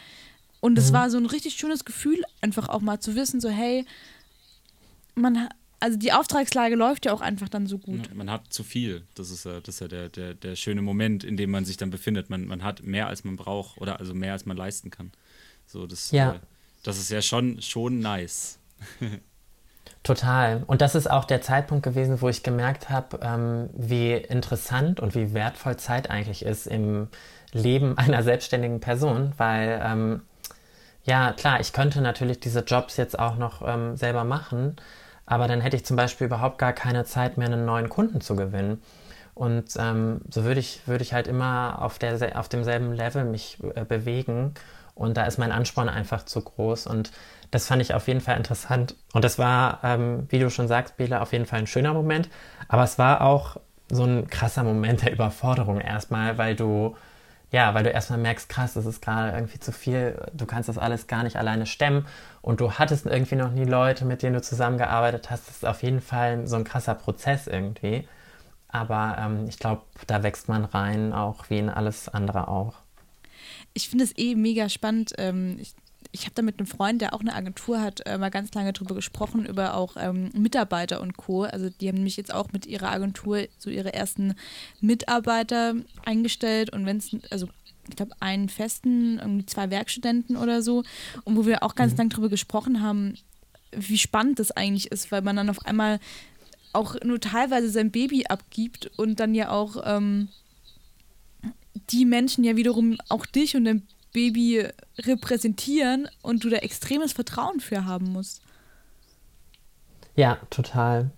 Und 0.61 0.79
es 0.79 0.91
mhm. 0.91 0.95
war 0.95 1.11
so 1.11 1.19
ein 1.19 1.27
richtig 1.27 1.55
schönes 1.55 1.85
Gefühl, 1.85 2.23
einfach 2.41 2.69
auch 2.69 2.81
mal 2.81 3.01
zu 3.01 3.15
wissen, 3.15 3.41
so, 3.41 3.49
hey, 3.49 3.85
man 5.15 5.49
also 5.79 5.99
die 5.99 6.13
Auftragslage 6.13 6.75
läuft 6.75 7.05
ja 7.07 7.13
auch 7.13 7.21
einfach 7.21 7.49
dann 7.49 7.67
so 7.67 7.79
gut. 7.79 8.09
Ja, 8.09 8.15
man 8.15 8.31
hat 8.31 8.53
zu 8.53 8.65
viel. 8.65 9.05
Das 9.15 9.31
ist 9.31 9.45
ja, 9.45 9.61
das 9.61 9.77
ist 9.77 9.81
ja 9.81 9.89
der, 9.89 10.09
der, 10.09 10.35
der 10.35 10.57
schöne 10.57 10.83
Moment, 10.83 11.23
in 11.23 11.37
dem 11.37 11.51
man 11.51 11.65
sich 11.65 11.77
dann 11.77 11.91
befindet. 11.91 12.31
Man, 12.31 12.47
man 12.47 12.63
hat 12.63 12.83
mehr, 12.83 13.09
als 13.09 13.25
man 13.25 13.37
braucht 13.37 13.79
oder 13.79 14.01
also 14.01 14.15
mehr, 14.15 14.33
als 14.33 14.47
man 14.47 14.57
leisten 14.57 14.91
kann. 14.91 15.13
So, 15.67 15.87
das, 15.87 16.11
ja. 16.13 16.37
Äh, 16.37 16.41
das 16.83 16.99
ist 16.99 17.11
ja 17.11 17.21
schon, 17.21 17.61
schon 17.61 18.01
nice. 18.01 18.59
Total. 20.03 20.63
Und 20.67 20.83
das 20.83 20.95
ist 20.95 21.11
auch 21.11 21.25
der 21.25 21.43
Zeitpunkt 21.43 21.83
gewesen, 21.83 22.21
wo 22.21 22.29
ich 22.29 22.43
gemerkt 22.43 22.91
habe, 22.91 23.19
ähm, 23.23 23.71
wie 23.75 24.13
interessant 24.13 25.01
und 25.01 25.15
wie 25.15 25.35
wertvoll 25.35 25.77
Zeit 25.77 26.11
eigentlich 26.11 26.45
ist 26.45 26.67
im 26.67 27.09
Leben 27.53 27.99
einer 27.99 28.23
selbstständigen 28.23 28.81
Person, 28.81 29.33
weil 29.37 29.81
ähm, 29.83 30.23
ja, 31.05 31.33
klar, 31.33 31.61
ich 31.61 31.73
könnte 31.73 32.01
natürlich 32.01 32.41
diese 32.41 32.61
Jobs 32.61 32.97
jetzt 32.97 33.19
auch 33.19 33.37
noch 33.37 33.63
ähm, 33.67 33.97
selber 33.97 34.25
machen, 34.25 34.77
aber 35.25 35.49
dann 35.49 35.61
hätte 35.61 35.77
ich 35.77 35.85
zum 35.85 35.97
Beispiel 35.97 36.27
überhaupt 36.27 36.59
gar 36.59 36.73
keine 36.73 37.05
Zeit 37.05 37.37
mehr, 37.37 37.47
einen 37.49 37.65
neuen 37.65 37.89
Kunden 37.89 38.21
zu 38.21 38.37
gewinnen. 38.37 38.83
Und 39.35 39.75
ähm, 39.79 40.23
so 40.31 40.45
würde 40.45 40.61
ich, 40.61 40.87
würde 40.87 41.03
ich 41.03 41.13
halt 41.13 41.27
immer 41.27 41.83
auf, 41.83 41.99
der, 41.99 42.39
auf 42.39 42.49
demselben 42.49 42.93
Level 42.93 43.25
mich 43.25 43.59
äh, 43.75 43.85
bewegen. 43.85 44.55
Und 44.95 45.17
da 45.19 45.25
ist 45.25 45.37
mein 45.37 45.53
Ansporn 45.53 45.91
einfach 45.91 46.25
zu 46.25 46.41
groß. 46.41 46.87
Und 46.87 47.11
das 47.51 47.67
fand 47.67 47.83
ich 47.83 47.95
auf 47.95 48.09
jeden 48.09 48.21
Fall 48.21 48.37
interessant. 48.37 48.95
Und 49.13 49.25
das 49.25 49.39
war, 49.39 49.81
ähm, 49.83 50.27
wie 50.29 50.39
du 50.39 50.51
schon 50.51 50.69
sagst, 50.69 50.97
Bela, 50.97 51.21
auf 51.23 51.33
jeden 51.33 51.47
Fall 51.47 51.61
ein 51.61 51.67
schöner 51.67 51.93
Moment. 51.93 52.29
Aber 52.69 52.85
es 52.85 52.99
war 52.99 53.21
auch 53.21 53.57
so 53.91 54.05
ein 54.05 54.29
krasser 54.29 54.65
Moment 54.65 55.03
der 55.03 55.13
Überforderung 55.13 55.81
erstmal, 55.81 56.39
weil 56.39 56.57
du, 56.57 56.97
ja, 57.53 57.73
weil 57.75 57.85
du 57.85 57.91
erstmal 57.91 58.19
merkst, 58.19 58.49
krass, 58.49 58.75
das 58.75 58.87
ist 58.87 59.01
gerade 59.01 59.37
irgendwie 59.37 59.61
zu 59.61 59.71
viel, 59.73 60.21
du 60.33 60.47
kannst 60.47 60.69
das 60.69 60.79
alles 60.79 61.07
gar 61.07 61.23
nicht 61.23 61.37
alleine 61.37 61.67
stemmen 61.67 62.07
und 62.43 62.61
du 62.61 62.73
hattest 62.73 63.07
irgendwie 63.07 63.37
noch 63.37 63.53
nie 63.53 63.65
Leute, 63.65 64.05
mit 64.05 64.23
denen 64.23 64.35
du 64.35 64.43
zusammengearbeitet 64.43 65.31
hast. 65.31 65.49
Das 65.49 65.57
ist 65.57 65.67
auf 65.67 65.83
jeden 65.83 66.01
Fall 66.01 66.47
so 66.47 66.57
ein 66.57 66.65
krasser 66.65 66.95
Prozess 66.95 67.47
irgendwie. 67.47 68.09
Aber 68.69 69.17
ähm, 69.19 69.47
ich 69.49 69.59
glaube, 69.59 69.83
da 70.07 70.23
wächst 70.23 70.49
man 70.49 70.65
rein, 70.65 71.13
auch 71.13 71.49
wie 71.49 71.59
in 71.59 71.71
alles 71.71 72.09
andere 72.09 72.49
auch. 72.49 72.75
Ich 73.73 73.89
finde 73.89 74.05
es 74.05 74.19
eh 74.19 74.35
mega 74.35 74.69
spannend. 74.69 75.13
Ähm, 75.19 75.59
ich 75.61 75.75
ich 76.13 76.23
habe 76.23 76.33
da 76.35 76.43
mit 76.43 76.59
einem 76.59 76.67
Freund, 76.67 77.01
der 77.01 77.15
auch 77.15 77.21
eine 77.21 77.35
Agentur 77.35 77.81
hat, 77.81 78.07
äh, 78.07 78.19
mal 78.19 78.31
ganz 78.31 78.53
lange 78.55 78.73
drüber 78.73 78.95
gesprochen, 78.95 79.47
über 79.47 79.75
auch 79.75 79.97
ähm, 79.99 80.31
Mitarbeiter 80.35 81.01
und 81.01 81.17
Co. 81.17 81.43
Also 81.45 81.71
die 81.71 81.89
haben 81.89 81.97
nämlich 81.97 82.17
jetzt 82.17 82.33
auch 82.33 82.53
mit 82.53 82.67
ihrer 82.67 82.91
Agentur 82.91 83.47
so 83.59 83.71
ihre 83.71 83.93
ersten 83.93 84.35
Mitarbeiter 84.81 85.75
eingestellt 86.05 86.71
und 86.73 86.87
wenn 86.87 86.99
es, 86.99 87.11
also 87.31 87.49
ich 87.89 87.97
glaube, 87.97 88.13
einen 88.21 88.49
festen, 88.49 89.19
irgendwie 89.19 89.47
zwei 89.47 89.71
Werkstudenten 89.71 90.37
oder 90.37 90.63
so. 90.63 90.83
Und 91.25 91.37
wo 91.37 91.47
wir 91.47 91.63
auch 91.63 91.75
ganz 91.75 91.93
mhm. 91.93 91.99
lang 91.99 92.09
drüber 92.11 92.29
gesprochen 92.29 92.83
haben, 92.83 93.15
wie 93.73 93.99
spannend 93.99 94.39
das 94.39 94.51
eigentlich 94.51 94.91
ist, 94.91 95.13
weil 95.13 95.23
man 95.23 95.37
dann 95.37 95.51
auf 95.51 95.65
einmal 95.67 96.01
auch 96.73 96.97
nur 97.05 97.21
teilweise 97.21 97.71
sein 97.71 97.91
Baby 97.91 98.27
abgibt 98.27 98.91
und 98.97 99.21
dann 99.21 99.35
ja 99.35 99.51
auch 99.51 99.77
ähm, 99.85 100.29
die 101.91 102.05
Menschen 102.05 102.45
ja 102.45 102.57
wiederum 102.57 102.99
auch 103.09 103.27
dich 103.27 103.57
und 103.57 103.65
dein 103.65 103.87
Baby 104.17 104.67
repräsentieren 104.99 106.09
und 106.23 106.43
du 106.43 106.49
da 106.49 106.57
extremes 106.57 107.13
Vertrauen 107.13 107.61
für 107.61 107.85
haben 107.85 108.11
musst. 108.13 108.41
Ja, 110.15 110.39
total. 110.49 111.11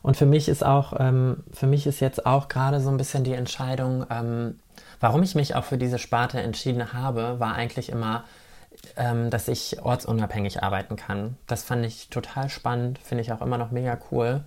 Und 0.00 0.16
für 0.16 0.24
mich 0.24 0.48
ist 0.48 0.64
auch, 0.64 0.94
ähm, 0.98 1.44
für 1.52 1.66
mich 1.66 1.86
ist 1.86 2.00
jetzt 2.00 2.24
auch 2.24 2.48
gerade 2.48 2.80
so 2.80 2.88
ein 2.88 2.96
bisschen 2.96 3.22
die 3.22 3.34
Entscheidung, 3.34 4.06
ähm, 4.08 4.58
warum 4.98 5.22
ich 5.22 5.34
mich 5.34 5.56
auch 5.56 5.64
für 5.64 5.76
diese 5.76 5.98
Sparte 5.98 6.40
entschieden 6.40 6.94
habe, 6.94 7.38
war 7.38 7.54
eigentlich 7.54 7.90
immer, 7.90 8.24
ähm, 8.96 9.28
dass 9.28 9.48
ich 9.48 9.82
ortsunabhängig 9.82 10.62
arbeiten 10.62 10.96
kann. 10.96 11.36
Das 11.46 11.64
fand 11.64 11.84
ich 11.84 12.08
total 12.08 12.48
spannend, 12.48 12.98
finde 12.98 13.20
ich 13.20 13.30
auch 13.30 13.42
immer 13.42 13.58
noch 13.58 13.72
mega 13.72 13.98
cool. 14.10 14.42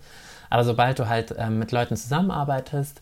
Aber 0.49 0.63
sobald 0.63 0.97
du 0.97 1.07
halt 1.07 1.35
ähm, 1.37 1.59
mit 1.59 1.71
Leuten 1.71 1.95
zusammenarbeitest, 1.95 2.99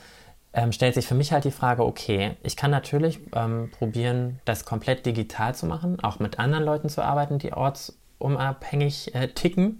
ähm, 0.53 0.71
stellt 0.71 0.95
sich 0.95 1.07
für 1.07 1.15
mich 1.15 1.31
halt 1.31 1.43
die 1.43 1.51
Frage, 1.51 1.85
okay, 1.85 2.31
ich 2.43 2.55
kann 2.55 2.71
natürlich 2.71 3.19
ähm, 3.35 3.69
probieren, 3.71 4.39
das 4.45 4.65
komplett 4.65 5.05
digital 5.05 5.53
zu 5.53 5.65
machen, 5.65 5.99
auch 6.01 6.19
mit 6.19 6.39
anderen 6.39 6.65
Leuten 6.65 6.89
zu 6.89 7.03
arbeiten, 7.03 7.37
die 7.37 7.53
ortsunabhängig 7.53 9.13
äh, 9.13 9.27
ticken. 9.27 9.79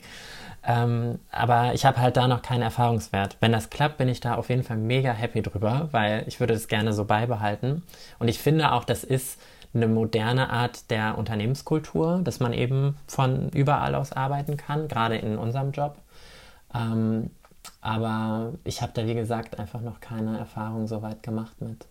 Ähm, 0.64 1.20
aber 1.32 1.74
ich 1.74 1.86
habe 1.86 2.00
halt 2.00 2.18
da 2.18 2.28
noch 2.28 2.42
keinen 2.42 2.62
Erfahrungswert. 2.62 3.38
Wenn 3.40 3.52
das 3.52 3.70
klappt, 3.70 3.98
bin 3.98 4.10
ich 4.10 4.20
da 4.20 4.36
auf 4.36 4.50
jeden 4.50 4.64
Fall 4.64 4.78
mega 4.78 5.12
happy 5.12 5.42
drüber, 5.42 5.90
weil 5.92 6.24
ich 6.28 6.40
würde 6.40 6.54
das 6.54 6.68
gerne 6.68 6.94
so 6.94 7.06
beibehalten. 7.06 7.84
Und 8.20 8.28
ich 8.28 8.40
finde 8.40 8.72
auch, 8.74 8.84
das 8.84 9.04
ist 9.04 9.40
eine 9.74 9.88
moderne 9.88 10.50
Art 10.50 10.90
der 10.92 11.18
Unternehmenskultur, 11.18 12.22
dass 12.24 12.40
man 12.40 12.54
eben 12.54 12.98
von 13.08 13.50
überall 13.50 13.96
aus 13.96 14.12
arbeiten 14.12 14.58
kann, 14.58 14.88
gerade 14.88 15.16
in 15.18 15.38
unserem 15.38 15.72
Job. 15.72 15.98
Ähm, 16.74 17.32
aber 17.82 18.54
ich 18.64 18.82
habe 18.82 18.92
da, 18.94 19.06
wie 19.08 19.14
gesagt, 19.14 19.60
einfach 19.60 19.82
noch 19.82 20.00
keine 20.00 20.38
Erfahrung 20.38 20.88
so 20.88 21.02
weit 21.02 21.24
gemacht 21.24 21.62
mit. 21.62 21.88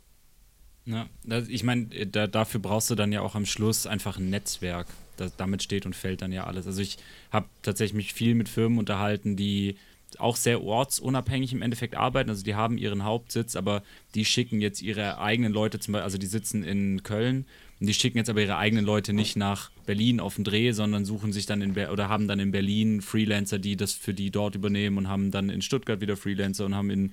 Ja, 0.85 1.07
ich 1.49 1.65
meine, 1.65 1.87
da, 1.87 2.27
dafür 2.27 2.61
brauchst 2.61 2.89
du 2.89 2.95
dann 2.95 3.13
ja 3.13 3.21
auch 3.21 3.35
am 3.35 3.45
Schluss 3.45 3.87
einfach 3.87 4.19
ein 4.19 4.31
Netzwerk. 4.31 4.87
Das, 5.19 5.37
damit 5.37 5.63
steht 5.63 5.85
und 5.85 5.95
fällt 5.95 6.23
dann 6.23 6.33
ja 6.33 6.45
alles. 6.45 6.67
Also 6.67 6.81
ich 6.81 6.97
habe 7.31 7.47
tatsächlich 7.63 7.95
mich 7.95 8.15
viel 8.15 8.35
mit 8.35 8.49
Firmen 8.49 8.79
unterhalten, 8.79 9.37
die 9.37 9.77
auch 10.19 10.37
sehr 10.37 10.63
ortsunabhängig 10.63 11.53
im 11.53 11.63
Endeffekt 11.63 11.95
arbeiten. 11.95 12.31
Also 12.31 12.43
die 12.43 12.55
haben 12.55 12.79
ihren 12.79 13.05
Hauptsitz, 13.05 13.57
aber 13.57 13.83
die 14.15 14.25
schicken 14.25 14.61
jetzt 14.61 14.83
ihre 14.83 15.19
eigenen 15.19 15.53
Leute, 15.53 15.79
zum 15.81 15.93
Beispiel, 15.93 16.05
also 16.05 16.19
die 16.19 16.27
sitzen 16.27 16.65
in 16.65 17.03
Köln 17.03 17.45
und 17.81 17.87
die 17.87 17.95
schicken 17.95 18.19
jetzt 18.19 18.31
aber 18.31 18.41
ihre 18.41 18.57
eigenen 18.57 18.85
Leute 18.85 19.13
nicht 19.13 19.37
nach 19.37 19.71
Berlin 19.87 20.19
auf 20.19 20.35
den 20.35 20.45
Dreh, 20.45 20.73
sondern 20.73 21.05
suchen 21.05 21.33
sich 21.33 21.47
dann 21.47 21.63
in 21.63 21.75
Be 21.75 21.91
oder 21.91 22.09
haben 22.09 22.27
dann 22.27 22.41
in 22.41 22.51
Berlin 22.51 23.03
Freelancer, 23.03 23.59
die 23.59 23.77
das 23.77 23.93
für 23.93 24.15
die 24.15 24.31
dort 24.31 24.55
übernehmen 24.55 24.99
und 24.99 25.09
haben 25.09 25.31
dann 25.31 25.51
in 25.51 25.63
Stuttgart 25.63 26.01
wieder 26.01 26.17
Freelancer 26.17 26.65
und 26.67 26.75
haben 26.75 26.91
in 26.91 27.13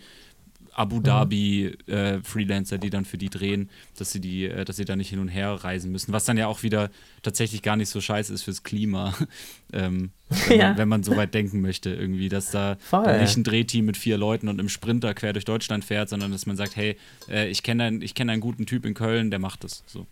Abu 0.75 0.99
Dhabi 0.99 1.77
äh, 1.87 2.19
Freelancer, 2.21 2.77
die 2.77 2.89
dann 2.89 3.05
für 3.05 3.17
die 3.17 3.29
drehen, 3.29 3.69
dass 3.97 4.11
sie 4.11 4.19
die, 4.19 4.45
äh, 4.45 4.65
dass 4.65 4.75
sie 4.75 4.85
da 4.85 4.95
nicht 4.95 5.09
hin 5.09 5.19
und 5.19 5.29
her 5.29 5.51
reisen 5.51 5.91
müssen. 5.91 6.11
Was 6.11 6.25
dann 6.25 6.37
ja 6.37 6.47
auch 6.47 6.63
wieder 6.63 6.91
tatsächlich 7.21 7.61
gar 7.61 7.77
nicht 7.77 7.89
so 7.89 8.01
scheiße 8.01 8.33
ist 8.33 8.43
fürs 8.43 8.63
Klima, 8.63 9.13
ähm, 9.73 10.11
wenn, 10.47 10.59
ja. 10.59 10.67
man, 10.69 10.77
wenn, 10.77 10.87
man, 10.89 11.03
so 11.03 11.15
weit 11.15 11.33
denken 11.33 11.61
möchte, 11.61 11.91
irgendwie, 11.91 12.27
dass 12.27 12.51
da 12.51 12.77
nicht 13.19 13.37
ein 13.37 13.43
Drehteam 13.43 13.85
mit 13.85 13.95
vier 13.95 14.17
Leuten 14.17 14.49
und 14.49 14.59
einem 14.59 14.69
Sprinter 14.69 15.13
quer 15.13 15.31
durch 15.31 15.45
Deutschland 15.45 15.85
fährt, 15.85 16.09
sondern 16.09 16.31
dass 16.31 16.45
man 16.45 16.57
sagt, 16.57 16.75
hey, 16.75 16.97
äh, 17.29 17.47
ich 17.47 17.63
kenne 17.63 17.83
einen, 17.83 17.99
kenn 18.01 18.29
einen 18.29 18.41
guten 18.41 18.65
Typ 18.65 18.85
in 18.85 18.93
Köln, 18.93 19.31
der 19.31 19.39
macht 19.39 19.63
das. 19.63 19.83
So. 19.87 20.05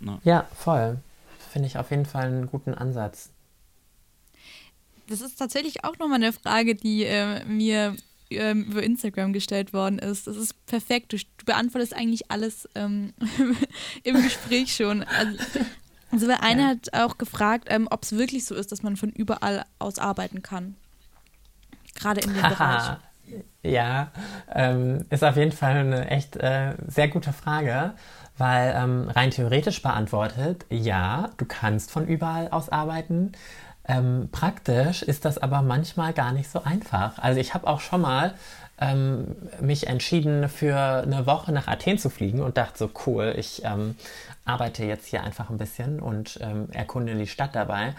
Na. 0.00 0.20
Ja, 0.24 0.48
voll. 0.54 0.98
Finde 1.50 1.68
ich 1.68 1.76
auf 1.76 1.90
jeden 1.90 2.06
Fall 2.06 2.28
einen 2.28 2.46
guten 2.46 2.72
Ansatz. 2.72 3.30
Das 5.08 5.20
ist 5.20 5.38
tatsächlich 5.38 5.84
auch 5.84 5.98
nochmal 5.98 6.16
eine 6.16 6.32
Frage, 6.32 6.74
die 6.74 7.04
äh, 7.04 7.44
mir 7.44 7.94
ähm, 8.36 8.64
über 8.64 8.82
Instagram 8.82 9.32
gestellt 9.32 9.72
worden 9.72 9.98
ist. 9.98 10.26
Das 10.26 10.36
ist 10.36 10.66
perfekt. 10.66 11.12
Du, 11.12 11.16
du 11.16 11.44
beantwortest 11.44 11.94
eigentlich 11.94 12.30
alles 12.30 12.68
ähm, 12.74 13.12
im 14.02 14.22
Gespräch 14.22 14.74
schon. 14.74 15.02
Also, 15.02 15.38
also 16.10 16.26
einer 16.40 16.62
ja. 16.62 16.68
hat 16.68 16.94
auch 16.94 17.18
gefragt, 17.18 17.68
ähm, 17.70 17.88
ob 17.90 18.02
es 18.02 18.12
wirklich 18.12 18.44
so 18.44 18.54
ist, 18.54 18.72
dass 18.72 18.82
man 18.82 18.96
von 18.96 19.10
überall 19.10 19.64
aus 19.78 19.98
arbeiten 19.98 20.42
kann. 20.42 20.76
Gerade 21.94 22.20
in 22.20 22.32
dem 22.32 22.42
Bereich. 22.42 22.96
Ja, 23.62 24.10
ähm, 24.52 25.04
ist 25.10 25.24
auf 25.24 25.36
jeden 25.36 25.52
Fall 25.52 25.76
eine 25.76 26.08
echt 26.08 26.36
äh, 26.36 26.74
sehr 26.86 27.08
gute 27.08 27.32
Frage, 27.32 27.94
weil 28.36 28.74
ähm, 28.76 29.08
rein 29.08 29.30
theoretisch 29.30 29.82
beantwortet, 29.82 30.66
ja, 30.68 31.30
du 31.36 31.44
kannst 31.44 31.90
von 31.90 32.06
überall 32.06 32.48
aus 32.48 32.68
arbeiten. 32.68 33.32
Ähm, 33.88 34.28
praktisch 34.30 35.02
ist 35.02 35.24
das 35.24 35.38
aber 35.38 35.62
manchmal 35.62 36.12
gar 36.12 36.32
nicht 36.32 36.50
so 36.50 36.62
einfach. 36.62 37.18
Also 37.18 37.40
ich 37.40 37.52
habe 37.54 37.66
auch 37.66 37.80
schon 37.80 38.00
mal 38.00 38.34
ähm, 38.80 39.36
mich 39.60 39.86
entschieden, 39.86 40.48
für 40.48 40.76
eine 40.76 41.26
Woche 41.26 41.52
nach 41.52 41.68
Athen 41.68 41.98
zu 41.98 42.10
fliegen 42.10 42.40
und 42.40 42.56
dachte 42.56 42.78
so, 42.78 42.90
cool, 43.06 43.34
ich 43.36 43.64
ähm, 43.64 43.96
arbeite 44.44 44.84
jetzt 44.84 45.06
hier 45.06 45.22
einfach 45.22 45.50
ein 45.50 45.58
bisschen 45.58 46.00
und 46.00 46.38
ähm, 46.42 46.68
erkunde 46.72 47.14
die 47.14 47.26
Stadt 47.26 47.54
dabei. 47.54 47.94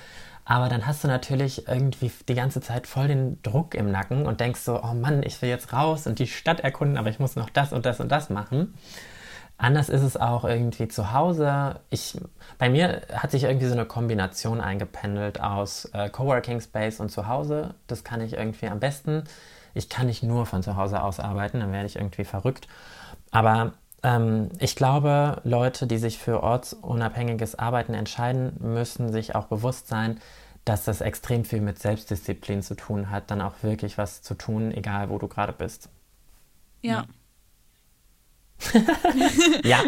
Aber 0.45 0.67
dann 0.67 0.86
hast 0.86 1.03
du 1.03 1.07
natürlich 1.07 1.67
irgendwie 1.67 2.11
die 2.27 2.36
ganze 2.36 2.59
Zeit 2.59 2.86
voll 2.86 3.07
den 3.07 3.41
Druck 3.43 3.75
im 3.75 3.91
Nacken 3.91 4.25
und 4.25 4.41
denkst 4.41 4.59
so, 4.59 4.81
oh 4.84 4.93
Mann, 4.93 5.23
ich 5.23 5.41
will 5.41 5.49
jetzt 5.49 5.71
raus 5.71 6.05
und 6.05 6.19
die 6.19 6.27
Stadt 6.27 6.59
erkunden, 6.59 6.97
aber 6.97 7.09
ich 7.09 7.19
muss 7.19 7.38
noch 7.38 7.49
das 7.49 7.71
und 7.71 7.86
das 7.86 8.01
und 8.01 8.11
das 8.11 8.29
machen. 8.29 8.73
Anders 9.58 9.89
ist 9.89 10.01
es 10.01 10.18
auch 10.18 10.43
irgendwie 10.43 10.88
zu 10.88 11.14
Hause. 11.14 11.80
Ich, 11.89 12.20
bei 12.58 12.70
mir 12.70 13.01
hat 13.14 13.32
sich 13.32 13.43
irgendwie 13.43 13.68
so 13.68 13.74
eine 13.74 13.86
Kombination 13.86 14.60
eingependelt 14.60 15.41
aus 15.41 15.86
äh, 15.93 16.10
Coworking 16.10 16.60
Space 16.60 16.99
und 16.99 17.10
zu 17.10 17.28
Hause. 17.28 17.76
Das 17.88 18.04
kann 18.04 18.20
ich 18.22 18.34
irgendwie 18.34 18.68
am 18.68 18.80
besten. 18.80 19.24
Ich 19.74 19.89
kann 19.89 20.08
nicht 20.08 20.24
nur 20.24 20.45
von 20.45 20.64
zu 20.64 20.76
Hause 20.76 21.01
aus 21.01 21.20
arbeiten, 21.20 21.60
dann 21.60 21.72
werde 21.72 21.86
ich 21.86 21.95
irgendwie 21.95 22.26
verrückt. 22.26 22.68
Aber 23.32 23.74
ähm, 24.04 24.49
ich 24.60 24.76
glaube, 24.76 25.41
Leute, 25.43 25.88
die 25.88 25.97
sich 25.97 26.18
für 26.20 26.43
ortsunabhängiges 26.43 27.58
Arbeiten 27.58 27.93
entscheiden, 27.93 28.58
müssen 28.60 29.12
sich 29.12 29.36
auch 29.36 29.45
bewusst 29.45 29.88
sein, 29.88 30.20
dass 30.66 30.86
das 30.86 31.01
extrem 31.01 31.45
viel 31.45 31.62
mit 31.62 31.80
Selbstdisziplin 31.80 32.62
zu 32.62 32.76
tun 32.76 33.10
hat, 33.10 33.32
dann 33.32 33.41
auch 33.41 33.56
wirklich 33.64 33.97
was 33.97 34.22
zu 34.22 34.34
tun, 34.36 34.72
egal 34.72 35.10
wo 35.10 35.18
du 35.18 35.28
gerade 35.28 35.54
bist. 35.54 35.89
Ja. 36.82 36.93
ja, 36.93 37.06
ja. 39.64 39.84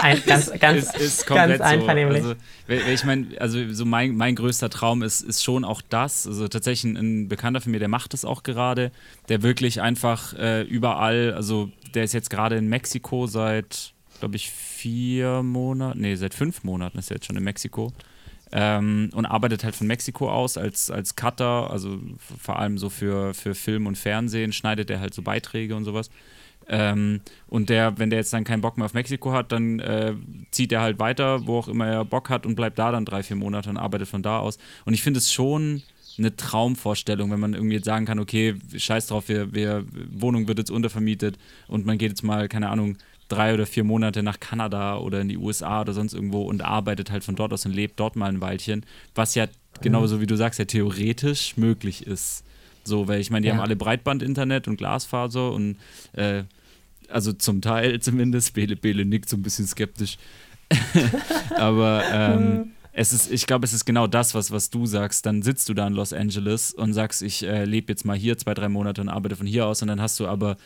Ein, 0.00 0.22
ganz, 0.26 0.52
ganz, 0.58 0.84
ist, 0.94 0.96
ist 0.96 1.26
ganz 1.26 1.60
einvernehmlich. 1.60 2.22
So. 2.22 2.34
Also, 2.68 2.90
ich 2.90 3.04
meine, 3.04 3.26
also 3.40 3.72
so 3.72 3.84
mein, 3.84 4.16
mein 4.16 4.34
größter 4.34 4.70
Traum 4.70 5.02
ist, 5.02 5.22
ist 5.22 5.42
schon 5.42 5.64
auch 5.64 5.82
das. 5.88 6.26
Also 6.26 6.48
tatsächlich 6.48 6.92
ein, 6.92 6.96
ein 6.96 7.28
Bekannter 7.28 7.60
von 7.60 7.72
mir, 7.72 7.78
der 7.78 7.88
macht 7.88 8.12
das 8.12 8.24
auch 8.24 8.42
gerade, 8.42 8.92
der 9.28 9.42
wirklich 9.42 9.80
einfach 9.80 10.34
äh, 10.34 10.62
überall, 10.62 11.34
also 11.34 11.70
der 11.94 12.04
ist 12.04 12.12
jetzt 12.12 12.30
gerade 12.30 12.56
in 12.56 12.68
Mexiko 12.68 13.26
seit, 13.26 13.92
glaube 14.20 14.36
ich, 14.36 14.50
vier 14.50 15.42
Monaten, 15.42 16.00
nee, 16.00 16.14
seit 16.14 16.34
fünf 16.34 16.64
Monaten 16.64 16.98
ist 16.98 17.10
er 17.10 17.16
jetzt 17.16 17.26
schon 17.26 17.36
in 17.36 17.44
Mexiko. 17.44 17.92
Ähm, 18.54 19.08
und 19.14 19.24
arbeitet 19.24 19.64
halt 19.64 19.74
von 19.74 19.86
Mexiko 19.86 20.30
aus 20.30 20.58
als, 20.58 20.90
als 20.90 21.16
Cutter, 21.16 21.70
also 21.70 21.98
vor 22.38 22.58
allem 22.58 22.76
so 22.76 22.90
für, 22.90 23.32
für 23.32 23.54
Film 23.54 23.86
und 23.86 23.96
Fernsehen, 23.96 24.52
schneidet 24.52 24.90
er 24.90 25.00
halt 25.00 25.14
so 25.14 25.22
Beiträge 25.22 25.74
und 25.74 25.84
sowas. 25.84 26.10
Ähm, 26.68 27.20
und 27.48 27.70
der, 27.70 27.98
wenn 27.98 28.10
der 28.10 28.18
jetzt 28.18 28.32
dann 28.32 28.44
keinen 28.44 28.60
Bock 28.60 28.76
mehr 28.76 28.86
auf 28.86 28.94
Mexiko 28.94 29.32
hat, 29.32 29.52
dann 29.52 29.80
äh, 29.80 30.14
zieht 30.50 30.72
er 30.72 30.80
halt 30.80 30.98
weiter, 30.98 31.46
wo 31.46 31.58
auch 31.58 31.68
immer 31.68 31.86
er 31.86 32.04
Bock 32.04 32.30
hat 32.30 32.46
und 32.46 32.54
bleibt 32.54 32.78
da 32.78 32.92
dann 32.92 33.04
drei, 33.04 33.22
vier 33.22 33.36
Monate 33.36 33.70
und 33.70 33.76
arbeitet 33.76 34.08
von 34.08 34.22
da 34.22 34.38
aus. 34.38 34.58
Und 34.84 34.94
ich 34.94 35.02
finde 35.02 35.18
es 35.18 35.32
schon 35.32 35.82
eine 36.18 36.36
Traumvorstellung, 36.36 37.30
wenn 37.30 37.40
man 37.40 37.54
irgendwie 37.54 37.76
jetzt 37.76 37.86
sagen 37.86 38.06
kann, 38.06 38.18
okay, 38.18 38.56
scheiß 38.76 39.06
drauf, 39.06 39.28
wir, 39.28 39.52
wir, 39.54 39.84
Wohnung 40.10 40.46
wird 40.46 40.58
jetzt 40.58 40.70
untervermietet 40.70 41.38
und 41.68 41.86
man 41.86 41.98
geht 41.98 42.10
jetzt 42.10 42.22
mal, 42.22 42.48
keine 42.48 42.68
Ahnung, 42.68 42.98
drei 43.28 43.54
oder 43.54 43.66
vier 43.66 43.84
Monate 43.84 44.22
nach 44.22 44.38
Kanada 44.40 44.98
oder 44.98 45.20
in 45.22 45.28
die 45.28 45.38
USA 45.38 45.80
oder 45.80 45.94
sonst 45.94 46.12
irgendwo 46.12 46.42
und 46.42 46.62
arbeitet 46.62 47.10
halt 47.10 47.24
von 47.24 47.34
dort 47.34 47.52
aus 47.52 47.64
und 47.64 47.72
lebt 47.72 47.98
dort 47.98 48.14
mal 48.14 48.26
ein 48.26 48.40
Weilchen, 48.40 48.84
was 49.14 49.34
ja 49.34 49.46
genauso 49.80 50.20
wie 50.20 50.26
du 50.26 50.36
sagst, 50.36 50.58
ja 50.58 50.66
theoretisch 50.66 51.56
möglich 51.56 52.06
ist. 52.06 52.44
So, 52.84 53.08
weil 53.08 53.20
ich 53.20 53.30
meine, 53.30 53.42
die 53.42 53.48
ja. 53.48 53.54
haben 53.54 53.60
alle 53.60 53.76
Breitband-Internet 53.76 54.68
und 54.68 54.76
Glasfaser 54.76 55.52
und 55.52 55.76
äh, 56.14 56.44
also 57.08 57.32
zum 57.32 57.60
Teil 57.60 58.00
zumindest. 58.00 58.54
Bele 58.54 58.76
Bele 58.76 59.04
nickt 59.04 59.28
so 59.28 59.36
ein 59.36 59.42
bisschen 59.42 59.66
skeptisch. 59.66 60.18
Aber 61.56 62.02
ähm, 62.10 62.72
es 62.92 63.12
ist, 63.12 63.30
ich 63.30 63.46
glaube, 63.46 63.64
es 63.64 63.72
ist 63.72 63.84
genau 63.84 64.06
das, 64.06 64.34
was, 64.34 64.50
was 64.50 64.70
du 64.70 64.86
sagst. 64.86 65.26
Dann 65.26 65.42
sitzt 65.42 65.68
du 65.68 65.74
da 65.74 65.86
in 65.86 65.94
Los 65.94 66.12
Angeles 66.12 66.72
und 66.72 66.92
sagst, 66.92 67.22
ich 67.22 67.42
äh, 67.42 67.64
lebe 67.64 67.92
jetzt 67.92 68.04
mal 68.04 68.16
hier 68.16 68.36
zwei, 68.38 68.54
drei 68.54 68.68
Monate 68.68 69.00
und 69.00 69.08
arbeite 69.08 69.36
von 69.36 69.46
hier 69.46 69.66
aus 69.66 69.82
und 69.82 69.88
dann 69.88 70.00
hast 70.00 70.18
du 70.20 70.26
aber 70.26 70.56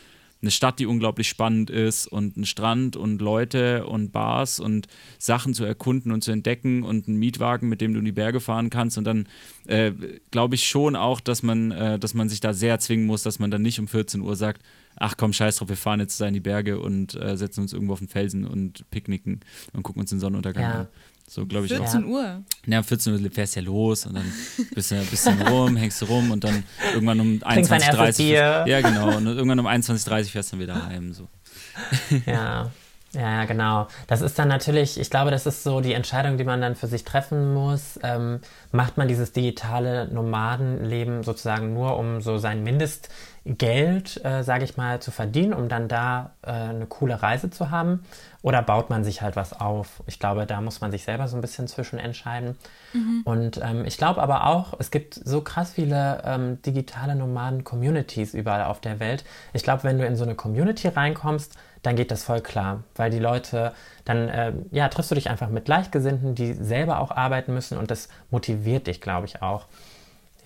eine 0.41 0.51
Stadt, 0.51 0.79
die 0.79 0.85
unglaublich 0.85 1.27
spannend 1.27 1.69
ist 1.69 2.07
und 2.07 2.35
einen 2.35 2.45
Strand 2.45 2.95
und 2.95 3.21
Leute 3.21 3.87
und 3.87 4.11
Bars 4.11 4.59
und 4.59 4.87
Sachen 5.17 5.53
zu 5.53 5.63
erkunden 5.63 6.11
und 6.11 6.23
zu 6.23 6.31
entdecken 6.31 6.83
und 6.83 7.07
einen 7.07 7.17
Mietwagen, 7.17 7.69
mit 7.69 7.81
dem 7.81 7.93
du 7.93 7.99
in 7.99 8.05
die 8.05 8.11
Berge 8.11 8.39
fahren 8.39 8.69
kannst. 8.69 8.97
Und 8.97 9.05
dann 9.05 9.27
äh, 9.65 9.91
glaube 10.31 10.55
ich 10.55 10.67
schon 10.67 10.95
auch, 10.95 11.19
dass 11.19 11.41
man, 11.41 11.71
äh, 11.71 11.97
dass 11.97 12.13
man 12.13 12.29
sich 12.29 12.39
da 12.39 12.53
sehr 12.53 12.79
zwingen 12.79 13.05
muss, 13.05 13.23
dass 13.23 13.39
man 13.39 13.49
dann 13.49 13.63
nicht 13.63 13.79
um 13.79 13.87
14 13.87 14.21
Uhr 14.21 14.35
sagt, 14.35 14.61
ach 14.95 15.15
komm, 15.17 15.33
scheiß 15.33 15.57
drauf, 15.57 15.69
wir 15.69 15.77
fahren 15.77 15.99
jetzt 15.99 16.19
da 16.21 16.27
in 16.27 16.33
die 16.33 16.39
Berge 16.39 16.79
und 16.79 17.15
äh, 17.15 17.37
setzen 17.37 17.61
uns 17.61 17.73
irgendwo 17.73 17.93
auf 17.93 17.99
den 17.99 18.07
Felsen 18.07 18.45
und 18.45 18.89
picknicken 18.91 19.39
und 19.73 19.83
gucken 19.83 20.01
uns 20.01 20.09
den 20.09 20.19
Sonnenuntergang 20.19 20.63
ja. 20.63 20.79
an. 20.81 20.87
So, 21.29 21.45
glaube 21.45 21.65
ich 21.65 21.73
14 21.73 22.05
auch. 22.05 22.07
Uhr. 22.07 22.43
Ja, 22.65 22.81
14 22.81 23.13
Uhr 23.13 23.31
fährst 23.31 23.55
du 23.55 23.59
ja 23.59 23.65
los 23.65 24.05
und 24.05 24.15
dann 24.15 24.31
bist 24.73 24.91
du 24.91 24.95
ein 24.95 25.05
bisschen 25.05 25.41
rum, 25.47 25.75
hängst 25.75 26.01
du 26.01 26.05
rum 26.05 26.31
und 26.31 26.43
dann 26.43 26.63
irgendwann 26.93 27.19
um 27.19 27.27
21.30 27.39 28.29
Uhr. 28.29 28.67
Ja, 28.67 28.81
genau. 28.81 29.17
Und 29.17 29.27
irgendwann 29.27 29.59
um 29.59 29.67
21.30 29.67 30.19
Uhr 30.19 30.25
fährst 30.25 30.53
du 30.53 30.57
dann 30.57 30.63
wieder 30.63 30.85
heim. 30.85 31.13
So. 31.13 31.27
Ja. 32.25 32.71
Ja, 33.13 33.45
genau. 33.45 33.87
Das 34.07 34.21
ist 34.21 34.37
dann 34.37 34.49
natürlich, 34.49 34.99
ich 34.99 35.09
glaube, 35.09 35.31
das 35.31 35.45
ist 35.45 35.63
so 35.63 35.79
die 35.79 35.93
Entscheidung, 35.93 36.37
die 36.37 36.43
man 36.43 36.61
dann 36.61 36.75
für 36.75 36.87
sich 36.87 37.03
treffen 37.03 37.53
muss. 37.53 37.97
Ähm, 38.03 38.41
macht 38.71 38.97
man 38.97 39.07
dieses 39.07 39.31
digitale 39.31 40.07
Nomadenleben 40.09 41.23
sozusagen 41.23 41.73
nur, 41.73 41.97
um 41.97 42.21
so 42.21 42.37
sein 42.37 42.63
Mindestgeld, 42.63 44.23
äh, 44.25 44.43
sage 44.43 44.65
ich 44.65 44.75
mal, 44.75 45.01
zu 45.01 45.11
verdienen, 45.11 45.53
um 45.53 45.69
dann 45.69 45.87
da 45.87 46.31
äh, 46.43 46.51
eine 46.51 46.85
coole 46.85 47.23
Reise 47.23 47.49
zu 47.49 47.71
haben? 47.71 48.03
Oder 48.47 48.61
baut 48.61 48.89
man 48.89 49.03
sich 49.03 49.21
halt 49.21 49.35
was 49.35 49.51
auf? 49.51 50.01
Ich 50.05 50.19
glaube, 50.19 50.45
da 50.45 50.61
muss 50.61 50.79
man 50.79 50.89
sich 50.89 51.03
selber 51.03 51.27
so 51.27 51.35
ein 51.35 51.41
bisschen 51.41 51.67
zwischen 51.67 51.99
entscheiden. 51.99 52.55
Mhm. 52.93 53.21
Und 53.25 53.59
ähm, 53.61 53.83
ich 53.83 53.97
glaube 53.97 54.21
aber 54.21 54.47
auch, 54.47 54.73
es 54.79 54.89
gibt 54.89 55.15
so 55.15 55.41
krass 55.41 55.71
viele 55.71 56.21
ähm, 56.23 56.61
digitale 56.61 57.17
Nomaden-Communities 57.17 58.33
überall 58.33 58.63
auf 58.63 58.79
der 58.79 59.01
Welt. 59.01 59.25
Ich 59.51 59.63
glaube, 59.63 59.83
wenn 59.83 59.97
du 59.97 60.05
in 60.05 60.15
so 60.15 60.23
eine 60.23 60.35
Community 60.35 60.87
reinkommst, 60.87 61.57
dann 61.81 61.97
geht 61.97 62.09
das 62.09 62.23
voll 62.23 62.39
klar, 62.39 62.85
weil 62.95 63.11
die 63.11 63.19
Leute, 63.19 63.73
dann 64.05 64.29
äh, 64.29 64.53
ja, 64.71 64.87
triffst 64.87 65.11
du 65.11 65.15
dich 65.15 65.29
einfach 65.29 65.49
mit 65.49 65.65
Gleichgesinnten, 65.65 66.33
die 66.33 66.53
selber 66.53 67.01
auch 67.01 67.11
arbeiten 67.11 67.53
müssen 67.53 67.77
und 67.77 67.91
das 67.91 68.07
motiviert 68.31 68.87
dich, 68.87 69.01
glaube 69.01 69.25
ich, 69.25 69.41
auch. 69.41 69.65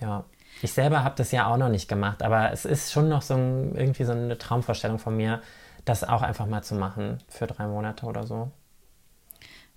Ja. 0.00 0.24
Ich 0.60 0.72
selber 0.72 1.04
habe 1.04 1.14
das 1.16 1.30
ja 1.30 1.46
auch 1.46 1.56
noch 1.56 1.68
nicht 1.68 1.86
gemacht, 1.86 2.24
aber 2.24 2.50
es 2.50 2.64
ist 2.64 2.90
schon 2.90 3.08
noch 3.08 3.22
so 3.22 3.34
ein, 3.34 3.76
irgendwie 3.76 4.02
so 4.02 4.12
eine 4.12 4.38
Traumvorstellung 4.38 4.98
von 4.98 5.16
mir, 5.16 5.40
das 5.84 6.04
auch 6.04 6.22
einfach 6.22 6.46
mal 6.46 6.62
zu 6.62 6.74
machen 6.74 7.18
für 7.28 7.46
drei 7.46 7.66
Monate 7.66 8.06
oder 8.06 8.26
so. 8.26 8.50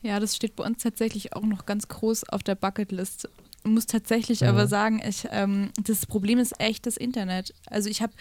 Ja, 0.01 0.19
das 0.19 0.35
steht 0.35 0.55
bei 0.55 0.63
uns 0.63 0.84
tatsächlich 0.84 1.34
auch 1.34 1.43
noch 1.43 1.65
ganz 1.65 1.88
groß 1.88 2.30
auf 2.30 2.43
der 2.43 2.55
Bucketlist. 2.55 3.30
Ich 3.63 3.71
muss 3.71 3.88
tatsächlich 3.88 4.41
mhm. 4.41 4.47
aber 4.49 4.67
sagen, 4.67 5.01
ich, 5.03 5.27
ähm, 5.31 5.71
das 5.84 6.05
Problem 6.05 6.38
ist 6.38 6.59
echt 6.59 6.85
das 6.85 6.97
Internet. 6.97 7.53
Also 7.65 7.89
ich 7.89 8.01
habe 8.01 8.13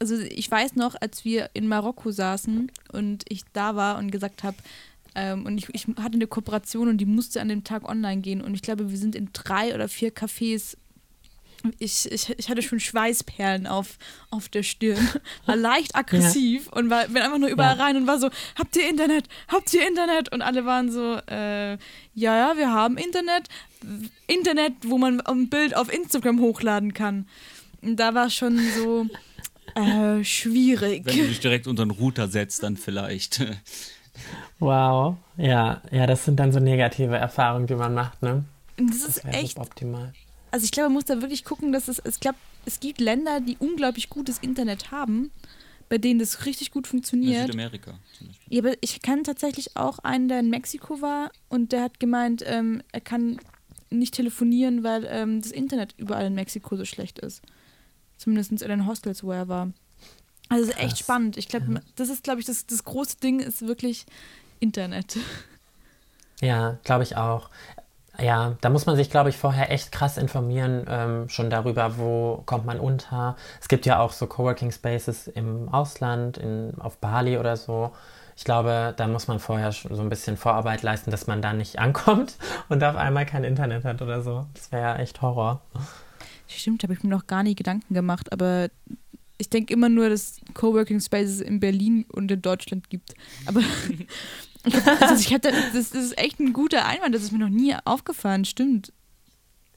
also 0.00 0.18
ich 0.18 0.50
weiß 0.50 0.76
noch, 0.76 0.96
als 1.00 1.24
wir 1.24 1.50
in 1.54 1.68
Marokko 1.68 2.10
saßen 2.10 2.70
und 2.92 3.24
ich 3.28 3.44
da 3.52 3.76
war 3.76 3.96
und 3.98 4.10
gesagt 4.10 4.42
habe, 4.42 4.56
ähm, 5.14 5.46
und 5.46 5.58
ich, 5.58 5.68
ich, 5.72 5.86
hatte 5.86 6.14
eine 6.14 6.26
Kooperation 6.26 6.88
und 6.88 6.98
die 6.98 7.06
musste 7.06 7.40
an 7.40 7.48
dem 7.48 7.64
Tag 7.64 7.88
online 7.88 8.20
gehen. 8.20 8.40
Und 8.40 8.54
ich 8.54 8.62
glaube, 8.62 8.90
wir 8.90 8.98
sind 8.98 9.14
in 9.14 9.30
drei 9.32 9.74
oder 9.74 9.88
vier 9.88 10.12
Cafés. 10.12 10.76
Ich, 11.78 12.10
ich, 12.10 12.30
ich 12.38 12.48
hatte 12.50 12.62
schon 12.62 12.80
Schweißperlen 12.80 13.66
auf, 13.66 13.98
auf 14.30 14.48
der 14.48 14.62
Stirn, 14.62 15.08
war 15.46 15.56
leicht 15.56 15.96
aggressiv 15.96 16.66
ja. 16.66 16.72
und 16.72 16.90
war, 16.90 17.06
bin 17.08 17.22
einfach 17.22 17.38
nur 17.38 17.48
überall 17.48 17.78
ja. 17.78 17.84
rein 17.84 17.96
und 17.96 18.06
war 18.06 18.18
so, 18.18 18.28
habt 18.56 18.76
ihr 18.76 18.88
Internet? 18.88 19.28
Habt 19.48 19.72
ihr 19.72 19.86
Internet? 19.86 20.32
Und 20.32 20.42
alle 20.42 20.66
waren 20.66 20.90
so, 20.90 21.16
äh, 21.28 21.72
ja, 21.72 21.78
ja, 22.14 22.52
wir 22.56 22.70
haben 22.70 22.96
Internet. 22.96 23.48
Internet, 24.26 24.72
wo 24.84 24.98
man 24.98 25.20
ein 25.20 25.48
Bild 25.48 25.76
auf 25.76 25.92
Instagram 25.92 26.40
hochladen 26.40 26.94
kann. 26.94 27.26
Und 27.82 27.96
da 27.96 28.14
war 28.14 28.30
schon 28.30 28.58
so, 28.76 29.06
äh, 29.74 30.22
schwierig. 30.24 31.04
Wenn 31.04 31.18
du 31.18 31.26
dich 31.28 31.40
direkt 31.40 31.66
unter 31.66 31.84
den 31.84 31.90
Router 31.90 32.28
setzt, 32.28 32.62
dann 32.62 32.76
vielleicht. 32.76 33.44
Wow, 34.60 35.16
ja, 35.36 35.82
ja, 35.90 36.06
das 36.06 36.24
sind 36.24 36.38
dann 36.38 36.52
so 36.52 36.60
negative 36.60 37.16
Erfahrungen, 37.16 37.66
die 37.66 37.74
man 37.74 37.94
macht, 37.94 38.22
ne? 38.22 38.44
Das, 38.76 39.02
das 39.02 39.16
ist 39.16 39.24
echt 39.24 39.58
optimal. 39.58 40.12
Also 40.54 40.66
ich 40.66 40.70
glaube, 40.70 40.88
man 40.88 40.94
muss 40.94 41.04
da 41.06 41.20
wirklich 41.20 41.44
gucken, 41.44 41.72
dass 41.72 41.88
es, 41.88 42.00
ich 42.08 42.20
glaube, 42.20 42.38
es 42.64 42.78
gibt 42.78 43.00
Länder, 43.00 43.40
die 43.40 43.56
unglaublich 43.58 44.08
gutes 44.08 44.38
Internet 44.38 44.92
haben. 44.92 45.32
bei 45.88 45.98
denen 45.98 46.20
das 46.20 46.46
richtig 46.46 46.70
gut 46.70 46.86
funktioniert. 46.86 47.46
Südamerika 47.46 47.98
zum 48.16 48.28
Beispiel. 48.28 48.54
Ja, 48.56 48.62
aber 48.62 48.76
ich 48.80 49.02
kenne 49.02 49.24
tatsächlich 49.24 49.76
auch 49.76 49.98
einen, 49.98 50.28
der 50.28 50.38
in 50.38 50.50
Mexiko 50.50 51.02
war 51.02 51.32
und 51.48 51.72
der 51.72 51.82
hat 51.82 51.98
gemeint, 51.98 52.44
ähm, 52.46 52.84
er 52.92 53.00
kann 53.00 53.40
nicht 53.90 54.14
telefonieren, 54.14 54.84
weil 54.84 55.08
ähm, 55.10 55.42
das 55.42 55.50
Internet 55.50 55.94
überall 55.96 56.26
in 56.26 56.36
Mexiko 56.36 56.76
so 56.76 56.84
schlecht 56.84 57.18
ist. 57.18 57.42
Zumindest 58.16 58.52
in 58.52 58.68
den 58.68 58.86
Hostels, 58.86 59.24
wo 59.24 59.32
er 59.32 59.48
war. 59.48 59.72
Also 60.50 60.64
es 60.64 60.70
ist 60.70 60.78
echt 60.78 60.98
spannend. 60.98 61.36
Ich 61.36 61.48
glaube, 61.48 61.82
das 61.96 62.10
ist, 62.10 62.22
glaube 62.22 62.38
ich, 62.38 62.46
das, 62.46 62.64
das 62.64 62.84
große 62.84 63.16
Ding 63.16 63.40
ist 63.40 63.66
wirklich 63.66 64.06
Internet. 64.60 65.18
Ja, 66.40 66.78
glaube 66.84 67.02
ich 67.02 67.16
auch. 67.16 67.50
Ja, 68.20 68.56
da 68.60 68.70
muss 68.70 68.86
man 68.86 68.96
sich, 68.96 69.10
glaube 69.10 69.30
ich, 69.30 69.36
vorher 69.36 69.72
echt 69.72 69.90
krass 69.90 70.18
informieren, 70.18 70.86
ähm, 70.88 71.28
schon 71.28 71.50
darüber, 71.50 71.98
wo 71.98 72.42
kommt 72.46 72.64
man 72.64 72.78
unter. 72.78 73.36
Es 73.60 73.68
gibt 73.68 73.86
ja 73.86 73.98
auch 73.98 74.12
so 74.12 74.26
Coworking 74.26 74.70
Spaces 74.70 75.26
im 75.26 75.68
Ausland, 75.68 76.38
in, 76.38 76.74
auf 76.78 76.98
Bali 76.98 77.38
oder 77.38 77.56
so. 77.56 77.92
Ich 78.36 78.44
glaube, 78.44 78.94
da 78.96 79.06
muss 79.06 79.28
man 79.28 79.38
vorher 79.38 79.72
schon 79.72 79.94
so 79.94 80.02
ein 80.02 80.08
bisschen 80.08 80.36
Vorarbeit 80.36 80.82
leisten, 80.82 81.10
dass 81.10 81.26
man 81.26 81.42
da 81.42 81.52
nicht 81.52 81.78
ankommt 81.80 82.36
und 82.68 82.82
auf 82.84 82.96
einmal 82.96 83.26
kein 83.26 83.44
Internet 83.44 83.84
hat 83.84 84.00
oder 84.00 84.22
so. 84.22 84.46
Das 84.54 84.70
wäre 84.70 84.82
ja 84.82 84.96
echt 84.96 85.20
Horror. 85.22 85.60
Stimmt, 86.46 86.82
habe 86.82 86.92
ich 86.92 87.02
mir 87.02 87.10
noch 87.10 87.26
gar 87.26 87.42
nie 87.42 87.54
Gedanken 87.54 87.94
gemacht, 87.94 88.32
aber 88.32 88.68
ich 89.38 89.50
denke 89.50 89.72
immer 89.72 89.88
nur, 89.88 90.08
dass 90.08 90.40
Coworking 90.54 91.00
Spaces 91.00 91.40
in 91.40 91.58
Berlin 91.58 92.06
und 92.12 92.30
in 92.30 92.42
Deutschland 92.42 92.90
gibt. 92.90 93.14
Aber 93.46 93.60
also 95.00 95.14
ich 95.20 95.32
hab 95.32 95.42
da, 95.42 95.50
das, 95.72 95.92
ist 95.92 96.16
echt 96.18 96.40
ein 96.40 96.52
guter 96.52 96.86
Einwand, 96.86 97.14
das 97.14 97.22
ist 97.22 97.32
mir 97.32 97.38
noch 97.38 97.48
nie 97.48 97.74
aufgefallen, 97.84 98.44
stimmt. 98.44 98.92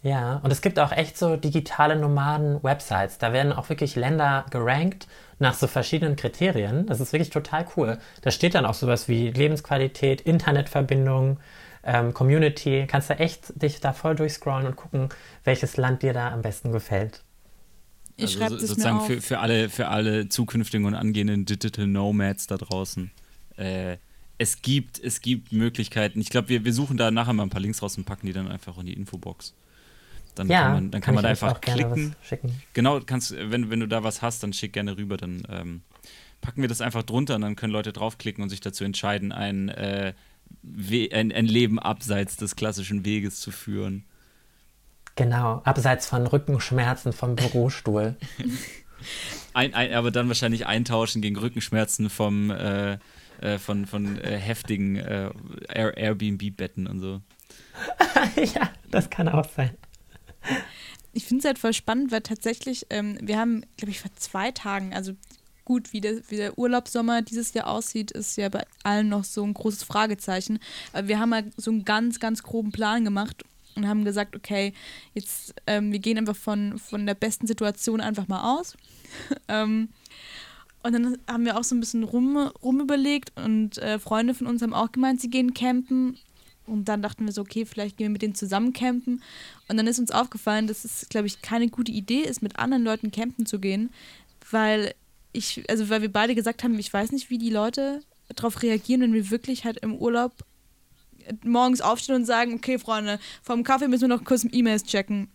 Ja, 0.04 0.38
und 0.38 0.52
es 0.52 0.62
gibt 0.62 0.80
auch 0.80 0.92
echt 0.92 1.18
so 1.18 1.36
digitale 1.38 1.96
Nomaden-Websites. 1.96 3.18
Da 3.18 3.34
werden 3.34 3.52
auch 3.52 3.68
wirklich 3.70 3.96
Länder 3.96 4.46
gerankt 4.52 5.08
nach 5.40 5.56
so 5.56 5.68
verschiedenen 5.68 6.16
Kriterien. 6.16 6.86
Das 6.86 7.00
ist 7.02 7.12
wirklich 7.14 7.32
total 7.32 7.66
cool. 7.76 7.98
Da 8.22 8.32
steht 8.32 8.56
dann 8.56 8.66
auch 8.66 8.76
sowas 8.76 9.08
wie 9.10 9.32
Lebensqualität, 9.32 10.22
Internetverbindung, 10.22 11.40
ähm, 11.84 12.14
Community. 12.14 12.86
Kannst 12.88 13.10
du 13.10 13.16
echt 13.20 13.62
dich 13.62 13.82
da 13.82 13.92
voll 13.92 14.16
durchscrollen 14.16 14.68
und 14.68 14.76
gucken, 14.76 15.10
welches 15.44 15.78
Land 15.78 16.04
dir 16.04 16.14
da 16.14 16.32
am 16.32 16.42
besten 16.44 16.72
gefällt. 16.72 17.24
Ich 18.16 18.26
Also 18.26 18.40
schreibe 18.40 18.60
so- 18.60 18.68
sozusagen 18.68 18.98
auf. 19.00 19.08
für, 19.08 19.20
für, 19.22 19.40
alle, 19.40 19.68
für 19.70 19.88
alle 19.88 20.30
zukünftigen 20.30 20.86
und 20.86 20.94
angehenden 20.94 21.46
Digital 21.46 21.88
Nomads 21.88 22.48
da 22.48 22.58
draußen. 22.58 23.12
Äh, 23.58 23.98
es 24.38 24.62
gibt, 24.62 25.00
es 25.00 25.22
gibt 25.22 25.52
Möglichkeiten. 25.52 26.20
Ich 26.20 26.30
glaube, 26.30 26.50
wir, 26.50 26.66
wir 26.66 26.74
suchen 26.74 26.98
da 26.98 27.12
nachher 27.12 27.34
mal 27.34 27.44
ein 27.44 27.50
paar 27.50 27.62
Links 27.62 27.82
raus 27.82 27.98
und 27.98 28.06
packen 28.06 28.28
die 28.28 28.34
dann 28.34 28.48
einfach 28.48 28.78
in 28.78 28.86
die 28.86 28.94
Infobox. 28.94 29.54
Dann 30.36 30.50
ja, 30.50 30.64
kann 30.64 30.74
man, 30.74 30.92
dann 30.92 31.02
kann 31.02 31.16
man 31.16 31.24
da 31.24 31.30
einfach 31.30 31.60
klicken. 31.62 32.16
Genau, 32.74 33.00
kannst, 33.02 33.34
wenn, 33.36 33.72
wenn 33.72 33.80
du 33.80 33.88
da 33.88 34.04
was 34.04 34.22
hast, 34.22 34.44
dann 34.44 34.54
schick 34.54 34.74
gerne 34.74 34.96
rüber. 34.96 35.18
Dann 35.18 35.44
ähm, 35.50 35.82
packen 36.42 36.62
wir 36.62 36.70
das 36.70 36.82
einfach 36.82 37.04
drunter 37.04 37.36
und 37.36 37.42
dann 37.42 37.56
können 37.56 37.74
Leute 37.74 37.92
draufklicken 37.92 38.44
und 38.44 38.50
sich 38.50 38.62
dazu 38.62 38.84
entscheiden, 38.84 39.32
ein, 39.32 39.70
äh, 39.70 40.14
ein, 41.12 41.32
ein 41.32 41.46
Leben 41.46 41.80
abseits 41.80 42.38
des 42.38 42.56
klassischen 42.56 43.04
Weges 43.04 43.40
zu 43.40 43.52
führen. 43.52 44.06
Genau, 45.16 45.62
abseits 45.64 46.06
von 46.06 46.28
Rückenschmerzen 46.28 47.12
vom 47.12 47.36
Bürostuhl. 47.36 48.16
Ein, 49.54 49.74
ein, 49.76 49.94
aber 49.94 50.10
dann 50.12 50.28
wahrscheinlich 50.28 50.66
eintauschen 50.66 51.22
gegen 51.22 51.38
Rückenschmerzen 51.38 52.10
vom, 52.10 52.52
äh, 52.52 52.98
äh, 53.42 53.58
von, 53.58 53.86
von 53.86 54.20
äh, 54.20 54.38
heftigen 54.38 54.98
äh, 54.98 55.30
Air 55.70 55.98
Airbnb-Betten 55.98 56.88
und 56.88 57.00
so. 57.00 57.22
ja, 58.54 58.72
das 58.90 59.10
kann 59.10 59.30
auch 59.30 59.48
sein. 59.50 59.72
Ich 61.14 61.26
finde 61.26 61.40
es 61.40 61.46
halt 61.46 61.60
voll 61.60 61.74
spannend, 61.74 62.12
weil 62.12 62.22
tatsächlich, 62.22 62.86
ähm, 62.90 63.18
wir 63.22 63.38
haben, 63.38 63.66
glaube 63.78 63.92
ich, 63.92 64.00
vor 64.00 64.12
zwei 64.16 64.52
Tagen, 64.52 64.94
also 64.94 65.14
gut, 65.66 65.92
wie 65.92 66.00
der, 66.00 66.22
wie 66.30 66.38
der 66.38 66.58
Urlaubssommer 66.58 67.22
dieses 67.22 67.54
Jahr 67.54 67.68
aussieht, 67.68 68.12
ist 68.12 68.38
ja 68.38 68.48
bei 68.50 68.66
allen 68.84 69.10
noch 69.10 69.24
so 69.24 69.44
ein 69.44 69.54
großes 69.54 69.84
Fragezeichen. 69.84 70.60
Aber 70.94 71.08
wir 71.08 71.20
haben 71.20 71.34
halt 71.34 71.48
so 71.60 71.72
einen 71.72 71.84
ganz, 71.84 72.20
ganz 72.20 72.42
groben 72.42 72.72
Plan 72.72 73.04
gemacht 73.04 73.44
und 73.76 73.88
haben 73.88 74.06
gesagt, 74.06 74.36
okay, 74.36 74.74
jetzt, 75.14 75.54
ähm, 75.68 75.92
wir 75.92 76.00
gehen 76.00 76.18
einfach 76.18 76.36
von, 76.36 76.80
von 76.80 77.06
der 77.06 77.16
besten 77.16 77.48
Situation 77.48 78.00
einfach 78.00 78.28
mal 78.28 78.60
aus. 78.60 78.78
ähm, 79.50 79.90
und 80.88 80.94
dann 80.94 81.18
haben 81.28 81.44
wir 81.44 81.58
auch 81.58 81.66
so 81.66 81.76
ein 81.76 81.82
bisschen 81.82 82.04
rum, 82.04 82.38
rumüberlegt 82.64 83.34
und 83.36 83.78
äh, 83.78 84.00
Freunde 84.00 84.34
von 84.34 84.48
uns 84.48 84.62
haben 84.62 84.74
auch 84.74 84.92
gemeint, 84.94 85.20
sie 85.20 85.30
gehen 85.30 85.54
campen. 85.54 86.18
Und 86.66 86.86
dann 86.86 87.02
dachten 87.02 87.26
wir 87.26 87.32
so, 87.34 87.42
okay, 87.42 87.66
vielleicht 87.66 87.98
gehen 87.98 88.06
wir 88.06 88.12
mit 88.12 88.22
denen 88.22 88.36
zusammen 88.36 88.72
campen. 88.72 89.22
Und 89.68 89.78
dann 89.78 89.88
ist 89.88 90.00
uns 90.00 90.12
aufgefallen, 90.12 90.68
dass 90.68 90.86
es, 90.86 91.08
glaube 91.10 91.28
ich, 91.28 91.42
keine 91.42 91.68
gute 91.68 91.92
Idee 91.92 92.22
ist, 92.22 92.42
mit 92.42 92.58
anderen 92.58 92.84
Leuten 92.84 93.12
campen 93.12 93.46
zu 93.46 93.60
gehen, 93.60 93.90
weil 94.50 94.94
ich, 95.34 95.64
also 95.70 95.90
weil 95.90 96.02
wir 96.02 96.12
beide 96.12 96.36
gesagt 96.36 96.64
haben, 96.64 96.80
ich 96.80 96.92
weiß 96.92 97.12
nicht, 97.12 97.30
wie 97.30 97.38
die 97.38 97.50
Leute 97.50 98.02
darauf 98.34 98.62
reagieren, 98.62 99.02
wenn 99.02 99.14
wir 99.14 99.30
wirklich 99.30 99.66
halt 99.66 99.78
im 99.80 99.96
Urlaub 99.96 100.34
morgens 101.44 101.82
aufstehen 101.82 102.16
und 102.16 102.26
sagen, 102.26 102.54
okay, 102.54 102.80
Freunde, 102.80 103.20
vom 103.44 103.64
Kaffee 103.64 103.90
müssen 103.90 104.10
wir 104.10 104.16
noch 104.16 104.24
kurz 104.24 104.46
E-Mails 104.50 104.84
checken. 104.84 105.28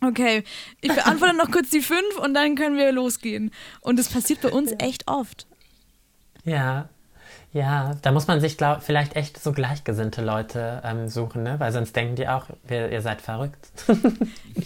Okay, 0.00 0.44
ich 0.80 0.92
beantworte 0.92 1.36
noch 1.36 1.50
kurz 1.50 1.70
die 1.70 1.80
fünf 1.80 2.18
und 2.22 2.34
dann 2.34 2.54
können 2.54 2.76
wir 2.76 2.92
losgehen. 2.92 3.50
Und 3.80 3.98
das 3.98 4.08
passiert 4.08 4.40
bei 4.40 4.50
uns 4.50 4.72
echt 4.78 5.08
oft. 5.08 5.46
Ja, 6.44 6.88
ja, 7.52 7.94
da 8.02 8.12
muss 8.12 8.26
man 8.26 8.40
sich 8.40 8.58
glaub, 8.58 8.82
vielleicht 8.82 9.16
echt 9.16 9.42
so 9.42 9.52
gleichgesinnte 9.52 10.22
Leute 10.22 10.82
ähm, 10.84 11.08
suchen, 11.08 11.42
ne? 11.44 11.58
weil 11.58 11.72
sonst 11.72 11.96
denken 11.96 12.14
die 12.14 12.28
auch, 12.28 12.44
wir, 12.66 12.92
ihr 12.92 13.00
seid 13.02 13.20
verrückt. 13.20 13.70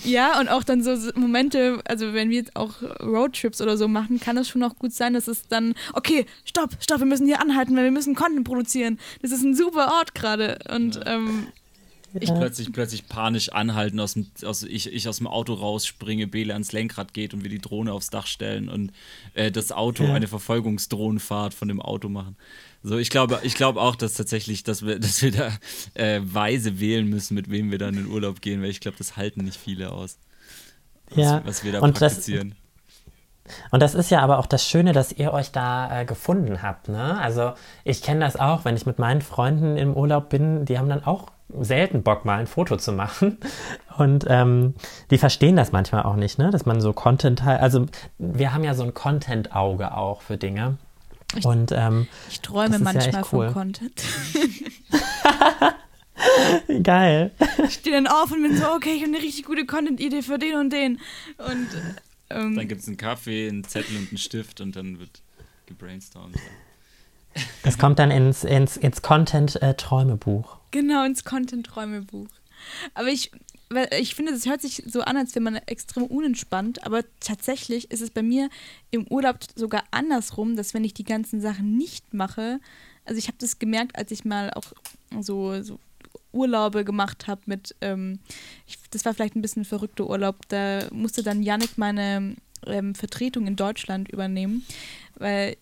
Ja, 0.05 0.41
und 0.41 0.49
auch 0.49 0.65
dann 0.65 0.83
so 0.83 0.97
Momente, 1.15 1.81
also 1.85 2.15
wenn 2.15 2.31
wir 2.31 2.39
jetzt 2.39 2.57
auch 2.57 2.83
Roadtrips 3.01 3.61
oder 3.61 3.77
so 3.77 3.89
machen, 3.89 4.19
kann 4.21 4.39
es 4.39 4.49
schon 4.49 4.63
auch 4.63 4.77
gut 4.77 4.93
sein, 4.93 5.13
dass 5.13 5.29
es 5.29 5.47
dann, 5.49 5.75
okay, 5.93 6.25
stopp, 6.47 6.71
stopp, 6.81 7.01
wir 7.01 7.07
müssen 7.07 7.27
hier 7.27 7.43
anhalten, 7.43 7.77
weil 7.77 7.85
wir 7.85 7.91
müssen 7.91 8.15
Content 8.15 8.45
produzieren. 8.45 8.99
Das 9.21 9.33
ist 9.33 9.43
ein 9.43 9.55
super 9.55 9.93
Ort 9.99 10.15
gerade. 10.15 10.59
Und 10.75 11.01
ähm, 11.05 11.49
Ich 12.21 12.33
plötzlich, 12.33 12.73
plötzlich 12.73 13.09
panisch 13.09 13.51
anhalten, 13.51 13.99
aus 14.01 14.15
dem, 14.15 14.27
aus, 14.45 14.63
ich, 14.63 14.93
ich 14.93 15.09
aus 15.09 15.19
dem 15.19 15.27
Auto 15.27 15.55
rausspringe, 15.55 16.27
Bele 16.27 16.53
ans 16.53 16.73
Lenkrad 16.73 17.15
geht 17.15 17.35
und 17.35 17.43
wir 17.43 17.51
die 17.51 17.59
Drohne 17.59 17.93
aufs 17.93 18.11
Dach 18.11 18.27
stellen 18.27 18.69
und 18.69 18.93
äh, 19.35 19.51
das 19.51 19.73
Auto 19.73 20.05
Ja. 20.05 20.15
eine 20.15 20.29
Verfolgungsdrohnenfahrt 20.29 21.55
von 21.55 21.69
dem 21.69 21.81
Auto 21.81 22.09
machen. 22.09 22.37
So, 22.83 22.99
ich 22.99 23.11
glaube, 23.11 23.41
ich 23.43 23.55
glaube 23.55 23.81
auch, 23.81 23.97
dass 23.97 24.15
tatsächlich, 24.15 24.65
dass 24.65 24.85
wir, 24.85 24.99
dass 25.01 25.23
wir 25.23 25.33
da 25.33 25.53
äh, 25.95 26.21
weise 26.23 26.81
wählen 26.81 27.07
müssen, 27.09 27.35
mit 27.35 27.51
wem 27.51 27.71
wir 27.71 27.79
dann 27.79 27.91
in 27.95 28.05
den 28.05 28.07
Urlaub 28.13 28.41
gehen, 28.41 28.63
weil 28.63 28.71
ich 28.71 28.81
glaube, 28.81 28.99
das 28.99 29.17
halten 29.17 29.45
nicht 29.45 29.57
viele 29.59 29.93
aus, 29.93 30.19
was, 31.11 31.17
Ja, 31.19 31.43
was 31.45 31.65
wir 31.65 31.73
da 31.73 31.81
und 31.81 31.97
praktizieren. 31.99 32.55
Und 33.71 33.81
das 33.81 33.95
ist 33.95 34.11
ja 34.11 34.21
aber 34.21 34.39
auch 34.39 34.47
das 34.47 34.69
Schöne, 34.69 34.93
dass 34.93 35.13
ihr 35.13 35.33
euch 35.33 35.51
da 35.51 36.01
äh, 36.03 36.05
gefunden 36.05 36.63
habt. 36.63 36.89
Ne? 36.89 37.19
Also 37.21 37.53
ich 37.83 38.01
kenne 38.01 38.21
das 38.21 38.37
auch, 38.37 38.65
wenn 38.65 38.77
ich 38.77 38.87
mit 38.87 39.01
meinen 39.01 39.21
Freunden 39.21 39.77
im 39.77 39.95
Urlaub 39.95 40.29
bin, 40.29 40.65
die 40.65 40.79
haben 40.79 40.89
dann 40.89 41.03
auch 41.05 41.32
selten 41.61 42.03
Bock, 42.03 42.25
mal 42.25 42.39
ein 42.39 42.47
Foto 42.47 42.77
zu 42.77 42.93
machen. 42.93 43.39
Und 43.99 44.25
ähm, 44.29 44.75
die 45.11 45.19
verstehen 45.19 45.57
das 45.57 45.73
manchmal 45.73 46.05
auch 46.05 46.17
nicht, 46.17 46.39
ne? 46.39 46.51
dass 46.51 46.65
man 46.67 46.81
so 46.81 46.93
Content 46.93 47.43
halt, 47.45 47.61
also 47.61 47.87
wir 48.19 48.55
haben 48.55 48.65
ja 48.65 48.75
so 48.75 48.83
ein 48.85 48.95
Content-Auge 48.95 49.95
auch 49.97 50.23
für 50.23 50.37
Dinge. 50.37 50.79
Ich- 51.37 51.45
Und 51.45 51.73
ähm, 51.73 52.07
ich 52.31 52.41
träume 52.41 52.77
ja 52.77 52.79
manchmal 52.79 53.09
echt 53.09 53.33
cool. 53.33 53.47
von 53.47 53.55
Content. 53.55 54.03
geil. 56.83 57.31
Ich 57.67 57.75
stehe 57.75 57.97
dann 57.97 58.07
auf 58.07 58.31
und 58.33 58.43
bin 58.43 58.57
so, 58.57 58.67
okay, 58.73 58.91
ich 58.95 59.03
habe 59.03 59.13
eine 59.15 59.23
richtig 59.23 59.45
gute 59.45 59.67
Content-Idee 59.67 60.23
für 60.23 60.39
den 60.39 60.57
und 60.57 60.71
den. 60.73 60.99
Und 61.39 61.69
ähm, 62.31 62.57
Dann 62.57 62.69
gibt 62.69 62.83
es 62.83 62.89
einen 62.89 62.97
Kaffee, 62.97 63.49
einen 63.49 63.65
Zettel 63.65 63.97
und 63.97 64.09
einen 64.11 64.19
Stift 64.19 64.61
und 64.61 64.77
dann 64.77 64.99
wird 65.01 65.23
gebrainstormt. 65.67 66.37
Das 67.63 67.79
kommt 67.79 67.99
dann 67.99 68.11
ins, 68.11 68.45
ins, 68.45 68.77
ins 68.77 69.03
Content-Träumebuch. 69.03 70.59
Genau, 70.73 71.05
ins 71.05 71.23
Content-Träumebuch. 71.25 72.29
Aber 72.95 73.09
ich, 73.09 73.31
ich 73.99 74.15
finde, 74.15 74.33
das 74.33 74.47
hört 74.47 74.61
sich 74.61 74.83
so 74.87 75.03
an, 75.03 75.17
als 75.17 75.35
wäre 75.35 75.43
man 75.43 75.57
extrem 75.57 76.05
unentspannt, 76.05 76.85
aber 76.85 77.05
tatsächlich 77.21 77.91
ist 77.91 78.03
es 78.03 78.11
bei 78.11 78.23
mir 78.23 78.49
im 78.91 79.07
Urlaub 79.09 79.39
sogar 79.55 79.85
andersrum, 79.91 80.57
dass 80.57 80.75
wenn 80.75 80.85
ich 80.85 80.95
die 80.95 81.05
ganzen 81.05 81.41
Sachen 81.41 81.77
nicht 81.77 82.15
mache, 82.15 82.61
also 83.05 83.19
ich 83.19 83.29
habe 83.29 83.39
das 83.39 83.59
gemerkt, 83.59 83.97
als 83.97 84.11
ich 84.11 84.25
mal 84.25 84.51
auch 84.53 84.65
so, 85.21 85.63
so 85.63 85.79
Urlaube 86.33 86.85
gemacht 86.85 87.27
habe 87.27 87.43
mit, 87.47 87.75
ähm, 87.81 88.19
ich, 88.67 88.79
das 88.91 89.05
war 89.05 89.13
vielleicht 89.13 89.37
ein 89.37 89.43
bisschen 89.43 89.63
ein 89.63 89.67
verrückter 89.67 90.09
Urlaub, 90.09 90.37
da 90.49 90.87
musste 90.91 91.23
dann 91.23 91.43
Yannick 91.43 91.77
meine 91.77 92.37
ähm, 92.67 92.95
Vertretung 92.95 93.47
in 93.47 93.57
Deutschland 93.57 94.11
übernehmen, 94.11 94.65
weil 95.17 95.57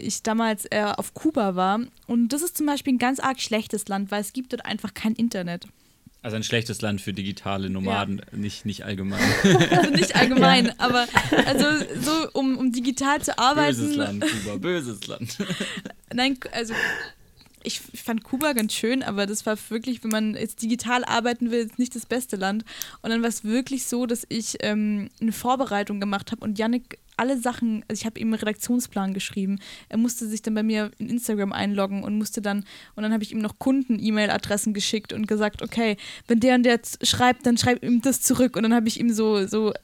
ich 0.00 0.22
damals 0.22 0.66
äh, 0.70 0.82
auf 0.96 1.14
Kuba 1.14 1.54
war. 1.54 1.80
Und 2.06 2.28
das 2.28 2.42
ist 2.42 2.56
zum 2.56 2.66
Beispiel 2.66 2.94
ein 2.94 2.98
ganz 2.98 3.20
arg 3.20 3.40
schlechtes 3.40 3.88
Land, 3.88 4.10
weil 4.10 4.20
es 4.20 4.32
gibt 4.32 4.52
dort 4.52 4.64
einfach 4.66 4.94
kein 4.94 5.14
Internet. 5.14 5.66
Also 6.22 6.36
ein 6.36 6.42
schlechtes 6.42 6.82
Land 6.82 7.00
für 7.00 7.14
digitale 7.14 7.70
Nomaden, 7.70 8.20
nicht, 8.32 8.66
nicht 8.66 8.84
allgemein. 8.84 9.20
Also 9.70 9.90
nicht 9.90 10.16
allgemein, 10.16 10.78
aber 10.78 11.06
also 11.46 11.64
so, 11.98 12.28
um, 12.34 12.58
um 12.58 12.72
digital 12.72 13.22
zu 13.22 13.38
arbeiten. 13.38 13.78
Böses 13.78 13.96
Land, 13.96 14.24
Kuba, 14.26 14.56
böses 14.56 15.06
Land. 15.06 15.38
Nein, 16.12 16.38
also 16.52 16.74
ich 17.62 17.80
fand 17.80 18.24
Kuba 18.24 18.52
ganz 18.52 18.72
schön, 18.72 19.02
aber 19.02 19.26
das 19.26 19.46
war 19.46 19.56
wirklich, 19.68 20.02
wenn 20.02 20.10
man 20.10 20.34
jetzt 20.34 20.62
digital 20.62 21.04
arbeiten 21.04 21.50
will, 21.50 21.70
nicht 21.76 21.94
das 21.94 22.06
beste 22.06 22.36
Land. 22.36 22.64
Und 23.02 23.10
dann 23.10 23.22
war 23.22 23.28
es 23.28 23.44
wirklich 23.44 23.86
so, 23.86 24.06
dass 24.06 24.26
ich 24.28 24.56
ähm, 24.60 25.08
eine 25.20 25.32
Vorbereitung 25.32 26.00
gemacht 26.00 26.32
habe 26.32 26.44
und 26.44 26.58
Yannick 26.58 26.98
alle 27.20 27.38
Sachen, 27.38 27.84
also 27.86 28.00
ich 28.00 28.06
habe 28.06 28.18
ihm 28.18 28.28
einen 28.28 28.40
Redaktionsplan 28.40 29.12
geschrieben. 29.12 29.58
Er 29.90 29.98
musste 29.98 30.26
sich 30.26 30.40
dann 30.40 30.54
bei 30.54 30.62
mir 30.62 30.90
in 30.98 31.10
Instagram 31.10 31.52
einloggen 31.52 32.02
und 32.02 32.16
musste 32.16 32.40
dann, 32.40 32.64
und 32.94 33.02
dann 33.02 33.12
habe 33.12 33.22
ich 33.22 33.32
ihm 33.32 33.40
noch 33.40 33.58
Kunden-E-Mail-Adressen 33.58 34.72
geschickt 34.72 35.12
und 35.12 35.28
gesagt, 35.28 35.60
okay, 35.60 35.98
wenn 36.28 36.40
der 36.40 36.54
und 36.54 36.62
der 36.62 36.80
schreibt, 37.02 37.44
dann 37.44 37.58
schreib 37.58 37.84
ihm 37.84 38.00
das 38.00 38.22
zurück. 38.22 38.56
Und 38.56 38.62
dann 38.62 38.72
habe 38.72 38.88
ich 38.88 38.98
ihm 38.98 39.12
so, 39.12 39.46
so 39.46 39.74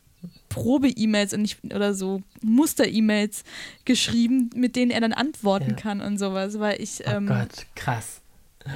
Probe-E-Mails 0.57 1.35
und 1.35 1.43
nicht, 1.43 1.63
oder 1.65 1.93
so 1.93 2.23
Muster-E-Mails 2.43 3.45
geschrieben, 3.85 4.49
mit 4.55 4.75
denen 4.75 4.91
er 4.91 5.03
dann 5.03 5.13
antworten 5.13 5.71
Ja. 5.71 5.77
kann 5.77 6.01
und 6.01 6.17
sowas, 6.19 6.59
weil 6.59 6.81
ich 6.81 7.01
Oh 7.07 7.11
ähm, 7.11 7.27
Gott, 7.27 7.67
krass. 7.75 8.23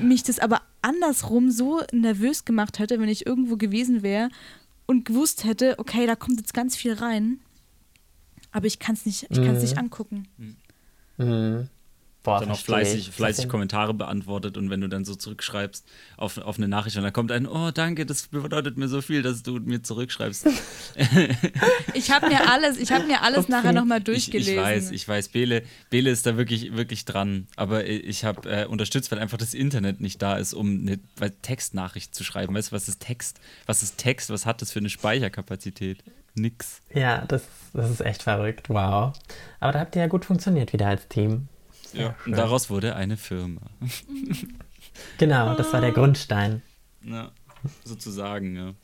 mich 0.02 0.22
das 0.22 0.38
aber 0.38 0.60
andersrum 0.82 1.50
so 1.50 1.80
nervös 1.92 2.44
gemacht 2.44 2.78
hätte, 2.78 3.00
wenn 3.00 3.08
ich 3.08 3.24
irgendwo 3.26 3.56
gewesen 3.56 4.02
wäre 4.02 4.28
und 4.86 5.06
gewusst 5.06 5.44
hätte, 5.44 5.78
okay, 5.78 6.06
da 6.06 6.16
kommt 6.16 6.38
jetzt 6.38 6.52
ganz 6.52 6.76
viel 6.76 6.92
rein, 6.92 7.40
aber 8.52 8.66
ich 8.66 8.78
kann 8.78 8.94
es 8.94 9.06
nicht, 9.06 9.22
ich 9.30 9.38
kann 9.38 9.56
es 9.56 9.62
nicht 9.62 9.78
angucken. 9.78 10.28
Mhm. 11.16 11.68
Boah, 12.22 12.40
dann 12.40 12.50
auch 12.50 12.58
fleißig, 12.58 13.08
ich. 13.08 13.14
fleißig 13.14 13.48
Kommentare 13.48 13.94
beantwortet 13.94 14.58
und 14.58 14.68
wenn 14.68 14.82
du 14.82 14.88
dann 14.88 15.06
so 15.06 15.14
zurückschreibst 15.14 15.86
auf, 16.18 16.36
auf 16.36 16.58
eine 16.58 16.68
Nachricht 16.68 16.96
und 16.98 17.02
dann 17.02 17.14
kommt 17.14 17.32
ein, 17.32 17.46
oh 17.46 17.70
danke, 17.70 18.04
das 18.04 18.28
bedeutet 18.28 18.76
mir 18.76 18.88
so 18.88 19.00
viel, 19.00 19.22
dass 19.22 19.42
du 19.42 19.58
mir 19.58 19.82
zurückschreibst. 19.82 20.46
Ich 21.94 22.10
habe 22.10 22.28
mir 22.28 22.50
alles, 22.50 22.78
ich 22.78 22.92
habe 22.92 23.06
mir 23.06 23.22
alles 23.22 23.48
nachher 23.48 23.72
nochmal 23.72 23.98
Ich, 23.98 24.04
durchgelesen. 24.04 24.54
ich 24.54 24.60
weiß, 24.60 24.90
ich 24.90 25.08
weiß, 25.08 25.28
Bele, 25.28 25.62
Bele 25.90 26.10
ist 26.10 26.26
da 26.26 26.36
wirklich, 26.36 26.76
wirklich 26.76 27.04
dran, 27.04 27.46
aber 27.56 27.86
ich 27.86 28.24
habe 28.24 28.48
äh, 28.48 28.66
unterstützt, 28.66 29.10
weil 29.10 29.18
einfach 29.18 29.38
das 29.38 29.54
Internet 29.54 30.00
nicht 30.00 30.20
da 30.22 30.36
ist, 30.36 30.54
um 30.54 30.80
eine 30.80 30.98
Textnachricht 31.42 32.14
zu 32.14 32.24
schreiben. 32.24 32.54
Weißt 32.54 32.70
du, 32.70 32.76
was 32.76 32.88
ist 32.88 33.00
Text? 33.00 33.40
Was 33.66 33.82
ist 33.82 33.98
Text? 33.98 34.30
Was 34.30 34.46
hat 34.46 34.62
das 34.62 34.72
für 34.72 34.78
eine 34.78 34.90
Speicherkapazität? 34.90 36.02
Nix. 36.34 36.80
Ja, 36.94 37.24
das, 37.26 37.42
das 37.72 37.90
ist 37.90 38.00
echt 38.00 38.22
verrückt. 38.22 38.68
Wow. 38.68 39.12
Aber 39.58 39.72
da 39.72 39.80
habt 39.80 39.96
ihr 39.96 40.02
ja 40.02 40.08
gut 40.08 40.24
funktioniert 40.24 40.72
wieder 40.72 40.86
als 40.86 41.08
Team. 41.08 41.48
Ja. 41.94 42.14
Und 42.26 42.32
daraus 42.32 42.70
wurde 42.70 42.96
eine 42.96 43.16
Firma. 43.16 43.62
Genau, 45.18 45.54
das 45.54 45.72
war 45.72 45.80
der 45.80 45.92
Grundstein. 45.92 46.62
Ja, 47.02 47.30
sozusagen, 47.84 48.56
ja. 48.56 48.74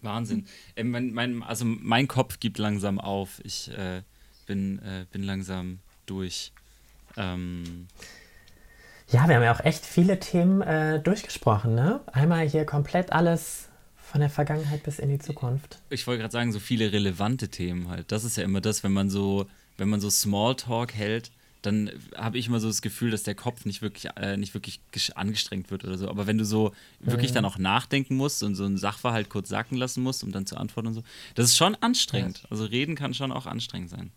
Wahnsinn. 0.00 0.46
Äh, 0.74 0.84
mein, 0.84 1.12
mein, 1.12 1.42
also 1.42 1.64
mein 1.64 2.08
Kopf 2.08 2.40
gibt 2.40 2.58
langsam 2.58 2.98
auf. 2.98 3.40
Ich 3.44 3.70
äh, 3.70 4.02
bin, 4.46 4.78
äh, 4.80 5.04
bin 5.12 5.22
langsam 5.22 5.78
durch. 6.06 6.52
Ähm, 7.16 7.86
Ja, 9.08 9.28
wir 9.28 9.36
haben 9.36 9.42
ja 9.42 9.54
auch 9.54 9.64
echt 9.64 9.84
viele 9.84 10.18
Themen 10.18 10.62
äh, 10.62 11.00
durchgesprochen, 11.00 11.74
ne? 11.74 12.00
Einmal 12.06 12.48
hier 12.48 12.64
komplett 12.64 13.12
alles 13.12 13.68
von 13.96 14.20
der 14.20 14.30
Vergangenheit 14.30 14.82
bis 14.82 14.98
in 14.98 15.08
die 15.10 15.18
Zukunft. 15.18 15.80
ich 15.90 16.06
wollte 16.06 16.20
gerade 16.20 16.32
sagen, 16.32 16.52
so 16.52 16.58
viele 16.60 16.92
relevante 16.92 17.48
Themen 17.48 17.88
halt. 17.88 18.10
Das 18.10 18.24
ist 18.24 18.36
ja 18.36 18.42
immer 18.44 18.60
das, 18.60 18.82
wenn 18.82 18.92
man 18.92 19.10
so, 19.10 19.46
wenn 19.78 19.88
man 19.88 20.00
so 20.00 20.10
Smalltalk 20.10 20.94
hält, 20.94 21.30
dann 21.62 21.90
habe 22.16 22.38
ich 22.38 22.48
immer 22.48 22.60
so 22.60 22.66
das 22.66 22.82
Gefühl, 22.82 23.10
dass 23.10 23.22
der 23.22 23.34
Kopf 23.34 23.64
nicht 23.64 23.82
wirklich, 23.82 24.12
äh, 24.16 24.36
nicht 24.36 24.52
wirklich 24.54 24.80
angestrengt 25.14 25.70
wird 25.70 25.84
oder 25.84 25.96
so. 25.96 26.08
Aber 26.08 26.26
wenn 26.26 26.38
du 26.38 26.44
so 26.44 26.72
wirklich 27.00 27.32
dann 27.32 27.44
auch 27.44 27.56
nachdenken 27.56 28.16
musst 28.16 28.42
und 28.42 28.54
so 28.54 28.64
einen 28.64 28.78
Sachverhalt 28.78 29.28
kurz 29.28 29.48
sacken 29.48 29.76
lassen 29.76 30.02
musst, 30.02 30.24
um 30.24 30.32
dann 30.32 30.44
zu 30.44 30.56
antworten 30.56 30.88
und 30.88 30.94
so, 30.94 31.02
das 31.34 31.46
ist 31.46 31.56
schon 31.56 31.76
anstrengend. 31.76 32.44
Also 32.50 32.64
reden 32.64 32.96
kann 32.96 33.14
schon 33.14 33.32
auch 33.32 33.46
anstrengend 33.46 33.90
sein. 33.90 34.10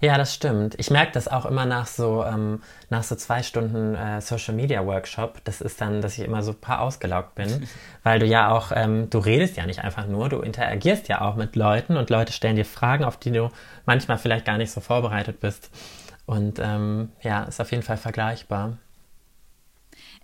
Ja, 0.00 0.16
das 0.16 0.32
stimmt. 0.32 0.76
Ich 0.78 0.90
merke 0.90 1.10
das 1.10 1.26
auch 1.26 1.44
immer 1.44 1.66
nach 1.66 1.88
so, 1.88 2.24
ähm, 2.24 2.62
nach 2.88 3.02
so 3.02 3.16
zwei 3.16 3.42
Stunden 3.42 3.96
äh, 3.96 4.20
Social 4.20 4.54
Media 4.54 4.86
Workshop. 4.86 5.42
Das 5.42 5.60
ist 5.60 5.80
dann, 5.80 6.00
dass 6.00 6.16
ich 6.16 6.24
immer 6.24 6.42
so 6.44 6.52
ein 6.52 6.60
paar 6.60 6.82
ausgelaugt 6.82 7.34
bin, 7.34 7.66
weil 8.04 8.20
du 8.20 8.26
ja 8.26 8.52
auch, 8.52 8.70
ähm, 8.72 9.10
du 9.10 9.18
redest 9.18 9.56
ja 9.56 9.66
nicht 9.66 9.80
einfach 9.80 10.06
nur, 10.06 10.28
du 10.28 10.38
interagierst 10.40 11.08
ja 11.08 11.20
auch 11.20 11.34
mit 11.34 11.56
Leuten 11.56 11.96
und 11.96 12.10
Leute 12.10 12.32
stellen 12.32 12.54
dir 12.54 12.64
Fragen, 12.64 13.02
auf 13.02 13.16
die 13.16 13.32
du 13.32 13.50
manchmal 13.86 14.18
vielleicht 14.18 14.44
gar 14.44 14.56
nicht 14.56 14.70
so 14.70 14.80
vorbereitet 14.80 15.40
bist. 15.40 15.70
Und 16.28 16.58
ähm, 16.58 17.08
ja, 17.22 17.44
ist 17.44 17.58
auf 17.58 17.70
jeden 17.70 17.82
Fall 17.82 17.96
vergleichbar. 17.96 18.76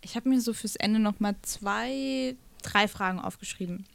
Ich 0.02 0.16
habe 0.16 0.28
mir 0.28 0.38
so 0.38 0.52
fürs 0.52 0.76
Ende 0.76 1.00
nochmal 1.00 1.34
zwei, 1.40 2.36
drei 2.62 2.88
Fragen 2.88 3.20
aufgeschrieben. 3.20 3.86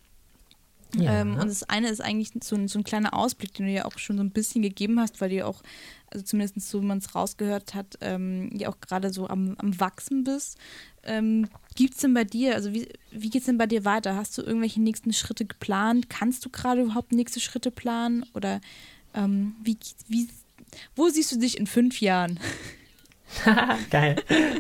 Ja. 0.96 1.22
Ähm, 1.22 1.34
und 1.34 1.48
das 1.48 1.62
eine 1.70 1.88
ist 1.88 2.02
eigentlich 2.02 2.32
so 2.44 2.56
ein, 2.56 2.68
so 2.68 2.80
ein 2.80 2.84
kleiner 2.84 3.14
Ausblick, 3.14 3.54
den 3.54 3.68
du 3.68 3.72
ja 3.72 3.86
auch 3.86 4.00
schon 4.00 4.18
so 4.18 4.24
ein 4.24 4.32
bisschen 4.32 4.64
gegeben 4.64 5.00
hast, 5.00 5.22
weil 5.22 5.30
du 5.30 5.36
ja 5.36 5.46
auch, 5.46 5.62
also 6.12 6.26
zumindest 6.26 6.68
so, 6.68 6.82
wie 6.82 6.88
man 6.88 6.98
es 6.98 7.14
rausgehört 7.14 7.76
hat, 7.76 8.00
ähm, 8.02 8.50
ja 8.58 8.70
auch 8.70 8.82
gerade 8.82 9.14
so 9.14 9.28
am, 9.28 9.54
am 9.60 9.80
Wachsen 9.80 10.24
bist. 10.24 10.58
Ähm, 11.04 11.48
Gibt 11.76 11.94
es 11.94 12.00
denn 12.00 12.16
bei 12.16 12.24
dir, 12.24 12.56
also 12.56 12.74
wie, 12.74 12.90
wie 13.12 13.30
geht 13.30 13.42
es 13.42 13.46
denn 13.46 13.60
bei 13.60 13.68
dir 13.68 13.86
weiter? 13.86 14.16
Hast 14.16 14.36
du 14.36 14.42
irgendwelche 14.42 14.82
nächsten 14.82 15.14
Schritte 15.14 15.46
geplant? 15.46 16.10
Kannst 16.10 16.44
du 16.44 16.50
gerade 16.50 16.82
überhaupt 16.82 17.12
nächste 17.12 17.40
Schritte 17.40 17.70
planen? 17.70 18.26
Oder 18.34 18.62
ähm, 19.14 19.56
wie, 19.62 19.78
wie, 20.08 20.28
wo 20.96 21.10
siehst 21.10 21.32
du 21.32 21.40
dich 21.40 21.58
in 21.58 21.68
fünf 21.68 22.02
Jahren? 22.02 22.40
Geil. 23.90 24.16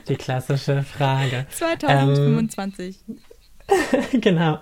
Die 0.07 0.15
klassische 0.15 0.83
Frage. 0.83 1.45
2025. 1.51 2.97
genau. 4.13 4.59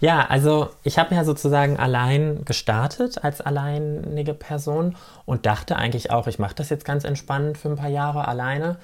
Ja, 0.00 0.26
also 0.26 0.70
ich 0.82 0.98
habe 0.98 1.14
ja 1.14 1.24
sozusagen 1.24 1.76
allein 1.76 2.44
gestartet 2.44 3.22
als 3.22 3.40
alleinige 3.40 4.34
Person 4.34 4.96
und 5.26 5.46
dachte 5.46 5.76
eigentlich 5.76 6.10
auch, 6.10 6.26
ich 6.26 6.38
mache 6.38 6.56
das 6.56 6.70
jetzt 6.70 6.84
ganz 6.84 7.04
entspannt 7.04 7.56
für 7.56 7.68
ein 7.68 7.76
paar 7.76 7.88
Jahre 7.88 8.26
alleine. 8.26 8.78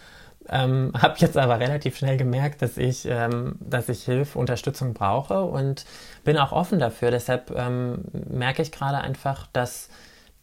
Ähm, 0.50 0.92
habe 0.98 1.16
jetzt 1.18 1.36
aber 1.36 1.58
relativ 1.60 1.98
schnell 1.98 2.16
gemerkt, 2.16 2.62
dass 2.62 2.78
ich, 2.78 3.06
ähm, 3.06 3.56
dass 3.60 3.88
ich 3.88 4.04
Hilfe, 4.04 4.38
Unterstützung 4.38 4.94
brauche 4.94 5.42
und 5.42 5.84
bin 6.24 6.38
auch 6.38 6.52
offen 6.52 6.78
dafür. 6.78 7.10
Deshalb 7.10 7.50
ähm, 7.50 8.04
merke 8.12 8.62
ich 8.62 8.72
gerade 8.72 8.98
einfach, 8.98 9.48
dass, 9.52 9.90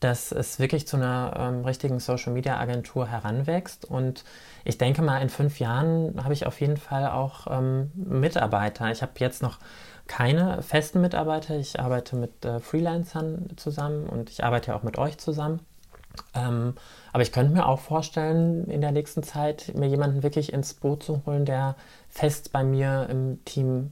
dass 0.05 0.31
es 0.31 0.59
wirklich 0.59 0.87
zu 0.87 0.97
einer 0.97 1.33
ähm, 1.35 1.65
richtigen 1.65 1.99
Social-Media-Agentur 1.99 3.07
heranwächst. 3.07 3.85
Und 3.85 4.23
ich 4.63 4.77
denke 4.77 5.01
mal, 5.01 5.19
in 5.19 5.29
fünf 5.29 5.59
Jahren 5.59 6.23
habe 6.23 6.33
ich 6.33 6.45
auf 6.45 6.61
jeden 6.61 6.77
Fall 6.77 7.09
auch 7.09 7.47
ähm, 7.49 7.91
Mitarbeiter. 7.95 8.91
Ich 8.91 9.01
habe 9.01 9.13
jetzt 9.17 9.41
noch 9.41 9.57
keine 10.05 10.61
festen 10.61 11.01
Mitarbeiter. 11.01 11.57
Ich 11.57 11.79
arbeite 11.79 12.15
mit 12.15 12.45
äh, 12.45 12.59
Freelancern 12.59 13.47
zusammen 13.55 14.07
und 14.07 14.29
ich 14.29 14.43
arbeite 14.43 14.71
ja 14.71 14.77
auch 14.77 14.83
mit 14.83 14.99
euch 14.99 15.17
zusammen. 15.17 15.61
Ähm, 16.35 16.75
aber 17.11 17.23
ich 17.23 17.31
könnte 17.31 17.53
mir 17.53 17.65
auch 17.65 17.79
vorstellen, 17.79 18.65
in 18.65 18.81
der 18.81 18.91
nächsten 18.91 19.23
Zeit 19.23 19.73
mir 19.75 19.87
jemanden 19.87 20.21
wirklich 20.21 20.53
ins 20.53 20.75
Boot 20.75 21.01
zu 21.01 21.25
holen, 21.25 21.45
der 21.45 21.75
fest 22.09 22.51
bei 22.51 22.63
mir 22.63 23.07
im 23.09 23.43
Team 23.43 23.91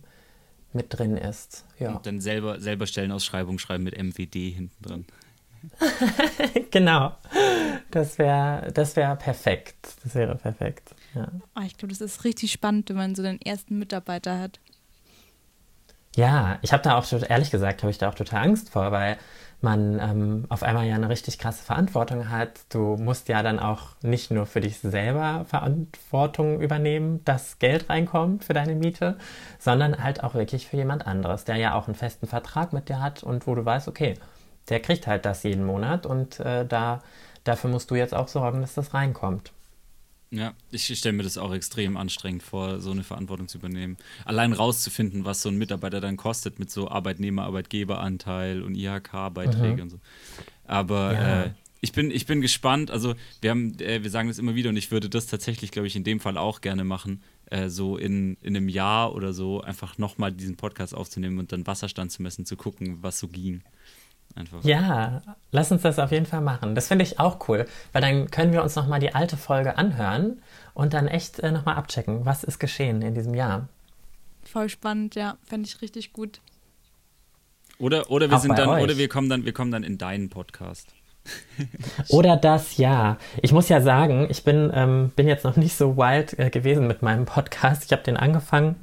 mit 0.73 0.88
drin 0.90 1.18
ist. 1.18 1.65
Ja, 1.80 1.95
Und 1.95 2.06
dann 2.06 2.22
selber, 2.22 2.60
selber 2.60 2.85
Stellenausschreibung 2.85 3.57
schreiben 3.57 3.84
mit 3.84 3.98
MWD 3.98 4.35
hinten 4.35 4.84
dran. 4.84 5.06
genau. 6.72 7.15
Das 7.91 8.18
wäre 8.18 8.72
das 8.73 8.95
wär 8.95 9.15
perfekt. 9.15 9.95
Das 10.03 10.15
wäre 10.15 10.35
perfekt. 10.35 10.95
Ja. 11.15 11.27
Oh, 11.56 11.61
ich 11.65 11.77
glaube, 11.77 11.94
das 11.94 12.02
ist 12.02 12.23
richtig 12.23 12.52
spannend, 12.52 12.90
wenn 12.90 12.98
man 12.98 13.15
so 13.15 13.23
den 13.23 13.41
ersten 13.41 13.77
Mitarbeiter 13.77 14.40
hat. 14.40 14.60
Ja, 16.15 16.60
ich 16.61 16.73
habe 16.73 16.84
da 16.84 16.98
auch, 16.98 17.11
ehrlich 17.11 17.49
gesagt, 17.49 17.81
habe 17.81 17.91
ich 17.91 17.98
da 17.98 18.10
auch 18.10 18.15
total 18.15 18.44
Angst 18.44 18.69
vor, 18.69 18.91
weil 18.91 19.18
man 19.64 19.98
ähm, 19.99 20.45
auf 20.49 20.61
einmal 20.61 20.85
ja 20.85 20.95
eine 20.95 21.10
richtig 21.10 21.40
krasse 21.40 21.64
Verantwortung 21.64 22.30
hat. 22.30 22.60
Du 22.69 22.98
musst 22.98 23.30
ja 23.30 23.41
dann 23.41 23.60
auch 23.60 23.95
nicht 24.02 24.30
nur 24.30 24.45
für 24.45 24.60
dich 24.60 24.80
selber 24.80 25.45
Verantwortung 25.48 26.60
übernehmen, 26.61 27.23
dass 27.23 27.60
Geld 27.60 27.90
reinkommt 27.90 28.44
für 28.44 28.53
deine 28.53 28.76
Miete, 28.76 29.18
sondern 29.60 30.03
halt 30.03 30.23
auch 30.23 30.34
wirklich 30.34 30.68
für 30.68 30.77
jemand 30.77 31.07
anderes, 31.07 31.45
der 31.45 31.56
ja 31.56 31.76
auch 31.76 31.88
einen 31.88 31.95
festen 31.95 32.27
Vertrag 32.27 32.73
mit 32.73 32.90
dir 32.90 33.02
hat 33.02 33.23
und 33.23 33.48
wo 33.48 33.56
du 33.56 33.64
weißt, 33.64 33.88
okay, 33.88 34.15
der 34.69 34.80
kriegt 34.80 35.07
halt 35.07 35.26
das 35.26 35.44
jeden 35.44 35.65
Monat 35.65 36.06
und 36.06 36.40
äh, 36.40 36.65
da, 36.65 37.02
dafür 37.44 37.69
musst 37.69 37.91
du 37.91 37.95
jetzt 37.95 38.14
auch 38.14 38.27
sorgen, 38.27 38.61
dass 38.61 38.73
das 38.76 38.94
reinkommt. 38.94 39.52
Ja, 40.31 40.53
ich 40.72 40.85
stelle 40.98 41.14
mir 41.15 41.22
das 41.22 41.38
auch 41.38 41.53
extrem 41.53 41.95
anstrengend 41.95 42.41
vor, 42.41 42.80
so 42.80 42.90
eine 42.90 43.03
Verantwortung 43.03 43.48
zu 43.48 43.60
übernehmen. 43.60 43.98
Allein 44.26 44.52
rauszufinden, 44.53 45.26
was 45.26 45.44
so 45.44 45.49
ein 45.49 45.57
Mitarbeiter 45.57 46.02
dann 46.02 46.18
kostet 46.18 46.57
mit 46.57 46.72
so 46.72 46.90
Arbeitnehmer-Arbeitgeberanteil 46.90 48.64
und 48.64 48.73
IHK-Beiträge 48.73 49.84
und 49.84 49.90
so. 49.91 49.99
Aber 50.65 51.14
Ja. 51.14 51.44
äh, 51.45 51.52
ich, 51.81 51.91
bin, 51.91 52.10
ich 52.10 52.26
bin 52.26 52.41
gespannt. 52.41 52.90
Also, 52.90 53.14
wir, 53.41 53.52
haben, 53.52 53.77
äh, 53.80 54.02
wir 54.02 54.10
sagen 54.10 54.27
das 54.27 54.40
immer 54.40 54.56
wieder 54.56 54.69
und 54.69 54.77
ich 54.77 54.90
würde 54.90 55.07
das 55.07 55.27
tatsächlich, 55.27 55.69
glaube 55.69 55.88
ich, 55.88 55.95
in 55.95 56.03
dem 56.03 56.19
Fall 56.19 56.38
auch 56.38 56.61
gerne 56.61 56.84
machen, 56.84 57.22
äh, 57.48 57.69
so 57.69 57.98
in, 57.98 58.38
in 58.41 58.56
einem 58.56 58.69
Jahr 58.69 59.14
oder 59.14 59.34
so 59.34 59.61
einfach 59.61 59.99
nochmal 59.99 60.31
diesen 60.31 60.56
Podcast 60.57 60.95
aufzunehmen 60.95 61.38
und 61.38 61.52
dann 61.52 61.68
Wasserstand 61.68 62.11
zu 62.11 62.23
messen, 62.23 62.45
zu 62.45 62.56
gucken, 62.56 63.03
was 63.03 63.19
so 63.19 63.27
ging. 63.27 63.61
Einfach. 64.35 64.64
Ja, 64.64 65.22
lass 65.51 65.72
uns 65.72 65.84
das 65.84 65.99
auf 65.99 66.11
jeden 66.11 66.26
Fall 66.26 66.41
machen. 66.41 66.73
Das 66.73 66.88
finde 66.88 67.03
ich 67.03 67.19
auch 67.19 67.47
cool, 67.47 67.68
weil 67.91 68.01
dann 68.01 68.31
können 68.31 68.51
wir 68.51 68.64
uns 68.64 68.76
nochmal 68.76 68.99
die 68.99 69.14
alte 69.14 69.38
Folge 69.38 69.77
anhören 69.77 70.41
und 70.73 70.93
dann 70.93 71.07
echt 71.07 71.39
äh, 71.39 71.51
nochmal 71.51 71.76
abchecken, 71.76 72.26
was 72.26 72.43
ist 72.43 72.60
geschehen 72.60 73.01
in 73.03 73.14
diesem 73.14 73.35
Jahr. 73.35 73.68
Voll 74.43 74.69
spannend, 74.69 75.15
ja. 75.15 75.38
Fände 75.43 75.68
ich 75.68 75.81
richtig 75.81 76.14
gut. 76.14 76.41
Oder, 77.77 78.10
oder 78.10 78.30
wir 78.30 78.38
Auch 78.38 78.41
sind 78.41 78.57
dann, 78.57 78.69
euch. 78.69 78.84
oder 78.84 78.97
wir 78.97 79.07
kommen 79.07 79.30
dann, 79.30 79.45
wir 79.45 79.53
kommen 79.53 79.72
dann 79.72 79.84
in 79.84 79.97
deinen 79.97 80.30
Podcast. 80.30 80.93
Oder 82.10 82.35
das 82.35 82.76
ja. 82.76 83.18
Ich 83.41 83.53
muss 83.53 83.69
ja 83.69 83.80
sagen, 83.80 84.27
ich 84.30 84.43
bin, 84.43 84.69
ähm, 84.73 85.11
bin 85.15 85.27
jetzt 85.27 85.45
noch 85.45 85.55
nicht 85.55 85.73
so 85.73 85.95
wild 85.95 86.38
äh, 86.38 86.49
gewesen 86.49 86.85
mit 86.85 87.01
meinem 87.01 87.23
Podcast. 87.23 87.85
Ich 87.85 87.93
habe 87.93 88.03
den 88.03 88.18
angefangen 88.18 88.76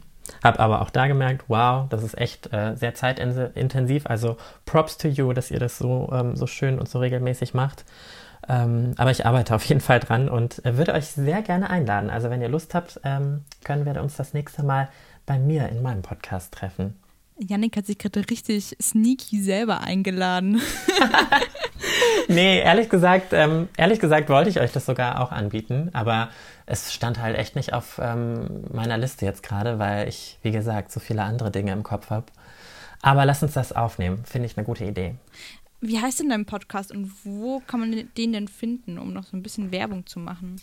Habe 0.42 0.60
aber 0.60 0.82
auch 0.82 0.90
da 0.90 1.06
gemerkt, 1.06 1.44
wow, 1.48 1.88
das 1.88 2.02
ist 2.02 2.18
echt 2.18 2.52
äh, 2.52 2.76
sehr 2.76 2.94
zeitintensiv. 2.94 4.06
Also 4.06 4.36
Props 4.66 4.96
to 4.98 5.08
you, 5.08 5.32
dass 5.32 5.50
ihr 5.50 5.58
das 5.58 5.78
so, 5.78 6.10
ähm, 6.12 6.36
so 6.36 6.46
schön 6.46 6.78
und 6.78 6.88
so 6.88 6.98
regelmäßig 6.98 7.54
macht. 7.54 7.84
Ähm, 8.48 8.94
aber 8.96 9.10
ich 9.10 9.26
arbeite 9.26 9.54
auf 9.54 9.64
jeden 9.64 9.80
Fall 9.80 10.00
dran 10.00 10.28
und 10.28 10.64
äh, 10.64 10.76
würde 10.76 10.94
euch 10.94 11.06
sehr 11.06 11.42
gerne 11.42 11.68
einladen. 11.70 12.10
Also 12.10 12.30
wenn 12.30 12.40
ihr 12.40 12.48
Lust 12.48 12.74
habt, 12.74 13.00
ähm, 13.04 13.44
können 13.64 13.84
wir 13.84 14.00
uns 14.02 14.16
das 14.16 14.34
nächste 14.34 14.64
Mal 14.64 14.88
bei 15.26 15.38
mir 15.38 15.68
in 15.68 15.82
meinem 15.82 16.02
Podcast 16.02 16.52
treffen. 16.52 16.96
Yannick 17.40 17.76
hat 17.76 17.86
sich 17.86 17.98
gerade 17.98 18.28
richtig 18.28 18.76
sneaky 18.80 19.42
selber 19.42 19.80
eingeladen. 19.80 20.60
nee, 22.28 22.60
ehrlich 22.60 22.88
gesagt, 22.88 23.32
ähm, 23.32 23.68
ehrlich 23.76 23.98
gesagt 23.98 24.28
wollte 24.28 24.50
ich 24.50 24.60
euch 24.60 24.72
das 24.72 24.86
sogar 24.86 25.20
auch 25.20 25.32
anbieten, 25.32 25.90
aber 25.92 26.28
es 26.66 26.92
stand 26.92 27.18
halt 27.18 27.36
echt 27.36 27.56
nicht 27.56 27.72
auf 27.72 27.98
ähm, 28.02 28.64
meiner 28.72 28.98
Liste 28.98 29.24
jetzt 29.24 29.42
gerade, 29.42 29.78
weil 29.78 30.08
ich, 30.08 30.38
wie 30.42 30.50
gesagt, 30.50 30.92
so 30.92 31.00
viele 31.00 31.22
andere 31.22 31.50
Dinge 31.50 31.72
im 31.72 31.82
Kopf 31.82 32.10
habe. 32.10 32.26
Aber 33.02 33.24
lass 33.24 33.42
uns 33.42 33.54
das 33.54 33.72
aufnehmen, 33.72 34.24
finde 34.24 34.46
ich 34.46 34.56
eine 34.56 34.66
gute 34.66 34.84
Idee. 34.84 35.14
Wie 35.80 35.98
heißt 35.98 36.20
denn 36.20 36.28
dein 36.28 36.44
Podcast 36.44 36.92
und 36.92 37.10
wo 37.24 37.60
kann 37.66 37.80
man 37.80 38.08
den 38.16 38.32
denn 38.32 38.48
finden, 38.48 38.98
um 38.98 39.14
noch 39.14 39.24
so 39.24 39.36
ein 39.36 39.42
bisschen 39.42 39.72
Werbung 39.72 40.04
zu 40.04 40.18
machen? 40.18 40.60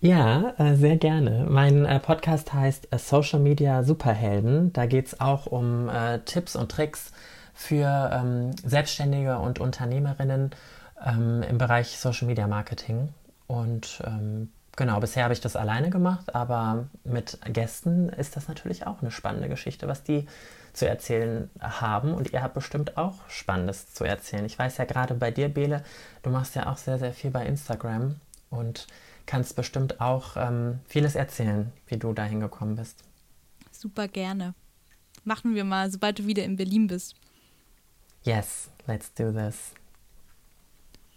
Ja, 0.00 0.54
äh, 0.58 0.76
sehr 0.76 0.96
gerne. 0.96 1.46
Mein 1.48 1.84
äh, 1.84 1.98
Podcast 1.98 2.52
heißt 2.52 2.92
äh, 2.92 2.98
Social 2.98 3.40
Media 3.40 3.82
Superhelden. 3.82 4.72
Da 4.72 4.86
geht 4.86 5.08
es 5.08 5.20
auch 5.20 5.46
um 5.46 5.90
Tipps 6.24 6.54
und 6.54 6.70
Tricks 6.70 7.10
für 7.52 8.10
ähm, 8.12 8.52
Selbstständige 8.64 9.38
und 9.38 9.58
Unternehmerinnen 9.58 10.52
ähm, 11.04 11.42
im 11.42 11.58
Bereich 11.58 11.98
Social 11.98 12.28
Media 12.28 12.46
Marketing. 12.46 13.08
Und 13.48 14.00
ähm, 14.06 14.52
genau, 14.76 15.00
bisher 15.00 15.24
habe 15.24 15.34
ich 15.34 15.40
das 15.40 15.56
alleine 15.56 15.90
gemacht, 15.90 16.32
aber 16.32 16.86
mit 17.02 17.40
Gästen 17.52 18.08
ist 18.08 18.36
das 18.36 18.46
natürlich 18.46 18.86
auch 18.86 19.02
eine 19.02 19.10
spannende 19.10 19.48
Geschichte, 19.48 19.88
was 19.88 20.04
die 20.04 20.28
zu 20.74 20.86
erzählen 20.86 21.50
haben. 21.60 22.14
Und 22.14 22.32
ihr 22.32 22.40
habt 22.40 22.54
bestimmt 22.54 22.96
auch 22.96 23.14
Spannendes 23.28 23.92
zu 23.92 24.04
erzählen. 24.04 24.44
Ich 24.44 24.56
weiß 24.56 24.76
ja 24.76 24.84
gerade 24.84 25.14
bei 25.14 25.32
dir, 25.32 25.48
Bele, 25.48 25.82
du 26.22 26.30
machst 26.30 26.54
ja 26.54 26.70
auch 26.70 26.76
sehr, 26.76 27.00
sehr 27.00 27.12
viel 27.12 27.32
bei 27.32 27.44
Instagram 27.44 28.14
und 28.50 28.86
kannst 29.28 29.54
bestimmt 29.56 30.00
auch 30.00 30.36
ähm, 30.36 30.80
vieles 30.88 31.14
erzählen, 31.14 31.70
wie 31.86 31.98
du 31.98 32.14
da 32.14 32.24
hingekommen 32.24 32.76
bist. 32.76 33.04
Super 33.70 34.08
gerne. 34.08 34.54
Machen 35.22 35.54
wir 35.54 35.64
mal, 35.64 35.90
sobald 35.90 36.18
du 36.18 36.26
wieder 36.26 36.44
in 36.44 36.56
Berlin 36.56 36.86
bist. 36.86 37.14
Yes, 38.24 38.70
let's 38.86 39.12
do 39.12 39.30
this. 39.30 39.72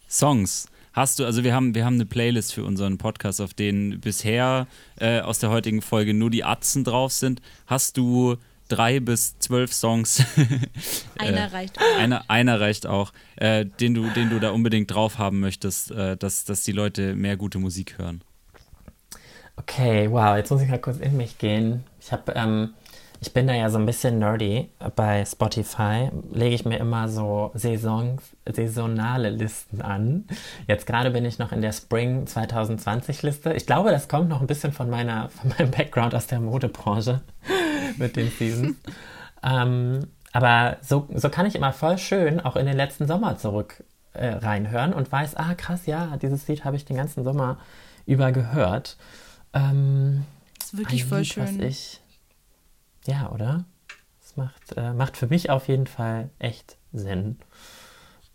Songs. 0.09 0.67
Hast 0.91 1.19
du, 1.19 1.25
also 1.25 1.45
wir 1.45 1.55
haben, 1.55 1.73
wir 1.73 1.85
haben 1.85 1.93
eine 1.95 2.05
Playlist 2.05 2.53
für 2.53 2.65
unseren 2.65 2.97
Podcast, 2.97 3.39
auf 3.39 3.53
denen 3.53 4.01
bisher 4.01 4.67
äh, 4.99 5.21
aus 5.21 5.39
der 5.39 5.49
heutigen 5.49 5.81
Folge 5.81 6.13
nur 6.13 6.29
die 6.29 6.43
Atzen 6.43 6.83
drauf 6.83 7.13
sind. 7.13 7.41
Hast 7.65 7.95
du 7.95 8.35
drei 8.71 8.99
bis 8.99 9.37
zwölf 9.39 9.73
Songs. 9.73 10.23
einer 11.17 11.37
äh, 11.37 11.43
reicht 11.43 11.79
auch. 11.79 11.99
Einer, 11.99 12.23
einer 12.29 12.59
reicht 12.59 12.87
auch, 12.87 13.11
äh, 13.35 13.65
den, 13.65 13.93
du, 13.93 14.09
den 14.09 14.29
du 14.29 14.39
da 14.39 14.51
unbedingt 14.51 14.91
drauf 14.91 15.17
haben 15.17 15.39
möchtest, 15.39 15.91
äh, 15.91 16.15
dass, 16.17 16.45
dass 16.45 16.63
die 16.63 16.71
Leute 16.71 17.15
mehr 17.15 17.37
gute 17.37 17.59
Musik 17.59 17.97
hören. 17.97 18.23
Okay, 19.57 20.09
wow, 20.09 20.37
jetzt 20.37 20.49
muss 20.49 20.61
ich 20.61 20.69
mal 20.69 20.79
kurz 20.79 20.97
in 20.97 21.17
mich 21.17 21.37
gehen. 21.37 21.83
Ich 21.99 22.11
habe, 22.11 22.31
ähm, 22.35 22.73
ich 23.19 23.33
bin 23.33 23.45
da 23.45 23.53
ja 23.53 23.69
so 23.69 23.77
ein 23.77 23.85
bisschen 23.85 24.17
nerdy. 24.17 24.69
Bei 24.95 25.23
Spotify 25.25 26.09
lege 26.31 26.55
ich 26.55 26.65
mir 26.65 26.77
immer 26.77 27.07
so 27.09 27.51
Saisons, 27.53 28.21
saisonale 28.49 29.29
Listen 29.29 29.81
an. 29.81 30.25
Jetzt 30.67 30.87
gerade 30.87 31.11
bin 31.11 31.25
ich 31.25 31.37
noch 31.37 31.51
in 31.51 31.61
der 31.61 31.73
Spring 31.73 32.25
2020 32.25 33.21
Liste. 33.21 33.53
Ich 33.53 33.67
glaube, 33.67 33.91
das 33.91 34.07
kommt 34.07 34.29
noch 34.29 34.41
ein 34.41 34.47
bisschen 34.47 34.71
von 34.71 34.89
meiner, 34.89 35.29
von 35.29 35.51
meinem 35.57 35.69
Background 35.69 36.15
aus 36.15 36.25
der 36.25 36.39
Modebranche 36.39 37.21
mit 37.97 38.15
den 38.15 38.29
Seasons. 38.31 38.75
ähm, 39.43 40.07
aber 40.31 40.77
so, 40.81 41.07
so 41.13 41.29
kann 41.29 41.45
ich 41.45 41.55
immer 41.55 41.73
voll 41.73 41.97
schön 41.97 42.39
auch 42.39 42.55
in 42.55 42.65
den 42.65 42.77
letzten 42.77 43.07
Sommer 43.07 43.37
zurück 43.37 43.83
äh, 44.13 44.27
reinhören 44.27 44.93
und 44.93 45.11
weiß, 45.11 45.35
ah 45.35 45.55
krass, 45.55 45.85
ja, 45.85 46.17
dieses 46.17 46.47
Lied 46.47 46.63
habe 46.65 46.75
ich 46.75 46.85
den 46.85 46.97
ganzen 46.97 47.23
Sommer 47.23 47.59
über 48.05 48.31
gehört. 48.31 48.97
Ähm, 49.53 50.23
das 50.57 50.67
ist 50.67 50.77
wirklich 50.77 51.05
voll 51.05 51.19
Lied, 51.19 51.27
schön. 51.27 51.61
Ich, 51.61 52.01
ja, 53.05 53.29
oder? 53.31 53.65
Das 54.21 54.37
macht, 54.37 54.77
äh, 54.77 54.93
macht 54.93 55.17
für 55.17 55.27
mich 55.27 55.49
auf 55.49 55.67
jeden 55.67 55.87
Fall 55.87 56.29
echt 56.39 56.77
Sinn. 56.93 57.37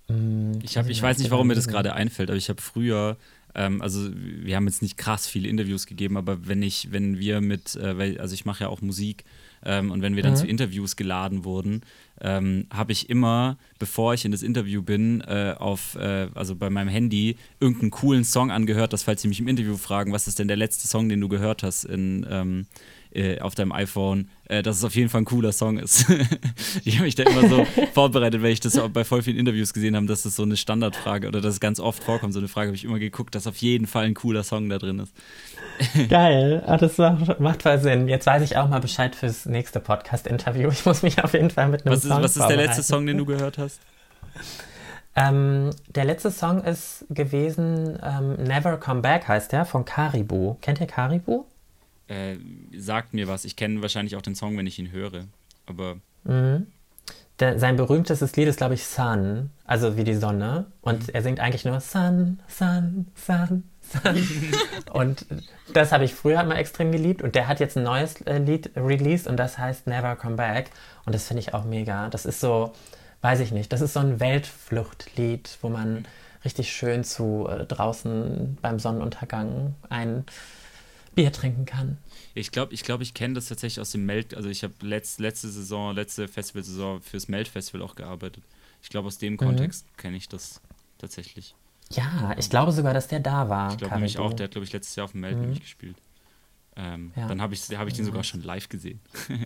Mm, 0.08 0.52
ich, 0.62 0.76
hab, 0.76 0.88
ich 0.88 1.00
weiß 1.00 1.18
nicht, 1.18 1.30
warum 1.30 1.46
mir 1.46 1.54
das 1.54 1.68
gerade 1.68 1.94
einfällt, 1.94 2.30
aber 2.30 2.36
ich 2.36 2.48
habe 2.48 2.60
früher 2.60 3.16
ähm, 3.56 3.80
also 3.80 4.10
wir 4.14 4.54
haben 4.54 4.66
jetzt 4.66 4.82
nicht 4.82 4.98
krass 4.98 5.26
viele 5.26 5.48
Interviews 5.48 5.86
gegeben, 5.86 6.16
aber 6.16 6.46
wenn 6.46 6.62
ich, 6.62 6.92
wenn 6.92 7.18
wir 7.18 7.40
mit, 7.40 7.74
äh, 7.76 8.18
also 8.18 8.34
ich 8.34 8.44
mache 8.44 8.64
ja 8.64 8.68
auch 8.68 8.82
Musik 8.82 9.24
ähm, 9.66 9.90
und 9.90 10.01
wenn 10.01 10.16
wir 10.16 10.22
dann 10.22 10.32
mhm. 10.32 10.36
zu 10.36 10.47
Interviews 10.47 10.97
geladen 10.97 11.44
wurden, 11.44 11.82
ähm, 12.20 12.66
habe 12.72 12.93
ich 12.93 13.10
immer, 13.10 13.59
bevor 13.78 14.14
ich 14.14 14.24
in 14.24 14.32
das 14.32 14.43
Interview 14.43 14.80
bin, 14.80 15.20
äh, 15.22 15.55
auf, 15.59 15.97
äh, 15.97 16.28
also 16.34 16.55
bei 16.55 16.70
meinem 16.70 16.88
Handy 16.88 17.36
irgendeinen 17.60 17.90
coolen 17.90 18.24
Song 18.24 18.51
angehört, 18.51 18.93
dass 18.93 19.02
falls 19.02 19.22
sie 19.22 19.28
mich 19.28 19.40
im 19.40 19.48
Interview 19.48 19.76
fragen, 19.76 20.12
was 20.12 20.28
ist 20.28 20.38
denn 20.38 20.48
der 20.48 20.56
letzte 20.56 20.88
Song, 20.88 21.09
den 21.09 21.20
du 21.20 21.28
gehört 21.28 21.62
hast 21.62 21.84
in, 21.84 22.24
ähm, 22.30 22.66
äh, 23.16 23.40
auf 23.40 23.55
deinem 23.55 23.72
iPhone, 23.72 24.28
äh, 24.48 24.62
dass 24.62 24.76
es 24.76 24.84
auf 24.84 24.94
jeden 24.94 25.09
Fall 25.09 25.22
ein 25.22 25.24
cooler 25.24 25.52
Song 25.52 25.78
ist. 25.78 26.06
ich 26.84 26.97
habe 26.97 27.05
mich 27.05 27.14
da 27.14 27.22
immer 27.22 27.48
so 27.48 27.64
vorbereitet, 27.94 28.43
weil 28.43 28.52
ich 28.52 28.60
das 28.60 28.78
auch 28.78 28.88
bei 28.88 29.05
voll 29.05 29.22
vielen 29.22 29.38
Interviews 29.38 29.72
gesehen 29.72 29.97
habe, 29.97 30.06
dass 30.06 30.22
das 30.22 30.36
so 30.36 30.43
eine 30.43 30.56
Standardfrage 30.56 31.28
oder 31.28 31.40
dass 31.40 31.55
es 31.55 31.60
ganz 31.60 31.80
oft 31.80 32.05
vorkommt, 32.05 32.32
so 32.34 32.38
eine 32.38 32.48
Frage 32.48 32.68
habe 32.68 32.76
ich 32.76 32.84
immer 32.84 32.98
geguckt, 32.98 33.34
dass 33.34 33.47
auf 33.47 33.56
jeden 33.56 33.86
Fall 33.86 34.05
ein 34.05 34.14
cooler 34.14 34.44
Song 34.44 34.68
da 34.68 34.78
drin 34.78 34.98
ist. 34.98 35.14
Geil, 36.09 36.62
Ach, 36.66 36.78
das 36.78 36.98
macht, 36.98 37.40
macht 37.40 37.62
voll 37.62 37.78
Sinn. 37.78 38.09
Jetzt 38.09 38.26
weiß 38.26 38.43
ich 38.43 38.56
auch 38.56 38.68
mal 38.68 38.80
Bescheid 38.80 39.14
fürs 39.14 39.47
nächste 39.47 39.80
Podcast-Interview. 39.80 40.68
Ich 40.70 40.84
muss 40.84 41.02
mich 41.02 41.22
auf 41.24 41.32
jeden 41.32 41.51
Fall 41.51 41.68
mit 41.68 41.86
einem 41.86 41.94
was 41.94 42.05
ist, 42.05 42.10
Song 42.10 42.22
Was 42.22 42.36
ist 42.36 42.47
der 42.47 42.56
letzte 42.56 42.82
Song, 42.82 43.06
den 43.06 43.18
du 43.18 43.24
gehört 43.24 43.59
hast? 43.59 43.80
Ähm, 45.14 45.70
der 45.88 46.05
letzte 46.05 46.30
Song 46.30 46.62
ist 46.62 47.06
gewesen 47.09 47.98
ähm, 48.02 48.34
Never 48.34 48.76
Come 48.76 49.01
Back 49.01 49.26
heißt 49.26 49.52
der, 49.52 49.64
von 49.64 49.86
Caribou. 49.86 50.56
Kennt 50.60 50.80
ihr 50.80 50.86
Caribou? 50.86 51.47
Äh, 52.08 52.36
sagt 52.76 53.14
mir 53.14 53.28
was. 53.28 53.44
Ich 53.44 53.56
kenne 53.56 53.82
wahrscheinlich 53.82 54.16
auch 54.16 54.22
den 54.22 54.34
Song, 54.34 54.56
wenn 54.56 54.66
ich 54.66 54.78
ihn 54.78 54.90
höre. 54.90 55.26
Aber. 55.66 55.96
Mhm. 56.24 56.66
Der, 57.38 57.58
sein 57.58 57.76
berühmtestes 57.76 58.34
Lied 58.36 58.48
ist, 58.48 58.56
glaube 58.56 58.72
ich, 58.72 58.86
Sun, 58.86 59.50
also 59.66 59.98
wie 59.98 60.04
die 60.04 60.14
Sonne. 60.14 60.66
Und 60.80 61.08
mhm. 61.08 61.14
er 61.14 61.22
singt 61.22 61.40
eigentlich 61.40 61.66
nur 61.66 61.80
Sun, 61.80 62.40
Sun, 62.48 63.08
Sun, 63.14 63.64
Sun. 63.82 64.26
und 64.92 65.26
das 65.74 65.92
habe 65.92 66.04
ich 66.04 66.14
früher 66.14 66.40
immer 66.40 66.56
extrem 66.56 66.92
geliebt. 66.92 67.22
Und 67.22 67.34
der 67.34 67.46
hat 67.46 67.60
jetzt 67.60 67.76
ein 67.76 67.82
neues 67.82 68.20
äh, 68.22 68.38
Lied 68.38 68.70
released 68.74 69.26
und 69.26 69.36
das 69.36 69.58
heißt 69.58 69.86
Never 69.86 70.16
Come 70.16 70.36
Back. 70.36 70.70
Und 71.04 71.14
das 71.14 71.26
finde 71.26 71.40
ich 71.40 71.52
auch 71.52 71.64
mega. 71.64 72.08
Das 72.08 72.24
ist 72.24 72.40
so, 72.40 72.72
weiß 73.20 73.40
ich 73.40 73.52
nicht, 73.52 73.72
das 73.72 73.82
ist 73.82 73.92
so 73.92 74.00
ein 74.00 74.18
Weltfluchtlied, 74.18 75.58
wo 75.60 75.68
man 75.68 76.06
richtig 76.44 76.72
schön 76.72 77.04
zu 77.04 77.48
äh, 77.50 77.66
draußen 77.66 78.56
beim 78.62 78.78
Sonnenuntergang 78.78 79.74
ein 79.90 80.24
Bier 81.16 81.32
trinken 81.32 81.64
kann. 81.64 81.98
Ich 82.34 82.52
glaube, 82.52 82.72
ich, 82.74 82.84
glaub, 82.84 83.01
ich 83.01 83.14
kenne 83.14 83.34
das 83.34 83.47
tatsächlich 83.47 83.80
aus 83.80 83.90
dem 83.90 84.06
Meld. 84.06 84.34
Also 84.34 84.48
ich 84.48 84.62
habe 84.62 84.74
letzt, 84.82 85.18
letzte 85.18 85.48
Saison, 85.48 85.94
letzte 85.94 86.28
Festivalsaison 86.28 87.01
fürs 87.01 87.26
Meld-Festival 87.26 87.82
auch 87.82 87.97
gearbeitet. 87.97 88.44
Ich 88.82 88.90
glaube, 88.90 89.09
aus 89.09 89.18
dem 89.18 89.32
mhm. 89.32 89.38
Kontext 89.38 89.86
kenne 89.97 90.16
ich 90.16 90.28
das 90.28 90.60
tatsächlich. 90.98 91.55
Ja, 91.90 92.34
ich 92.38 92.51
glaube 92.51 92.72
sogar, 92.72 92.94
dass 92.94 93.09
der 93.09 93.20
da 93.20 93.48
war. 93.48 93.72
Ich 93.72 93.78
glaube 93.78 93.94
nämlich 93.94 94.18
auch, 94.18 94.32
der 94.34 94.44
hat, 94.44 94.51
glaube 94.52 94.66
ich, 94.66 94.72
letztes 94.72 94.94
Jahr 94.94 95.05
auf 95.05 95.12
dem 95.12 95.22
Meld 95.22 95.36
mhm. 95.36 95.43
nämlich 95.43 95.60
gespielt. 95.60 95.97
Ähm, 96.76 97.12
ja. 97.16 97.26
Dann 97.26 97.40
habe 97.40 97.55
ich, 97.55 97.62
hab 97.76 97.88
ich 97.88 97.94
den 97.94 98.05
sogar 98.05 98.22
schon 98.22 98.43
live 98.43 98.68
gesehen. 98.68 99.01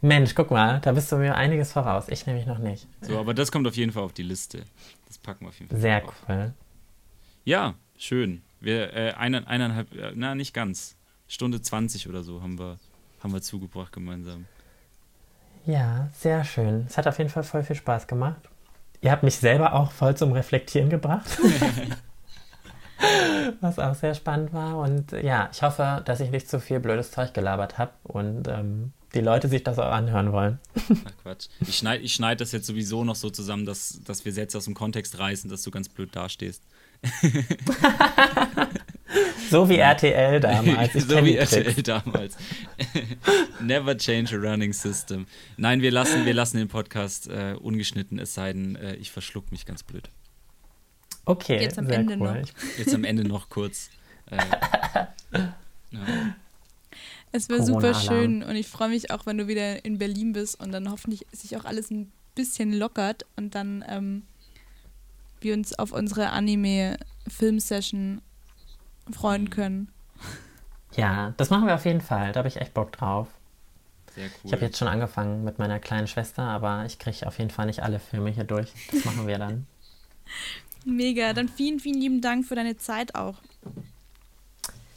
Mensch, 0.00 0.34
guck 0.34 0.50
mal, 0.50 0.80
da 0.80 0.90
bist 0.92 1.12
du 1.12 1.16
mir 1.16 1.36
einiges 1.36 1.72
voraus. 1.72 2.08
Ich 2.08 2.26
nämlich 2.26 2.46
noch 2.46 2.58
nicht. 2.58 2.88
So, 3.02 3.18
aber 3.18 3.34
das 3.34 3.52
kommt 3.52 3.68
auf 3.68 3.76
jeden 3.76 3.92
Fall 3.92 4.02
auf 4.02 4.12
die 4.12 4.24
Liste. 4.24 4.64
Das 5.06 5.18
packen 5.18 5.44
wir 5.44 5.50
auf 5.50 5.58
jeden 5.60 5.70
Fall. 5.70 5.80
Sehr 5.80 6.04
auf. 6.04 6.14
cool. 6.28 6.52
Ja, 7.44 7.74
schön. 7.96 8.42
Wir, 8.60 8.94
äh, 8.94 9.12
eine, 9.12 9.46
eineinhalb, 9.46 9.94
äh, 9.94 10.12
na, 10.14 10.34
nicht 10.34 10.54
ganz. 10.54 10.96
Stunde 11.26 11.62
20 11.62 12.08
oder 12.08 12.22
so 12.22 12.42
haben 12.42 12.58
wir, 12.58 12.78
haben 13.20 13.32
wir 13.32 13.40
zugebracht 13.40 13.92
gemeinsam. 13.92 14.46
Ja, 15.66 16.08
sehr 16.12 16.44
schön. 16.44 16.84
Es 16.86 16.98
hat 16.98 17.06
auf 17.06 17.18
jeden 17.18 17.30
Fall 17.30 17.44
voll 17.44 17.62
viel 17.62 17.76
Spaß 17.76 18.06
gemacht. 18.06 18.40
Ihr 19.00 19.10
habt 19.10 19.22
mich 19.22 19.36
selber 19.36 19.74
auch 19.74 19.92
voll 19.92 20.16
zum 20.16 20.32
Reflektieren 20.32 20.90
gebracht. 20.90 21.26
Was 23.60 23.78
auch 23.78 23.94
sehr 23.94 24.14
spannend 24.14 24.52
war. 24.52 24.78
Und 24.78 25.12
ja, 25.12 25.48
ich 25.52 25.62
hoffe, 25.62 26.02
dass 26.04 26.20
ich 26.20 26.30
nicht 26.30 26.50
zu 26.50 26.60
viel 26.60 26.80
blödes 26.80 27.10
Zeug 27.10 27.32
gelabert 27.32 27.78
habe 27.78 27.92
und 28.02 28.46
ähm, 28.48 28.92
die 29.14 29.20
Leute 29.20 29.48
sich 29.48 29.64
das 29.64 29.78
auch 29.78 29.90
anhören 29.90 30.32
wollen. 30.32 30.58
Ach 30.76 31.12
Quatsch. 31.22 31.48
Ich 31.60 31.78
schneide 31.78 32.04
ich 32.04 32.14
schneid 32.14 32.40
das 32.40 32.52
jetzt 32.52 32.66
sowieso 32.66 33.04
noch 33.04 33.16
so 33.16 33.30
zusammen, 33.30 33.64
dass, 33.64 34.00
dass 34.04 34.24
wir 34.24 34.32
Sätze 34.32 34.58
aus 34.58 34.66
dem 34.66 34.74
Kontext 34.74 35.18
reißen, 35.18 35.48
dass 35.48 35.62
du 35.62 35.70
ganz 35.70 35.88
blöd 35.88 36.14
dastehst. 36.14 36.62
so 39.50 39.68
wie 39.68 39.78
RTL 39.78 40.40
damals. 40.40 40.94
Ich 40.94 41.04
so 41.06 41.24
wie 41.24 41.36
RTL 41.36 41.82
damals. 41.82 42.36
Never 43.60 43.96
change 43.96 44.36
a 44.36 44.38
running 44.38 44.72
system. 44.72 45.26
Nein, 45.56 45.82
wir 45.82 45.90
lassen, 45.90 46.26
wir 46.26 46.34
lassen 46.34 46.58
den 46.58 46.68
Podcast 46.68 47.28
äh, 47.28 47.56
ungeschnitten, 47.60 48.18
es 48.18 48.34
sei 48.34 48.52
denn, 48.52 48.76
äh, 48.76 48.96
ich 48.96 49.10
verschluck 49.10 49.50
mich 49.50 49.66
ganz 49.66 49.82
blöd. 49.82 50.08
Okay. 51.24 51.60
Jetzt 51.60 51.78
am 51.78 51.88
Ende 51.88 52.16
cool. 52.18 52.40
noch. 52.40 52.48
Jetzt 52.78 52.94
am 52.94 53.04
Ende 53.04 53.24
noch 53.24 53.48
kurz. 53.48 53.90
Äh, 54.30 54.36
ja. 55.92 56.34
Es 57.32 57.48
wäre 57.48 57.64
super 57.64 57.94
schön 57.94 58.42
und 58.42 58.56
ich 58.56 58.66
freue 58.66 58.88
mich 58.88 59.10
auch, 59.10 59.26
wenn 59.26 59.38
du 59.38 59.46
wieder 59.46 59.84
in 59.84 59.98
Berlin 59.98 60.32
bist 60.32 60.60
und 60.60 60.72
dann 60.72 60.90
hoffentlich 60.90 61.26
sich 61.32 61.56
auch 61.56 61.64
alles 61.64 61.90
ein 61.90 62.10
bisschen 62.34 62.72
lockert 62.72 63.24
und 63.36 63.54
dann 63.54 63.84
ähm, 63.88 64.22
wir 65.42 65.54
uns 65.54 65.78
auf 65.78 65.92
unsere 65.92 66.30
Anime-Film-Session 66.30 68.20
freuen 69.12 69.44
mhm. 69.44 69.50
können. 69.50 69.88
Ja, 70.96 71.34
das 71.36 71.50
machen 71.50 71.66
wir 71.66 71.74
auf 71.74 71.84
jeden 71.84 72.00
Fall. 72.00 72.32
Da 72.32 72.38
habe 72.38 72.48
ich 72.48 72.56
echt 72.56 72.74
Bock 72.74 72.92
drauf. 72.92 73.28
Sehr 74.14 74.24
cool. 74.24 74.30
Ich 74.44 74.52
habe 74.52 74.64
jetzt 74.64 74.78
schon 74.78 74.88
angefangen 74.88 75.44
mit 75.44 75.58
meiner 75.58 75.78
kleinen 75.78 76.06
Schwester, 76.06 76.42
aber 76.42 76.84
ich 76.84 76.98
kriege 76.98 77.26
auf 77.26 77.38
jeden 77.38 77.50
Fall 77.50 77.66
nicht 77.66 77.82
alle 77.82 78.00
Filme 78.00 78.30
hier 78.30 78.44
durch. 78.44 78.72
Das 78.90 79.04
machen 79.04 79.26
wir 79.26 79.38
dann. 79.38 79.66
Mega. 80.84 81.32
Dann 81.32 81.48
vielen, 81.48 81.78
vielen 81.78 82.00
lieben 82.00 82.20
Dank 82.20 82.46
für 82.46 82.54
deine 82.54 82.76
Zeit 82.76 83.14
auch. 83.14 83.36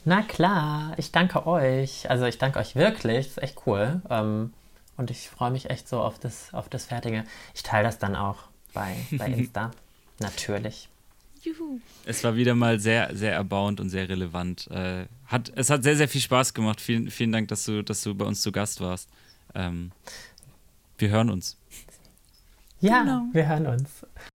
Na 0.05 0.21
klar, 0.21 0.93
ich 0.97 1.11
danke 1.11 1.45
euch. 1.47 2.09
Also 2.09 2.25
ich 2.25 2.37
danke 2.37 2.59
euch 2.59 2.75
wirklich. 2.75 3.27
Das 3.27 3.37
ist 3.37 3.43
echt 3.43 3.61
cool. 3.65 4.01
Ähm, 4.09 4.53
und 4.97 5.11
ich 5.11 5.29
freue 5.29 5.51
mich 5.51 5.69
echt 5.69 5.87
so 5.87 6.01
auf 6.01 6.19
das, 6.19 6.53
auf 6.53 6.69
das 6.69 6.85
Fertige. 6.85 7.23
Ich 7.53 7.63
teile 7.63 7.83
das 7.83 7.99
dann 7.99 8.15
auch 8.15 8.37
bei, 8.73 8.95
bei 9.11 9.27
Insta. 9.27 9.71
Natürlich. 10.23 10.89
Juhu. 11.43 11.79
Es 12.05 12.23
war 12.23 12.35
wieder 12.35 12.55
mal 12.55 12.79
sehr, 12.79 13.15
sehr 13.15 13.33
erbauend 13.33 13.79
und 13.79 13.89
sehr 13.89 14.07
relevant. 14.07 14.69
Äh, 14.71 15.05
hat, 15.25 15.51
es 15.55 15.69
hat 15.69 15.83
sehr, 15.83 15.97
sehr 15.97 16.07
viel 16.07 16.21
Spaß 16.21 16.53
gemacht. 16.53 16.79
Vielen, 16.79 17.11
vielen 17.11 17.31
Dank, 17.31 17.49
dass 17.49 17.65
du, 17.65 17.83
dass 17.83 18.01
du 18.01 18.15
bei 18.15 18.25
uns 18.25 18.41
zu 18.41 18.51
Gast 18.51 18.79
warst. 18.79 19.09
Ähm, 19.53 19.91
wir 20.97 21.09
hören 21.09 21.29
uns. 21.29 21.57
Ja, 22.79 23.01
genau. 23.01 23.25
wir 23.33 23.47
hören 23.47 23.67
uns. 23.67 24.02